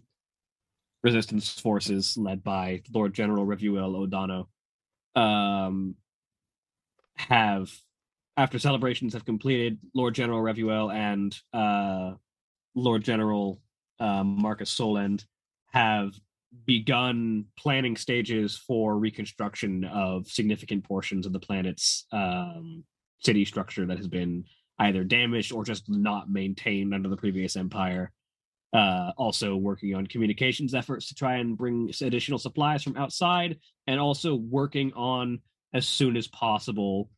resistance 1.04 1.60
forces 1.60 2.16
led 2.16 2.42
by 2.42 2.82
Lord 2.92 3.14
General 3.14 3.46
Revuel 3.46 3.94
O'Donnell, 3.94 4.48
um, 5.14 5.94
have 7.16 7.70
after 8.36 8.58
celebrations 8.58 9.12
have 9.12 9.24
completed, 9.24 9.78
Lord 9.94 10.14
General 10.14 10.40
Revuel 10.40 10.92
and 10.92 11.38
uh, 11.52 12.14
Lord 12.74 13.04
General 13.04 13.60
um, 14.00 14.42
Marcus 14.42 14.74
Solend 14.74 15.24
have 15.72 16.14
begun 16.66 17.46
planning 17.56 17.96
stages 17.96 18.56
for 18.56 18.98
reconstruction 18.98 19.84
of 19.84 20.26
significant 20.26 20.82
portions 20.82 21.26
of 21.26 21.32
the 21.32 21.38
planet's 21.38 22.06
um, 22.10 22.84
city 23.24 23.44
structure 23.44 23.86
that 23.86 23.96
has 23.96 24.08
been 24.08 24.44
either 24.78 25.04
damaged 25.04 25.52
or 25.52 25.64
just 25.64 25.88
not 25.88 26.30
maintained 26.30 26.94
under 26.94 27.08
the 27.08 27.16
previous 27.16 27.56
empire. 27.56 28.12
Uh, 28.72 29.12
also 29.16 29.54
working 29.54 29.94
on 29.94 30.04
communications 30.06 30.74
efforts 30.74 31.06
to 31.06 31.14
try 31.14 31.36
and 31.36 31.56
bring 31.56 31.92
additional 32.00 32.40
supplies 32.40 32.82
from 32.82 32.96
outside, 32.96 33.56
and 33.86 34.00
also 34.00 34.34
working 34.34 34.92
on 34.94 35.38
as 35.72 35.86
soon 35.86 36.16
as 36.16 36.26
possible 36.26 37.08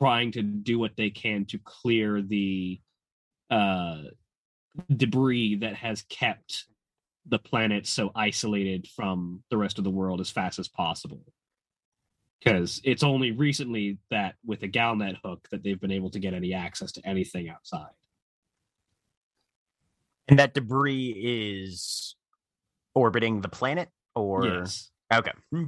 trying 0.00 0.32
to 0.32 0.42
do 0.42 0.78
what 0.78 0.96
they 0.96 1.10
can 1.10 1.44
to 1.44 1.58
clear 1.58 2.22
the 2.22 2.80
uh, 3.50 4.02
debris 4.96 5.56
that 5.56 5.74
has 5.76 6.02
kept 6.02 6.66
the 7.26 7.38
planet 7.38 7.86
so 7.86 8.10
isolated 8.14 8.88
from 8.96 9.42
the 9.50 9.56
rest 9.56 9.78
of 9.78 9.84
the 9.84 9.90
world 9.90 10.20
as 10.20 10.30
fast 10.30 10.58
as 10.58 10.68
possible. 10.68 11.22
Because 12.42 12.80
it's 12.82 13.02
only 13.02 13.30
recently 13.30 13.98
that 14.10 14.34
with 14.44 14.60
the 14.60 14.68
Galnet 14.68 15.16
hook 15.24 15.46
that 15.50 15.62
they've 15.62 15.80
been 15.80 15.92
able 15.92 16.10
to 16.10 16.18
get 16.18 16.34
any 16.34 16.54
access 16.54 16.90
to 16.92 17.06
anything 17.06 17.48
outside. 17.48 17.90
And 20.28 20.38
that 20.38 20.54
debris 20.54 21.10
is 21.16 22.16
orbiting 22.94 23.40
the 23.42 23.48
planet, 23.48 23.90
or 24.14 24.44
Yes. 24.44 24.90
okay. 25.12 25.32
Hmm. 25.50 25.66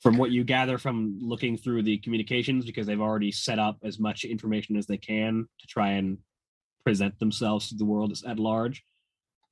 From 0.00 0.18
what 0.18 0.30
you 0.30 0.44
gather 0.44 0.76
from 0.76 1.18
looking 1.22 1.56
through 1.56 1.84
the 1.84 1.96
communications, 1.98 2.66
because 2.66 2.86
they've 2.86 3.00
already 3.00 3.32
set 3.32 3.58
up 3.58 3.78
as 3.82 3.98
much 3.98 4.24
information 4.24 4.76
as 4.76 4.86
they 4.86 4.98
can 4.98 5.48
to 5.60 5.66
try 5.66 5.92
and 5.92 6.18
present 6.84 7.18
themselves 7.18 7.70
to 7.70 7.76
the 7.76 7.86
world 7.86 8.12
at 8.26 8.38
large, 8.38 8.84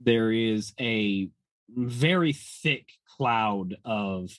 there 0.05 0.33
is 0.33 0.73
a 0.81 1.29
very 1.69 2.33
thick 2.33 2.89
cloud 3.17 3.77
of 3.85 4.31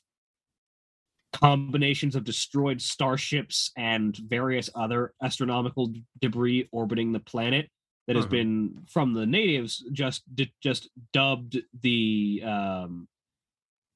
combinations 1.31 2.15
of 2.15 2.23
destroyed 2.23 2.79
starships 2.81 3.71
and 3.75 4.15
various 4.17 4.69
other 4.75 5.13
astronomical 5.23 5.87
d- 5.87 6.03
debris 6.21 6.69
orbiting 6.71 7.11
the 7.11 7.19
planet 7.19 7.69
that 8.05 8.15
has 8.15 8.25
Mhm. 8.25 8.29
been 8.29 8.85
from 8.87 9.13
the 9.13 9.25
natives 9.25 9.83
just 9.91 10.23
just 10.61 10.89
dubbed 11.11 11.57
the 11.81 12.43
um 12.43 13.07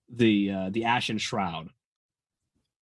the 0.09 0.49
uh, 0.51 0.69
the 0.69 0.85
Ashen 0.85 1.17
Shroud, 1.17 1.69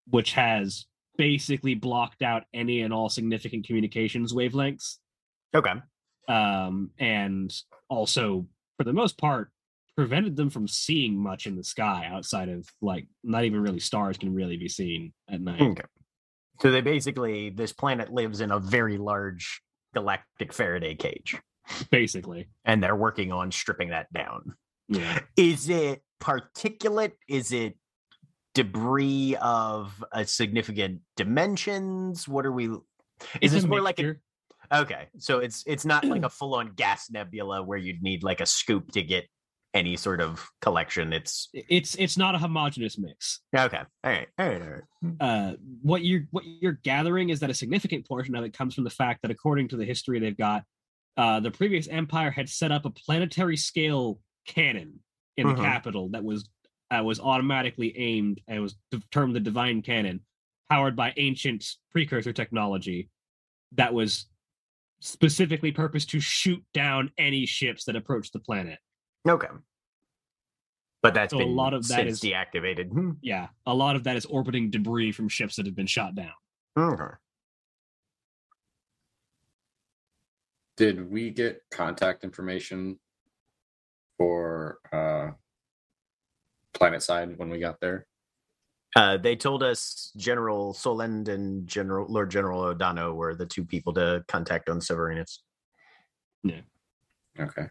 which 0.07 0.33
has 0.33 0.85
basically 1.17 1.73
blocked 1.73 2.21
out 2.21 2.45
any 2.53 2.81
and 2.81 2.93
all 2.93 3.09
significant 3.09 3.65
communications 3.65 4.31
wavelengths, 4.31 4.99
Okay. 5.55 5.73
um, 6.27 6.91
and 6.99 7.51
also 7.89 8.47
for 8.77 8.83
the 8.83 8.93
most 8.93 9.17
part 9.17 9.49
prevented 9.95 10.35
them 10.35 10.49
from 10.49 10.67
seeing 10.67 11.17
much 11.17 11.47
in 11.47 11.55
the 11.55 11.63
sky 11.63 12.09
outside 12.11 12.49
of 12.49 12.67
like 12.81 13.07
not 13.23 13.45
even 13.45 13.61
really 13.61 13.79
stars 13.79 14.17
can 14.17 14.33
really 14.33 14.57
be 14.57 14.67
seen 14.67 15.13
at 15.29 15.39
night. 15.39 15.59
Mm, 15.59 15.71
okay. 15.71 15.83
So 16.61 16.71
they 16.71 16.81
basically 16.81 17.49
this 17.49 17.71
planet 17.73 18.11
lives 18.11 18.41
in 18.41 18.51
a 18.51 18.59
very 18.59 18.97
large 18.97 19.61
galactic 19.93 20.51
Faraday 20.53 20.95
cage, 20.95 21.37
Basically, 21.89 22.49
and 22.63 22.83
they're 22.83 22.95
working 22.95 23.31
on 23.31 23.51
stripping 23.51 23.89
that 23.89 24.11
down. 24.13 24.53
yeah. 24.87 25.19
Is 25.35 25.69
it 25.69 26.03
particulate? 26.21 27.13
Is 27.27 27.51
it 27.51 27.77
debris 28.53 29.35
of 29.41 30.03
a 30.11 30.25
significant 30.25 31.01
dimensions? 31.17 32.27
What 32.27 32.45
are 32.45 32.51
we? 32.51 32.67
Is 32.67 32.81
It's 33.41 33.53
this 33.53 33.63
more 33.65 33.81
like 33.81 33.99
a 33.99 34.03
mixture. 34.03 34.21
Okay? 34.71 35.07
So 35.17 35.39
it's 35.39 35.63
it's 35.67 35.85
not 35.85 36.05
like 36.05 36.23
a 36.23 36.29
full 36.39 36.55
on 36.55 36.73
gas 36.75 37.09
nebula 37.09 37.63
where 37.63 37.77
you'd 37.77 38.01
need 38.01 38.23
like 38.23 38.41
a 38.41 38.45
scoop 38.45 38.91
to 38.93 39.01
get 39.01 39.25
any 39.73 39.97
sort 39.97 40.21
of 40.21 40.47
collection. 40.61 41.11
It's 41.13 41.49
it's 41.53 41.95
it's 41.95 42.17
not 42.17 42.33
a 42.35 42.37
homogenous 42.37 42.97
mix. 42.97 43.41
okay. 43.57 43.81
All 44.03 44.11
right. 44.11 44.27
All 44.39 44.47
right. 44.47 44.61
All 44.61 44.67
right. 44.69 45.13
uh, 45.19 45.53
what 45.81 46.03
you're 46.03 46.23
what 46.31 46.45
you're 46.45 46.79
gathering 46.83 47.29
is 47.29 47.39
that 47.41 47.49
a 47.49 47.53
significant 47.53 48.07
portion 48.07 48.35
of 48.35 48.43
it 48.45 48.53
comes 48.53 48.73
from 48.73 48.83
the 48.85 48.89
fact 48.89 49.21
that 49.21 49.31
according 49.31 49.67
to 49.69 49.77
the 49.77 49.85
history 49.85 50.19
they've 50.19 50.37
got, 50.37 50.63
uh, 51.17 51.39
the 51.41 51.51
previous 51.51 51.87
empire 51.87 52.31
had 52.31 52.47
set 52.49 52.71
up 52.71 52.85
a 52.85 52.89
planetary 52.89 53.57
scale 53.57 54.19
cannon 54.47 54.99
in 55.37 55.47
Mhm. 55.47 55.57
the 55.57 55.61
capital 55.63 56.09
that 56.09 56.23
was 56.23 56.49
uh, 56.91 57.01
was 57.03 57.19
automatically 57.19 57.97
aimed 57.97 58.39
and 58.47 58.61
was 58.61 58.75
termed 59.11 59.35
the 59.35 59.39
divine 59.41 59.81
cannon, 59.81 60.21
powered 60.69 60.95
by 60.95 61.11
ancient 61.17 61.65
precursor 61.91 62.31
technology 62.31 63.09
that 63.73 63.93
was 63.93 64.27
specifically 65.05 65.71
purposed 65.71 66.09
to 66.09 66.19
shoot 66.19 66.63
down 66.73 67.11
any 67.17 67.45
ships 67.45 67.85
that 67.85 67.95
approach 67.95 68.31
the 68.31 68.39
planet. 68.39 68.79
Okay. 69.27 69.47
But 71.03 71.13
that's 71.13 71.31
So 71.31 71.41
a 71.41 71.45
lot 71.45 71.75
of 71.75 71.87
that 71.89 72.07
is 72.07 72.19
deactivated. 72.19 72.89
Hmm. 72.89 73.11
Yeah, 73.21 73.49
a 73.67 73.73
lot 73.73 73.95
of 73.95 74.03
that 74.05 74.15
is 74.15 74.25
orbiting 74.25 74.71
debris 74.71 75.11
from 75.11 75.29
ships 75.29 75.57
that 75.57 75.67
have 75.67 75.75
been 75.75 75.85
shot 75.85 76.15
down. 76.15 76.31
Okay. 76.77 77.13
Did 80.77 81.09
we 81.09 81.29
get 81.29 81.61
contact 81.69 82.23
information 82.23 82.99
for 84.17 84.79
uh 84.91 85.31
planet 86.73 87.03
side 87.03 87.37
when 87.37 87.49
we 87.49 87.59
got 87.59 87.79
there? 87.79 88.07
Uh, 88.95 89.17
they 89.17 89.35
told 89.35 89.61
us 89.61 90.11
General 90.15 90.73
Solend 90.73 91.27
and 91.27 91.67
General 91.67 92.05
Lord 92.09 92.31
General 92.31 92.61
O'Donnell 92.61 93.13
were 93.13 93.35
the 93.35 93.45
two 93.45 93.65
people 93.65 93.93
to 93.93 94.23
contact 94.27 94.69
on 94.69 94.79
Severinus. 94.79 95.39
Yeah. 96.43 96.61
Okay. 97.39 97.65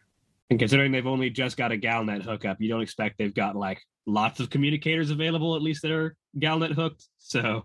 And 0.50 0.58
considering 0.58 0.92
they've 0.92 1.06
only 1.06 1.30
just 1.30 1.56
got 1.56 1.72
a 1.72 1.76
Galnet 1.76 2.22
hookup, 2.22 2.60
you 2.60 2.68
don't 2.68 2.82
expect 2.82 3.16
they've 3.16 3.34
got 3.34 3.56
like 3.56 3.80
lots 4.06 4.38
of 4.40 4.50
communicators 4.50 5.10
available, 5.10 5.56
at 5.56 5.62
least 5.62 5.80
that 5.82 5.90
are 5.90 6.14
Galnet 6.38 6.72
hooked. 6.72 7.08
So 7.18 7.64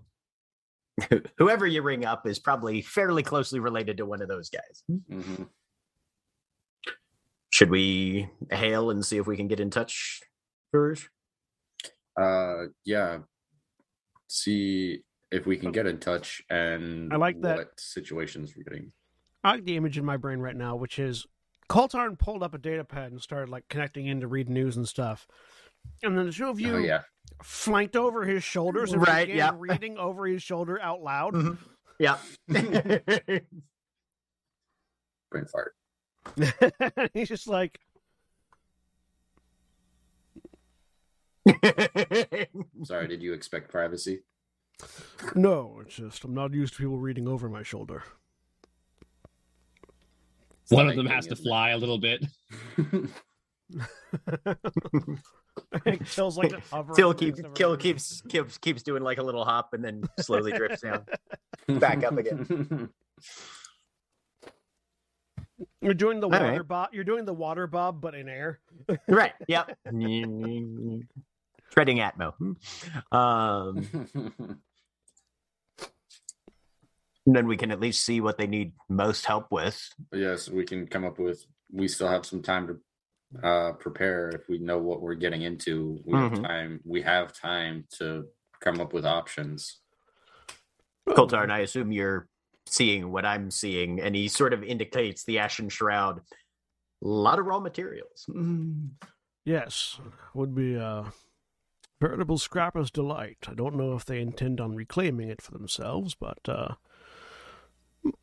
Whoever 1.37 1.67
you 1.67 1.81
ring 1.81 2.05
up 2.05 2.27
is 2.27 2.39
probably 2.39 2.81
fairly 2.81 3.23
closely 3.23 3.59
related 3.59 3.97
to 3.97 4.05
one 4.05 4.21
of 4.21 4.27
those 4.27 4.49
guys. 4.49 4.83
hmm 4.87 5.43
Should 7.49 7.69
we 7.69 8.29
hail 8.51 8.89
and 8.89 9.05
see 9.05 9.17
if 9.17 9.27
we 9.27 9.37
can 9.37 9.47
get 9.47 9.59
in 9.59 9.69
touch, 9.69 10.21
Rouge? 10.71 11.07
Uh, 12.19 12.65
yeah. 12.85 13.19
See 14.31 15.01
if 15.31 15.45
we 15.45 15.57
can 15.57 15.71
get 15.71 15.85
in 15.87 15.99
touch 15.99 16.41
and 16.49 17.11
I 17.13 17.17
like 17.17 17.41
that- 17.41 17.57
what 17.57 17.79
situations 17.79 18.53
we're 18.55 18.63
getting. 18.63 18.91
I 19.43 19.51
like 19.53 19.65
the 19.65 19.75
image 19.75 19.97
in 19.97 20.05
my 20.05 20.17
brain 20.17 20.39
right 20.39 20.55
now, 20.55 20.75
which 20.75 20.99
is 20.99 21.25
Koltarn 21.69 22.17
pulled 22.17 22.43
up 22.43 22.53
a 22.53 22.57
data 22.57 22.83
pad 22.83 23.11
and 23.11 23.21
started 23.21 23.49
like 23.49 23.67
connecting 23.69 24.05
in 24.07 24.21
to 24.21 24.27
read 24.27 24.49
news 24.49 24.75
and 24.77 24.87
stuff. 24.87 25.27
And 26.03 26.17
then 26.17 26.25
the 26.27 26.31
two 26.31 26.47
of 26.47 26.59
you 26.59 26.75
Oh 26.75 26.79
yeah. 26.79 27.01
flanked 27.43 27.95
over 27.95 28.25
his 28.25 28.43
shoulders 28.43 28.91
and 28.93 29.01
Right, 29.05 29.27
began 29.27 29.37
yeah. 29.37 29.51
reading 29.57 29.97
over 29.97 30.25
his 30.27 30.43
shoulder 30.43 30.79
out 30.81 31.01
loud. 31.01 31.33
Mhm. 31.33 31.57
Yeah. 31.99 32.17
Brain 35.31 35.45
fart. 35.51 35.75
He's 37.13 37.29
just 37.29 37.47
like, 37.47 37.79
Sorry, 42.83 43.07
did 43.07 43.21
you 43.21 43.33
expect 43.33 43.69
privacy? 43.71 44.21
no, 45.35 45.79
it's 45.81 45.95
just 45.95 46.23
I'm 46.23 46.33
not 46.33 46.53
used 46.53 46.73
to 46.75 46.79
people 46.79 46.97
reading 46.97 47.27
over 47.27 47.49
my 47.49 47.63
shoulder. 47.63 48.03
one 50.69 50.87
of 50.89 50.95
them 50.95 51.05
has 51.07 51.25
to 51.27 51.33
isn't 51.33 51.45
it? 51.45 51.49
fly 51.49 51.69
a 51.71 51.77
little 51.77 51.97
bit. 51.97 52.25
Tyll's 56.11 56.37
like 56.37 56.51
hovering 56.71 56.95
Tyll 56.95 57.09
over 57.09 57.17
keeps 57.17 57.41
Kill 57.53 57.77
keeps 57.77 58.21
keeps 58.29 58.57
keeps 58.57 58.83
doing 58.83 59.03
like 59.03 59.17
a 59.17 59.23
little 59.23 59.43
hop 59.43 59.73
and 59.73 59.83
then 59.83 60.03
slowly 60.19 60.51
drifts 60.53 60.81
down. 60.81 61.05
Back 61.67 62.03
up 62.03 62.17
again. 62.17 62.89
You're 65.81 65.93
doing 65.93 66.19
the 66.21 66.27
All 66.27 66.31
water 66.31 66.45
right. 66.45 66.67
bob. 66.67 66.89
You're 66.93 67.03
doing 67.03 67.25
the 67.25 67.33
water 67.33 67.67
bob, 67.67 67.99
but 68.01 68.15
in 68.15 68.29
air. 68.29 68.59
Right. 69.07 69.33
Yep. 69.47 69.77
Treading 71.71 71.97
Atmo. 71.99 72.33
Um, 73.11 73.87
and 77.25 77.35
then 77.35 77.47
we 77.47 77.57
can 77.57 77.71
at 77.71 77.79
least 77.79 78.03
see 78.05 78.21
what 78.21 78.37
they 78.37 78.47
need 78.47 78.73
most 78.89 79.25
help 79.25 79.51
with. 79.51 79.79
yes, 80.13 80.49
we 80.49 80.65
can 80.65 80.87
come 80.87 81.05
up 81.05 81.19
with. 81.19 81.45
We 81.71 81.87
still 81.87 82.07
have 82.07 82.25
some 82.25 82.41
time 82.41 82.67
to 82.67 82.79
uh, 83.47 83.73
prepare 83.73 84.29
if 84.29 84.49
we 84.49 84.57
know 84.57 84.79
what 84.79 85.01
we're 85.01 85.13
getting 85.13 85.43
into. 85.43 85.99
We 86.05 86.13
Mhm. 86.13 86.29
have 86.31 86.41
time. 86.43 86.79
We 86.83 87.01
have 87.03 87.31
time 87.33 87.85
to 87.99 88.27
come 88.59 88.79
up 88.81 88.91
with 88.93 89.05
options. 89.05 89.81
Coltar, 91.07 91.43
and 91.43 91.51
I 91.53 91.59
assume 91.59 91.91
you're 91.91 92.27
seeing 92.65 93.11
what 93.11 93.25
I'm 93.25 93.51
seeing, 93.51 93.99
and 93.99 94.15
he 94.15 94.27
sort 94.27 94.53
of 94.53 94.63
indicates 94.63 95.23
the 95.25 95.39
Ashen 95.39 95.69
Shroud. 95.69 96.19
A 96.19 97.07
lot 97.07 97.37
of 97.39 97.45
raw 97.45 97.59
materials. 97.59 98.27
Yes, 99.45 99.99
would 100.33 100.53
be 100.55 100.73
a 100.75 101.05
veritable 101.99 102.37
scrapper's 102.37 102.91
delight. 102.91 103.37
I 103.47 103.53
don't 103.53 103.75
know 103.75 103.93
if 103.93 104.05
they 104.05 104.21
intend 104.21 104.59
on 104.61 104.75
reclaiming 104.75 105.29
it 105.29 105.41
for 105.41 105.51
themselves, 105.51 106.15
but 106.15 106.39
uh, 106.47 106.75
m- 108.05 108.13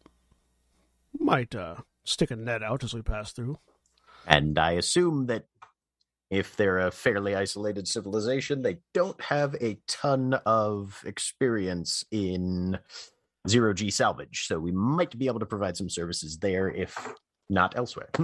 might 1.18 1.54
uh, 1.54 1.76
stick 2.04 2.30
a 2.30 2.36
net 2.36 2.62
out 2.62 2.84
as 2.84 2.94
we 2.94 3.02
pass 3.02 3.32
through. 3.32 3.58
And 4.26 4.58
I 4.58 4.72
assume 4.72 5.26
that 5.26 5.46
if 6.30 6.56
they're 6.56 6.78
a 6.78 6.90
fairly 6.90 7.34
isolated 7.36 7.86
civilization, 7.86 8.62
they 8.62 8.78
don't 8.92 9.20
have 9.22 9.54
a 9.60 9.78
ton 9.86 10.34
of 10.44 11.02
experience 11.06 12.04
in 12.10 12.78
zero 13.48 13.72
G 13.72 13.90
salvage. 13.90 14.46
So 14.46 14.58
we 14.58 14.72
might 14.72 15.16
be 15.16 15.28
able 15.28 15.40
to 15.40 15.46
provide 15.46 15.76
some 15.76 15.88
services 15.88 16.38
there, 16.38 16.68
if 16.68 17.14
not 17.48 17.76
elsewhere. 17.76 18.10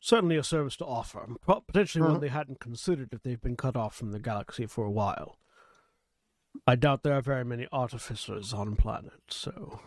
Certainly 0.00 0.36
a 0.36 0.42
service 0.42 0.76
to 0.78 0.86
offer, 0.86 1.28
potentially 1.66 2.02
one 2.02 2.16
Mhm. 2.16 2.20
they 2.20 2.28
hadn't 2.28 2.60
considered 2.60 3.12
if 3.12 3.22
they've 3.22 3.40
been 3.40 3.56
cut 3.56 3.76
off 3.76 3.94
from 3.94 4.12
the 4.12 4.18
galaxy 4.18 4.64
for 4.66 4.84
a 4.86 4.90
while. 4.90 5.38
I 6.66 6.76
doubt 6.76 7.02
there 7.02 7.14
are 7.14 7.20
very 7.22 7.44
many 7.44 7.66
artificers 7.70 8.52
on 8.54 8.76
planet, 8.76 9.20
so 9.28 9.80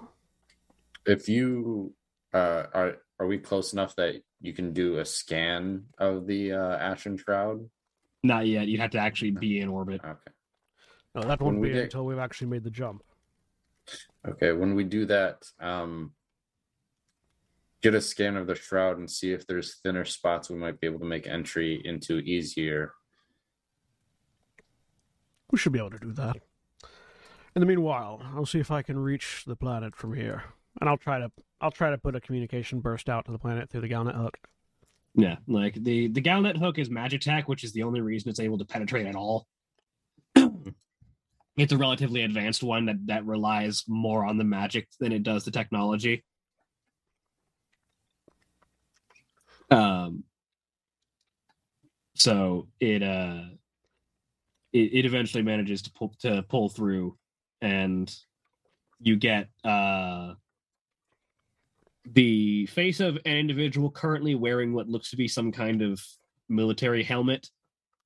If 1.05 1.27
you 1.27 1.95
uh, 2.33 2.65
are, 2.73 2.97
are 3.19 3.27
we 3.27 3.37
close 3.39 3.73
enough 3.73 3.95
that 3.97 4.21
you 4.41 4.53
can 4.53 4.73
do 4.73 4.97
a 4.99 5.05
scan 5.05 5.87
of 5.97 6.25
the 6.27 6.53
uh, 6.53 6.77
Ashen 6.77 7.17
Shroud? 7.17 7.69
Not 8.23 8.47
yet. 8.47 8.67
You'd 8.67 8.79
have 8.79 8.91
to 8.91 8.99
actually 8.99 9.31
be 9.31 9.59
in 9.59 9.67
orbit. 9.69 10.01
Okay. 10.03 10.31
no, 11.15 11.21
that 11.23 11.41
won't 11.41 11.59
we 11.59 11.67
be 11.69 11.73
get- 11.73 11.83
until 11.85 12.05
we've 12.05 12.17
actually 12.19 12.47
made 12.47 12.63
the 12.63 12.71
jump. 12.71 13.03
Okay, 14.25 14.53
when 14.53 14.75
we 14.75 14.83
do 14.85 15.05
that, 15.07 15.43
um, 15.59 16.13
get 17.84 17.93
a 17.93 18.01
scan 18.01 18.38
of 18.38 18.47
the 18.47 18.55
shroud 18.55 18.97
and 18.97 19.11
see 19.11 19.34
if 19.34 19.45
there's 19.45 19.76
thinner 19.84 20.05
spots 20.05 20.49
we 20.49 20.55
might 20.55 20.80
be 20.80 20.88
able 20.88 20.99
to 20.99 21.05
make 21.05 21.27
entry 21.27 21.81
into 21.84 22.19
easier. 22.19 22.93
We 25.51 25.60
should 25.60 25.73
be 25.73 25.80
able 25.80 25.91
to 25.91 25.99
do 25.99 26.14
that. 26.14 26.38
In 27.55 27.60
the 27.60 27.65
meanwhile, 27.65 28.23
I'll 28.35 28.47
see 28.47 28.60
if 28.60 28.72
I 28.72 28.81
can 28.81 28.97
reach 28.97 29.43
the 29.45 29.55
planet 29.55 29.95
from 29.95 30.14
here, 30.14 30.45
and 30.80 30.89
I'll 30.89 30.97
try 30.97 31.19
to 31.19 31.30
I'll 31.61 31.72
try 31.72 31.91
to 31.91 31.97
put 31.97 32.15
a 32.15 32.22
communication 32.22 32.80
burst 32.80 33.10
out 33.10 33.26
to 33.26 33.31
the 33.31 33.38
planet 33.38 33.69
through 33.69 33.81
the 33.81 33.89
Galnet 33.89 34.15
hook. 34.15 34.38
Yeah, 35.14 35.35
like 35.47 35.76
the 35.76 36.07
the 36.07 36.22
Galnet 36.22 36.57
hook 36.57 36.80
is 36.80 36.89
Magitech, 36.89 37.43
which 37.43 37.64
is 37.64 37.73
the 37.73 37.84
only 37.84 38.01
reason 38.01 38.30
it's 38.30 38.39
able 38.39 38.57
to 38.57 38.65
penetrate 38.65 39.05
at 39.05 39.15
all. 39.15 39.45
it's 40.35 41.73
a 41.73 41.77
relatively 41.77 42.23
advanced 42.23 42.64
one 42.64 42.85
that 42.85 43.05
that 43.05 43.26
relies 43.26 43.84
more 43.88 44.26
on 44.26 44.39
the 44.39 44.43
magic 44.43 44.88
than 44.99 45.11
it 45.11 45.22
does 45.22 45.45
the 45.45 45.51
technology. 45.51 46.23
Um, 49.73 50.23
so 52.15 52.67
it 52.79 53.01
uh, 53.03 53.41
it, 54.71 54.93
it 54.93 55.05
eventually 55.05 55.43
manages 55.43 55.81
to 55.83 55.91
pull 55.91 56.13
to 56.19 56.43
pull 56.43 56.69
through, 56.69 57.17
and 57.61 58.13
you 58.99 59.15
get 59.15 59.49
uh 59.63 60.33
the 62.05 62.65
face 62.67 62.99
of 62.99 63.15
an 63.25 63.37
individual 63.37 63.89
currently 63.89 64.35
wearing 64.35 64.73
what 64.73 64.87
looks 64.89 65.09
to 65.11 65.15
be 65.17 65.27
some 65.27 65.51
kind 65.51 65.81
of 65.81 66.01
military 66.49 67.01
helmet. 67.03 67.49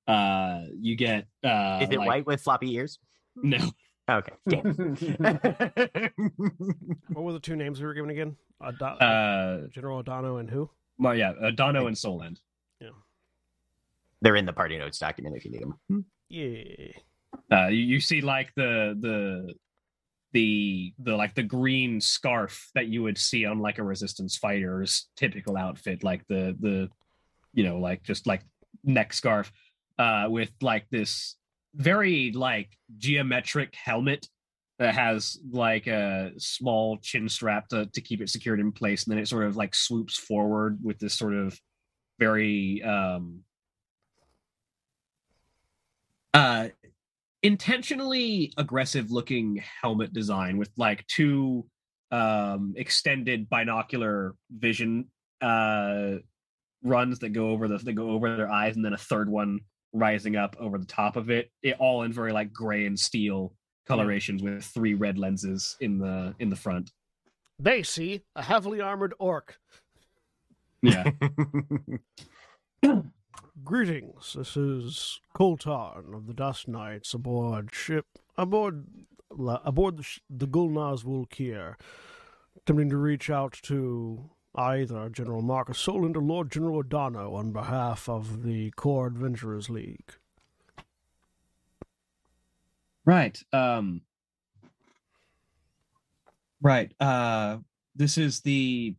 Uh, 0.07 0.61
you 0.79 0.95
get 0.95 1.25
uh, 1.43 1.79
Is 1.81 1.89
it 1.89 1.97
like- 1.97 2.07
white 2.07 2.25
with 2.25 2.41
floppy 2.41 2.73
ears? 2.75 2.99
No, 3.35 3.57
Okay. 4.09 4.31
Damn. 4.47 4.95
What 7.09 7.23
were 7.23 7.33
the 7.33 7.39
two 7.41 7.55
names 7.55 7.79
we 7.79 7.85
were 7.85 7.93
given 7.93 8.09
again? 8.09 8.35
Ad- 8.63 8.81
uh, 8.81 9.67
General 9.69 9.99
Adano 9.99 10.37
and 10.37 10.49
who? 10.49 10.69
Well, 10.97 11.15
yeah, 11.15 11.31
uh, 11.41 11.51
Dono 11.51 11.87
and 11.87 11.95
Solend. 11.95 12.37
Yeah, 12.79 12.89
they're 14.21 14.35
in 14.35 14.45
the 14.45 14.53
party 14.53 14.77
notes 14.77 14.99
document 14.99 15.35
if 15.35 15.45
you 15.45 15.51
need 15.51 15.61
them. 15.61 16.05
Yeah. 16.29 16.91
Uh, 17.51 17.67
you, 17.67 17.79
you 17.79 17.99
see 17.99 18.21
like 18.21 18.53
the 18.55 18.97
the 18.99 19.53
the 20.33 20.93
the 20.99 21.15
like 21.15 21.35
the 21.35 21.43
green 21.43 22.01
scarf 22.01 22.69
that 22.75 22.87
you 22.87 23.03
would 23.03 23.17
see 23.17 23.45
on 23.45 23.59
like 23.59 23.77
a 23.77 23.83
resistance 23.83 24.37
fighter's 24.37 25.07
typical 25.15 25.57
outfit, 25.57 26.03
like 26.03 26.25
the 26.27 26.55
the 26.59 26.89
you 27.53 27.63
know 27.63 27.79
like 27.79 28.03
just 28.03 28.27
like 28.27 28.43
neck 28.83 29.13
scarf, 29.13 29.51
uh, 29.99 30.27
with 30.29 30.51
like 30.61 30.87
this 30.89 31.35
very 31.75 32.31
like 32.31 32.69
geometric 32.97 33.75
helmet 33.75 34.27
that 34.79 34.95
has 34.95 35.39
like 35.51 35.87
a 35.87 36.31
small 36.37 36.97
chin 36.97 37.29
strap 37.29 37.67
to 37.69 37.87
to 37.87 38.01
keep 38.01 38.21
it 38.21 38.29
secured 38.29 38.59
in 38.59 38.71
place, 38.71 39.05
and 39.05 39.11
then 39.11 39.19
it 39.19 39.27
sort 39.27 39.45
of 39.45 39.55
like 39.55 39.73
swoops 39.73 40.17
forward 40.17 40.79
with 40.83 40.99
this 40.99 41.13
sort 41.13 41.33
of 41.33 41.59
very 42.19 42.83
um 42.83 43.41
uh 46.33 46.67
intentionally 47.43 48.51
aggressive 48.57 49.11
looking 49.11 49.63
helmet 49.81 50.11
design 50.13 50.57
with 50.57 50.69
like 50.77 51.05
two 51.07 51.65
um 52.11 52.73
extended 52.75 53.49
binocular 53.49 54.33
vision 54.49 55.05
uh 55.41 56.15
runs 56.83 57.19
that 57.19 57.29
go 57.29 57.49
over 57.49 57.67
the 57.67 57.77
that 57.77 57.93
go 57.93 58.11
over 58.11 58.35
their 58.35 58.51
eyes 58.51 58.75
and 58.75 58.83
then 58.83 58.93
a 58.93 58.97
third 58.97 59.29
one 59.29 59.59
rising 59.93 60.35
up 60.35 60.55
over 60.59 60.77
the 60.77 60.85
top 60.85 61.15
of 61.15 61.29
it. 61.29 61.51
It 61.61 61.77
all 61.79 62.03
in 62.03 62.13
very 62.13 62.31
like 62.31 62.53
gray 62.53 62.85
and 62.85 62.99
steel 62.99 63.53
colorations 63.87 64.43
with 64.43 64.63
three 64.63 64.93
red 64.93 65.17
lenses 65.17 65.75
in 65.79 65.97
the 65.97 66.35
in 66.39 66.49
the 66.49 66.55
front 66.55 66.91
They 67.59 67.83
see 67.83 68.21
a 68.35 68.43
heavily 68.43 68.81
armored 68.81 69.13
orc. 69.19 69.59
yeah 70.81 71.11
Greetings. 73.63 74.33
This 74.37 74.55
is 74.55 75.19
Koltarn 75.35 76.13
of 76.15 76.27
the 76.27 76.33
Dust 76.33 76.67
Knights 76.67 77.13
aboard 77.13 77.73
ship 77.73 78.05
aboard 78.37 78.85
aboard 79.31 79.97
the, 79.97 80.03
sh- 80.03 80.19
the 80.29 80.47
Gulnaz 80.47 81.03
Vulkir, 81.03 81.75
attempting 82.55 82.89
to 82.91 82.97
reach 82.97 83.29
out 83.29 83.53
to 83.63 84.29
either 84.55 85.09
General 85.09 85.41
Marcus 85.41 85.83
Solend 85.83 86.15
or 86.15 86.21
Lord 86.21 86.51
General 86.51 86.79
Adano 86.79 87.33
on 87.33 87.51
behalf 87.51 88.07
of 88.07 88.43
the 88.43 88.71
Core 88.71 89.07
Adventurers 89.07 89.69
League. 89.69 90.13
Right. 93.07 93.41
Um 93.53 94.01
Right. 96.61 96.91
Uh 96.99 97.57
this 97.95 98.17
is 98.19 98.41
the 98.41 98.95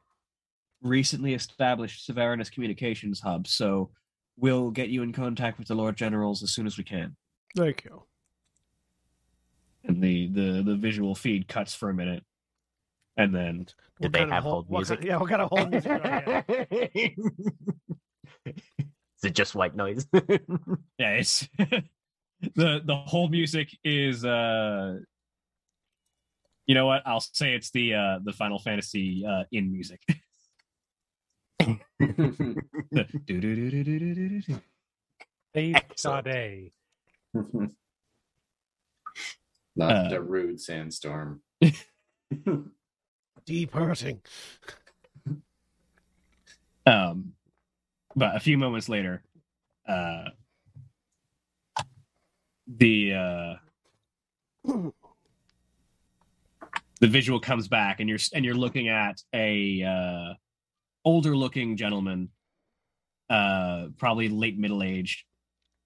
recently 0.82 1.34
established 1.34 2.08
Severinus 2.08 2.50
Communications 2.50 3.20
Hub, 3.20 3.46
so 3.46 3.90
we'll 4.36 4.70
get 4.70 4.88
you 4.88 5.02
in 5.02 5.12
contact 5.12 5.58
with 5.58 5.68
the 5.68 5.74
Lord 5.74 5.96
Generals 5.96 6.42
as 6.42 6.52
soon 6.52 6.66
as 6.66 6.76
we 6.78 6.84
can. 6.84 7.14
Thank 7.56 7.84
you. 7.84 8.02
And 9.84 10.02
the 10.02 10.28
the 10.28 10.62
the 10.64 10.76
visual 10.76 11.14
feed 11.14 11.46
cuts 11.46 11.74
for 11.74 11.90
a 11.90 11.94
minute. 11.94 12.24
And 13.16 13.34
then 13.34 13.66
Did 14.00 14.12
What 14.12 14.12
they 14.12 14.26
have 14.32 14.44
hol- 14.44 14.52
hold 14.52 14.70
music? 14.70 15.00
kind- 15.00 15.08
yeah, 15.08 15.16
what 15.18 15.28
kind 15.28 15.42
of 15.42 15.48
hold 15.50 15.70
music? 15.70 15.92
do 15.92 16.08
they? 16.94 17.14
Is 19.18 19.24
it 19.24 19.34
just 19.34 19.54
white 19.56 19.74
noise? 19.74 20.06
yeah, 20.98 21.14
it's 21.16 21.48
the 22.54 22.80
the 22.84 22.94
whole 22.96 23.28
music 23.28 23.68
is 23.84 24.24
uh 24.24 24.98
you 26.66 26.74
know 26.74 26.86
what? 26.86 27.02
I'll 27.06 27.20
say 27.20 27.54
it's 27.54 27.70
the 27.70 27.94
uh 27.94 28.18
the 28.22 28.32
Final 28.32 28.58
Fantasy 28.58 29.24
uh 29.26 29.44
in 29.52 29.72
music. 29.72 30.00
The 31.58 31.80
Excellent. 35.54 36.26
Sade. 36.26 36.72
Not 39.76 39.92
Uh, 39.92 40.08
Darude 40.10 40.60
Sandstorm. 40.60 41.40
Deep 43.46 43.72
hurting. 43.72 44.20
Um, 46.86 47.32
but 48.16 48.34
a 48.36 48.40
few 48.40 48.58
moments 48.58 48.88
later, 48.88 49.22
uh, 49.86 50.24
the 52.76 53.14
uh, 53.14 53.54
the 57.00 57.06
visual 57.06 57.40
comes 57.40 57.68
back, 57.68 58.00
and 58.00 58.08
you're 58.08 58.18
and 58.34 58.44
you're 58.44 58.54
looking 58.54 58.88
at 58.88 59.22
a 59.34 59.82
uh, 59.82 60.34
older 61.04 61.36
looking 61.36 61.76
gentleman, 61.76 62.28
uh, 63.30 63.86
probably 63.96 64.28
late 64.28 64.58
middle 64.58 64.82
aged, 64.82 65.24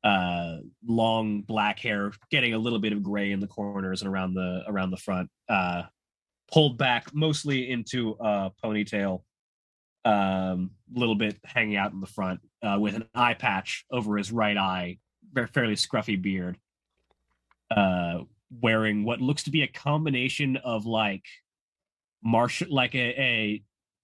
uh, 0.02 0.56
long 0.86 1.42
black 1.42 1.78
hair, 1.78 2.12
getting 2.30 2.54
a 2.54 2.58
little 2.58 2.80
bit 2.80 2.92
of 2.92 3.02
gray 3.02 3.32
in 3.32 3.40
the 3.40 3.46
corners 3.46 4.02
and 4.02 4.10
around 4.10 4.34
the 4.34 4.62
around 4.66 4.90
the 4.90 4.96
front, 4.96 5.30
uh, 5.48 5.82
pulled 6.52 6.78
back 6.78 7.14
mostly 7.14 7.70
into 7.70 8.16
a 8.20 8.50
ponytail 8.62 9.22
um 10.04 10.72
little 10.92 11.14
bit 11.14 11.38
hanging 11.44 11.76
out 11.76 11.92
in 11.92 12.00
the 12.00 12.06
front 12.08 12.40
uh 12.64 12.76
with 12.76 12.96
an 12.96 13.04
eye 13.14 13.34
patch 13.34 13.84
over 13.92 14.16
his 14.16 14.32
right 14.32 14.56
eye 14.56 14.98
fairly 15.52 15.76
scruffy 15.76 16.20
beard 16.20 16.58
uh 17.76 18.18
wearing 18.60 19.04
what 19.04 19.20
looks 19.20 19.44
to 19.44 19.50
be 19.50 19.62
a 19.62 19.66
combination 19.66 20.56
of 20.58 20.84
like 20.84 21.24
martial 22.22 22.68
like 22.70 22.94
a, 22.94 23.20
a 23.20 23.62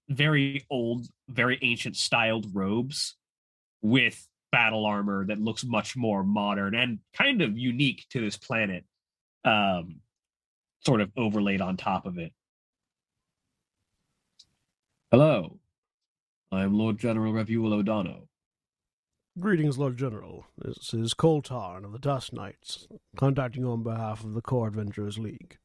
very 0.08 0.64
old 0.70 1.06
very 1.28 1.58
ancient 1.62 1.96
styled 1.96 2.46
robes 2.54 3.16
with 3.82 4.26
battle 4.50 4.86
armor 4.86 5.26
that 5.26 5.38
looks 5.38 5.64
much 5.64 5.96
more 5.96 6.24
modern 6.24 6.74
and 6.74 6.98
kind 7.12 7.42
of 7.42 7.58
unique 7.58 8.06
to 8.10 8.20
this 8.20 8.36
planet 8.36 8.84
um 9.44 10.00
sort 10.86 11.00
of 11.00 11.10
overlaid 11.16 11.60
on 11.60 11.76
top 11.76 12.06
of 12.06 12.18
it 12.18 12.32
hello 15.10 15.58
I 16.50 16.62
am 16.62 16.78
Lord 16.78 16.98
General 16.98 17.32
Revuel 17.32 17.74
O'Donnell. 17.74 18.27
Greetings, 19.38 19.78
Lord 19.78 19.96
General. 19.96 20.46
This 20.56 20.92
is 20.92 21.14
Koltarn 21.14 21.84
of 21.84 21.92
the 21.92 21.98
Dust 21.98 22.32
Knights, 22.32 22.88
contacting 23.14 23.64
on 23.64 23.84
behalf 23.84 24.24
of 24.24 24.34
the 24.34 24.40
Core 24.40 24.66
Adventurers 24.66 25.18
League. 25.18 25.58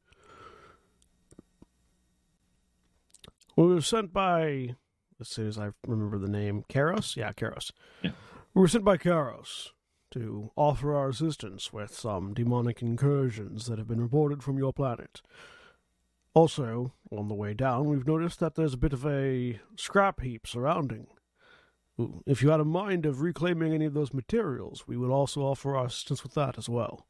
We 3.56 3.66
were 3.66 3.80
sent 3.80 4.12
by, 4.12 4.76
as 5.20 5.28
soon 5.28 5.48
as 5.48 5.58
I 5.58 5.70
remember 5.86 6.18
the 6.18 6.28
name, 6.28 6.64
Karos? 6.68 7.16
Yeah, 7.16 7.32
Karos. 7.32 7.72
Yeah. 8.02 8.12
We 8.52 8.60
were 8.60 8.68
sent 8.68 8.84
by 8.84 8.96
Karos 8.96 9.70
to 10.12 10.52
offer 10.54 10.94
our 10.94 11.08
assistance 11.08 11.72
with 11.72 11.92
some 11.92 12.32
demonic 12.32 12.80
incursions 12.80 13.66
that 13.66 13.78
have 13.78 13.88
been 13.88 14.00
reported 14.00 14.42
from 14.42 14.56
your 14.56 14.72
planet. 14.72 15.20
Also, 16.32 16.92
on 17.10 17.26
the 17.26 17.34
way 17.34 17.54
down, 17.54 17.86
we've 17.86 18.06
noticed 18.06 18.38
that 18.38 18.54
there's 18.54 18.74
a 18.74 18.78
bit 18.78 18.92
of 18.92 19.04
a 19.04 19.58
scrap 19.76 20.20
heap 20.20 20.46
surrounding. 20.46 21.08
If 22.26 22.42
you 22.42 22.50
had 22.50 22.60
a 22.60 22.64
mind 22.64 23.06
of 23.06 23.20
reclaiming 23.20 23.72
any 23.72 23.84
of 23.84 23.94
those 23.94 24.12
materials, 24.12 24.84
we 24.86 24.96
would 24.96 25.10
also 25.10 25.42
offer 25.42 25.76
our 25.76 25.86
assistance 25.86 26.22
with 26.22 26.34
that 26.34 26.58
as 26.58 26.68
well. 26.68 27.06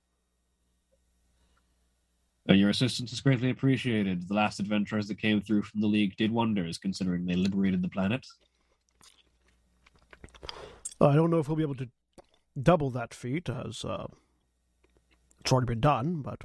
Uh, 2.48 2.52
your 2.52 2.68
assistance 2.68 3.10
is 3.10 3.20
greatly 3.20 3.48
appreciated. 3.48 4.28
The 4.28 4.34
last 4.34 4.60
adventurers 4.60 5.08
that 5.08 5.18
came 5.18 5.40
through 5.40 5.62
from 5.62 5.80
the 5.80 5.86
League 5.86 6.16
did 6.16 6.30
wonders, 6.30 6.76
considering 6.76 7.24
they 7.24 7.34
liberated 7.34 7.80
the 7.80 7.88
planet. 7.88 8.26
Uh, 11.00 11.08
I 11.08 11.14
don't 11.14 11.30
know 11.30 11.38
if 11.38 11.48
we'll 11.48 11.56
be 11.56 11.62
able 11.62 11.74
to 11.76 11.88
double 12.62 12.90
that 12.90 13.14
feat, 13.14 13.48
as 13.48 13.84
uh, 13.84 14.06
it's 15.40 15.50
already 15.50 15.66
been 15.66 15.80
done, 15.80 16.20
but 16.20 16.44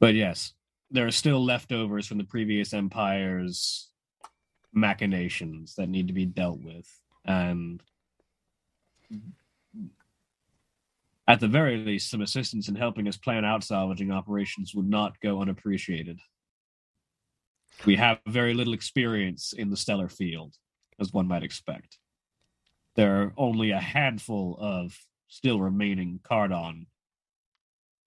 But 0.00 0.14
yes, 0.14 0.54
there 0.90 1.06
are 1.06 1.12
still 1.12 1.44
leftovers 1.44 2.06
from 2.06 2.18
the 2.18 2.24
previous 2.24 2.72
empire's 2.72 3.90
machinations 4.72 5.74
that 5.76 5.88
need 5.88 6.08
to 6.08 6.12
be 6.12 6.26
dealt 6.26 6.60
with. 6.60 6.88
And 7.24 7.82
At 11.30 11.38
the 11.38 11.46
very 11.46 11.76
least, 11.76 12.10
some 12.10 12.22
assistance 12.22 12.68
in 12.68 12.74
helping 12.74 13.06
us 13.06 13.16
plan 13.16 13.44
out 13.44 13.62
salvaging 13.62 14.10
operations 14.10 14.74
would 14.74 14.88
not 14.88 15.20
go 15.20 15.40
unappreciated. 15.40 16.18
We 17.86 17.94
have 17.94 18.18
very 18.26 18.52
little 18.52 18.74
experience 18.74 19.52
in 19.52 19.70
the 19.70 19.76
stellar 19.76 20.08
field, 20.08 20.56
as 20.98 21.12
one 21.12 21.28
might 21.28 21.44
expect. 21.44 21.98
There 22.96 23.22
are 23.22 23.32
only 23.36 23.70
a 23.70 23.78
handful 23.78 24.58
of 24.60 24.98
still 25.28 25.60
remaining 25.60 26.18
Cardon. 26.24 26.88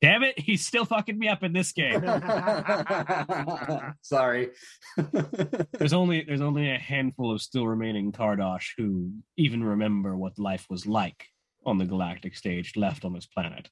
Damn 0.04 0.24
it, 0.24 0.38
he's 0.38 0.68
still 0.68 0.84
fucking 0.84 1.18
me 1.18 1.30
up 1.30 1.44
in 1.44 1.54
this 1.54 1.72
game. 1.72 2.02
Sorry. 4.02 4.50
there's 5.72 5.94
only 5.94 6.26
there's 6.26 6.42
only 6.42 6.70
a 6.70 6.78
handful 6.78 7.32
of 7.32 7.42
still 7.42 7.66
remaining 7.66 8.12
Kardosh 8.12 8.72
who 8.78 9.14
even 9.38 9.64
remember 9.64 10.18
what 10.18 10.38
life 10.38 10.66
was 10.70 10.86
like 10.86 11.30
on 11.66 11.78
the 11.78 11.86
galactic 11.86 12.36
stage 12.36 12.76
left 12.76 13.06
on 13.06 13.14
this 13.14 13.28
planet. 13.28 13.70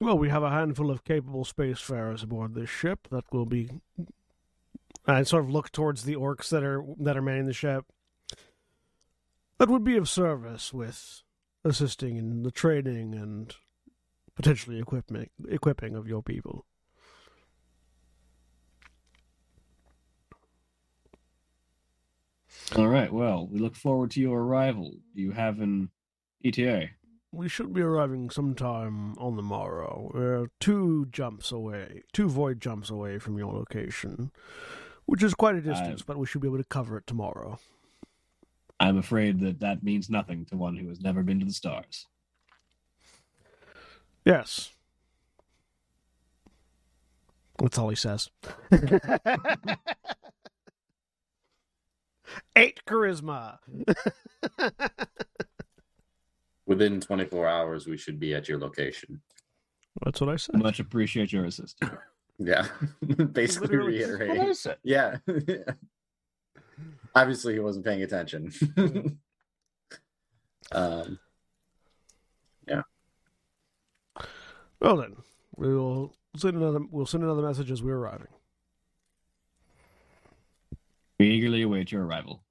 Well, 0.00 0.16
we 0.16 0.30
have 0.30 0.42
a 0.42 0.48
handful 0.48 0.90
of 0.90 1.04
capable 1.04 1.44
spacefarers 1.44 2.22
aboard 2.22 2.54
this 2.54 2.70
ship 2.70 3.06
that 3.10 3.24
will 3.30 3.44
be. 3.44 3.68
I 5.06 5.22
sort 5.24 5.44
of 5.44 5.50
look 5.50 5.70
towards 5.70 6.04
the 6.04 6.16
orcs 6.16 6.48
that 6.48 6.64
are 6.64 6.82
that 6.98 7.18
are 7.18 7.22
manning 7.22 7.44
the 7.44 7.52
ship. 7.52 7.84
That 9.58 9.68
would 9.68 9.84
be 9.84 9.98
of 9.98 10.08
service 10.08 10.72
with 10.72 11.24
assisting 11.62 12.16
in 12.16 12.42
the 12.42 12.50
training 12.50 13.14
and 13.14 13.54
potentially 14.38 14.78
equipment 14.78 15.32
equipping 15.48 15.96
of 15.96 16.06
your 16.06 16.22
people. 16.22 16.64
All 22.76 22.86
right. 22.86 23.12
Well, 23.12 23.48
we 23.50 23.58
look 23.58 23.74
forward 23.74 24.12
to 24.12 24.20
your 24.20 24.40
arrival. 24.40 24.92
Do 25.16 25.22
you 25.22 25.32
have 25.32 25.58
an 25.58 25.90
ETA? 26.44 26.90
We 27.32 27.48
should 27.48 27.72
be 27.72 27.80
arriving 27.80 28.30
sometime 28.30 29.18
on 29.18 29.34
the 29.34 29.42
morrow. 29.42 30.12
We're 30.14 30.50
two 30.60 31.06
jumps 31.10 31.50
away, 31.50 32.04
two 32.12 32.28
void 32.28 32.60
jumps 32.60 32.90
away 32.90 33.18
from 33.18 33.38
your 33.38 33.52
location, 33.52 34.30
which 35.06 35.24
is 35.24 35.34
quite 35.34 35.56
a 35.56 35.60
distance, 35.60 36.02
but 36.02 36.16
we 36.16 36.26
should 36.26 36.42
be 36.42 36.48
able 36.48 36.58
to 36.58 36.64
cover 36.64 36.96
it 36.96 37.08
tomorrow. 37.08 37.58
I'm 38.78 38.98
afraid 38.98 39.40
that 39.40 39.58
that 39.60 39.82
means 39.82 40.08
nothing 40.08 40.44
to 40.46 40.56
one 40.56 40.76
who 40.76 40.88
has 40.88 41.00
never 41.00 41.24
been 41.24 41.40
to 41.40 41.46
the 41.46 41.52
stars. 41.52 42.06
Yes. 44.28 44.70
That's 47.58 47.78
all 47.78 47.88
he 47.88 47.96
says. 47.96 48.28
Eight 52.54 52.80
charisma. 52.86 53.58
Within 56.66 57.00
24 57.00 57.48
hours, 57.48 57.86
we 57.86 57.96
should 57.96 58.20
be 58.20 58.34
at 58.34 58.50
your 58.50 58.58
location. 58.58 59.22
That's 60.04 60.20
what 60.20 60.28
I 60.28 60.36
said. 60.36 60.56
Much 60.56 60.78
appreciate 60.78 61.32
your 61.32 61.46
assistance. 61.46 61.90
Yeah. 62.38 62.66
Basically 63.32 63.68
Literally, 63.78 64.00
What 64.02 64.18
reiterating. 64.20 64.46
is? 64.50 64.66
Yeah. 64.84 65.16
Obviously, 67.14 67.54
he 67.54 67.60
wasn't 67.60 67.86
paying 67.86 68.02
attention. 68.02 68.52
um, 70.70 71.18
Well 74.80 74.96
then, 74.96 75.16
we 75.56 75.74
will 75.74 76.14
send 76.36 76.56
another. 76.56 76.80
We'll 76.90 77.06
send 77.06 77.24
another 77.24 77.42
message 77.42 77.70
as 77.70 77.82
we're 77.82 77.96
arriving. 77.96 78.28
We 81.18 81.26
eagerly 81.30 81.62
await 81.62 81.90
your 81.90 82.04
arrival. 82.04 82.42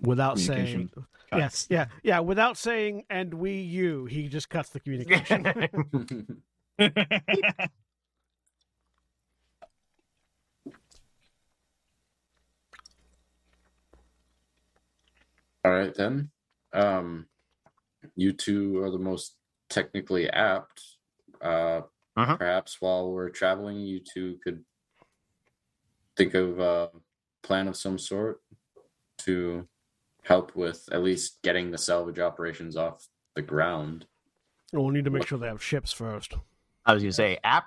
Without 0.00 0.38
saying, 0.38 0.66
Communication 0.66 1.06
yes, 1.32 1.66
yeah, 1.70 1.86
yeah, 2.02 2.20
without 2.20 2.56
saying, 2.56 3.04
and 3.10 3.34
we, 3.34 3.60
you, 3.60 4.06
he 4.06 4.28
just 4.28 4.48
cuts 4.48 4.70
the 4.70 4.80
communication. 4.80 5.46
all 15.64 15.70
right, 15.70 15.94
then. 15.94 16.30
Um, 16.72 17.26
you 18.14 18.32
two 18.32 18.82
are 18.82 18.90
the 18.90 18.98
most 18.98 19.36
technically 19.68 20.28
apt. 20.30 20.82
Uh, 21.40 21.82
Uh-huh. 22.16 22.36
Perhaps 22.36 22.80
while 22.80 23.12
we're 23.12 23.28
traveling, 23.28 23.80
you 23.80 24.00
two 24.00 24.38
could 24.42 24.64
think 26.16 26.32
of 26.34 26.58
a 26.58 26.88
plan 27.42 27.68
of 27.68 27.76
some 27.76 27.98
sort 27.98 28.40
to 29.18 29.68
help 30.22 30.56
with 30.56 30.88
at 30.92 31.02
least 31.02 31.42
getting 31.42 31.70
the 31.70 31.78
salvage 31.78 32.18
operations 32.18 32.74
off 32.76 33.06
the 33.34 33.42
ground. 33.42 34.06
we'll 34.72 34.88
need 34.88 35.04
to 35.04 35.10
make 35.10 35.26
sure 35.26 35.38
they 35.38 35.46
have 35.46 35.62
ships 35.62 35.92
first. 35.92 36.32
I 36.86 36.94
was 36.94 37.02
gonna 37.02 37.12
say 37.12 37.38
app 37.44 37.66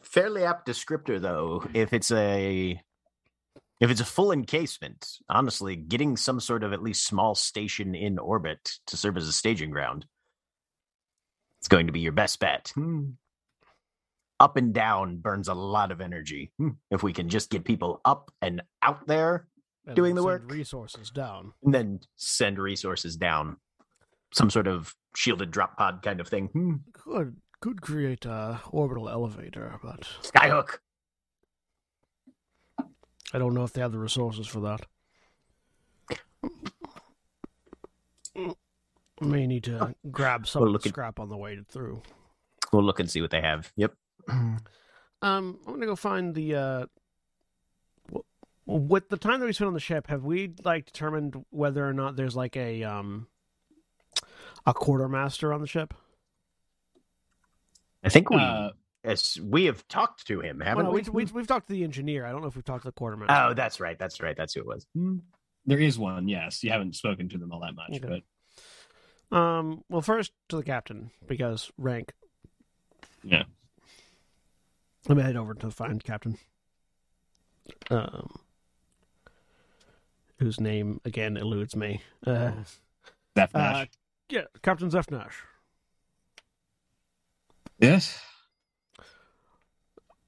fairly 0.00 0.44
apt 0.44 0.68
descriptor 0.68 1.20
though. 1.20 1.64
If 1.74 1.92
it's 1.92 2.12
a 2.12 2.80
if 3.80 3.90
it's 3.90 4.00
a 4.00 4.04
full 4.06 4.32
encasement, 4.32 5.18
honestly, 5.28 5.76
getting 5.76 6.16
some 6.16 6.40
sort 6.40 6.62
of 6.62 6.72
at 6.72 6.82
least 6.82 7.04
small 7.06 7.34
station 7.34 7.94
in 7.94 8.18
orbit 8.18 8.78
to 8.86 8.96
serve 8.96 9.16
as 9.16 9.28
a 9.28 9.32
staging 9.32 9.70
ground, 9.70 10.06
it's 11.66 11.72
going 11.72 11.88
to 11.88 11.92
be 11.92 11.98
your 11.98 12.12
best 12.12 12.38
bet. 12.38 12.70
Hmm. 12.76 13.06
Up 14.38 14.56
and 14.56 14.72
down 14.72 15.16
burns 15.16 15.48
a 15.48 15.54
lot 15.54 15.90
of 15.90 16.00
energy. 16.00 16.52
Hmm. 16.58 16.68
If 16.92 17.02
we 17.02 17.12
can 17.12 17.28
just 17.28 17.50
get 17.50 17.64
people 17.64 18.00
up 18.04 18.30
and 18.40 18.62
out 18.82 19.08
there, 19.08 19.48
And 19.84 19.96
Doing 19.96 20.14
the 20.14 20.20
send 20.20 20.26
work. 20.26 20.52
resources 20.52 21.10
down. 21.10 21.54
and 21.64 21.74
then 21.74 21.98
send 22.14 22.60
resources 22.60 23.16
down, 23.16 23.56
some 24.32 24.48
sort 24.48 24.68
of 24.68 24.94
shielded 25.16 25.50
drop 25.50 25.76
pod 25.76 26.02
kind 26.04 26.20
of 26.20 26.28
thing. 26.28 26.46
Hmm. 26.52 26.74
Could 26.92 27.34
could 27.60 27.82
create 27.82 28.24
a 28.26 28.60
orbital 28.70 29.08
elevator, 29.08 29.74
but 29.82 30.06
Skyhook. 30.22 30.78
I 33.34 33.38
don't 33.40 33.54
know 33.54 33.64
if 33.64 33.72
they 33.72 33.80
have 33.80 33.90
the 33.90 33.98
resources 33.98 34.46
for 34.46 34.60
that. 34.60 34.86
May 39.20 39.46
need 39.46 39.64
to 39.64 39.94
grab 40.10 40.46
some 40.46 40.60
Well, 40.60 40.68
of 40.68 40.72
look 40.72 40.82
the 40.82 40.88
at- 40.88 40.94
scrap 40.94 41.18
on 41.20 41.28
the 41.28 41.36
way 41.36 41.58
through. 41.68 42.02
We'll 42.72 42.82
look 42.84 43.00
and 43.00 43.10
see 43.10 43.20
what 43.22 43.30
they 43.30 43.40
have. 43.40 43.72
Yep. 43.76 43.92
Um, 45.22 45.58
I'm 45.66 45.72
gonna 45.72 45.86
go 45.86 45.96
find 45.96 46.34
the. 46.34 46.54
Uh, 46.54 46.86
with 48.66 49.08
the 49.08 49.16
time 49.16 49.40
that 49.40 49.46
we 49.46 49.52
spent 49.54 49.68
on 49.68 49.74
the 49.74 49.80
ship, 49.80 50.08
have 50.08 50.24
we 50.24 50.52
like 50.62 50.84
determined 50.86 51.42
whether 51.48 51.88
or 51.88 51.94
not 51.94 52.16
there's 52.16 52.36
like 52.36 52.54
a 52.56 52.84
um 52.84 53.26
a 54.66 54.74
quartermaster 54.74 55.54
on 55.54 55.62
the 55.62 55.66
ship? 55.66 55.94
I 58.04 58.08
think 58.10 58.28
we 58.30 58.36
Uh, 58.36 58.70
Yes, 59.04 59.38
we 59.40 59.64
have 59.66 59.86
talked 59.88 60.26
to 60.26 60.40
him, 60.40 60.58
haven't 60.60 60.84
no, 60.86 60.90
we? 60.90 61.00
we, 61.02 61.24
we 61.24 61.32
we've 61.32 61.46
talked 61.46 61.68
to 61.68 61.72
the 61.72 61.84
engineer. 61.84 62.26
I 62.26 62.32
don't 62.32 62.42
know 62.42 62.48
if 62.48 62.56
we've 62.56 62.64
talked 62.64 62.82
to 62.82 62.88
the 62.88 62.92
quartermaster. 62.92 63.32
Oh, 63.50 63.54
that's 63.54 63.78
right. 63.80 63.96
That's 63.98 64.20
right. 64.20 64.36
That's 64.36 64.52
who 64.54 64.60
it 64.60 64.66
was. 64.66 64.84
there 65.64 65.78
is 65.78 65.96
one, 65.98 66.26
yes. 66.28 66.62
You 66.64 66.70
haven't 66.70 66.96
spoken 66.96 67.28
to 67.30 67.38
them 67.38 67.52
all 67.52 67.60
that 67.60 67.74
much, 67.76 67.90
Okay. 67.92 68.00
but 68.06 68.20
Um. 69.32 69.82
Well, 69.88 70.02
first 70.02 70.32
to 70.48 70.56
the 70.56 70.62
captain 70.62 71.10
because 71.26 71.70
rank. 71.76 72.12
Yeah. 73.24 73.44
Let 75.08 75.18
me 75.18 75.22
head 75.22 75.36
over 75.36 75.54
to 75.54 75.70
find 75.70 76.02
captain. 76.02 76.38
Um. 77.90 78.36
Whose 80.38 80.60
name 80.60 81.00
again 81.04 81.36
eludes 81.36 81.74
me. 81.74 82.02
Uh, 82.26 82.52
Zeph 83.36 83.54
uh, 83.54 83.86
yeah, 84.28 84.42
Captain 84.62 84.90
Zeph 84.90 85.10
Nash. 85.10 85.42
yes. 87.78 88.20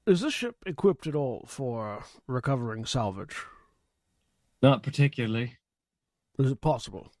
Is 0.07 0.21
this 0.21 0.33
ship 0.33 0.55
equipped 0.65 1.05
at 1.05 1.13
all 1.13 1.45
for 1.47 2.03
recovering 2.25 2.85
salvage? 2.85 3.35
Not 4.63 4.81
particularly. 4.81 5.57
Is 6.39 6.51
it 6.51 6.61
possible? 6.61 7.11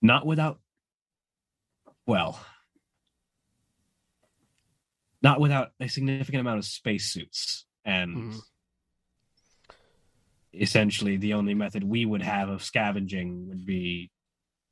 Not 0.00 0.26
without 0.26 0.60
well. 2.06 2.44
Not 5.22 5.40
without 5.40 5.72
a 5.80 5.88
significant 5.88 6.40
amount 6.40 6.58
of 6.58 6.64
spacesuits 6.64 7.66
and 7.84 8.14
Mhm. 8.34 8.40
essentially 10.52 11.16
the 11.16 11.34
only 11.34 11.54
method 11.54 11.84
we 11.84 12.06
would 12.06 12.22
have 12.22 12.48
of 12.48 12.62
scavenging 12.62 13.48
would 13.48 13.66
be 13.66 14.10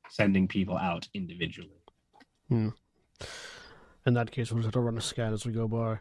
sending 0.09 0.47
people 0.47 0.77
out 0.77 1.09
individually. 1.13 1.81
In 2.49 2.73
that 4.13 4.31
case, 4.31 4.51
we'll 4.51 4.59
just 4.59 4.67
have 4.67 4.73
to 4.73 4.79
run 4.79 4.97
a 4.97 5.01
scan 5.01 5.33
as 5.33 5.45
we 5.45 5.51
go 5.51 5.67
by. 5.67 5.99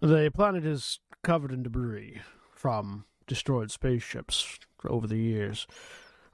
The 0.00 0.30
planet 0.34 0.64
is 0.64 1.00
covered 1.22 1.52
in 1.52 1.62
debris 1.62 2.22
from 2.54 3.04
destroyed 3.26 3.70
spaceships 3.70 4.58
over 4.84 5.06
the 5.06 5.18
years. 5.18 5.66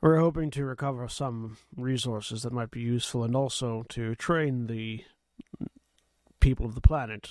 We're 0.02 0.18
hoping 0.18 0.50
to 0.50 0.64
recover 0.64 1.08
some 1.08 1.58
resources 1.76 2.42
that 2.42 2.52
might 2.52 2.72
be 2.72 2.80
useful 2.80 3.22
and 3.22 3.36
also 3.36 3.84
to 3.90 4.16
train 4.16 4.66
the 4.66 5.04
people 6.40 6.66
of 6.66 6.74
the 6.74 6.80
planet 6.80 7.30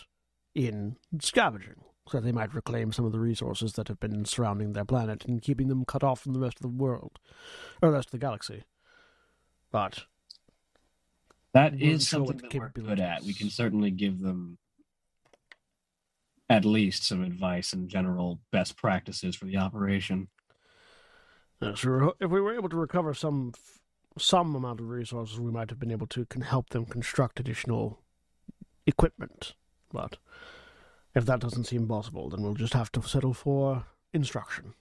in 0.56 0.95
scavenging. 1.19 1.84
so 2.07 2.22
they 2.22 2.31
might 2.31 2.53
reclaim 2.53 2.93
some 2.93 3.06
of 3.06 3.11
the 3.11 3.19
resources 3.19 3.73
that 3.73 3.89
have 3.89 3.99
been 3.99 4.23
surrounding 4.23 4.72
their 4.72 4.85
planet 4.85 5.26
and 5.26 5.41
keeping 5.41 5.68
them 5.68 5.84
cut 5.85 6.03
off 6.03 6.22
from 6.22 6.34
the 6.34 6.39
rest 6.39 6.57
of 6.57 6.61
the 6.61 6.68
world, 6.69 7.19
or 7.81 7.89
the 7.89 7.95
rest 7.95 8.07
of 8.07 8.11
the 8.11 8.18
galaxy. 8.18 8.64
But 9.69 10.06
That 11.53 11.77
sure 11.77 11.99
something 11.99 12.38
that 12.38 12.53
we're 12.53 12.69
good 12.69 12.99
at. 13.02 13.23
We 13.23 13.34
can 13.34 13.49
certainly 13.49 13.91
give 13.91 14.19
them 14.22 14.57
at 16.49 16.65
least 16.65 17.06
some 17.06 17.22
advice 17.22 17.73
and 17.73 17.89
general 17.89 18.39
best 18.52 18.77
practices 18.77 19.35
for 19.35 19.45
the 19.45 19.57
operation. 19.57 20.30
If 21.62 22.30
we 22.32 22.42
were 22.42 22.54
able 22.56 22.70
to 22.70 22.76
recover 22.78 23.14
some 23.14 23.54
some 24.18 24.56
amount 24.56 24.80
of 24.82 24.90
resources, 24.90 25.40
we 25.40 25.52
might 25.52 25.70
have 25.70 25.80
been 25.80 25.92
able 25.92 26.08
to 26.08 26.26
can 26.26 26.42
help 26.42 26.70
them 26.72 26.86
construct 26.86 27.40
additional 27.40 28.00
equipment. 28.86 29.54
But 29.94 30.18
if 31.16 31.26
that 31.26 31.40
doesn't 31.40 31.66
seem 31.66 31.88
possible, 31.88 32.30
then 32.30 32.42
we'll 32.42 32.54
just 32.56 32.74
have 32.74 32.92
to 32.94 33.02
settle 33.02 33.34
for 33.34 33.86
instruction. 34.14 34.74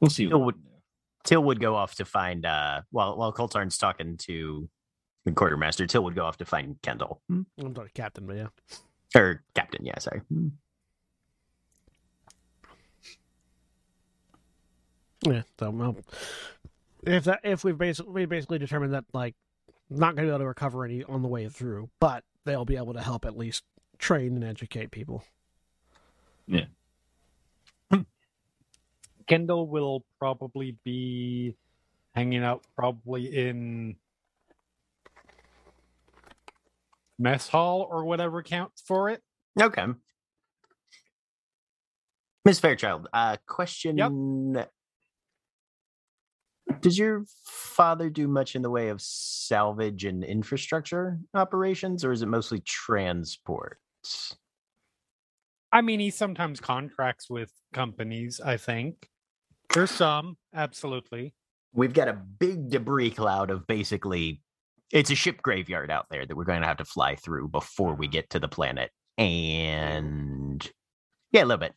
We'll 0.00 0.10
see. 0.10 0.26
Still 0.26 0.42
would- 0.44 0.62
Tyll 1.24 1.42
would 1.42 1.58
go 1.58 1.74
off 1.74 1.96
to 1.96 2.04
find 2.04 2.46
uh 2.46 2.82
while 2.90 3.16
while 3.16 3.32
Koltarn's 3.32 3.76
talking 3.78 4.16
to 4.18 4.68
the 5.24 5.32
quartermaster, 5.32 5.84
Tyll 5.86 6.04
would 6.04 6.14
go 6.14 6.24
off 6.24 6.36
to 6.36 6.44
find 6.44 6.80
Kendall. 6.82 7.20
I'm 7.28 7.46
sorry, 7.74 7.90
Captain, 7.94 8.26
but 8.26 8.36
yeah. 8.36 8.46
Or 9.16 9.42
Captain, 9.54 9.84
yeah, 9.84 9.98
sorry. 9.98 10.22
Yeah, 15.26 15.42
so 15.58 15.70
well, 15.70 15.96
if 17.02 17.24
that 17.24 17.40
if 17.42 17.64
we've 17.64 17.76
basically 17.76 18.12
we 18.12 18.24
basically 18.26 18.58
determined 18.58 18.94
that 18.94 19.04
like 19.12 19.34
not 19.90 20.14
going 20.14 20.26
to 20.26 20.30
be 20.30 20.34
able 20.34 20.38
to 20.40 20.46
recover 20.46 20.84
any 20.84 21.02
on 21.04 21.22
the 21.22 21.28
way 21.28 21.48
through, 21.48 21.90
but 22.00 22.24
they'll 22.44 22.64
be 22.64 22.76
able 22.76 22.94
to 22.94 23.00
help 23.00 23.24
at 23.24 23.36
least 23.36 23.64
train 23.98 24.34
and 24.34 24.44
educate 24.44 24.90
people. 24.90 25.24
Yeah. 26.46 26.66
Kendall 29.26 29.66
will 29.66 30.04
probably 30.18 30.76
be 30.84 31.56
hanging 32.14 32.44
out 32.44 32.64
probably 32.76 33.26
in 33.26 33.96
mess 37.18 37.48
hall 37.48 37.86
or 37.90 38.04
whatever 38.04 38.42
counts 38.42 38.82
for 38.86 39.10
it. 39.10 39.22
Okay. 39.60 39.86
Miss 42.44 42.60
Fairchild, 42.60 43.08
uh 43.12 43.36
question 43.46 43.96
Does 46.80 46.98
your 46.98 47.24
father 47.44 48.10
do 48.10 48.28
much 48.28 48.54
in 48.54 48.62
the 48.62 48.70
way 48.70 48.88
of 48.88 49.00
salvage 49.00 50.04
and 50.04 50.24
infrastructure 50.24 51.18
operations, 51.34 52.04
or 52.04 52.12
is 52.12 52.22
it 52.22 52.26
mostly 52.26 52.60
transport? 52.60 53.78
I 55.72 55.80
mean, 55.82 56.00
he 56.00 56.10
sometimes 56.10 56.60
contracts 56.60 57.28
with 57.28 57.52
companies, 57.72 58.40
I 58.40 58.56
think. 58.56 59.08
There's 59.74 59.90
some, 59.90 60.36
absolutely. 60.54 61.34
We've 61.74 61.92
got 61.92 62.08
a 62.08 62.14
big 62.14 62.70
debris 62.70 63.10
cloud 63.10 63.50
of 63.50 63.66
basically 63.66 64.40
it's 64.92 65.10
a 65.10 65.14
ship 65.14 65.42
graveyard 65.42 65.90
out 65.90 66.06
there 66.10 66.24
that 66.24 66.36
we're 66.36 66.44
going 66.44 66.62
to 66.62 66.66
have 66.68 66.76
to 66.78 66.84
fly 66.84 67.16
through 67.16 67.48
before 67.48 67.94
we 67.94 68.06
get 68.06 68.30
to 68.30 68.38
the 68.38 68.48
planet. 68.48 68.90
And 69.18 70.66
yeah, 71.32 71.42
a 71.42 71.46
little 71.46 71.58
bit. 71.58 71.74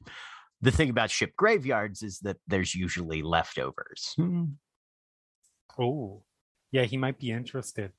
The 0.61 0.71
thing 0.71 0.89
about 0.89 1.09
ship 1.09 1.35
graveyards 1.35 2.03
is 2.03 2.19
that 2.19 2.38
there's 2.47 2.76
usually 2.76 3.21
leftovers. 3.21 4.13
Hmm. 4.15 4.43
Oh, 5.80 6.23
yeah, 6.72 6.84
he 6.84 6.97
might 6.97 7.18
be 7.18 7.31
interested. 7.31 7.91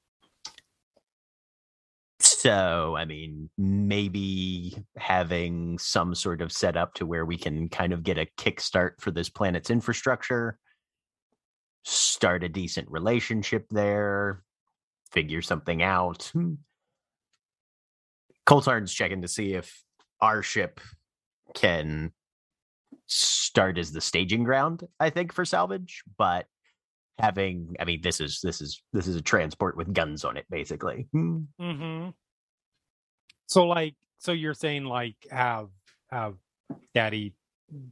So, 2.20 2.96
I 2.96 3.06
mean, 3.06 3.48
maybe 3.56 4.76
having 4.96 5.78
some 5.78 6.14
sort 6.14 6.42
of 6.42 6.52
setup 6.52 6.94
to 6.94 7.06
where 7.06 7.24
we 7.24 7.36
can 7.36 7.68
kind 7.68 7.92
of 7.92 8.02
get 8.02 8.18
a 8.18 8.28
kickstart 8.36 8.92
for 9.00 9.10
this 9.10 9.30
planet's 9.30 9.70
infrastructure, 9.70 10.58
start 11.84 12.44
a 12.44 12.48
decent 12.48 12.90
relationship 12.90 13.66
there, 13.70 14.42
figure 15.12 15.42
something 15.42 15.82
out. 15.82 16.30
Hmm. 16.34 16.54
Koltarn's 18.46 18.92
checking 18.92 19.22
to 19.22 19.28
see 19.28 19.54
if 19.54 19.82
our 20.20 20.42
ship 20.42 20.80
can 21.54 22.12
start 23.06 23.78
as 23.78 23.92
the 23.92 24.00
staging 24.00 24.44
ground, 24.44 24.86
I 24.98 25.10
think, 25.10 25.32
for 25.32 25.44
salvage, 25.44 26.02
but 26.18 26.46
having 27.20 27.76
I 27.78 27.84
mean 27.84 28.00
this 28.02 28.20
is 28.20 28.40
this 28.42 28.60
is 28.60 28.82
this 28.92 29.06
is 29.06 29.16
a 29.16 29.22
transport 29.22 29.76
with 29.76 29.92
guns 29.92 30.24
on 30.24 30.36
it, 30.36 30.46
basically. 30.50 31.06
Mm-hmm. 31.14 32.10
So, 33.46 33.66
like, 33.66 33.94
so 34.18 34.32
you're 34.32 34.54
saying 34.54 34.84
like 34.84 35.16
have 35.30 35.68
have 36.10 36.34
daddy 36.94 37.34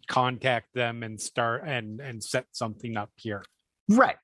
contact 0.09 0.69
them 0.75 1.03
and 1.03 1.21
start 1.21 1.65
and 1.67 2.01
and 2.01 2.23
set 2.23 2.47
something 2.53 2.97
up 2.97 3.11
here. 3.17 3.45
Right. 3.89 4.17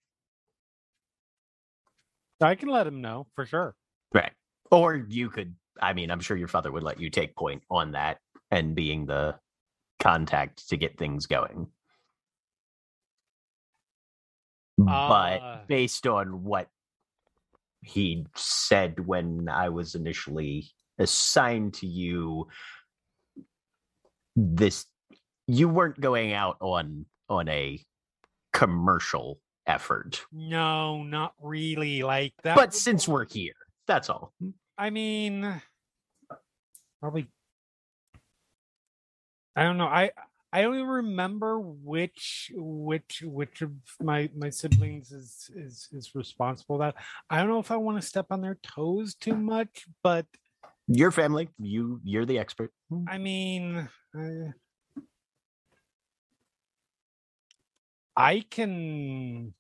I 2.41 2.55
can 2.55 2.69
let 2.69 2.87
him 2.87 3.01
know 3.01 3.27
for 3.35 3.47
sure. 3.47 3.75
Right. 4.13 4.33
Or 4.71 4.95
you 4.95 5.31
could, 5.31 5.55
I 5.81 5.93
mean, 5.93 6.11
I'm 6.11 6.21
sure 6.21 6.37
your 6.37 6.49
father 6.49 6.71
would 6.71 6.83
let 6.83 7.01
you 7.01 7.11
take 7.11 7.35
point 7.37 7.63
on 7.71 7.93
that 7.93 8.19
and 8.51 8.75
being 8.75 9.07
the 9.07 9.37
contact 10.01 10.69
to 10.69 10.77
get 10.77 10.99
things 10.99 11.27
going. 11.27 11.69
Uh. 14.81 15.09
but 15.09 15.67
based 15.69 16.07
on 16.07 16.43
what 16.45 16.69
he 17.83 18.27
said 18.35 19.07
when 19.07 19.49
I 19.49 19.69
was 19.69 19.95
initially 19.95 20.67
assigned 20.99 21.75
to 21.75 21.87
you, 21.87 22.49
this 24.37 24.87
you 25.47 25.69
weren't 25.69 26.01
going 26.01 26.33
out 26.33 26.57
on 26.61 27.07
on 27.29 27.49
a 27.49 27.79
commercial 28.53 29.39
effort. 29.67 30.25
No, 30.33 31.03
not 31.03 31.35
really. 31.41 32.03
Like 32.03 32.33
that. 32.43 32.57
but 32.57 32.69
would- 32.69 32.75
since 32.75 33.07
we're 33.07 33.27
here, 33.27 33.55
that's 33.87 34.09
all. 34.11 34.33
I 34.77 34.91
mean, 34.91 35.61
probably. 37.01 37.29
I 39.57 39.63
don't 39.63 39.77
know. 39.79 39.87
I 39.87 40.11
I 40.55 40.63
don't 40.63 40.77
even 40.77 40.87
remember 40.89 41.61
which 41.61 42.53
which 42.55 43.23
which 43.27 43.63
of 43.63 43.73
my 44.01 44.31
my 44.37 44.51
siblings 44.51 45.11
is 45.13 45.51
is 45.57 45.89
is 45.93 46.15
responsible 46.15 46.77
for 46.77 46.85
that. 46.85 46.95
I 47.29 47.39
don't 47.39 47.49
know 47.49 47.59
if 47.59 47.73
I 47.73 47.77
want 47.77 48.01
to 48.01 48.07
step 48.07 48.27
on 48.31 48.41
their 48.41 48.59
toes 48.63 49.17
too 49.17 49.37
much, 49.37 49.87
but 50.05 50.27
Your 50.89 51.11
family, 51.13 51.49
you 51.59 52.01
you're 52.05 52.27
the 52.27 52.39
expert. 52.39 52.73
I 53.09 53.19
mean, 53.19 53.89
uh, 54.17 54.53
I 58.17 58.41
can. 58.51 59.55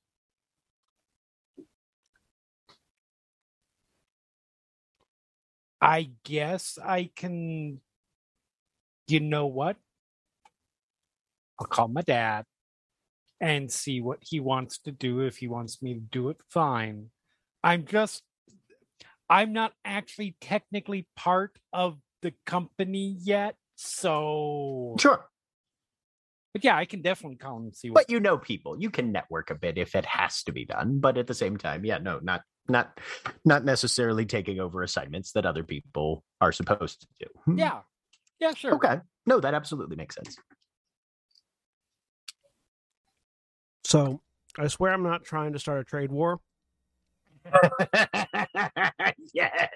I 5.80 6.10
guess 6.24 6.78
I 6.82 7.10
can. 7.14 7.80
You 9.06 9.20
know 9.20 9.46
what? 9.46 9.76
I'll 11.60 11.66
call 11.66 11.88
my 11.88 12.02
dad 12.02 12.44
and 13.40 13.70
see 13.70 14.00
what 14.00 14.18
he 14.22 14.40
wants 14.40 14.78
to 14.80 14.92
do. 14.92 15.20
If 15.20 15.38
he 15.38 15.48
wants 15.48 15.82
me 15.82 15.94
to 15.94 16.00
do 16.00 16.28
it, 16.30 16.38
fine. 16.48 17.10
I'm 17.62 17.84
just. 17.84 18.22
I'm 19.28 19.52
not 19.52 19.72
actually 19.84 20.36
technically 20.40 21.08
part 21.16 21.58
of 21.72 21.98
the 22.22 22.34
company 22.44 23.16
yet, 23.20 23.56
so. 23.74 24.96
Sure. 24.98 25.24
But 26.54 26.62
yeah, 26.62 26.76
I 26.76 26.84
can 26.84 27.02
definitely 27.02 27.36
call 27.36 27.56
and 27.56 27.74
see 27.74 27.90
what. 27.90 28.06
but 28.06 28.10
you 28.10 28.20
know 28.20 28.38
people 28.38 28.80
you 28.80 28.88
can 28.88 29.10
network 29.10 29.50
a 29.50 29.56
bit 29.56 29.76
if 29.76 29.96
it 29.96 30.06
has 30.06 30.44
to 30.44 30.52
be 30.52 30.64
done 30.64 31.00
but 31.00 31.18
at 31.18 31.26
the 31.26 31.34
same 31.34 31.56
time 31.56 31.84
yeah 31.84 31.98
no 31.98 32.20
not 32.22 32.42
not 32.68 32.96
not 33.44 33.64
necessarily 33.64 34.24
taking 34.24 34.60
over 34.60 34.84
assignments 34.84 35.32
that 35.32 35.44
other 35.44 35.64
people 35.64 36.22
are 36.40 36.52
supposed 36.52 37.00
to 37.00 37.06
do 37.18 37.26
hmm. 37.44 37.58
Yeah, 37.58 37.80
yeah, 38.38 38.54
sure. 38.54 38.76
okay 38.76 39.00
no 39.26 39.40
that 39.40 39.52
absolutely 39.52 39.96
makes 39.96 40.14
sense 40.14 40.38
So 43.94 44.20
I 44.58 44.66
swear 44.66 44.92
I'm 44.92 45.04
not 45.04 45.22
trying 45.22 45.52
to 45.52 45.60
start 45.60 45.78
a 45.78 45.84
trade 45.84 46.10
war. 46.10 46.40
yes 49.32 49.68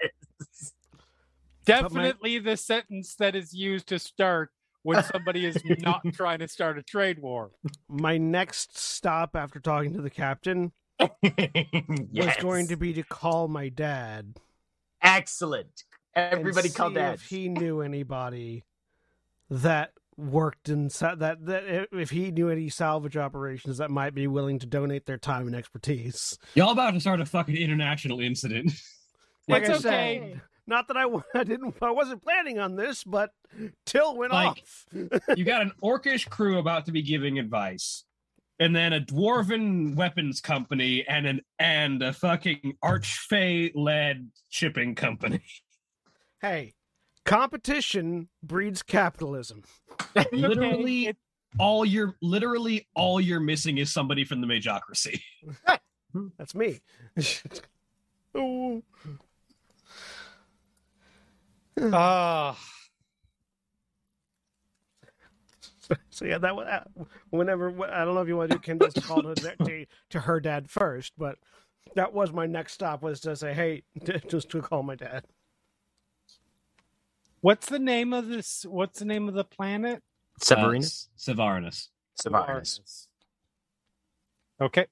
Definitely 1.63 2.39
the 2.39 2.57
sentence 2.57 3.15
that 3.15 3.33
is 3.33 3.53
used 3.53 3.87
to 3.87 3.97
start 3.97 4.49
when 4.83 5.01
somebody 5.03 5.45
is 5.45 5.63
not 5.79 6.01
trying 6.13 6.39
to 6.39 6.49
start 6.49 6.77
a 6.77 6.83
trade 6.83 7.19
war. 7.19 7.51
My 7.87 8.17
next 8.17 8.77
stop 8.77 9.37
after 9.37 9.61
talking 9.61 9.93
to 9.93 10.01
the 10.01 10.09
captain 10.09 10.73
yes. 10.99 11.13
was 12.13 12.35
going 12.41 12.67
to 12.67 12.75
be 12.75 12.91
to 12.91 13.03
call 13.03 13.47
my 13.47 13.69
dad. 13.69 14.35
excellent 15.01 15.85
everybody 16.13 16.67
call 16.67 16.89
see 16.89 16.95
dad 16.95 17.13
if 17.13 17.23
he 17.23 17.47
knew 17.47 17.79
anybody 17.79 18.65
that 19.49 19.93
worked 20.19 20.69
in 20.69 20.89
sa- 20.89 21.15
that 21.15 21.45
that 21.45 21.87
if 21.91 22.09
he 22.09 22.31
knew 22.31 22.49
any 22.49 22.69
salvage 22.69 23.17
operations 23.17 23.77
that 23.77 23.89
might 23.89 24.13
be 24.13 24.27
willing 24.27 24.59
to 24.59 24.65
donate 24.67 25.05
their 25.05 25.17
time 25.17 25.47
and 25.47 25.55
expertise. 25.55 26.37
Y'all 26.55 26.71
about 26.71 26.91
to 26.95 26.99
start 26.99 27.21
a 27.21 27.25
fucking 27.25 27.55
international 27.55 28.19
incident. 28.19 28.71
Like 29.47 29.63
It's 29.63 29.83
I 29.83 29.89
okay. 29.89 30.29
said, 30.33 30.41
Not 30.67 30.87
that 30.89 30.97
I, 30.97 31.05
I 31.39 31.43
didn't, 31.43 31.73
I 31.81 31.89
wasn't 31.89 32.21
planning 32.21 32.59
on 32.59 32.75
this, 32.75 33.03
but 33.03 33.31
Tyll 33.87 34.15
went 34.15 34.31
Like- 34.31 34.47
off. 34.61 34.85
you 35.35 35.43
got 35.43 35.63
an 35.63 35.71
orcish 35.83 36.29
crew 36.29 36.59
about 36.59 36.85
to 36.85 36.91
be 36.91 37.01
giving 37.01 37.39
advice, 37.39 38.03
and 38.59 38.75
then 38.75 38.93
a 38.93 38.99
dwarven 39.01 39.95
weapons 39.95 40.39
company 40.39 41.03
and 41.07 41.25
an 41.25 41.41
and 41.57 42.03
a 42.03 42.13
fucking 42.13 42.75
archfey 42.83 43.71
led 43.73 44.29
shipping 44.49 44.93
company. 44.93 45.41
hey, 46.41 46.75
competition 47.25 48.29
breeds 48.43 48.81
capitalism. 48.81 49.63
literally 50.31 51.15
all 51.57 51.85
you're 51.85 52.15
literally 52.21 52.87
all 52.95 53.19
you're 53.19 53.39
missing 53.39 53.77
is 53.77 53.91
somebody 53.91 54.23
from 54.23 54.41
the 54.41 54.47
Majocracy. 54.47 55.21
That's 56.37 56.55
me. 56.55 56.79
oh. 58.35 58.83
Ah, 61.93 62.57
So 66.09 66.25
yeah, 66.25 66.37
that 66.37 66.55
was 66.55 66.67
uh, 66.67 66.83
whenever 67.29 67.69
I 67.89 68.05
don't 68.05 68.13
know 68.15 68.21
if 68.21 68.27
you 68.27 68.37
want 68.37 68.51
to 68.51 68.57
do 68.57 68.61
Kendall's 68.61 68.93
call 68.93 69.23
to, 69.23 69.33
to 69.35 69.85
to 70.09 70.19
her 70.19 70.39
dad 70.39 70.69
first, 70.69 71.13
but 71.17 71.37
that 71.95 72.13
was 72.13 72.31
my 72.31 72.45
next 72.45 72.73
stop 72.73 73.01
was 73.01 73.21
to 73.21 73.35
say, 73.35 73.53
hey, 73.53 73.83
just 74.27 74.49
to 74.49 74.61
call 74.61 74.83
my 74.83 74.95
dad. 74.95 75.23
What's 77.41 77.67
the 77.69 77.79
name 77.79 78.13
of 78.13 78.27
this? 78.27 78.65
What's 78.67 78.99
the 78.99 79.05
name 79.05 79.27
of 79.29 79.35
the 79.35 79.43
planet? 79.45 80.01
Severinus? 80.41 81.07
Uh, 81.17 81.33
Sevarinus. 81.33 81.87
Severinus. 82.21 83.07
Okay. 84.61 84.87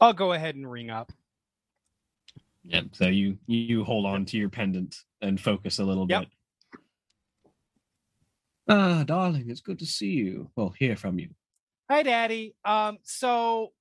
I'll 0.00 0.12
go 0.12 0.32
ahead 0.32 0.54
and 0.56 0.70
ring 0.70 0.90
up. 0.90 1.12
Yep. 2.64 2.86
So 2.92 3.06
you 3.08 3.38
you 3.46 3.84
hold 3.84 4.06
on 4.06 4.24
to 4.26 4.38
your 4.38 4.48
pendant 4.50 4.96
and 5.22 5.40
focus 5.40 5.78
a 5.78 5.84
little 5.84 6.06
Yep. 6.08 6.22
bit. 6.22 6.28
Ah, 8.68 9.04
darling, 9.04 9.50
it's 9.50 9.60
good 9.60 9.78
to 9.80 9.86
see 9.86 10.10
you. 10.12 10.50
Well, 10.56 10.74
hear 10.78 10.96
from 10.96 11.18
you. 11.18 11.30
Hi, 11.90 12.02
Daddy. 12.02 12.54
Um, 12.64 12.98
so 13.02 13.72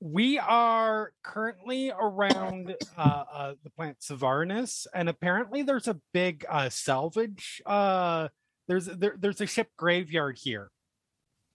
we 0.00 0.38
are 0.38 1.12
currently 1.22 1.90
around 1.90 2.74
uh, 2.96 3.24
uh 3.32 3.54
the 3.64 3.70
plant 3.70 3.98
Savarnus, 4.00 4.86
and 4.94 5.08
apparently 5.08 5.62
there's 5.62 5.88
a 5.88 6.00
big 6.12 6.44
uh 6.48 6.68
salvage. 6.68 7.60
Uh, 7.66 8.28
there's 8.68 8.86
there, 8.86 9.16
there's 9.18 9.40
a 9.40 9.46
ship 9.46 9.68
graveyard 9.76 10.38
here, 10.40 10.70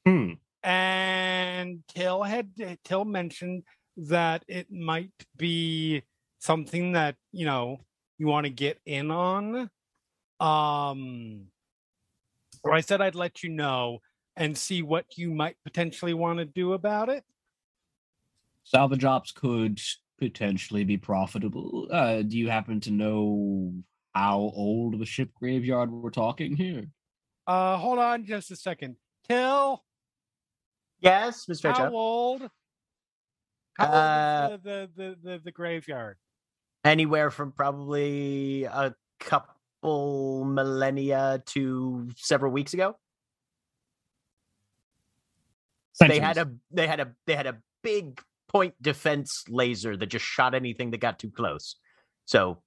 Hmm. 0.06 0.34
and 0.64 1.84
Tyll 1.88 2.24
had 2.24 2.50
Tyll 2.84 3.06
mentioned 3.06 3.64
that 3.96 4.44
it 4.48 4.72
might 4.72 5.12
be 5.38 6.04
something 6.40 6.94
that 6.94 7.16
you 7.32 7.46
know 7.46 7.80
you 8.18 8.28
want 8.28 8.46
to 8.46 8.50
get 8.50 8.80
in 8.86 9.12
on. 9.12 9.70
Um, 10.40 11.46
so 12.66 12.72
I 12.74 12.82
said 12.82 13.02
I'd 13.02 13.16
let 13.16 13.44
you 13.44 13.50
know 13.50 14.00
and 14.36 14.58
see 14.58 14.82
what 14.82 15.18
you 15.18 15.32
might 15.32 15.56
potentially 15.64 16.14
want 16.14 16.40
to 16.40 16.46
do 16.46 16.74
about 16.74 17.10
it. 17.10 17.24
Salvage 18.64 19.04
ops 19.04 19.32
could 19.32 19.80
potentially 20.20 20.84
be 20.84 20.98
profitable. 20.98 21.88
Uh, 21.92 22.22
do 22.22 22.38
you 22.38 22.50
happen 22.50 22.80
to 22.82 22.92
know 22.92 23.74
how 24.14 24.38
old 24.40 24.94
of 24.94 25.02
a 25.02 25.06
ship 25.06 25.30
graveyard 25.36 25.92
we're 25.92 26.10
talking 26.10 26.56
here? 26.56 26.86
Uh, 27.46 27.78
hold 27.78 28.00
on 28.00 28.26
just 28.26 28.52
a 28.52 28.56
second. 28.56 28.96
Tyll, 29.28 29.84
Yes, 31.00 31.46
Mr. 31.48 31.64
how 31.68 31.74
Fairchild. 31.76 31.94
old? 31.94 32.50
How 33.78 33.86
Uh, 33.86 34.48
old 34.52 34.64
the, 34.64 34.90
the, 34.96 35.16
the, 35.24 35.30
the, 35.32 35.40
the 35.46 35.52
graveyard? 35.52 36.18
Anywhere 36.86 37.30
from 37.32 37.52
probably 37.52 38.64
a 38.66 38.94
couple 39.20 40.46
millennia 40.46 41.42
to 41.48 42.08
several 42.16 42.52
weeks 42.54 42.74
ago. 42.74 42.96
They 46.00 46.20
had 46.20 46.38
a 46.38 46.52
they 46.72 46.88
had 46.88 47.00
a 47.00 47.14
they 47.26 47.36
had 47.36 47.48
a 47.48 47.58
big 47.84 48.22
point 48.54 48.76
defense 48.82 49.44
laser 49.50 49.98
that 49.98 50.06
just 50.06 50.26
shot 50.26 50.54
anything 50.54 50.92
that 50.92 51.00
got 51.00 51.20
too 51.20 51.32
close. 51.32 51.76
So 52.26 52.62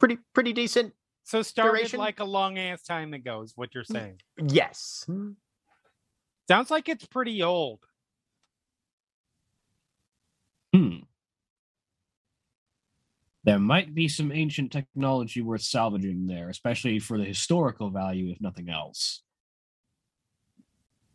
pretty 0.00 0.18
pretty 0.34 0.52
decent. 0.52 0.94
So 1.24 1.42
started 1.42 1.72
duration? 1.72 1.98
like 1.98 2.20
a 2.20 2.24
long 2.24 2.58
ass 2.58 2.82
time 2.82 3.12
ago, 3.12 3.42
is 3.42 3.52
what 3.54 3.74
you're 3.74 3.84
saying. 3.84 4.20
Yes. 4.42 5.06
Sounds 6.48 6.70
like 6.70 6.88
it's 6.88 7.04
pretty 7.04 7.42
old. 7.42 7.80
Hmm. 10.74 11.00
There 13.44 13.58
might 13.58 13.94
be 13.94 14.08
some 14.08 14.32
ancient 14.32 14.72
technology 14.72 15.42
worth 15.42 15.62
salvaging 15.62 16.26
there, 16.26 16.48
especially 16.48 16.98
for 16.98 17.18
the 17.18 17.24
historical 17.24 17.90
value, 17.90 18.30
if 18.30 18.40
nothing 18.40 18.68
else. 18.70 19.22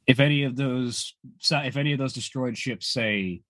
If 0.05 0.19
any 0.19 0.43
of 0.43 0.55
those, 0.55 1.15
if 1.49 1.77
any 1.77 1.93
of 1.93 1.99
those 1.99 2.13
destroyed 2.13 2.57
ships 2.57 2.87
say 2.87 3.41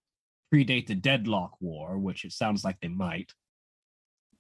predate 0.54 0.88
the 0.88 0.96
Deadlock 0.96 1.54
War, 1.60 1.98
which 1.98 2.26
it 2.26 2.32
sounds 2.32 2.64
like 2.64 2.80
they 2.80 2.88
might, 2.88 3.34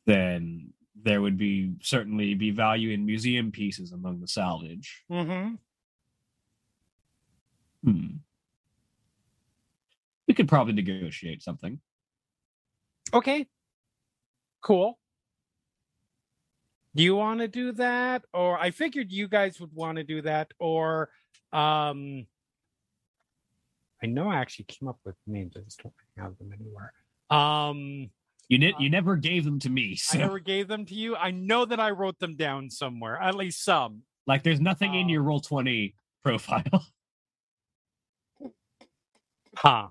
then 0.06 0.74
there 1.02 1.22
would 1.22 1.38
be 1.38 1.74
certainly 1.82 2.36
be 2.36 2.52
value 2.52 2.92
in 2.92 3.06
museum 3.06 3.52
pieces 3.52 3.92
among 3.92 4.22
the 4.22 4.28
salvage. 4.28 5.04
Mm-hmm. 5.12 5.56
Hmm. 7.84 8.08
We 10.28 10.34
could 10.34 10.48
probably 10.48 10.74
negotiate 10.74 11.42
something. 11.42 11.80
Okay. 13.14 13.48
Cool. 14.62 14.98
Do 16.96 17.04
you 17.04 17.16
want 17.16 17.40
to 17.40 17.48
do 17.48 17.72
that? 17.74 18.24
Or 18.34 18.60
I 18.60 18.72
figured 18.72 19.12
you 19.12 19.28
guys 19.28 19.60
would 19.60 19.74
want 19.74 19.98
to 19.98 20.04
do 20.04 20.22
that. 20.22 20.52
Or 20.60 21.10
um 21.54 22.26
I 24.04 24.08
know 24.08 24.28
I 24.30 24.36
actually 24.36 24.66
came 24.66 24.90
up 24.90 25.00
with 25.06 25.16
names. 25.28 25.54
I 25.56 25.62
just 25.62 25.82
don't 25.82 25.94
have 26.18 26.38
them 26.38 26.52
anywhere. 26.54 26.92
Um 27.30 28.10
You 28.50 28.58
ne- 28.60 28.76
you 28.80 28.90
never 28.90 29.16
gave 29.16 29.46
them 29.46 29.60
to 29.60 29.70
me, 29.70 29.96
so 29.96 30.18
I 30.18 30.22
never 30.22 30.40
gave 30.40 30.68
them 30.68 30.86
to 30.88 30.94
you. 30.94 31.16
I 31.16 31.32
know 31.32 31.64
that 31.66 31.80
I 31.80 31.92
wrote 31.92 32.20
them 32.20 32.36
down 32.36 32.70
somewhere, 32.70 33.18
at 33.22 33.36
least 33.36 33.64
some. 33.64 34.04
like 34.28 34.44
there's 34.44 34.60
nothing 34.62 34.94
in 34.96 35.08
Oh. 35.08 35.10
your 35.10 35.22
roll 35.24 35.40
20 35.42 35.96
profile. 36.24 36.64
Huh. 39.56 39.90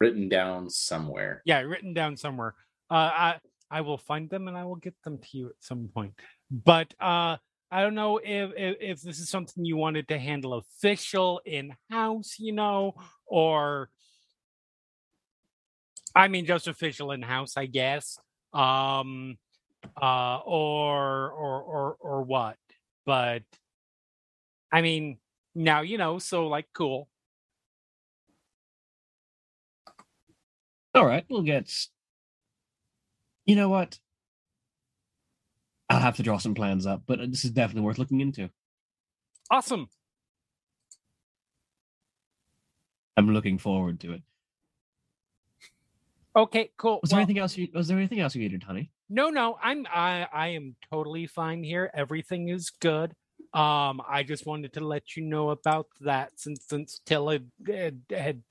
Written 0.00 0.28
down 0.30 0.70
somewhere. 0.70 1.42
Yeah, 1.44 1.60
written 1.60 1.92
down 1.92 2.16
somewhere. 2.16 2.54
Uh, 2.90 2.94
I 3.12 3.36
I 3.70 3.80
will 3.82 3.98
find 3.98 4.30
them 4.30 4.48
and 4.48 4.56
I 4.56 4.64
will 4.64 4.76
get 4.76 4.94
them 5.04 5.18
to 5.18 5.28
you 5.38 5.46
at 5.48 5.56
some 5.60 5.88
point. 5.92 6.14
But 6.50 6.94
uh, 7.00 7.36
I 7.70 7.82
don't 7.82 7.94
know 7.94 8.18
if, 8.18 8.50
if 8.56 8.76
if 8.80 9.00
this 9.02 9.20
is 9.20 9.28
something 9.28 9.64
you 9.64 9.76
wanted 9.76 10.08
to 10.08 10.18
handle 10.18 10.54
official 10.54 11.40
in 11.44 11.74
house, 11.88 12.34
you 12.38 12.52
know, 12.52 12.94
or 13.26 13.90
I 16.14 16.28
mean 16.28 16.46
just 16.46 16.66
official 16.66 17.12
in 17.12 17.22
house, 17.22 17.56
I 17.56 17.66
guess. 17.66 18.18
Um, 18.52 19.38
uh, 20.00 20.38
or 20.38 21.30
or 21.30 21.62
or 21.62 21.96
or 22.00 22.22
what? 22.22 22.56
But 23.06 23.42
I 24.72 24.82
mean, 24.82 25.18
now 25.54 25.82
you 25.82 25.96
know. 25.98 26.18
So 26.18 26.48
like, 26.48 26.66
cool. 26.74 27.08
All 30.94 31.06
right, 31.06 31.24
we'll 31.28 31.42
get. 31.42 31.72
You 33.46 33.56
know 33.56 33.68
what? 33.68 33.98
I'll 35.90 35.98
have 35.98 36.16
to 36.16 36.22
draw 36.22 36.38
some 36.38 36.54
plans 36.54 36.86
up, 36.86 37.02
but 37.06 37.18
this 37.30 37.44
is 37.44 37.50
definitely 37.50 37.82
worth 37.82 37.98
looking 37.98 38.20
into. 38.20 38.48
Awesome. 39.50 39.88
I'm 43.16 43.34
looking 43.34 43.58
forward 43.58 43.98
to 44.00 44.12
it. 44.12 44.22
Okay, 46.36 46.70
cool. 46.76 47.00
Was 47.02 47.10
there 47.10 47.18
anything 47.18 47.40
else? 47.40 47.56
You, 47.56 47.66
was 47.74 47.88
there 47.88 47.98
anything 47.98 48.20
else 48.20 48.36
you 48.36 48.42
needed, 48.42 48.62
honey? 48.62 48.92
No, 49.08 49.30
no, 49.30 49.58
I'm 49.60 49.84
I 49.92 50.28
I 50.32 50.48
am 50.48 50.76
totally 50.92 51.26
fine 51.26 51.64
here. 51.64 51.90
Everything 51.92 52.48
is 52.48 52.70
good. 52.70 53.12
Um, 53.52 54.00
I 54.08 54.22
just 54.24 54.46
wanted 54.46 54.72
to 54.74 54.80
let 54.80 55.16
you 55.16 55.24
know 55.24 55.50
about 55.50 55.88
that 56.02 56.38
since 56.38 56.64
since 56.68 57.00
Tyll 57.04 57.30
had, 57.30 57.50
had, 57.66 58.02
had 58.10 58.42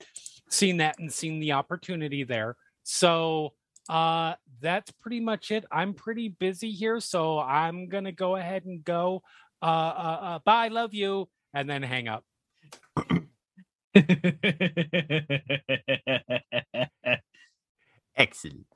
seen 0.50 0.76
that 0.76 0.98
and 0.98 1.10
seen 1.10 1.40
the 1.40 1.52
opportunity 1.52 2.22
there. 2.22 2.56
So 2.82 3.54
uh 3.90 4.34
that's 4.62 4.90
pretty 4.92 5.20
much 5.20 5.50
it. 5.50 5.64
I'm 5.72 5.94
pretty 5.94 6.28
busy 6.28 6.70
here, 6.70 7.00
so 7.00 7.40
I'm 7.40 7.88
gonna 7.88 8.12
go 8.12 8.36
ahead 8.36 8.64
and 8.64 8.84
go. 8.84 9.22
Uh 9.60 9.66
uh, 9.66 10.18
uh 10.22 10.38
bye, 10.44 10.68
love 10.68 10.94
you, 10.94 11.28
and 11.52 11.68
then 11.68 11.82
hang 11.82 12.06
up. 12.08 12.24
Excellent. 18.16 18.66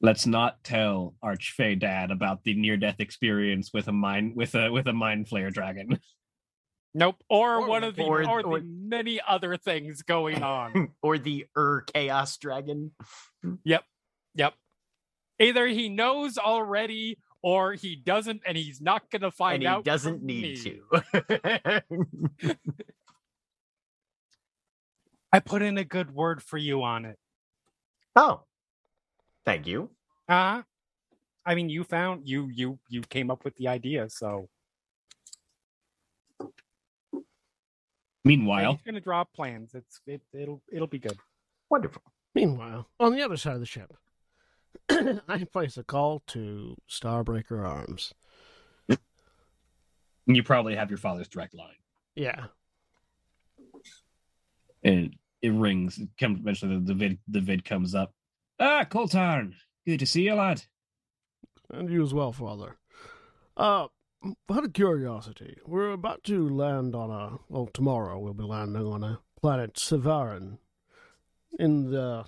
Let's 0.00 0.26
not 0.26 0.64
tell 0.64 1.14
Archfey 1.22 1.78
Dad 1.78 2.10
about 2.10 2.42
the 2.42 2.54
near-death 2.54 2.96
experience 2.98 3.70
with 3.72 3.86
a 3.88 3.92
mind 3.92 4.34
with 4.34 4.54
a 4.54 4.72
with 4.72 4.88
a 4.88 4.92
mind 4.92 5.28
flayer 5.28 5.52
dragon. 5.52 6.00
Nope. 6.94 7.22
Or, 7.30 7.56
Or 7.56 7.68
one 7.68 7.84
of 7.84 7.94
the 7.94 8.02
or- 8.04 8.28
or, 8.28 8.42
or- 8.44 8.58
the 8.60 8.66
many 8.66 9.20
other 9.26 9.56
things 9.56 10.02
going 10.02 10.42
on. 10.42 10.88
or 11.02 11.18
the 11.18 11.46
Ur 11.56 11.82
Chaos 11.82 12.36
Dragon. 12.36 12.92
Yep. 13.64 13.84
Yep. 14.34 14.54
Either 15.38 15.66
he 15.66 15.88
knows 15.88 16.36
already 16.36 17.18
or 17.42 17.72
he 17.72 17.96
doesn't 17.96 18.42
and 18.46 18.54
he's 18.56 18.80
not 18.82 19.08
going 19.10 19.22
to 19.22 19.30
find 19.30 19.54
and 19.54 19.62
he 19.62 19.66
out. 19.68 19.84
doesn't 19.84 20.22
need 20.22 20.58
me. 20.64 20.80
to. 22.42 22.56
I 25.32 25.40
put 25.40 25.62
in 25.62 25.78
a 25.78 25.84
good 25.84 26.12
word 26.14 26.42
for 26.42 26.58
you 26.58 26.82
on 26.82 27.04
it. 27.04 27.16
oh, 28.16 28.42
thank 29.44 29.66
you. 29.66 29.90
Uh 30.28 30.62
I 31.46 31.54
mean, 31.54 31.68
you 31.70 31.84
found 31.84 32.28
you 32.28 32.50
you 32.52 32.78
you 32.88 33.00
came 33.00 33.30
up 33.30 33.44
with 33.44 33.56
the 33.56 33.68
idea, 33.68 34.10
so 34.10 34.48
Meanwhile, 38.24 38.72
he's 38.72 38.82
going 38.82 38.94
to 38.94 39.00
draw 39.00 39.24
plans. 39.24 39.74
It's 39.74 40.00
it, 40.06 40.20
it'll 40.32 40.62
it'll 40.72 40.86
be 40.86 40.98
good. 40.98 41.18
Wonderful. 41.70 42.02
Meanwhile, 42.34 42.88
on 42.98 43.12
the 43.12 43.22
other 43.22 43.36
side 43.36 43.54
of 43.54 43.60
the 43.60 43.66
ship, 43.66 43.92
I 44.90 45.44
place 45.50 45.76
a 45.76 45.84
call 45.84 46.22
to 46.28 46.76
Starbreaker 46.88 47.66
Arms. 47.66 48.12
you 50.26 50.42
probably 50.42 50.76
have 50.76 50.90
your 50.90 50.98
father's 50.98 51.28
direct 51.28 51.54
line. 51.54 51.74
Yeah. 52.14 52.46
And 54.82 55.16
it 55.42 55.52
rings. 55.52 55.98
It 55.98 56.08
comes 56.18 56.40
eventually. 56.40 56.74
The, 56.74 56.80
the 56.80 56.94
vid 56.94 57.18
the 57.28 57.40
vid 57.40 57.64
comes 57.64 57.94
up. 57.94 58.12
Ah, 58.58 58.84
Koltarn, 58.84 59.54
good 59.86 60.00
to 60.00 60.06
see 60.06 60.22
you, 60.22 60.34
lad. 60.34 60.62
And 61.70 61.88
you 61.90 62.02
as 62.02 62.12
well, 62.12 62.32
Father. 62.32 62.76
Uh, 63.56 63.86
out 64.50 64.64
of 64.64 64.72
curiosity, 64.72 65.56
we're 65.66 65.90
about 65.90 66.24
to 66.24 66.48
land 66.48 66.94
on 66.94 67.10
a. 67.10 67.38
Well, 67.48 67.68
tomorrow 67.72 68.18
we'll 68.18 68.34
be 68.34 68.44
landing 68.44 68.86
on 68.86 69.02
a 69.04 69.20
planet 69.40 69.74
Sevarin, 69.74 70.58
in 71.58 71.90
the 71.90 72.24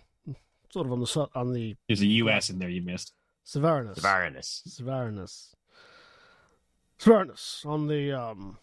sort 0.71 0.87
of 0.87 0.93
on 0.93 1.01
the 1.01 1.29
on 1.35 1.53
the 1.53 1.77
There's 1.89 2.01
a 2.01 2.07
U.S. 2.07 2.49
in 2.51 2.59
there 2.59 2.69
you 2.69 2.83
missed. 2.83 3.13
Sevarinus. 3.47 3.99
Varanus. 3.99 4.63
Sevarinus. 4.69 5.55
Sevarinus 6.99 7.67
on 7.67 7.89
the 7.89 8.13
um. 8.13 8.59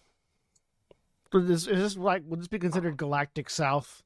Is, 1.34 1.68
is 1.68 1.80
this 1.80 1.97
like 1.97 2.23
would 2.26 2.39
this 2.39 2.47
be 2.47 2.57
considered 2.60 2.97
galactic 2.97 3.49
south? 3.49 4.01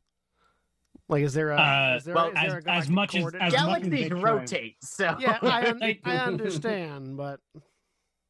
Like, 1.08 1.24
is 1.24 1.34
there 1.34 1.52
a? 1.52 1.58
Uh, 1.58 1.96
is 1.98 2.04
there, 2.06 2.16
well, 2.16 2.28
is 2.30 2.34
there 2.34 2.44
as- 2.46 2.54
a 2.54 2.58
as 2.58 2.64
galactic 2.88 2.92
much 2.92 3.16
as- 3.16 3.22
coordinate? 3.22 3.44
as 3.48 3.54
much 3.54 3.82
as 3.84 3.88
Galaxies 3.90 4.12
rotate, 4.12 4.76
so 4.84 5.16
yeah, 5.20 5.38
I, 5.42 5.70
un- 5.70 5.82
I 6.06 6.18
understand, 6.18 7.16
but 7.18 7.40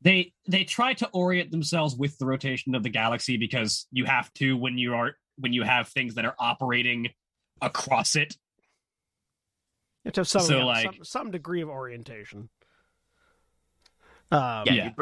They 0.04 0.34
they 0.48 0.64
try 0.66 0.94
to 0.96 1.08
orient 1.14 1.50
themselves 1.52 1.96
with 1.96 2.18
the 2.18 2.26
rotation 2.26 2.76
of 2.76 2.84
the 2.84 2.90
galaxy 2.90 3.38
because 3.38 3.88
you 3.92 4.06
have 4.06 4.32
to 4.36 4.56
when 4.58 4.78
you 4.78 4.94
are 4.96 5.16
when 5.38 5.54
you 5.54 5.64
have 5.64 5.88
things 5.88 6.16
that 6.16 6.26
are 6.26 6.36
operating 6.38 7.10
across 7.62 8.16
it. 8.16 8.36
You 10.04 10.10
have 10.10 10.14
to 10.16 10.20
have 10.22 10.28
some, 10.28 10.42
So, 10.42 10.58
yeah, 10.58 10.64
like- 10.66 10.84
some, 10.84 11.04
some 11.04 11.32
degree 11.32 11.62
of 11.62 11.70
orientation. 11.70 12.50
Um, 14.32 14.64
yeah, 14.66 14.74
Yeah. 14.74 14.84
You'd 14.86 14.96
pr- 14.96 15.02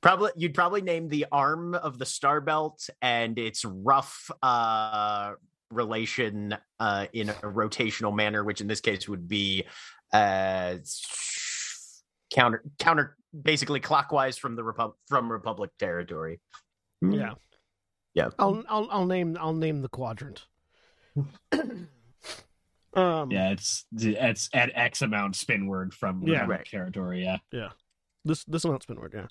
probably 0.00 0.30
you'd 0.36 0.54
probably 0.54 0.80
name 0.82 1.08
the 1.08 1.26
arm 1.30 1.74
of 1.74 1.98
the 1.98 2.06
star 2.06 2.40
belt 2.40 2.88
and 3.00 3.38
its 3.38 3.64
rough 3.64 4.30
uh 4.42 5.34
relation 5.70 6.56
uh 6.80 7.06
in 7.12 7.28
a 7.28 7.34
rotational 7.34 8.12
manner 8.14 8.42
which 8.42 8.60
in 8.60 8.66
this 8.66 8.80
case 8.80 9.08
would 9.08 9.28
be 9.28 9.64
uh 10.12 10.74
counter 12.32 12.62
counter 12.78 13.16
basically 13.42 13.80
clockwise 13.80 14.36
from 14.38 14.56
the 14.56 14.64
repub 14.64 14.92
from 15.08 15.30
republic 15.30 15.70
territory 15.78 16.40
yeah. 17.02 17.34
Yeah. 18.12 18.30
I'll 18.38 18.62
I'll 18.68 18.88
I'll 18.90 19.06
name 19.06 19.36
I'll 19.40 19.54
name 19.54 19.80
the 19.82 19.88
quadrant. 19.88 20.46
um, 22.94 23.30
Yeah, 23.30 23.50
it's 23.50 23.86
it's 23.96 24.50
at 24.52 24.70
X 24.74 25.00
amount 25.02 25.34
spinward 25.36 25.94
from 25.94 26.22
Yeah. 26.24 26.40
Republic 26.40 26.58
Right. 26.58 26.66
territory. 26.66 27.22
Yeah, 27.24 27.38
yeah. 27.52 27.70
this 28.24 28.44
this 28.44 28.64
amount 28.64 28.82
spinward. 28.86 29.14
Yeah. 29.14 29.28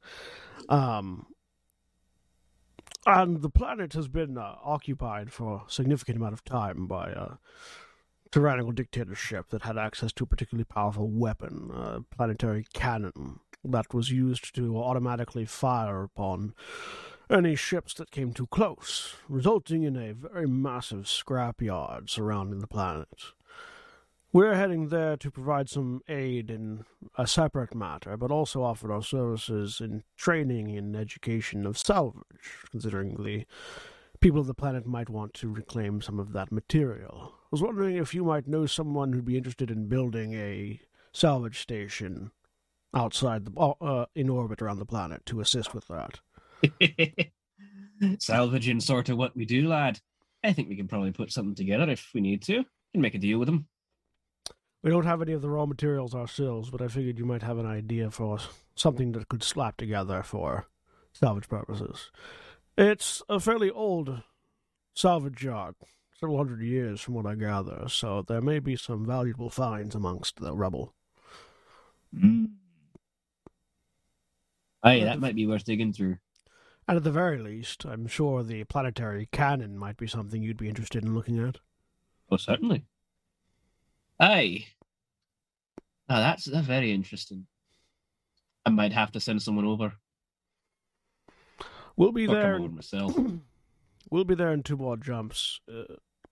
Um, 0.69 1.27
and 3.05 3.41
the 3.41 3.49
planet 3.49 3.93
has 3.93 4.07
been 4.07 4.37
uh, 4.37 4.55
occupied 4.63 5.31
for 5.31 5.63
a 5.67 5.71
significant 5.71 6.17
amount 6.17 6.33
of 6.33 6.43
time 6.43 6.87
by 6.87 7.09
a 7.09 7.27
tyrannical 8.31 8.71
dictatorship 8.71 9.49
that 9.49 9.63
had 9.63 9.77
access 9.77 10.11
to 10.13 10.23
a 10.23 10.27
particularly 10.27 10.65
powerful 10.65 11.07
weapon, 11.09 11.69
a 11.73 12.01
planetary 12.15 12.65
cannon 12.73 13.39
that 13.63 13.93
was 13.93 14.11
used 14.11 14.55
to 14.55 14.77
automatically 14.77 15.45
fire 15.45 16.03
upon 16.03 16.53
any 17.29 17.55
ships 17.55 17.93
that 17.93 18.11
came 18.11 18.33
too 18.33 18.47
close, 18.47 19.15
resulting 19.27 19.83
in 19.83 19.95
a 19.95 20.13
very 20.13 20.47
massive 20.47 21.05
scrapyard 21.05 22.09
surrounding 22.09 22.59
the 22.59 22.67
planet. 22.67 23.33
We're 24.31 24.55
heading 24.55 24.89
there 24.89 25.17
to 25.17 25.31
provide 25.31 25.69
some 25.69 26.01
aid 26.07 26.51
in 26.51 26.85
a 27.17 27.25
separate 27.25 27.73
matter, 27.73 28.15
but 28.15 28.31
also 28.31 28.63
offer 28.63 28.91
our 28.93 29.01
services 29.01 29.81
in 29.81 30.03
training 30.17 30.77
and 30.77 30.95
education 30.95 31.65
of 31.65 31.77
salvage, 31.77 32.65
considering 32.69 33.23
the 33.23 33.45
people 34.19 34.41
of 34.41 34.47
the 34.47 34.53
planet 34.53 34.85
might 34.85 35.09
want 35.09 35.33
to 35.35 35.51
reclaim 35.51 36.01
some 36.01 36.19
of 36.19 36.33
that 36.33 36.51
material. 36.51 37.33
I 37.33 37.47
was 37.51 37.63
wondering 37.63 37.95
if 37.95 38.13
you 38.13 38.23
might 38.23 38.47
know 38.47 38.67
someone 38.67 39.13
who'd 39.13 39.25
be 39.25 39.37
interested 39.37 39.71
in 39.71 39.87
building 39.87 40.33
a 40.33 40.79
salvage 41.11 41.59
station 41.59 42.31
outside 42.93 43.45
the 43.45 43.59
uh, 43.59 44.05
in 44.15 44.29
orbit 44.29 44.61
around 44.61 44.79
the 44.79 44.85
planet 44.85 45.25
to 45.27 45.41
assist 45.41 45.73
with 45.73 45.87
that. 45.87 46.19
salvaging 48.19 48.79
sort 48.79 49.09
of 49.09 49.17
what 49.17 49.35
we 49.35 49.45
do, 49.45 49.67
lad. 49.67 49.99
I 50.43 50.53
think 50.53 50.69
we 50.69 50.75
can 50.75 50.87
probably 50.87 51.11
put 51.11 51.31
something 51.31 51.55
together 51.55 51.89
if 51.89 52.09
we 52.13 52.21
need 52.21 52.41
to 52.43 52.63
and 52.93 53.01
make 53.01 53.15
a 53.15 53.19
deal 53.19 53.39
with 53.39 53.47
them. 53.47 53.67
We 54.81 54.91
don't 54.91 55.05
have 55.05 55.21
any 55.21 55.33
of 55.33 55.41
the 55.41 55.49
raw 55.49 55.65
materials 55.65 56.15
ourselves, 56.15 56.69
but 56.69 56.81
I 56.81 56.87
figured 56.87 57.19
you 57.19 57.25
might 57.25 57.43
have 57.43 57.57
an 57.57 57.65
idea 57.65 58.09
for 58.11 58.35
us, 58.35 58.47
something 58.75 59.11
that 59.11 59.27
could 59.27 59.43
slap 59.43 59.75
together 59.75 60.23
for 60.23 60.67
salvage 61.11 61.49
purposes. 61.49 62.11
It's 62.77 63.21
a 63.27 63.41
fairly 63.41 63.69
old 63.69 64.21
salvage 64.95 65.43
yard, 65.43 65.75
several 66.17 66.37
hundred 66.37 66.61
years 66.61 67.01
from 67.01 67.15
what 67.15 67.25
I 67.25 67.35
gather, 67.35 67.89
so 67.89 68.23
there 68.25 68.41
may 68.41 68.59
be 68.59 68.77
some 68.77 69.05
valuable 69.05 69.49
finds 69.49 69.95
amongst 69.95 70.39
the 70.39 70.55
rubble. 70.55 70.93
Aye, 74.83 75.01
that 75.01 75.19
might 75.19 75.35
be 75.35 75.45
worth 75.47 75.65
digging 75.65 75.93
through. 75.93 76.17
And 76.87 76.97
at 76.97 77.03
the 77.03 77.11
very 77.11 77.37
least, 77.37 77.85
I'm 77.85 78.07
sure 78.07 78.43
the 78.43 78.63
planetary 78.63 79.27
cannon 79.31 79.77
might 79.77 79.97
be 79.97 80.07
something 80.07 80.41
you'd 80.41 80.57
be 80.57 80.69
interested 80.69 81.03
in 81.03 81.13
looking 81.13 81.37
at. 81.39 81.57
Oh, 82.31 82.37
certainly. 82.37 82.85
Aye. 84.19 84.65
Now 86.07 86.19
that's 86.19 86.45
that's 86.45 86.65
very 86.67 86.91
interesting. 86.91 87.45
I 88.65 88.69
might 88.71 88.93
have 88.93 89.11
to 89.13 89.19
send 89.19 89.41
someone 89.41 89.65
over. 89.65 89.93
We'll 91.95 92.11
be 92.11 92.27
Or 92.27 92.33
there. 92.33 92.59
myself. 92.59 93.15
We'll 94.11 94.23
be 94.23 94.33
there 94.33 94.51
in 94.53 94.63
two 94.63 94.75
more 94.77 94.97
jumps. 94.97 95.59
Uh, 95.71 95.83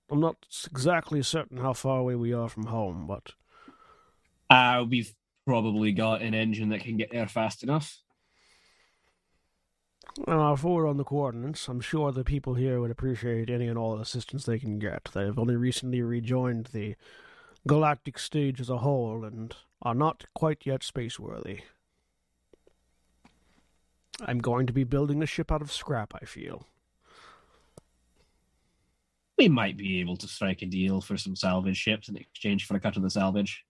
I'm 0.10 0.20
not 0.20 0.48
exactly 0.72 1.22
certain 1.22 1.58
how 1.58 1.74
far 1.74 2.00
away 2.00 2.16
we 2.16 2.34
are 2.34 2.50
from 2.50 2.66
home, 2.66 3.06
but 3.06 3.34
Uh, 4.50 4.84
we've 4.90 5.14
probably 5.46 5.92
got 5.92 6.24
an 6.24 6.34
engine 6.34 6.70
that 6.70 6.80
can 6.82 6.98
get 6.98 7.12
there 7.12 7.28
fast 7.28 7.62
enough. 7.62 7.96
I'll 10.28 10.56
forward 10.56 10.88
on 10.88 10.98
the 10.98 11.04
coordinates. 11.04 11.68
I'm 11.68 11.82
sure 11.82 12.12
the 12.12 12.24
people 12.24 12.56
here 12.56 12.82
would 12.82 12.92
appreciate 12.92 13.50
any 13.50 13.68
and 13.68 13.78
all 13.78 14.00
assistance 14.00 14.46
they 14.46 14.60
can 14.60 14.80
get. 14.80 15.10
They've 15.14 15.38
only 15.38 15.56
recently 15.56 16.02
rejoined 16.02 16.68
the 16.74 16.96
galactic 17.68 18.18
stage 18.18 18.60
as 18.60 18.70
a 18.70 18.80
whole 18.80 19.24
and 19.24 19.56
are 19.82 19.94
not 19.94 20.26
quite 20.34 20.66
yet 20.66 20.82
spaceworthy. 20.82 21.62
I'm 24.20 24.40
going 24.40 24.66
to 24.66 24.74
be 24.74 24.84
building 24.84 25.22
a 25.22 25.28
ship 25.28 25.52
out 25.52 25.62
of 25.62 25.72
scrap, 25.72 26.14
I 26.16 26.26
feel. 26.26 26.66
We 29.38 29.48
might 29.48 29.78
be 29.78 30.00
able 30.00 30.18
to 30.18 30.28
strike 30.28 30.64
a 30.64 30.66
deal 30.66 31.00
for 31.00 31.16
some 31.16 31.36
salvage 31.36 31.78
ships 31.78 32.10
in 32.10 32.18
exchange 32.18 32.66
for 32.66 32.76
a 32.76 32.80
cut 32.80 32.98
of 32.98 33.04
the 33.04 33.12
salvage. 33.12 33.64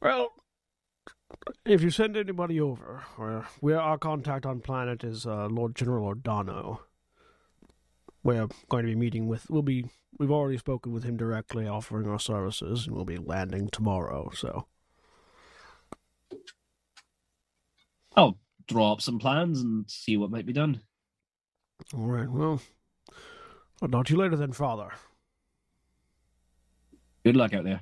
Well, 0.00 0.32
if 1.64 1.82
you 1.82 1.90
send 1.90 2.16
anybody 2.16 2.60
over, 2.60 3.02
or 3.18 3.46
where 3.60 3.80
our 3.80 3.98
contact 3.98 4.46
on 4.46 4.60
planet 4.60 5.04
is 5.04 5.26
uh, 5.26 5.46
Lord 5.46 5.74
General 5.74 6.14
Ordano. 6.14 6.80
We're 8.24 8.48
going 8.68 8.84
to 8.84 8.90
be 8.90 8.96
meeting 8.96 9.26
with. 9.26 9.50
We'll 9.50 9.62
be. 9.62 9.86
We've 10.18 10.30
already 10.30 10.58
spoken 10.58 10.92
with 10.92 11.04
him 11.04 11.16
directly, 11.16 11.66
offering 11.66 12.08
our 12.08 12.20
services, 12.20 12.86
and 12.86 12.94
we'll 12.94 13.04
be 13.04 13.16
landing 13.16 13.68
tomorrow. 13.68 14.30
So, 14.34 14.66
I'll 18.14 18.38
draw 18.68 18.92
up 18.92 19.00
some 19.00 19.18
plans 19.18 19.60
and 19.60 19.90
see 19.90 20.16
what 20.16 20.30
might 20.30 20.46
be 20.46 20.52
done. 20.52 20.82
all 21.94 22.06
right. 22.06 22.30
Well, 22.30 22.60
I'll 23.80 23.88
talk 23.88 24.06
to 24.06 24.12
you 24.12 24.20
later, 24.20 24.36
then, 24.36 24.52
Father. 24.52 24.90
Good 27.24 27.36
luck 27.36 27.54
out 27.54 27.64
there. 27.64 27.80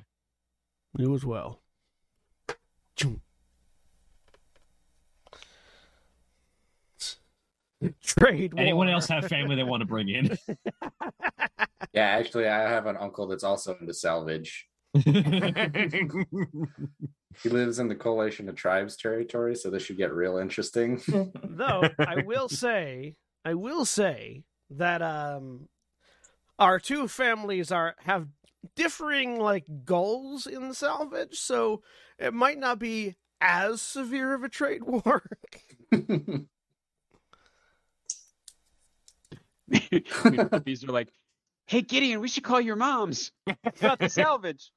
You 0.97 1.13
as 1.13 1.25
well. 1.25 1.61
Choo. 2.95 3.21
Trade. 8.03 8.53
Anyone 8.57 8.87
war. 8.87 8.95
else 8.95 9.07
have 9.07 9.27
family 9.27 9.55
they 9.55 9.63
want 9.63 9.81
to 9.81 9.87
bring 9.87 10.09
in? 10.09 10.37
Yeah, 11.93 12.03
actually, 12.03 12.47
I 12.47 12.69
have 12.69 12.85
an 12.85 12.95
uncle 12.95 13.27
that's 13.27 13.43
also 13.43 13.75
into 13.81 13.93
salvage. 13.93 14.69
He 17.43 17.49
lives 17.49 17.79
in 17.79 17.87
the 17.87 17.95
coalition 17.95 18.49
of 18.49 18.55
tribes 18.55 18.97
territory, 18.97 19.55
so 19.55 19.69
this 19.69 19.83
should 19.83 19.97
get 19.97 20.13
real 20.13 20.37
interesting. 20.37 21.01
Though 21.07 21.83
I 21.97 22.23
will 22.25 22.49
say, 22.49 23.15
I 23.45 23.53
will 23.53 23.85
say 23.85 24.43
that 24.69 25.01
um, 25.01 25.69
our 26.59 26.79
two 26.79 27.07
families 27.07 27.71
are 27.71 27.95
have 27.99 28.27
differing 28.75 29.39
like 29.39 29.65
goals 29.85 30.45
in 30.45 30.73
salvage, 30.73 31.37
so 31.39 31.81
it 32.19 32.33
might 32.33 32.59
not 32.59 32.79
be 32.79 33.15
as 33.39 33.81
severe 33.81 34.33
of 34.33 34.43
a 34.43 34.49
trade 34.49 34.83
war. 34.83 35.23
These 40.65 40.83
are 40.83 40.91
like, 40.91 41.09
hey 41.67 41.81
Gideon, 41.81 42.19
we 42.19 42.27
should 42.27 42.43
call 42.43 42.61
your 42.61 42.75
moms 42.75 43.31
about 43.79 43.99
the 43.99 44.09
salvage. 44.09 44.71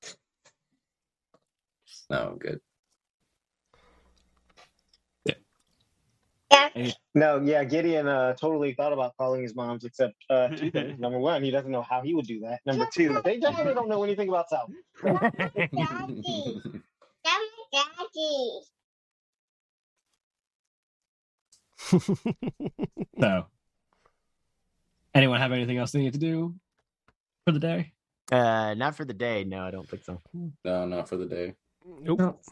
no, 2.10 2.36
good. 2.38 2.60
Yeah. 5.24 6.92
No, 7.14 7.40
yeah, 7.40 7.64
Gideon 7.64 8.08
uh, 8.08 8.34
totally 8.34 8.74
thought 8.74 8.92
about 8.92 9.16
calling 9.16 9.42
his 9.42 9.54
moms, 9.54 9.84
except 9.84 10.14
uh, 10.30 10.48
two 10.56 10.70
things. 10.70 10.98
Number 10.98 11.18
one, 11.18 11.42
he 11.42 11.50
doesn't 11.50 11.70
know 11.70 11.82
how 11.82 12.02
he 12.02 12.14
would 12.14 12.26
do 12.26 12.40
that. 12.40 12.60
Number 12.66 12.86
two, 12.92 13.20
they 13.24 13.38
definitely 13.38 13.74
don't 13.74 13.88
know 13.88 14.02
anything 14.04 14.28
about 14.28 14.46
South. 14.50 14.70
so, 23.20 23.46
anyone 25.14 25.40
have 25.40 25.52
anything 25.52 25.78
else 25.78 25.92
they 25.92 26.00
need 26.00 26.12
to 26.12 26.18
do 26.18 26.54
for 27.46 27.52
the 27.52 27.58
day? 27.58 27.92
Uh, 28.32 28.74
not 28.74 28.96
for 28.96 29.04
the 29.04 29.14
day. 29.14 29.44
No, 29.44 29.62
I 29.62 29.70
don't 29.70 29.88
think 29.88 30.04
so. 30.04 30.20
no, 30.64 30.86
not 30.86 31.08
for 31.08 31.16
the 31.16 31.26
day. 31.26 31.54
Nope. 32.00 32.42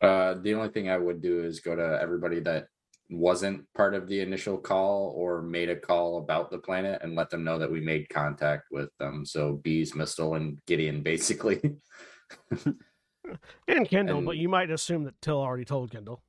Uh, 0.00 0.34
the 0.42 0.54
only 0.54 0.68
thing 0.68 0.90
I 0.90 0.98
would 0.98 1.22
do 1.22 1.44
is 1.44 1.60
go 1.60 1.76
to 1.76 1.98
everybody 2.02 2.40
that 2.40 2.66
wasn't 3.08 3.64
part 3.74 3.94
of 3.94 4.08
the 4.08 4.20
initial 4.20 4.58
call 4.58 5.12
or 5.16 5.42
made 5.42 5.68
a 5.68 5.76
call 5.76 6.18
about 6.18 6.50
the 6.50 6.58
planet 6.58 7.00
and 7.02 7.14
let 7.14 7.30
them 7.30 7.44
know 7.44 7.58
that 7.58 7.70
we 7.70 7.80
made 7.80 8.08
contact 8.08 8.64
with 8.72 8.88
them. 8.98 9.24
So 9.24 9.60
Bees, 9.62 9.94
Mystal, 9.94 10.34
and 10.34 10.58
Gideon, 10.66 11.02
basically. 11.04 11.60
And 13.68 13.88
Kendall, 13.88 14.20
but 14.20 14.36
you 14.36 14.48
might 14.48 14.70
assume 14.70 15.04
that 15.04 15.18
Tyll 15.22 15.40
already 15.40 15.64
told 15.64 15.90
Kendall. 15.92 16.22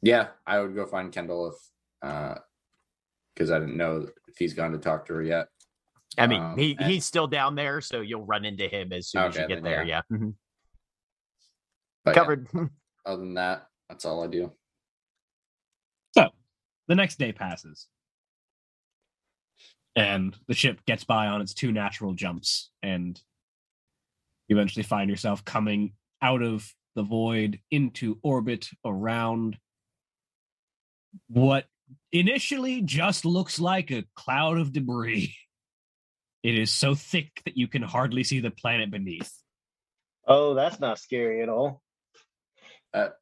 yeah, 0.00 0.28
I 0.46 0.60
would 0.60 0.74
go 0.74 0.86
find 0.86 1.12
Kendall 1.12 1.48
if, 1.48 2.08
uh, 2.08 2.36
because 3.40 3.50
I 3.50 3.58
didn't 3.58 3.78
know 3.78 4.06
if 4.28 4.36
he's 4.36 4.52
gone 4.52 4.72
to 4.72 4.78
talk 4.78 5.06
to 5.06 5.14
her 5.14 5.22
yet. 5.22 5.48
I 6.18 6.26
mean, 6.26 6.42
Um, 6.42 6.58
he, 6.58 6.76
and- 6.78 6.90
he's 6.90 7.06
still 7.06 7.26
down 7.26 7.54
there, 7.54 7.80
so 7.80 8.02
you'll 8.02 8.26
run 8.26 8.44
into 8.44 8.68
him 8.68 8.92
as 8.92 9.08
soon 9.08 9.22
as 9.22 9.36
you 9.38 9.48
get 9.48 9.62
there. 9.62 9.82
Yeah, 9.82 10.02
Mhm. 10.12 10.34
But 12.04 12.10
yeah, 12.16 12.20
covered. 12.20 12.48
other 13.06 13.16
than 13.20 13.32
that, 13.34 13.66
that's 13.88 14.04
all 14.04 14.22
I 14.22 14.26
do. 14.26 14.52
So, 16.14 16.28
the 16.86 16.94
next 16.94 17.18
day 17.18 17.32
passes, 17.32 17.88
and 19.96 20.38
the 20.46 20.52
ship 20.54 20.84
gets 20.84 21.04
by 21.04 21.28
on 21.28 21.40
its 21.40 21.54
two 21.54 21.72
natural 21.72 22.12
jumps, 22.12 22.70
and 22.82 23.18
you 24.48 24.56
eventually 24.56 24.82
find 24.82 25.08
yourself 25.08 25.46
coming 25.46 25.94
out 26.20 26.42
of 26.42 26.74
the 26.94 27.02
void 27.04 27.58
into 27.70 28.18
orbit 28.22 28.68
around 28.84 29.58
what 31.28 31.69
initially 32.12 32.82
just 32.82 33.24
looks 33.24 33.60
like 33.60 33.90
a 33.90 34.04
cloud 34.14 34.58
of 34.58 34.72
debris. 34.72 35.34
It 36.42 36.54
is 36.58 36.70
so 36.70 36.94
thick 36.94 37.42
that 37.44 37.56
you 37.56 37.68
can 37.68 37.82
hardly 37.82 38.24
see 38.24 38.40
the 38.40 38.50
planet 38.50 38.90
beneath. 38.90 39.32
Oh, 40.26 40.54
that's 40.54 40.80
not 40.80 40.98
scary 40.98 41.42
at 41.42 41.48
all. 41.48 41.82
That 42.92 43.14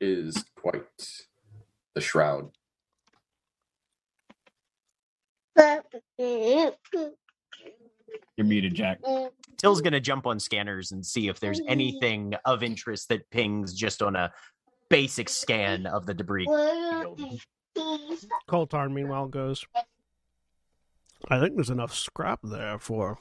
is 0.00 0.44
quite 0.56 0.84
the 1.94 2.00
shroud. 2.00 2.50
You're 8.36 8.46
muted, 8.46 8.74
Jack. 8.74 8.98
Tyll's 9.56 9.80
gonna 9.80 10.00
jump 10.00 10.26
on 10.26 10.38
scanners 10.38 10.92
and 10.92 11.04
see 11.04 11.28
if 11.28 11.40
there's 11.40 11.60
anything 11.66 12.34
of 12.44 12.62
interest 12.62 13.08
that 13.08 13.30
pings 13.30 13.72
just 13.72 14.02
on 14.02 14.16
a 14.16 14.32
basic 14.90 15.28
scan 15.28 15.86
of 15.86 16.04
the 16.04 16.14
debris. 16.14 16.46
Koltarn, 18.48 18.92
meanwhile, 18.92 19.26
goes. 19.26 19.64
I 21.28 21.40
think 21.40 21.54
there's 21.54 21.70
enough 21.70 21.94
scrap 21.94 22.40
there 22.42 22.78
for 22.78 23.18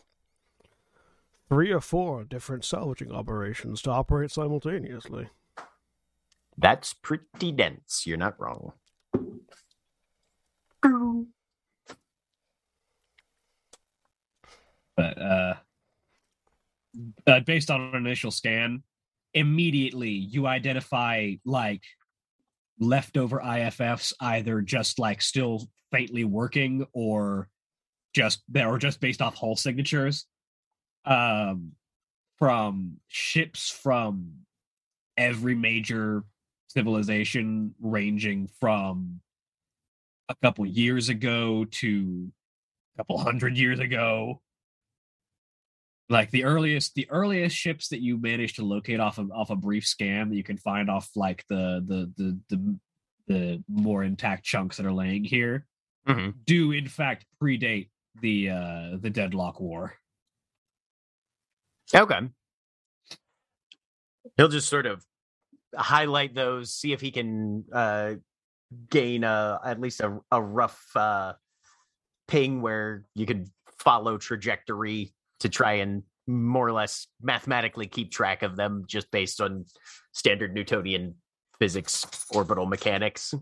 three 1.49 1.71
or 1.71 1.81
four 1.81 2.23
different 2.23 2.65
salvaging 2.65 3.11
operations 3.11 3.81
to 3.83 3.91
operate 3.91 4.31
simultaneously. 4.31 5.29
That's 6.57 6.93
pretty 6.93 7.51
dense. 7.51 8.05
You're 8.05 8.17
not 8.17 8.39
wrong. 8.39 8.73
but 14.95 15.17
uh, 15.21 15.55
uh 17.27 17.39
based 17.41 17.69
on 17.69 17.81
an 17.81 17.95
initial 17.95 18.31
scan 18.31 18.83
immediately 19.33 20.09
you 20.09 20.47
identify 20.47 21.33
like 21.43 21.81
leftover 22.79 23.39
iffs 23.39 24.13
either 24.19 24.61
just 24.61 24.99
like 24.99 25.21
still 25.21 25.67
faintly 25.91 26.23
working 26.23 26.85
or 26.93 27.47
just 28.13 28.41
or 28.55 28.77
just 28.77 28.99
based 28.99 29.21
off 29.21 29.35
hull 29.35 29.55
signatures 29.55 30.25
um 31.05 31.71
from 32.37 32.97
ships 33.07 33.69
from 33.69 34.31
every 35.17 35.55
major 35.55 36.23
civilization 36.67 37.73
ranging 37.79 38.49
from 38.59 39.21
a 40.27 40.35
couple 40.43 40.65
years 40.65 41.07
ago 41.09 41.65
to 41.65 42.29
a 42.95 42.99
couple 42.99 43.17
hundred 43.17 43.57
years 43.57 43.79
ago 43.79 44.41
like 46.09 46.29
the 46.31 46.43
earliest 46.43 46.93
the 46.95 47.09
earliest 47.09 47.55
ships 47.55 47.87
that 47.89 48.01
you 48.01 48.17
manage 48.19 48.53
to 48.53 48.63
locate 48.65 48.99
off 48.99 49.17
of 49.17 49.31
off 49.31 49.49
a 49.49 49.55
brief 49.55 49.85
scan 49.85 50.29
that 50.29 50.35
you 50.35 50.43
can 50.43 50.57
find 50.57 50.89
off 50.89 51.09
like 51.15 51.43
the 51.49 51.83
the 51.87 52.11
the 52.17 52.39
the, 52.49 52.79
the 53.27 53.63
more 53.67 54.03
intact 54.03 54.43
chunks 54.43 54.77
that 54.77 54.85
are 54.85 54.93
laying 54.93 55.23
here 55.23 55.65
Mhm. 56.07 56.35
do 56.45 56.71
in 56.71 56.87
fact 56.87 57.25
predate 57.41 57.89
the 58.21 58.49
uh 58.51 58.97
the 58.99 59.09
deadlock 59.09 59.59
war 59.59 59.93
Okay. 61.93 62.19
He'll 64.37 64.47
just 64.47 64.69
sort 64.69 64.85
of 64.85 65.05
highlight 65.75 66.33
those, 66.33 66.73
see 66.73 66.93
if 66.93 66.99
he 67.01 67.11
can 67.11 67.63
uh, 67.71 68.15
gain 68.89 69.23
a 69.23 69.59
at 69.63 69.79
least 69.79 70.01
a, 70.01 70.19
a 70.31 70.41
rough 70.41 70.83
uh, 70.95 71.33
ping 72.27 72.61
where 72.61 73.05
you 73.13 73.25
could 73.25 73.47
follow 73.79 74.17
trajectory 74.17 75.13
to 75.39 75.49
try 75.49 75.73
and 75.73 76.03
more 76.27 76.67
or 76.67 76.71
less 76.73 77.07
mathematically 77.21 77.87
keep 77.87 78.11
track 78.11 78.41
of 78.43 78.55
them 78.55 78.83
just 78.87 79.09
based 79.11 79.39
on 79.41 79.65
standard 80.13 80.53
Newtonian 80.53 81.15
physics 81.59 82.05
orbital 82.33 82.65
mechanics. 82.65 83.33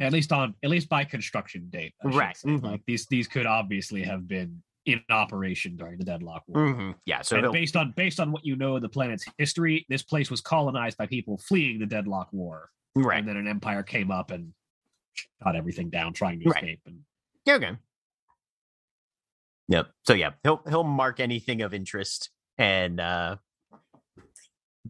at 0.00 0.12
least 0.12 0.32
on 0.32 0.54
at 0.64 0.70
least 0.70 0.88
by 0.88 1.04
construction 1.04 1.68
date 1.70 1.94
I 2.04 2.08
Right. 2.08 2.36
say. 2.36 2.48
Mhm. 2.48 2.62
like 2.62 2.82
these 2.86 3.06
these 3.06 3.28
could 3.28 3.46
obviously 3.46 4.02
have 4.02 4.26
been 4.26 4.62
in 4.86 5.00
operation 5.10 5.76
during 5.76 5.98
the 5.98 6.04
deadlock 6.04 6.42
war 6.48 6.66
Mhm. 6.66 6.94
Yeah, 7.04 7.20
so 7.22 7.36
and 7.36 7.52
based 7.52 7.76
on 7.76 7.92
based 7.92 8.18
on 8.18 8.32
what 8.32 8.44
you 8.44 8.56
know 8.56 8.74
of 8.76 8.82
the 8.82 8.88
planet's 8.88 9.24
history 9.38 9.86
this 9.88 10.02
place 10.02 10.30
was 10.30 10.40
colonized 10.40 10.96
by 10.98 11.06
people 11.06 11.38
fleeing 11.38 11.78
the 11.78 11.86
deadlock 11.86 12.32
war 12.32 12.70
right. 12.96 13.18
and 13.18 13.28
then 13.28 13.36
an 13.36 13.46
empire 13.46 13.82
came 13.84 14.10
up 14.10 14.30
and 14.32 14.52
shot 15.42 15.54
everything 15.54 15.90
down 15.90 16.12
trying 16.12 16.40
to 16.40 16.48
Right. 16.48 16.64
escape 16.64 16.80
and 16.86 17.04
Yeah, 17.44 17.54
okay. 17.54 17.76
Yep. 19.70 19.86
So 20.04 20.14
yeah, 20.14 20.30
he'll 20.42 20.62
he'll 20.68 20.84
mark 20.84 21.20
anything 21.20 21.62
of 21.62 21.72
interest 21.72 22.30
and 22.58 23.00
uh 23.00 23.36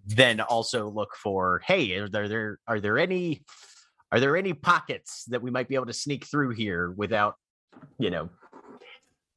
then 0.07 0.41
also 0.41 0.89
look 0.89 1.15
for 1.23 1.61
hey, 1.67 1.95
are 1.97 2.09
there, 2.09 2.29
there 2.29 2.59
are 2.67 2.81
there 2.81 2.99
any 2.99 3.43
are 4.11 4.19
there 4.21 4.37
any 4.37 4.55
pockets 4.55 5.25
that 5.29 5.43
we 5.43 5.51
might 5.51 5.69
be 5.69 5.75
able 5.75 5.87
to 5.87 5.93
sneak 5.93 6.25
through 6.25 6.51
here 6.51 6.91
without, 6.91 7.35
you 7.99 8.11
know, 8.11 8.31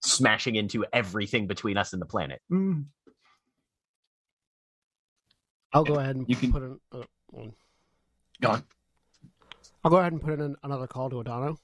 smashing 0.02 0.56
into 0.56 0.86
everything 0.94 1.46
between 1.46 1.78
us 1.78 1.92
and 1.94 2.02
the 2.02 2.06
planet? 2.08 2.42
Mm. 2.52 2.86
I'll 5.74 5.84
go 5.84 5.96
ahead 5.96 6.16
and 6.16 6.26
You 6.30 6.36
can- 6.36 6.52
put 6.54 6.64
in. 6.64 6.80
Uh. 6.92 7.04
Go 8.42 8.50
on. 8.52 8.64
I'll 9.84 9.92
go 9.92 9.98
ahead 9.98 10.14
and 10.14 10.22
put 10.22 10.34
in 10.34 10.42
an, 10.42 10.56
another 10.64 10.88
call 10.88 11.10
to 11.10 11.18
Adano. 11.20 11.58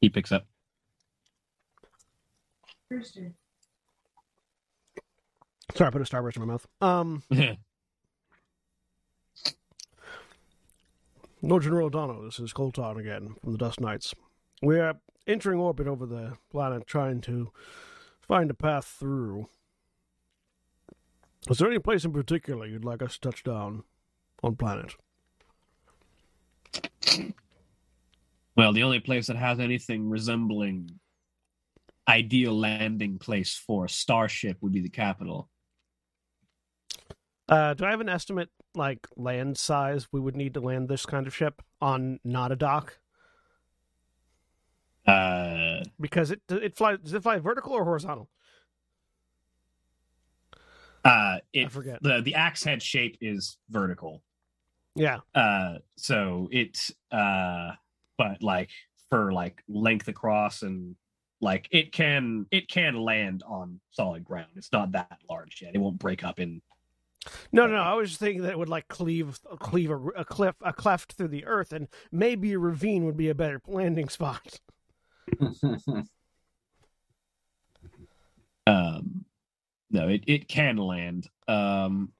He 0.00 0.08
picks 0.08 0.32
up 0.32 0.46
Sorry, 5.74 5.88
I 5.88 5.90
put 5.90 6.00
a 6.00 6.04
starburst 6.04 6.36
in 6.36 6.42
my 6.42 6.46
mouth. 6.46 6.66
Um, 6.80 7.22
Lord 11.42 11.62
General 11.62 11.90
Dono, 11.90 12.24
this 12.24 12.38
is 12.40 12.52
Koltarn 12.52 12.98
again 12.98 13.36
from 13.42 13.52
the 13.52 13.58
Dust 13.58 13.80
Knights. 13.80 14.14
We 14.62 14.80
are 14.80 14.94
entering 15.26 15.60
orbit 15.60 15.86
over 15.86 16.06
the 16.06 16.38
planet 16.50 16.86
trying 16.86 17.20
to 17.22 17.52
find 18.20 18.50
a 18.50 18.54
path 18.54 18.86
through. 18.86 19.48
Is 21.48 21.58
there 21.58 21.68
any 21.68 21.78
place 21.78 22.04
in 22.04 22.12
particular 22.12 22.66
you'd 22.66 22.84
like 22.84 23.02
us 23.02 23.14
to 23.14 23.20
touch 23.20 23.44
down 23.44 23.84
on 24.42 24.56
planet? 24.56 24.94
Well, 28.58 28.72
the 28.72 28.82
only 28.82 28.98
place 28.98 29.28
that 29.28 29.36
has 29.36 29.60
anything 29.60 30.10
resembling 30.10 30.90
ideal 32.08 32.58
landing 32.58 33.16
place 33.16 33.54
for 33.54 33.84
a 33.84 33.88
starship 33.88 34.56
would 34.60 34.72
be 34.72 34.80
the 34.80 34.88
capital. 34.88 35.48
Uh, 37.48 37.74
do 37.74 37.84
I 37.84 37.90
have 37.90 38.00
an 38.00 38.08
estimate, 38.08 38.48
like 38.74 39.06
land 39.16 39.56
size, 39.58 40.08
we 40.10 40.18
would 40.18 40.34
need 40.34 40.54
to 40.54 40.60
land 40.60 40.88
this 40.88 41.06
kind 41.06 41.28
of 41.28 41.34
ship 41.36 41.62
on 41.80 42.18
not 42.24 42.50
a 42.50 42.56
dock? 42.56 42.98
Uh, 45.06 45.84
Because 46.00 46.32
it 46.32 46.40
it 46.50 46.76
flies. 46.76 46.98
Does 46.98 47.14
it 47.14 47.22
fly 47.22 47.38
vertical 47.38 47.74
or 47.74 47.84
horizontal? 47.84 48.28
uh, 51.04 51.38
I 51.56 51.68
forget. 51.68 52.02
the 52.02 52.22
the 52.22 52.34
axe 52.34 52.64
head 52.64 52.82
shape 52.82 53.18
is 53.20 53.56
vertical. 53.70 54.24
Yeah. 54.96 55.20
Uh, 55.32 55.78
so 55.96 56.48
it's 56.50 56.92
uh, 57.12 57.70
but 58.18 58.42
like 58.42 58.70
for 59.08 59.32
like 59.32 59.62
length 59.68 60.08
across 60.08 60.62
and 60.62 60.96
like 61.40 61.68
it 61.70 61.92
can 61.92 62.46
it 62.50 62.68
can 62.68 62.96
land 62.96 63.42
on 63.46 63.80
solid 63.90 64.24
ground. 64.24 64.50
It's 64.56 64.72
not 64.72 64.92
that 64.92 65.18
large 65.30 65.62
yet. 65.62 65.74
It 65.74 65.78
won't 65.78 65.98
break 65.98 66.24
up 66.24 66.40
in. 66.40 66.60
No, 67.52 67.66
no, 67.66 67.74
no. 67.74 67.82
I 67.82 67.94
was 67.94 68.16
thinking 68.16 68.42
that 68.42 68.52
it 68.52 68.58
would 68.58 68.68
like 68.68 68.88
cleave 68.88 69.38
cleave 69.58 69.90
a, 69.90 69.96
a 70.08 70.24
cliff 70.24 70.56
a 70.62 70.72
cleft 70.72 71.12
through 71.12 71.28
the 71.28 71.46
earth, 71.46 71.72
and 71.72 71.88
maybe 72.12 72.52
a 72.52 72.58
ravine 72.58 73.04
would 73.06 73.16
be 73.16 73.28
a 73.28 73.34
better 73.34 73.62
landing 73.66 74.08
spot. 74.08 74.60
Um, 78.68 79.24
no, 79.90 80.08
it 80.08 80.24
it 80.26 80.46
can 80.46 80.76
land. 80.76 81.28
Um, 81.48 82.12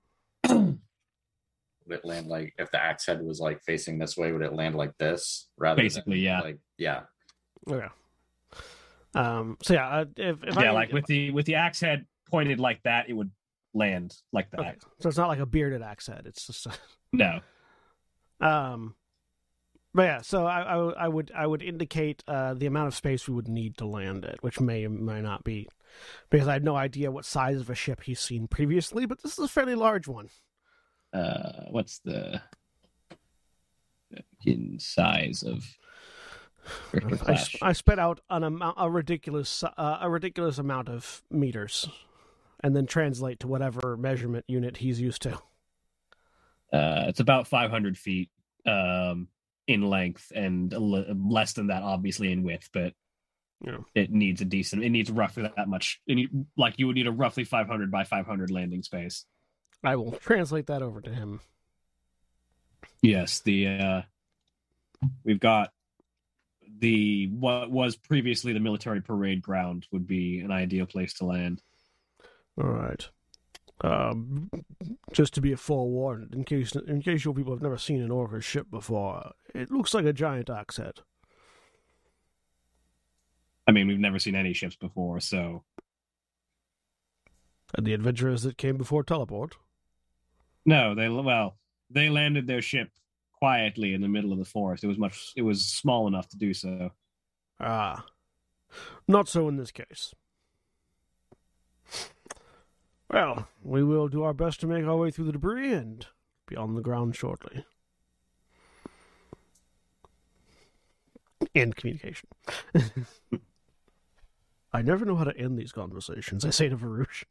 would 1.89 1.98
it 1.98 2.05
land 2.05 2.27
like 2.27 2.55
if 2.59 2.70
the 2.70 2.82
axe 2.82 3.06
head 3.06 3.23
was 3.23 3.40
like 3.40 3.62
facing 3.62 3.98
this 3.98 4.16
way? 4.16 4.31
Would 4.32 4.43
it 4.43 4.52
land 4.52 4.74
like 4.74 4.97
this 4.98 5.48
rather? 5.56 5.82
Basically, 5.82 6.16
than, 6.16 6.24
yeah. 6.24 6.40
Like 6.40 6.59
yeah. 6.77 7.01
Yeah. 7.66 7.89
Um. 9.15 9.56
So 9.62 9.74
yeah, 9.74 9.89
uh, 9.89 10.05
if, 10.16 10.43
if 10.44 10.55
yeah, 10.55 10.60
I 10.62 10.70
like 10.70 10.93
with 10.93 11.06
the 11.06 11.31
with 11.31 11.47
the 11.47 11.55
axe 11.56 11.81
head 11.81 12.06
pointed 12.31 12.60
like 12.60 12.82
that, 12.85 13.09
it 13.09 13.15
would 13.15 13.31
land 13.74 14.15
like 14.32 14.51
that. 14.51 14.60
okay, 14.60 14.74
so 15.01 15.09
it's 15.09 15.19
not 15.19 15.28
like 15.28 15.39
a 15.40 15.47
bearded 15.47 15.82
axe 15.82 16.06
head. 16.06 16.23
It's 16.27 16.47
just 16.47 16.66
No. 17.12 17.40
um. 18.40 18.94
But 19.94 20.02
yeah, 20.02 20.20
so 20.20 20.47
I, 20.47 20.60
I, 20.60 20.77
would- 20.77 20.94
I 20.97 21.09
would 21.09 21.32
I 21.35 21.47
would 21.47 21.62
indicate 21.62 22.23
uh, 22.28 22.52
the 22.55 22.66
amount 22.66 22.89
of 22.89 22.94
space 22.94 23.27
we 23.27 23.35
would 23.35 23.48
need 23.48 23.78
to 23.78 23.86
land 23.86 24.24
it, 24.24 24.36
which 24.43 24.60
may 24.60 24.85
or 24.85 24.90
may 24.90 25.23
not 25.23 25.43
be, 25.44 25.66
because 26.31 26.47
I 26.47 26.52
have 26.52 26.62
no 26.62 26.77
idea 26.77 27.10
what 27.10 27.24
size 27.24 27.59
of 27.59 27.70
a 27.70 27.74
ship 27.74 28.02
he's 28.02 28.20
seen 28.20 28.47
previously, 28.47 29.06
but 29.06 29.23
this 29.23 29.32
is 29.32 29.44
a 29.44 29.48
fairly 29.48 29.74
large 29.74 30.06
one. 30.06 30.28
Uh, 31.12 31.64
what's 31.70 32.01
the 32.01 32.40
in 34.44 34.78
size 34.78 35.43
of 35.43 35.64
I, 37.26 37.47
I 37.62 37.72
spit 37.72 37.98
out 37.98 38.20
an 38.28 38.44
amount, 38.44 38.76
a 38.78 38.90
ridiculous, 38.90 39.64
uh, 39.64 39.98
a 40.01 40.10
ridiculous 40.10 40.59
amount 40.59 40.89
of 40.89 41.22
meters, 41.30 41.89
and 42.60 42.76
then 42.76 42.86
translate 42.86 43.40
to 43.40 43.48
whatever 43.48 43.97
measurement 43.97 44.44
unit 44.48 44.76
he's 44.76 45.01
used 45.01 45.22
to. 45.22 45.32
Uh, 46.70 47.06
it's 47.09 47.20
about 47.20 47.47
500 47.48 47.97
feet 47.97 48.30
um, 48.66 49.28
in 49.66 49.80
length 49.82 50.30
and 50.35 50.70
li- 50.72 51.06
less 51.16 51.55
than 51.55 51.68
that, 51.68 51.82
obviously, 51.82 52.32
in 52.32 52.43
width. 52.43 52.68
But 52.72 52.93
Yeah. 53.64 53.78
it 53.94 54.10
needs 54.10 54.43
a 54.43 54.44
decent. 54.44 54.85
It 54.85 54.90
needs 54.90 55.10
roughly 55.10 55.44
that 55.44 55.68
much. 55.68 56.01
It 56.06 56.16
need, 56.16 56.28
like 56.59 56.74
you 56.78 56.86
would 56.86 56.97
need 56.97 57.06
a 57.06 57.12
roughly 57.12 57.44
500 57.44 57.90
by 57.90 58.05
500 58.05 58.51
landing 58.51 58.82
space. 58.82 59.24
I 59.84 59.96
will 59.96 60.12
translate 60.20 60.66
that 60.66 60.82
over 60.82 61.00
to 61.00 61.10
him. 61.10 61.40
Yes, 63.02 63.40
the 63.40 63.66
uh, 63.68 64.02
we've 65.24 65.40
got 65.40 65.72
the 66.78 67.28
what 67.28 67.70
was 67.70 67.96
previously 67.96 68.52
the 68.52 68.60
military 68.60 69.00
parade 69.00 69.42
ground 69.42 69.86
would 69.92 70.06
be 70.06 70.40
an 70.40 70.50
ideal 70.50 70.86
place 70.86 71.14
to 71.14 71.24
land. 71.24 71.62
All 72.60 72.68
right. 72.68 73.09
Um, 73.80 74.50
just 75.12 75.34
to 75.34 75.40
be 75.40 75.52
a 75.52 75.56
forewarned, 75.56 76.34
in 76.34 76.44
case 76.44 76.74
in 76.74 77.00
case 77.00 77.24
you 77.24 77.32
people 77.32 77.52
have 77.52 77.62
never 77.62 77.78
seen 77.78 78.02
an 78.02 78.10
Orca 78.10 78.40
ship 78.40 78.66
before, 78.70 79.32
it 79.55 79.70
looks 79.70 79.94
like 79.94 80.05
a 80.05 80.12
giant 80.12 80.50
axe 80.50 80.78
head. 80.78 81.00
I 83.68 83.70
mean, 83.70 83.86
we've 83.86 84.00
never 84.00 84.18
seen 84.18 84.34
any 84.34 84.52
ships 84.52 84.74
before, 84.74 85.20
so 85.20 85.62
And 87.76 87.86
the 87.86 87.92
adventurers 87.92 88.42
that 88.42 88.56
came 88.59 88.76
before 88.76 89.05
teleport. 89.05 89.56
No, 90.69 90.95
they 90.95 91.09
well 91.09 91.57
they 91.89 92.11
landed 92.11 92.47
their 92.47 92.61
ship 92.61 92.90
quietly 93.32 93.95
in 93.95 94.03
the 94.03 94.09
middle 94.09 94.32
of 94.32 94.39
the 94.39 94.45
forest. 94.45 94.85
It 94.85 94.89
was 94.89 94.99
much. 94.99 95.32
It 95.35 95.40
was 95.40 95.65
small 95.65 96.07
enough 96.07 96.28
to 96.28 96.36
do 96.36 96.53
so. 96.53 96.90
Ah, 97.59 98.05
not 99.09 99.31
so 99.31 99.49
in 99.49 99.57
this 99.57 99.70
case. 99.70 100.12
Well, 103.11 103.49
we 103.62 103.82
will 103.82 104.09
do 104.09 104.23
our 104.23 104.35
best 104.35 104.61
to 104.61 104.66
make 104.66 104.85
our 104.85 104.99
way 104.99 105.11
through 105.11 105.24
the 105.24 105.32
debris 105.32 105.73
and 105.73 106.07
be 106.47 106.55
on 106.55 106.74
the 106.74 106.82
ground 106.82 107.16
shortly. 107.16 107.65
End 111.55 111.77
communication. 111.77 112.28
I 114.70 114.82
never 114.82 115.07
know 115.07 115.16
how 115.16 115.24
to 115.24 115.35
end 115.35 115.59
these 115.59 115.73
conversations. 115.73 116.45
I 116.45 116.51
say 116.51 116.69
to 116.69 116.77
Varuzh. 116.77 117.24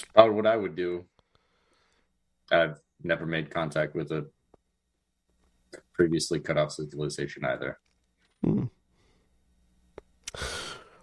It's 0.00 0.10
probably 0.12 0.34
what 0.34 0.46
I 0.46 0.56
would 0.56 0.76
do. 0.76 1.04
I've 2.50 2.80
never 3.02 3.26
made 3.26 3.50
contact 3.50 3.94
with 3.94 4.10
a 4.12 4.26
previously 5.92 6.40
cut 6.40 6.56
off 6.56 6.72
civilization 6.72 7.44
either. 7.44 7.78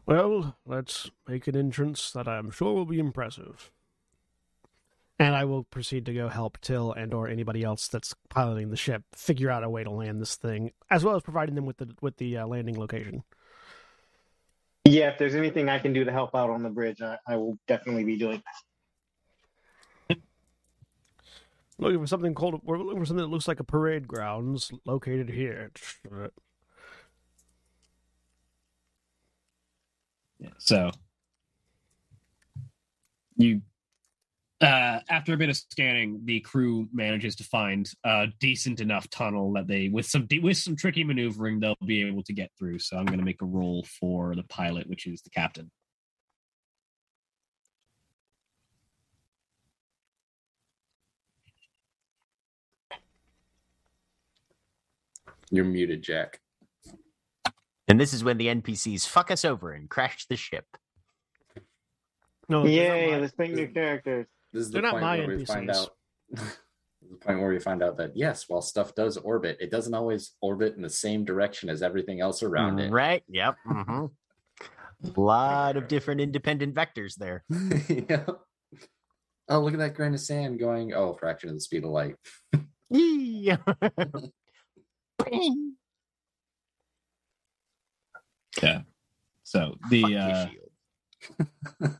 Well, 0.07 0.57
let's 0.65 1.11
make 1.27 1.47
an 1.47 1.55
entrance 1.55 2.11
that 2.11 2.27
I'm 2.27 2.49
sure 2.49 2.73
will 2.73 2.85
be 2.85 2.99
impressive. 2.99 3.71
And 5.19 5.35
I 5.35 5.45
will 5.45 5.63
proceed 5.63 6.05
to 6.07 6.13
go 6.13 6.29
help 6.29 6.59
Tyll 6.61 6.91
and 6.91 7.13
or 7.13 7.27
anybody 7.27 7.63
else 7.63 7.87
that's 7.87 8.15
piloting 8.29 8.69
the 8.69 8.77
ship 8.77 9.03
figure 9.15 9.49
out 9.49 9.63
a 9.63 9.69
way 9.69 9.83
to 9.83 9.91
land 9.91 10.21
this 10.21 10.35
thing, 10.35 10.71
as 10.89 11.03
well 11.03 11.15
as 11.15 11.23
providing 11.23 11.55
them 11.55 11.65
with 11.65 11.77
the 11.77 11.89
with 12.01 12.17
the 12.17 12.37
uh, 12.37 12.47
landing 12.47 12.79
location. 12.79 13.23
Yeah, 14.85 15.09
if 15.09 15.17
there's 15.17 15.35
anything 15.35 15.69
I 15.69 15.79
can 15.79 15.91
do 15.91 16.05
to 16.05 16.11
help 16.11 16.35
out 16.35 16.49
on 16.49 16.63
the 16.63 16.69
bridge, 16.69 17.01
I, 17.01 17.17
I 17.27 17.35
will 17.35 17.57
definitely 17.67 18.03
be 18.03 18.17
doing 18.17 18.37
that. 18.37 18.66
Looking 21.79 21.99
for 21.99 22.07
something 22.07 22.33
called 22.33 22.59
we're 22.63 22.79
looking 22.79 22.99
for 22.99 23.05
something 23.05 23.23
that 23.23 23.31
looks 23.31 23.47
like 23.47 23.59
a 23.59 23.63
parade 23.63 24.07
grounds 24.07 24.71
located 24.85 25.29
here. 25.29 25.71
So 30.57 30.91
you 33.37 33.61
uh 34.61 34.99
after 35.09 35.33
a 35.33 35.37
bit 35.37 35.49
of 35.49 35.57
scanning 35.57 36.21
the 36.25 36.39
crew 36.39 36.87
manages 36.91 37.35
to 37.35 37.43
find 37.43 37.91
a 38.03 38.27
decent 38.39 38.79
enough 38.81 39.07
tunnel 39.11 39.53
that 39.53 39.67
they 39.67 39.89
with 39.89 40.07
some 40.07 40.25
de- 40.25 40.39
with 40.39 40.57
some 40.57 40.75
tricky 40.75 41.03
maneuvering 41.03 41.59
they'll 41.59 41.75
be 41.85 42.03
able 42.03 42.23
to 42.23 42.33
get 42.33 42.51
through. 42.57 42.79
So 42.79 42.97
i'm 42.97 43.05
going 43.05 43.19
to 43.19 43.25
make 43.25 43.41
a 43.43 43.45
roll 43.45 43.85
for 43.99 44.35
the 44.35 44.43
pilot 44.43 44.89
which 44.89 45.05
is 45.05 45.21
the 45.21 45.29
captain 45.29 45.69
You're 55.51 55.65
muted, 55.65 56.01
Jack. 56.01 56.39
And 57.87 57.99
this 57.99 58.13
is 58.13 58.23
when 58.23 58.37
the 58.37 58.47
NPCs 58.47 59.07
fuck 59.07 59.31
us 59.31 59.45
over 59.45 59.71
and 59.71 59.89
crash 59.89 60.25
the 60.27 60.35
ship. 60.35 60.65
No, 62.49 62.63
they're 62.63 62.89
not 62.89 62.97
Yay, 62.97 63.19
let's 63.19 63.37
make 63.37 63.53
new 63.53 63.67
characters. 63.67 64.27
This 64.53 64.65
is 64.65 64.71
They're 64.71 64.81
the 64.81 64.87
not 64.87 64.91
point 64.93 65.03
my 65.03 65.19
where 65.19 65.37
we 65.37 65.45
find 65.45 65.69
out. 65.69 65.89
the 66.31 67.17
point 67.19 67.39
where 67.39 67.49
we 67.49 67.59
find 67.59 67.83
out 67.83 67.97
that 67.97 68.15
yes, 68.15 68.45
while 68.47 68.61
stuff 68.61 68.95
does 68.95 69.17
orbit, 69.17 69.57
it 69.59 69.71
doesn't 69.71 69.93
always 69.93 70.33
orbit 70.41 70.75
in 70.75 70.81
the 70.81 70.89
same 70.89 71.25
direction 71.25 71.69
as 71.69 71.81
everything 71.81 72.21
else 72.21 72.43
around 72.43 72.79
it. 72.79 72.91
Right? 72.91 73.23
Yep. 73.29 73.55
Mm-hmm. 73.69 74.05
A 75.15 75.19
lot 75.19 75.77
of 75.77 75.87
different 75.87 76.21
independent 76.21 76.73
vectors 76.73 77.15
there. 77.15 77.43
yeah. 77.87 78.25
Oh, 79.49 79.59
look 79.59 79.73
at 79.73 79.79
that 79.79 79.93
grain 79.93 80.13
of 80.13 80.19
sand 80.19 80.59
going. 80.59 80.93
Oh, 80.93 81.11
a 81.13 81.17
fraction 81.17 81.49
of 81.49 81.55
the 81.55 81.61
speed 81.61 81.83
of 81.83 81.91
light. 81.91 82.15
Yee. 82.89 83.55
Bing. 85.31 85.73
yeah 88.61 88.81
so 89.43 89.75
the 89.89 90.01
Fuck 90.01 90.11
uh 90.13 90.47
shield. 90.49 91.99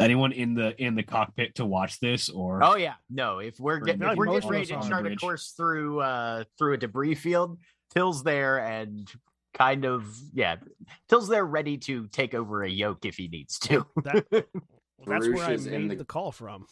anyone 0.00 0.32
in 0.32 0.54
the 0.54 0.80
in 0.82 0.94
the 0.94 1.02
cockpit 1.02 1.54
to 1.56 1.64
watch 1.64 1.98
this 2.00 2.28
or 2.28 2.62
Oh 2.62 2.76
yeah, 2.76 2.94
no. 3.10 3.38
If 3.38 3.58
we're 3.58 3.78
getting 3.78 4.02
if 4.02 4.16
we're 4.16 4.26
most 4.26 4.42
getting 4.42 4.50
ready 4.50 4.66
to 4.66 4.74
on 4.76 4.88
chart 4.88 5.06
a 5.10 5.16
course 5.16 5.52
through 5.56 6.00
uh 6.00 6.44
through 6.58 6.74
a 6.74 6.76
debris 6.76 7.14
field, 7.14 7.58
Tyll's 7.94 8.22
there 8.22 8.58
and 8.58 9.10
kind 9.54 9.84
of 9.84 10.06
yeah, 10.34 10.56
Tyll's 11.08 11.28
there 11.28 11.44
ready 11.44 11.78
to 11.78 12.06
take 12.08 12.34
over 12.34 12.62
a 12.62 12.68
yoke 12.70 13.04
if 13.04 13.16
he 13.16 13.28
needs 13.28 13.58
to. 13.60 13.86
That, 14.04 14.26
that's 14.30 14.46
Rouge 15.26 15.36
where 15.36 15.46
I 15.46 15.52
in 15.54 15.88
made 15.88 15.90
the- 15.92 15.96
the 16.02 16.04
call 16.04 16.32
from. 16.32 16.66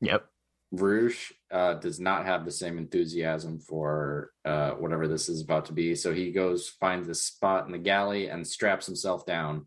yep. 0.00 0.26
Rouge 0.72 1.32
uh, 1.50 1.74
does 1.74 1.98
not 1.98 2.26
have 2.26 2.44
the 2.44 2.50
same 2.52 2.78
enthusiasm 2.78 3.58
for 3.58 4.30
uh, 4.44 4.70
whatever 4.72 5.08
this 5.08 5.28
is 5.28 5.42
about 5.42 5.64
to 5.66 5.72
be. 5.72 5.94
So 5.96 6.12
he 6.14 6.30
goes, 6.30 6.68
finds 6.68 7.08
a 7.08 7.14
spot 7.14 7.66
in 7.66 7.72
the 7.72 7.78
galley, 7.78 8.28
and 8.28 8.46
straps 8.46 8.86
himself 8.86 9.26
down. 9.26 9.66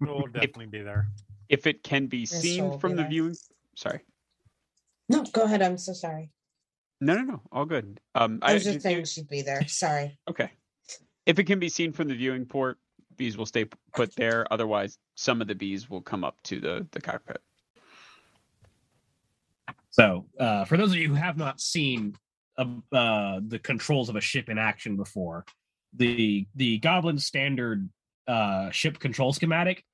We'll 0.00 0.26
definitely 0.32 0.66
be 0.66 0.82
there. 0.82 1.08
If 1.48 1.66
it 1.66 1.82
can 1.82 2.06
be 2.06 2.18
Yes, 2.20 2.30
seen 2.30 2.78
from 2.78 2.92
be 2.92 2.96
the 2.96 3.02
there. 3.02 3.10
viewing, 3.10 3.36
sorry. 3.76 4.00
No, 5.08 5.22
go 5.32 5.42
ahead. 5.42 5.62
I'm 5.62 5.78
so 5.78 5.92
sorry. 5.92 6.30
No, 7.00 7.14
no, 7.14 7.22
no, 7.22 7.42
all 7.52 7.66
good. 7.66 8.00
Um, 8.14 8.38
I 8.42 8.54
was 8.54 8.64
ju- 8.64 8.72
just 8.72 8.82
saying 8.82 9.04
she'd 9.04 9.28
be 9.28 9.42
there. 9.42 9.66
Sorry. 9.68 10.18
Okay. 10.28 10.50
If 11.26 11.38
it 11.38 11.44
can 11.44 11.58
be 11.58 11.68
seen 11.68 11.92
from 11.92 12.08
the 12.08 12.14
viewing 12.14 12.46
port, 12.46 12.78
bees 13.16 13.36
will 13.36 13.46
stay 13.46 13.66
put 13.94 14.14
there. 14.16 14.46
Otherwise, 14.50 14.98
some 15.14 15.40
of 15.40 15.46
the 15.48 15.54
bees 15.54 15.88
will 15.90 16.00
come 16.02 16.24
up 16.24 16.40
to 16.44 16.58
the 16.60 16.86
the 16.92 17.00
cockpit. 17.00 17.40
So, 19.98 20.26
uh, 20.38 20.66
for 20.66 20.76
those 20.76 20.90
of 20.90 20.98
you 20.98 21.08
who 21.08 21.14
have 21.14 21.38
not 21.38 21.60
seen 21.60 22.16
uh, 22.58 22.66
uh, 22.92 23.40
the 23.46 23.58
controls 23.58 24.10
of 24.10 24.16
a 24.16 24.20
ship 24.20 24.50
in 24.50 24.58
action 24.58 24.96
before, 24.96 25.44
the 25.94 26.46
the 26.54 26.78
Goblin 26.78 27.18
standard 27.18 27.88
uh, 28.28 28.70
ship 28.70 28.98
control 28.98 29.32
schematic 29.32 29.84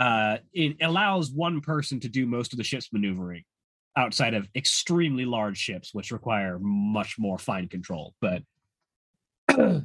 uh, 0.00 0.38
it 0.54 0.78
allows 0.80 1.30
one 1.30 1.60
person 1.60 2.00
to 2.00 2.08
do 2.08 2.26
most 2.26 2.54
of 2.54 2.56
the 2.56 2.64
ship's 2.64 2.90
maneuvering 2.92 3.44
outside 3.96 4.32
of 4.32 4.48
extremely 4.56 5.26
large 5.26 5.58
ships, 5.58 5.92
which 5.92 6.10
require 6.10 6.58
much 6.58 7.16
more 7.18 7.38
fine 7.38 7.68
control. 7.68 8.14
But 8.22 8.42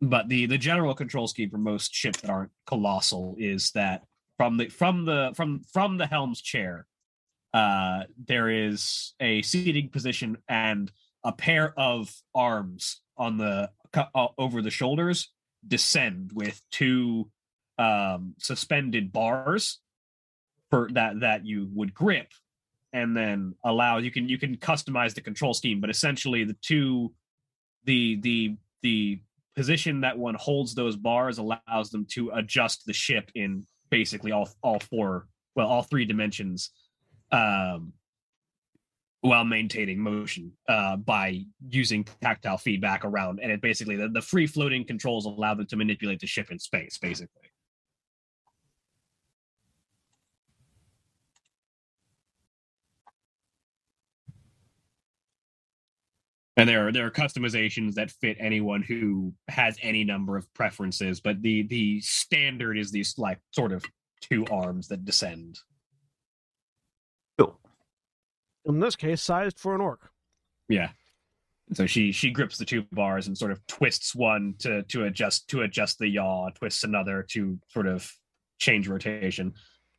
but 0.00 0.28
the 0.28 0.46
the 0.46 0.58
general 0.58 0.94
control 0.94 1.28
scheme 1.28 1.50
for 1.50 1.58
most 1.58 1.94
ships 1.94 2.20
that 2.22 2.30
aren't 2.30 2.50
colossal 2.66 3.36
is 3.38 3.70
that 3.72 4.02
from 4.36 4.56
the 4.56 4.68
from 4.68 5.04
the 5.04 5.32
from 5.36 5.62
from 5.72 5.98
the 5.98 6.06
helm's 6.06 6.42
chair 6.42 6.86
uh, 7.54 8.04
there 8.26 8.48
is 8.48 9.14
a 9.20 9.42
seating 9.42 9.88
position 9.88 10.38
and 10.48 10.90
a 11.24 11.32
pair 11.32 11.78
of 11.78 12.12
arms 12.34 13.00
on 13.16 13.36
the 13.36 13.70
uh, 13.94 14.28
over 14.38 14.62
the 14.62 14.70
shoulders 14.70 15.30
descend 15.66 16.30
with 16.34 16.60
two 16.70 17.30
um, 17.78 18.34
suspended 18.38 19.12
bars 19.12 19.80
for 20.70 20.88
that 20.92 21.20
that 21.20 21.44
you 21.44 21.68
would 21.74 21.92
grip 21.92 22.28
and 22.92 23.16
then 23.16 23.54
allow 23.64 23.98
you 23.98 24.10
can 24.10 24.28
you 24.28 24.38
can 24.38 24.56
customize 24.56 25.14
the 25.14 25.20
control 25.20 25.54
scheme 25.54 25.80
but 25.80 25.90
essentially 25.90 26.44
the 26.44 26.56
two 26.62 27.12
the 27.84 28.18
the 28.22 28.56
the 28.82 29.20
position 29.54 30.00
that 30.00 30.16
one 30.16 30.34
holds 30.34 30.74
those 30.74 30.96
bars 30.96 31.38
allows 31.38 31.90
them 31.90 32.06
to 32.10 32.30
adjust 32.30 32.86
the 32.86 32.92
ship 32.92 33.30
in 33.34 33.66
basically 33.90 34.32
all 34.32 34.48
all 34.62 34.80
four 34.80 35.26
well 35.54 35.68
all 35.68 35.82
three 35.82 36.06
dimensions 36.06 36.70
um, 37.32 37.92
while 39.22 39.44
maintaining 39.44 39.98
motion 39.98 40.52
uh, 40.68 40.96
by 40.96 41.44
using 41.68 42.04
tactile 42.20 42.58
feedback 42.58 43.04
around. 43.04 43.40
And 43.42 43.50
it 43.50 43.60
basically 43.60 43.96
the, 43.96 44.08
the 44.08 44.20
free 44.22 44.46
floating 44.46 44.84
controls 44.84 45.24
allow 45.24 45.54
them 45.54 45.66
to 45.66 45.76
manipulate 45.76 46.20
the 46.20 46.26
ship 46.26 46.50
in 46.50 46.58
space, 46.58 46.98
basically. 46.98 47.42
And 56.56 56.68
there 56.68 56.86
are 56.88 56.92
there 56.92 57.06
are 57.06 57.10
customizations 57.10 57.94
that 57.94 58.10
fit 58.10 58.36
anyone 58.38 58.82
who 58.82 59.32
has 59.48 59.78
any 59.82 60.04
number 60.04 60.36
of 60.36 60.52
preferences, 60.52 61.20
but 61.20 61.40
the 61.40 61.62
the 61.62 62.00
standard 62.02 62.76
is 62.76 62.90
these 62.90 63.18
like 63.18 63.38
sort 63.52 63.72
of 63.72 63.84
two 64.20 64.44
arms 64.50 64.86
that 64.88 65.04
descend. 65.04 65.58
In 68.64 68.80
this 68.80 68.96
case, 68.96 69.22
sized 69.22 69.58
for 69.58 69.74
an 69.74 69.80
orc. 69.80 70.10
Yeah. 70.68 70.90
So 71.72 71.86
she 71.86 72.12
she 72.12 72.30
grips 72.30 72.58
the 72.58 72.64
two 72.64 72.84
bars 72.92 73.26
and 73.26 73.36
sort 73.36 73.52
of 73.52 73.66
twists 73.66 74.14
one 74.14 74.54
to 74.58 74.82
to 74.84 75.04
adjust 75.04 75.48
to 75.48 75.62
adjust 75.62 75.98
the 75.98 76.08
yaw, 76.08 76.50
twists 76.50 76.84
another 76.84 77.24
to 77.30 77.58
sort 77.68 77.86
of 77.86 78.10
change 78.58 78.88
rotation, 78.88 79.54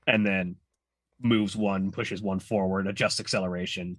and 0.08 0.26
then 0.26 0.56
moves 1.22 1.56
one, 1.56 1.92
pushes 1.92 2.22
one 2.22 2.40
forward, 2.40 2.88
adjusts 2.88 3.20
acceleration. 3.20 3.98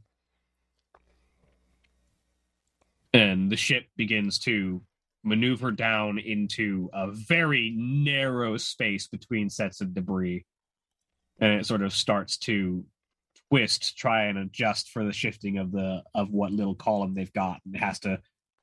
And 3.12 3.50
the 3.50 3.56
ship 3.56 3.86
begins 3.96 4.38
to 4.40 4.82
maneuver 5.22 5.70
down 5.70 6.18
into 6.18 6.90
a 6.92 7.10
very 7.10 7.72
narrow 7.76 8.56
space 8.56 9.06
between 9.06 9.48
sets 9.48 9.80
of 9.80 9.94
debris. 9.94 10.44
And 11.40 11.60
it 11.60 11.66
sort 11.66 11.82
of 11.82 11.92
starts 11.92 12.36
to 12.38 12.84
twist 13.54 13.96
try 13.96 14.24
and 14.24 14.36
adjust 14.36 14.88
for 14.90 15.04
the 15.04 15.12
shifting 15.12 15.58
of 15.58 15.70
the 15.70 16.02
of 16.12 16.28
what 16.32 16.50
little 16.50 16.74
column 16.74 17.14
they've 17.14 17.32
got 17.32 17.60
and 17.64 17.76
has 17.76 18.00
to 18.00 18.18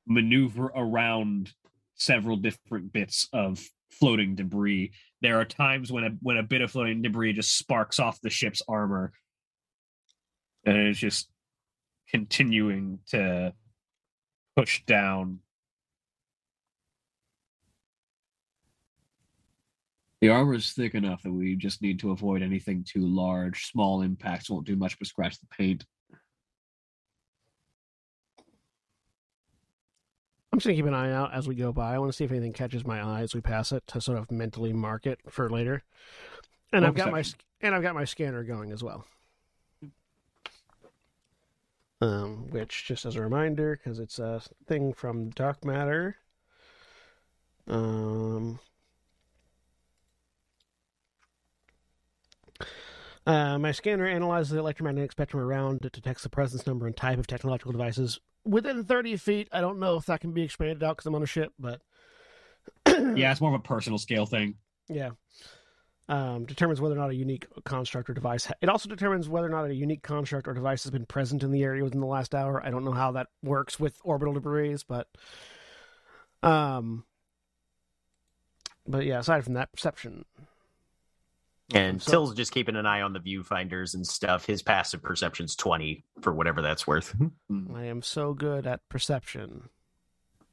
maneuver 0.06 0.70
around 0.76 1.50
several 1.94 2.36
different 2.36 2.92
bits 2.92 3.26
of 3.32 3.66
floating 3.90 4.34
debris. 4.34 4.92
There 5.22 5.40
are 5.40 5.46
times 5.46 5.90
when 5.90 6.04
a 6.04 6.10
when 6.20 6.36
a 6.36 6.42
bit 6.42 6.60
of 6.60 6.70
floating 6.70 7.00
debris 7.00 7.32
just 7.32 7.56
sparks 7.56 7.98
off 7.98 8.20
the 8.20 8.28
ship's 8.28 8.60
armor 8.68 9.12
and 10.66 10.76
it's 10.76 10.98
just 10.98 11.26
continuing 12.10 12.98
to 13.08 13.54
push 14.54 14.84
down 14.84 15.38
The 20.22 20.28
armor 20.28 20.54
is 20.54 20.70
thick 20.70 20.94
enough 20.94 21.24
that 21.24 21.32
we 21.32 21.56
just 21.56 21.82
need 21.82 21.98
to 21.98 22.12
avoid 22.12 22.42
anything 22.42 22.84
too 22.84 23.04
large. 23.04 23.66
Small 23.66 24.02
impacts 24.02 24.48
won't 24.48 24.64
do 24.64 24.76
much 24.76 24.96
but 24.96 25.08
scratch 25.08 25.40
the 25.40 25.48
paint. 25.48 25.84
I'm 30.52 30.60
just 30.60 30.66
gonna 30.66 30.76
keep 30.76 30.86
an 30.86 30.94
eye 30.94 31.10
out 31.10 31.34
as 31.34 31.48
we 31.48 31.56
go 31.56 31.72
by. 31.72 31.92
I 31.92 31.98
want 31.98 32.12
to 32.12 32.16
see 32.16 32.22
if 32.22 32.30
anything 32.30 32.52
catches 32.52 32.86
my 32.86 33.00
eye 33.00 33.22
as 33.22 33.34
we 33.34 33.40
pass 33.40 33.72
it 33.72 33.84
to 33.88 34.00
sort 34.00 34.16
of 34.16 34.30
mentally 34.30 34.72
mark 34.72 35.06
it 35.08 35.18
for 35.28 35.50
later. 35.50 35.82
And 36.72 36.82
Roll 36.82 36.90
I've 36.90 36.96
got 36.96 37.10
my 37.10 37.24
and 37.60 37.74
I've 37.74 37.82
got 37.82 37.96
my 37.96 38.04
scanner 38.04 38.44
going 38.44 38.70
as 38.70 38.84
well. 38.84 39.04
Um, 42.00 42.48
which 42.50 42.84
just 42.86 43.06
as 43.06 43.16
a 43.16 43.22
reminder, 43.22 43.76
because 43.76 43.98
it's 43.98 44.20
a 44.20 44.40
thing 44.68 44.92
from 44.92 45.30
Dark 45.30 45.64
Matter. 45.64 46.16
Um, 47.66 48.60
Uh, 53.26 53.58
my 53.58 53.70
scanner 53.72 54.06
analyzes 54.06 54.50
the 54.50 54.58
electromagnetic 54.58 55.12
spectrum 55.12 55.42
around 55.42 55.84
it, 55.84 55.92
detects 55.92 56.24
the 56.24 56.28
presence 56.28 56.66
number 56.66 56.86
and 56.86 56.96
type 56.96 57.18
of 57.18 57.26
technological 57.26 57.70
devices 57.72 58.18
within 58.44 58.82
30 58.84 59.16
feet. 59.16 59.48
I 59.52 59.60
don't 59.60 59.78
know 59.78 59.96
if 59.96 60.06
that 60.06 60.20
can 60.20 60.32
be 60.32 60.42
expanded 60.42 60.82
out 60.82 60.96
because 60.96 61.06
I'm 61.06 61.14
on 61.14 61.22
a 61.22 61.26
ship, 61.26 61.52
but 61.58 61.80
Yeah, 62.86 63.30
it's 63.30 63.40
more 63.40 63.54
of 63.54 63.60
a 63.60 63.62
personal 63.62 63.98
scale 63.98 64.26
thing. 64.26 64.56
yeah. 64.88 65.10
Um, 66.08 66.44
determines 66.46 66.80
whether 66.80 66.96
or 66.96 66.98
not 66.98 67.10
a 67.10 67.14
unique 67.14 67.46
construct 67.64 68.10
or 68.10 68.12
device. 68.12 68.44
Ha- 68.46 68.54
it 68.60 68.68
also 68.68 68.88
determines 68.88 69.28
whether 69.28 69.46
or 69.46 69.50
not 69.50 69.70
a 69.70 69.74
unique 69.74 70.02
construct 70.02 70.48
or 70.48 70.52
device 70.52 70.82
has 70.82 70.90
been 70.90 71.06
present 71.06 71.44
in 71.44 71.52
the 71.52 71.62
area 71.62 71.84
within 71.84 72.00
the 72.00 72.06
last 72.06 72.34
hour. 72.34 72.60
I 72.62 72.70
don't 72.70 72.84
know 72.84 72.90
how 72.92 73.12
that 73.12 73.28
works 73.42 73.78
with 73.78 73.96
orbital 74.02 74.34
debris, 74.34 74.78
but 74.88 75.06
um, 76.42 77.04
but 78.86 79.06
yeah. 79.06 79.20
Aside 79.20 79.44
from 79.44 79.54
that, 79.54 79.72
perception. 79.72 80.24
And 81.74 82.02
So- 82.02 82.12
Tyll's 82.12 82.34
just 82.34 82.52
keeping 82.52 82.76
an 82.76 82.86
eye 82.86 83.00
on 83.02 83.12
the 83.12 83.20
viewfinders 83.20 83.94
and 83.94 84.06
stuff. 84.06 84.46
His 84.46 84.62
passive 84.62 85.02
perception's 85.02 85.56
20 85.56 86.04
for 86.20 86.32
whatever 86.32 86.62
that's 86.62 86.86
worth. 86.86 87.14
Mm-hmm. 87.14 87.54
Mm-hmm. 87.56 87.76
I 87.76 87.84
am 87.86 88.02
so 88.02 88.34
good 88.34 88.66
at 88.66 88.80
perception. 88.88 89.68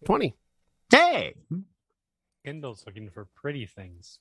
Twenty. 0.06 0.36
Hey! 0.92 1.36
Kendall's 2.46 2.84
looking 2.86 3.10
for 3.10 3.28
pretty 3.36 3.66
things. 3.66 4.20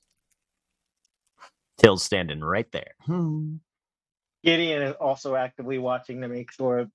Tyll's 1.77 2.03
standing 2.03 2.41
right 2.41 2.69
there. 2.73 2.91
Hmm. 3.05 3.55
Gideon 4.43 4.81
is 4.81 4.93
also 4.95 5.35
actively 5.35 5.77
watching 5.79 6.21
to 6.21 6.27
make 6.27 6.51
sure 6.51 6.87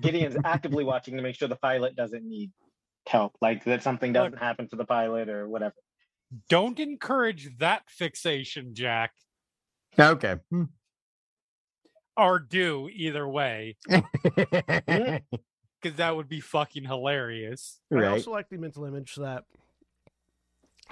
Gideon's 0.00 0.36
actively 0.44 0.84
watching 0.84 1.16
to 1.16 1.22
make 1.22 1.36
sure 1.36 1.48
the 1.48 1.56
pilot 1.56 1.96
doesn't 1.96 2.24
need 2.26 2.50
help, 3.06 3.36
like 3.40 3.64
that 3.64 3.82
something 3.82 4.12
doesn't 4.12 4.38
happen 4.38 4.68
to 4.68 4.76
the 4.76 4.84
pilot 4.84 5.28
or 5.28 5.48
whatever. 5.48 5.74
Don't 6.48 6.78
encourage 6.78 7.58
that 7.58 7.88
fixation, 7.88 8.74
Jack, 8.74 9.12
okay. 9.98 10.36
Hmm. 10.50 10.64
or 12.16 12.38
do 12.38 12.88
either 12.92 13.26
way, 13.26 13.76
because 13.88 15.22
that 15.96 16.16
would 16.16 16.28
be 16.28 16.40
fucking 16.40 16.84
hilarious. 16.84 17.80
I 17.94 18.04
also 18.06 18.30
like 18.30 18.48
the 18.50 18.58
mental 18.58 18.84
image 18.84 19.14
that 19.16 19.44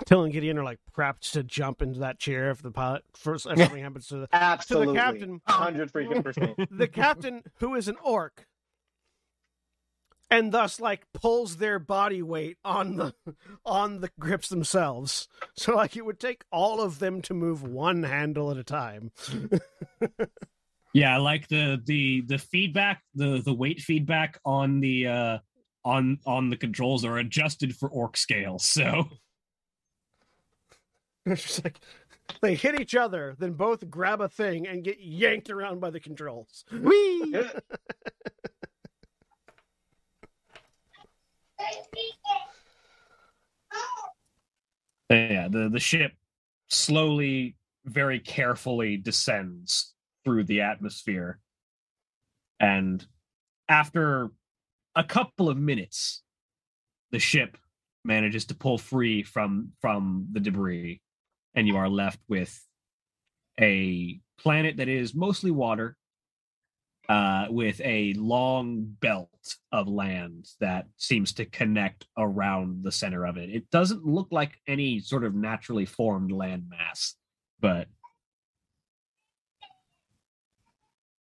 Tyll 0.05 0.25
and 0.25 0.33
Gideon 0.33 0.59
are 0.59 0.65
like 0.65 0.79
prepped 0.97 1.33
to 1.33 1.43
jump 1.43 1.81
into 1.81 2.01
that 2.01 2.19
chair 2.19 2.51
if 2.51 2.61
the 2.61 2.71
pilot 2.71 3.03
first 3.15 3.47
if 3.47 3.59
something 3.59 3.83
happens 3.83 4.09
to 4.09 4.17
the 4.17 4.29
Absolutely. 4.33 4.95
captain. 4.95 5.41
hundred 5.47 5.93
freaking 5.93 6.23
percent. 6.23 6.57
the 6.71 6.89
captain 6.89 7.43
who 7.61 7.75
is 7.75 7.89
an 7.89 7.97
orc 8.05 8.46
and 10.31 10.53
thus 10.53 10.81
like 10.81 11.07
pulls 11.13 11.57
their 11.57 11.79
body 11.79 12.23
weight 12.23 12.57
on 12.65 12.97
the 12.97 13.15
on 13.65 14.01
the 14.01 14.11
grips 14.19 14.49
themselves 14.49 15.29
so 15.57 15.75
like 15.75 15.97
it 15.97 16.05
would 16.05 16.21
take 16.21 16.45
all 16.51 16.81
of 16.81 16.99
them 16.99 17.23
to 17.23 17.35
move 17.35 17.63
one 17.63 18.03
handle 18.03 18.51
at 18.51 18.57
a 18.57 18.65
time 18.65 19.11
Yeah, 20.97 21.15
I 21.15 21.19
like 21.19 21.47
the 21.49 21.79
the 21.85 22.23
the 22.23 22.39
feedback, 22.39 23.03
the 23.15 23.43
the 23.45 23.53
weight 23.53 23.81
feedback 23.81 24.41
on 24.47 24.81
the 24.81 25.07
uh 25.07 25.39
on 25.85 26.19
on 26.25 26.49
the 26.49 26.57
controls 26.57 27.05
are 27.05 27.19
adjusted 27.19 27.77
for 27.77 27.91
orc 27.91 28.17
scale. 28.17 28.59
So 28.59 29.05
it's 31.27 31.43
just 31.43 31.65
like 31.65 31.81
they 32.41 32.55
hit 32.55 32.81
each 32.81 32.95
other 32.95 33.37
then 33.39 33.53
both 33.53 33.89
grab 33.91 34.23
a 34.23 34.29
thing 34.29 34.67
and 34.67 34.83
get 34.83 34.99
yanked 34.99 35.51
around 35.51 35.81
by 35.81 35.91
the 35.91 36.01
controls 36.01 36.65
Whee! 36.73 37.37
Yeah, 45.11 45.49
the 45.49 45.69
the 45.69 45.81
ship 45.81 46.13
slowly, 46.69 47.57
very 47.85 48.19
carefully 48.19 48.97
descends 48.97 49.95
through 50.25 50.45
the 50.45 50.63
atmosphere, 50.63 51.39
and 52.59 53.07
after 53.69 54.31
a 54.95 55.05
couple 55.05 55.49
of 55.49 55.57
minutes, 55.57 56.23
the 57.11 57.19
ship 57.19 57.57
manages 58.05 58.47
to 58.47 58.55
pull 58.55 58.79
free 58.79 59.23
from 59.23 59.73
from 59.81 60.29
the 60.33 60.41
debris, 60.41 61.01
and 61.55 61.67
you 61.67 61.77
are 61.77 61.89
left 61.89 62.21
with 62.29 62.65
a 63.61 64.21
planet 64.39 64.77
that 64.77 64.89
is 64.89 65.15
mostly 65.15 65.51
water 65.51 65.97
uh, 67.09 67.47
with 67.51 67.81
a 67.85 68.15
long 68.15 68.83
belt 69.01 69.31
of 69.71 69.87
land 69.89 70.49
that 70.61 70.87
seems 70.97 71.33
to 71.35 71.45
connect 71.45 72.07
around 72.19 72.83
the 72.83 72.91
center 72.91 73.25
of 73.25 73.37
it. 73.37 73.51
It 73.51 73.71
doesn't 73.71 74.05
look 74.05 74.29
like 74.31 74.59
any 74.67 74.99
sort 75.01 75.25
of 75.25 75.35
naturally 75.35 75.87
formed 75.87 76.33
landmass, 76.33 77.15
but 77.61 77.89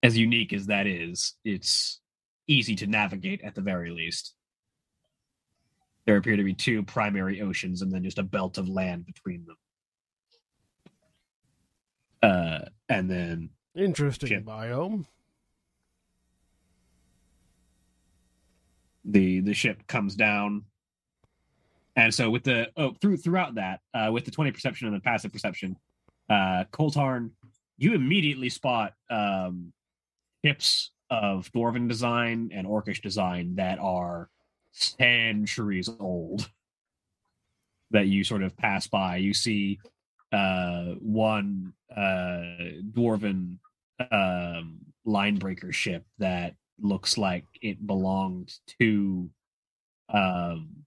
as 0.03 0.19
unique 0.19 0.53
as 0.53 0.67
that 0.67 0.87
is, 0.87 1.35
it's 1.45 2.01
easy 2.47 2.75
to 2.77 2.87
navigate 2.87 3.43
at 3.43 3.55
the 3.55 3.61
very 3.61 3.91
least. 3.91 4.35
There 6.05 6.17
appear 6.17 6.37
to 6.37 6.45
be 6.45 6.55
two 6.55 6.83
primary 6.83 7.41
oceans 7.41 7.83
and 7.83 7.93
then 7.93 8.03
just 8.03 8.19
a 8.19 8.23
belt 8.23 8.59
of 8.59 8.69
land 8.69 9.07
between 9.07 9.47
them. 9.47 9.57
Uh, 12.23 12.59
and 12.89 13.11
then 13.11 13.51
interesting 13.75 14.43
biome 14.45 15.07
the 19.05 19.41
the 19.41 19.55
ship 19.55 19.87
comes 19.87 20.15
down. 20.15 20.65
And 21.97 22.15
so 22.15 22.31
with 22.31 22.45
the 22.45 22.69
oh 22.77 22.95
through 23.01 23.17
throughout 23.19 23.57
that 23.57 23.81
uh 23.95 24.11
with 24.13 24.25
the 24.25 24.31
20 24.31 24.53
perception 24.53 24.87
and 24.87 24.97
the 24.97 25.01
passive 25.01 25.33
perception 25.33 25.77
uh 26.29 26.65
Koltarn 26.73 27.31
you 27.79 27.95
immediately 27.95 28.49
spot 28.49 28.95
um 29.11 29.73
ships 30.45 30.93
of 31.11 31.51
dwarven 31.53 31.89
design 31.89 32.51
and 32.55 32.67
orcish 32.67 33.03
design 33.03 33.57
that 33.57 33.79
are 33.81 34.29
centuries 34.73 35.91
old 35.99 36.49
that 37.91 38.07
you 38.07 38.23
sort 38.23 38.43
of 38.43 38.57
pass 38.57 38.87
by. 38.87 39.17
You 39.17 39.35
see 39.35 39.81
uh 40.33 40.95
one 41.01 41.73
uh 41.95 42.55
dwarven 42.93 43.59
um 44.13 44.79
line 45.05 45.37
breaker 45.37 45.73
ship 45.73 46.05
that 46.19 46.55
looks 46.83 47.19
like 47.19 47.47
it 47.63 47.87
belonged 47.87 48.53
to 48.81 49.31
um 50.13 50.85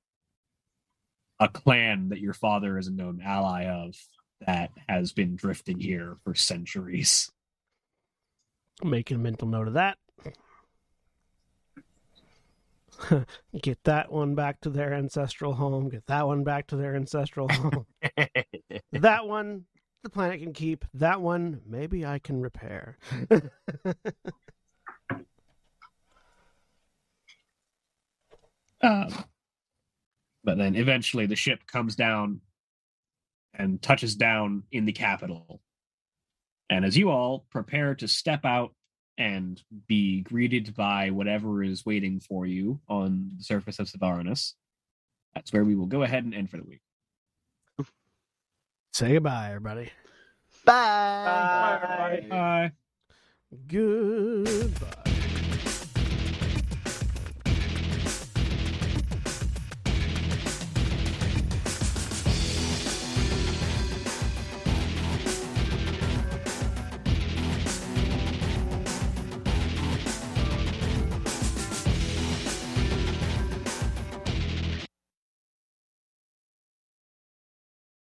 a 1.39 1.47
clan 1.47 2.09
that 2.09 2.19
your 2.19 2.33
father 2.33 2.77
is 2.77 2.87
a 2.87 2.91
known 2.91 3.21
ally 3.23 3.65
of 3.65 3.95
that 4.45 4.71
has 4.87 5.11
been 5.13 5.35
drifting 5.35 5.79
here 5.79 6.17
for 6.23 6.35
centuries. 6.35 7.31
making 8.83 9.15
a 9.15 9.19
mental 9.19 9.47
note 9.47 9.67
of 9.67 9.73
that. 9.73 9.97
Get 13.61 13.83
that 13.83 14.11
one 14.11 14.35
back 14.35 14.61
to 14.61 14.69
their 14.69 14.93
ancestral 14.93 15.53
home. 15.53 15.89
Get 15.89 16.05
that 16.07 16.27
one 16.27 16.43
back 16.43 16.67
to 16.67 16.75
their 16.75 16.95
ancestral 16.95 17.49
home. 17.49 17.85
That 18.91 19.27
one 19.27 19.65
the 20.03 20.09
planet 20.09 20.41
can 20.41 20.53
keep. 20.53 20.85
That 20.93 21.21
one 21.21 21.61
maybe 21.65 22.05
i 22.05 22.19
can 22.19 22.41
repair 22.41 22.97
Um, 28.83 29.09
but 30.43 30.57
then 30.57 30.75
eventually 30.75 31.25
the 31.25 31.35
ship 31.35 31.65
comes 31.67 31.95
down 31.95 32.41
and 33.53 33.81
touches 33.81 34.15
down 34.15 34.63
in 34.71 34.85
the 34.85 34.91
capital. 34.91 35.61
And 36.69 36.85
as 36.85 36.97
you 36.97 37.09
all 37.11 37.45
prepare 37.51 37.95
to 37.95 38.07
step 38.07 38.45
out 38.45 38.73
and 39.17 39.61
be 39.87 40.21
greeted 40.21 40.75
by 40.75 41.11
whatever 41.11 41.63
is 41.63 41.85
waiting 41.85 42.19
for 42.19 42.45
you 42.45 42.79
on 42.89 43.31
the 43.37 43.43
surface 43.43 43.79
of 43.79 43.87
Savaranus, 43.87 44.53
that's 45.35 45.53
where 45.53 45.63
we 45.63 45.75
will 45.75 45.85
go 45.85 46.03
ahead 46.03 46.23
and 46.25 46.33
end 46.33 46.49
for 46.49 46.57
the 46.57 46.63
week. 46.63 46.81
say 48.93 49.13
goodbye 49.13 49.47
everybody 49.47 49.91
Bye. 50.65 51.79
Bye. 51.81 52.27
Bye. 52.29 52.71
goodbye 53.67 55.13